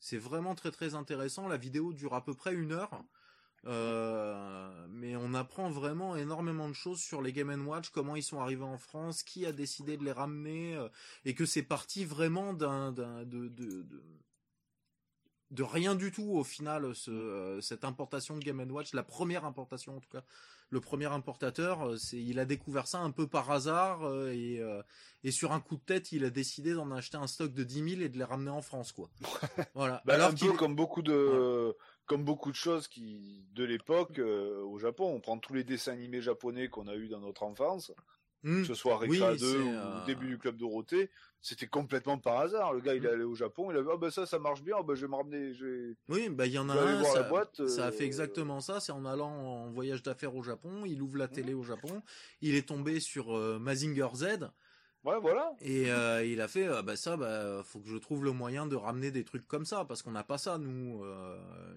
[0.00, 1.48] C'est vraiment très très intéressant.
[1.48, 3.04] La vidéo dure à peu près une heure,
[3.66, 8.40] euh, mais on apprend vraiment énormément de choses sur les Game Watch, comment ils sont
[8.40, 10.88] arrivés en France, qui a décidé de les ramener, euh,
[11.24, 14.02] et que c'est parti vraiment d'un, d'un, de, de, de-
[15.50, 19.44] de rien du tout au final ce, euh, cette importation de Game Watch, la première
[19.44, 20.22] importation en tout cas,
[20.70, 24.62] le premier importateur, euh, c'est il a découvert ça un peu par hasard euh, et,
[25.24, 27.90] et sur un coup de tête, il a décidé d'en acheter un stock de 10
[27.90, 29.08] 000 et de les ramener en France quoi.
[29.74, 30.02] voilà.
[30.04, 31.74] bah, Alors un peu comme beaucoup de
[32.06, 36.22] comme beaucoup de choses qui de l'époque au Japon, on prend tous les dessins animés
[36.22, 37.92] japonais qu'on a eu dans notre enfance.
[38.48, 41.10] Que ce soit Rexa 2 ou début du club Dorothée,
[41.40, 42.72] c'était complètement par hasard.
[42.72, 44.62] Le gars, il est allé au Japon, il a vu, ah ben ça, ça marche
[44.62, 45.52] bien, oh, ben je vais me ramener,
[46.08, 48.92] Oui, bah il y en a un, ça, boîte, ça a fait exactement ça, c'est
[48.92, 52.02] en allant en voyage d'affaires au Japon, il ouvre la télé au Japon,
[52.40, 54.24] il est tombé sur Mazinger Z.
[55.04, 55.52] Ouais, voilà.
[55.60, 55.88] Et
[56.30, 59.24] il a fait, bah ça, bah faut que je trouve le moyen de ramener des
[59.24, 61.04] trucs comme ça, parce qu'on n'a pas ça nous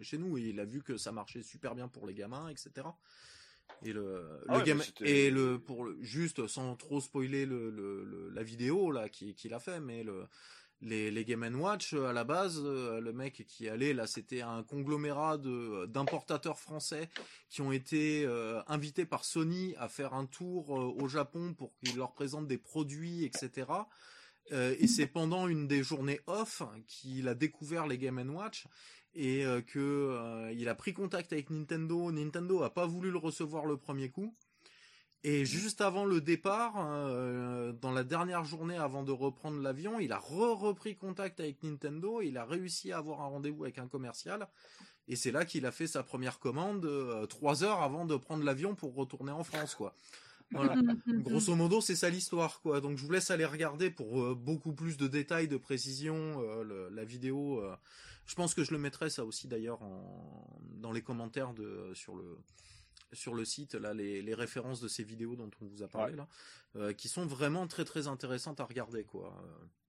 [0.02, 0.38] chez nous.
[0.38, 2.88] Et il a vu que ça marchait super bien pour les gamins, etc.
[3.84, 8.30] Et le, ah le game et le pour le, juste sans trop spoiler le, le,
[8.34, 10.26] la vidéo là qui qu'il a fait, mais le
[10.82, 14.64] les, les Game Watch à la base, euh, le mec qui allait là, c'était un
[14.64, 17.10] conglomérat de d'importateurs français
[17.50, 21.72] qui ont été euh, invités par Sony à faire un tour euh, au Japon pour
[21.78, 23.68] qu'ils leur présentent des produits, etc.
[24.52, 28.66] et c'est pendant une des journées off qu'il a découvert les Game Watch
[29.14, 32.12] et euh, que euh, il a pris contact avec Nintendo.
[32.12, 34.36] Nintendo a pas voulu le recevoir le premier coup.
[35.24, 40.12] Et juste avant le départ, euh, dans la dernière journée avant de reprendre l'avion, il
[40.14, 42.22] a re repris contact avec Nintendo.
[42.22, 44.48] Et il a réussi à avoir un rendez-vous avec un commercial.
[45.08, 46.90] Et c'est là qu'il a fait sa première commande
[47.28, 49.96] trois heures avant de prendre l'avion pour retourner en France, quoi.
[50.52, 50.76] Voilà.
[51.08, 52.82] Grosso modo, c'est ça l'histoire, quoi.
[52.82, 57.62] Donc je vous laisse aller regarder pour beaucoup plus de détails, de précision, la vidéo
[58.26, 62.16] je pense que je le mettrai ça aussi d'ailleurs en, dans les commentaires de sur
[62.16, 62.38] le
[63.14, 66.16] sur le site là les, les références de ces vidéos dont on vous a parlé
[66.16, 66.28] là,
[66.78, 69.36] euh, qui sont vraiment très très intéressantes à regarder quoi.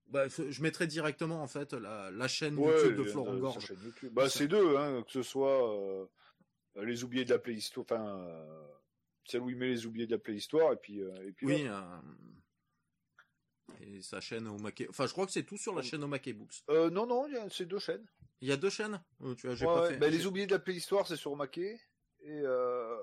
[0.07, 3.73] Bah, je mettrai directement en fait la, la chaîne YouTube de Florent Gorge.
[4.11, 6.05] Bah c'est deux, hein, que ce soit euh,
[6.83, 8.67] les oubliés de la Playhistoire, enfin euh,
[9.25, 11.45] celle où il met les oubliés de la Playhistoire et puis et puis.
[11.45, 11.67] Oui.
[13.79, 14.83] Et sa chaîne au Mac...
[14.89, 16.63] Enfin, je crois que c'est tout sur la chaîne au Books.
[16.69, 18.05] Euh, non, non, c'est deux chaînes.
[18.39, 19.01] Il y a deux chaînes?
[19.37, 19.97] Tu vois, pas fait...
[19.97, 21.81] Bah, les oubliés de la préhistoire, c'est sur Maquet.
[22.21, 22.97] Et, euh...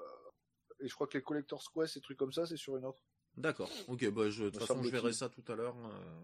[0.78, 3.02] et je crois que les Collector's Quest et trucs comme ça, c'est sur une autre.
[3.36, 3.70] D'accord.
[3.88, 5.76] Ok, bah, je, de toute façon, je verrai ça tout à l'heure.
[5.76, 6.20] Euh.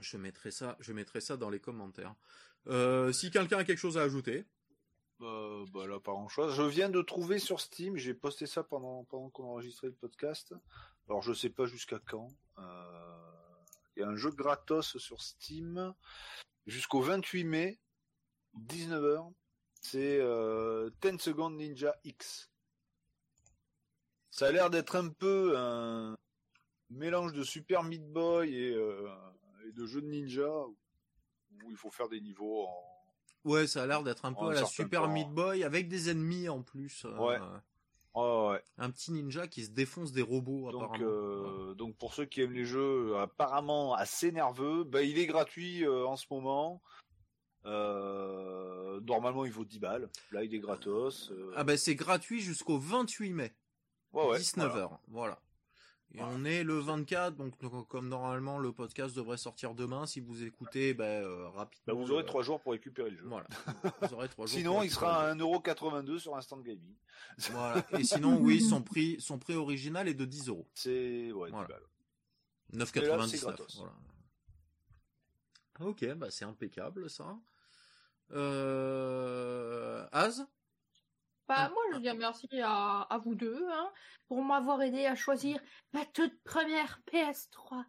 [0.00, 2.14] Je mettrai ça, je mettrai ça dans les commentaires.
[2.66, 4.46] Euh, si quelqu'un a quelque chose à ajouter.
[5.18, 6.54] Bah, bah là, pas grand chose.
[6.54, 10.54] Je viens de trouver sur Steam, j'ai posté ça pendant, pendant qu'on enregistrait le podcast.
[11.08, 12.28] Alors, je sais pas jusqu'à quand.
[12.58, 13.16] Euh
[13.96, 15.94] il y a un jeu gratos sur Steam
[16.66, 17.80] jusqu'au 28 mai,
[18.58, 19.32] 19h.
[19.80, 22.50] C'est euh, 10 Second Ninja X.
[24.30, 26.16] Ça a l'air d'être un peu un
[26.90, 29.08] mélange de Super Meat Boy et, euh,
[29.66, 30.50] et de jeu de ninja
[31.64, 32.95] où il faut faire des niveaux en...
[33.46, 36.48] Ouais, ça a l'air d'être un peu à la Super Meat Boy avec des ennemis
[36.48, 37.04] en plus.
[37.04, 37.38] Euh, ouais.
[38.78, 41.04] Un petit ninja qui se défonce des robots donc, apparemment.
[41.06, 45.84] Euh, donc pour ceux qui aiment les jeux apparemment assez nerveux, bah, il est gratuit
[45.84, 46.82] euh, en ce moment.
[47.66, 50.08] Euh, normalement il vaut 10 balles.
[50.32, 51.32] Là il est gratos.
[51.54, 53.54] Ah bah c'est gratuit jusqu'au 28 mai.
[54.12, 54.98] Ouais, 19h.
[55.08, 55.38] Voilà.
[56.14, 57.54] Et on est le 24, donc,
[57.88, 61.84] comme normalement le podcast devrait sortir demain, si vous écoutez bah, euh, rapidement.
[61.86, 63.24] Bah, vous aurez trois jours pour récupérer le jeu.
[63.26, 63.46] Voilà.
[64.00, 64.56] Vous aurez trois jours.
[64.56, 66.94] sinon, il sera à 1,82€ sur Instant Gaming.
[67.50, 67.84] Voilà.
[67.98, 70.66] Et sinon, oui, son prix, son prix original est de 10 euros.
[70.74, 71.68] C'est ouais, voilà.
[72.72, 73.76] 9,99.
[73.76, 73.92] Voilà.
[75.80, 77.36] Ok, bah c'est impeccable ça.
[78.32, 80.06] Euh...
[80.10, 80.46] Az?
[81.48, 81.68] Bah, ah.
[81.70, 83.92] moi, je dis merci à, à vous deux hein,
[84.28, 85.60] pour m'avoir aidé à choisir
[85.92, 87.84] ma toute première PS3.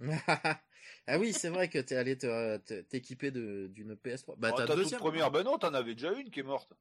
[1.06, 2.16] ah oui, c'est vrai que t'es allé
[2.88, 4.34] t'équiper d'une PS3.
[4.38, 6.72] Bah, oh, t'as deux première, bah non, t'en avais déjà une qui est morte.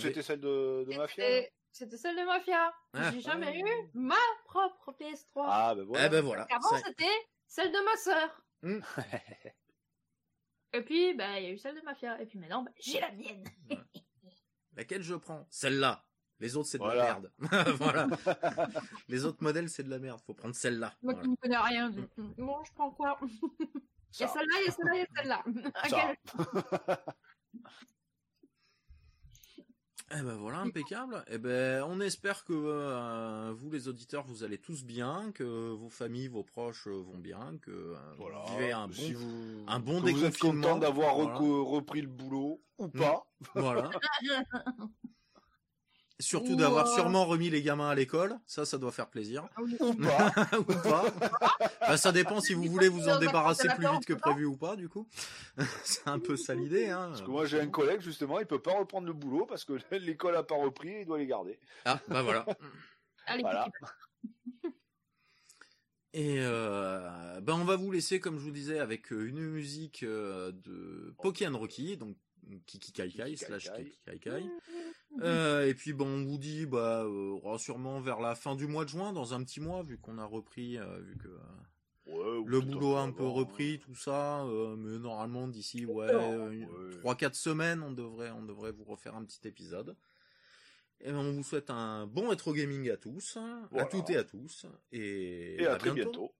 [0.00, 1.24] C'était celle de, de Mafia.
[1.72, 2.72] C'était celle de Mafia.
[2.92, 3.12] Ah.
[3.12, 5.46] J'ai jamais eu ma propre PS3.
[5.46, 6.06] Ah ben voilà.
[6.06, 6.46] Eh ben voilà.
[6.50, 7.04] Avant, c'était
[7.46, 8.42] celle de ma sœur.
[8.62, 8.80] Hmm.
[10.74, 12.20] Et puis, bah, il y a eu celle de Mafia.
[12.20, 13.44] Et puis maintenant, bah, j'ai la mienne.
[14.78, 15.44] Laquelle je prends?
[15.50, 16.04] Celle-là.
[16.38, 17.32] Les autres, c'est de la merde.
[17.78, 18.06] voilà.
[19.08, 20.20] Les autres modèles, c'est de la merde.
[20.24, 20.94] Faut prendre celle-là.
[21.02, 21.90] Moi qui ne connais rien.
[21.90, 22.08] De...
[22.36, 23.18] Bon, je prends quoi?
[23.20, 27.04] Il y a celle-là, il y a celle-là, il y a celle-là.
[30.10, 31.22] Eh ben voilà, impeccable.
[31.28, 35.90] Eh ben, on espère que euh, vous, les auditeurs, vous allez tous bien, que vos
[35.90, 38.38] familles, vos proches euh, vont bien, que euh, voilà.
[38.46, 42.62] vous vivez un bon, si vous, un bon Vous êtes content d'avoir repris le boulot
[42.78, 42.92] ou mm.
[42.92, 43.26] pas.
[43.54, 43.90] Voilà.
[46.20, 49.48] Surtout d'avoir sûrement remis les gamins à l'école, ça, ça doit faire plaisir.
[49.54, 49.76] Ah oui.
[49.78, 50.32] Ou pas.
[50.58, 51.04] ou pas.
[51.80, 54.74] Bah, ça dépend si vous voulez vous en débarrasser plus vite que prévu ou pas,
[54.74, 55.06] du coup.
[55.84, 57.08] C'est un peu ça l'idée, hein.
[57.10, 59.74] Parce que moi j'ai un collègue justement, il peut pas reprendre le boulot parce que
[59.96, 61.58] l'école a pas repris, il doit les garder.
[61.84, 62.44] Ah, bah voilà.
[63.26, 63.68] Allez, Voilà.
[66.14, 70.02] Et euh, ben on va vous laisser, comme je vous disais, avec euh, une musique
[70.02, 72.16] euh, de Pokémon Rocky, donc
[72.66, 73.84] Kiki Kai Kai Kiki Kai slash Kai.
[73.84, 74.50] Kiki Kai Kai.
[75.20, 78.66] Euh, et puis bon, on vous dit bah euh, oh, sûrement vers la fin du
[78.66, 81.28] mois de juin, dans un petit mois, vu qu'on a repris, euh, vu que
[82.06, 84.42] Ouais, le boulot a un peu repris, tout ça.
[84.78, 86.08] mais normalement d'ici ouais,
[87.00, 89.94] trois quatre semaines, on devrait on devrait vous refaire un petit épisode.
[91.00, 93.38] Et on vous souhaite un bon rétro gaming à tous,
[93.76, 96.10] à toutes et à tous, et, Et à, à très bientôt.
[96.10, 96.34] bientôt.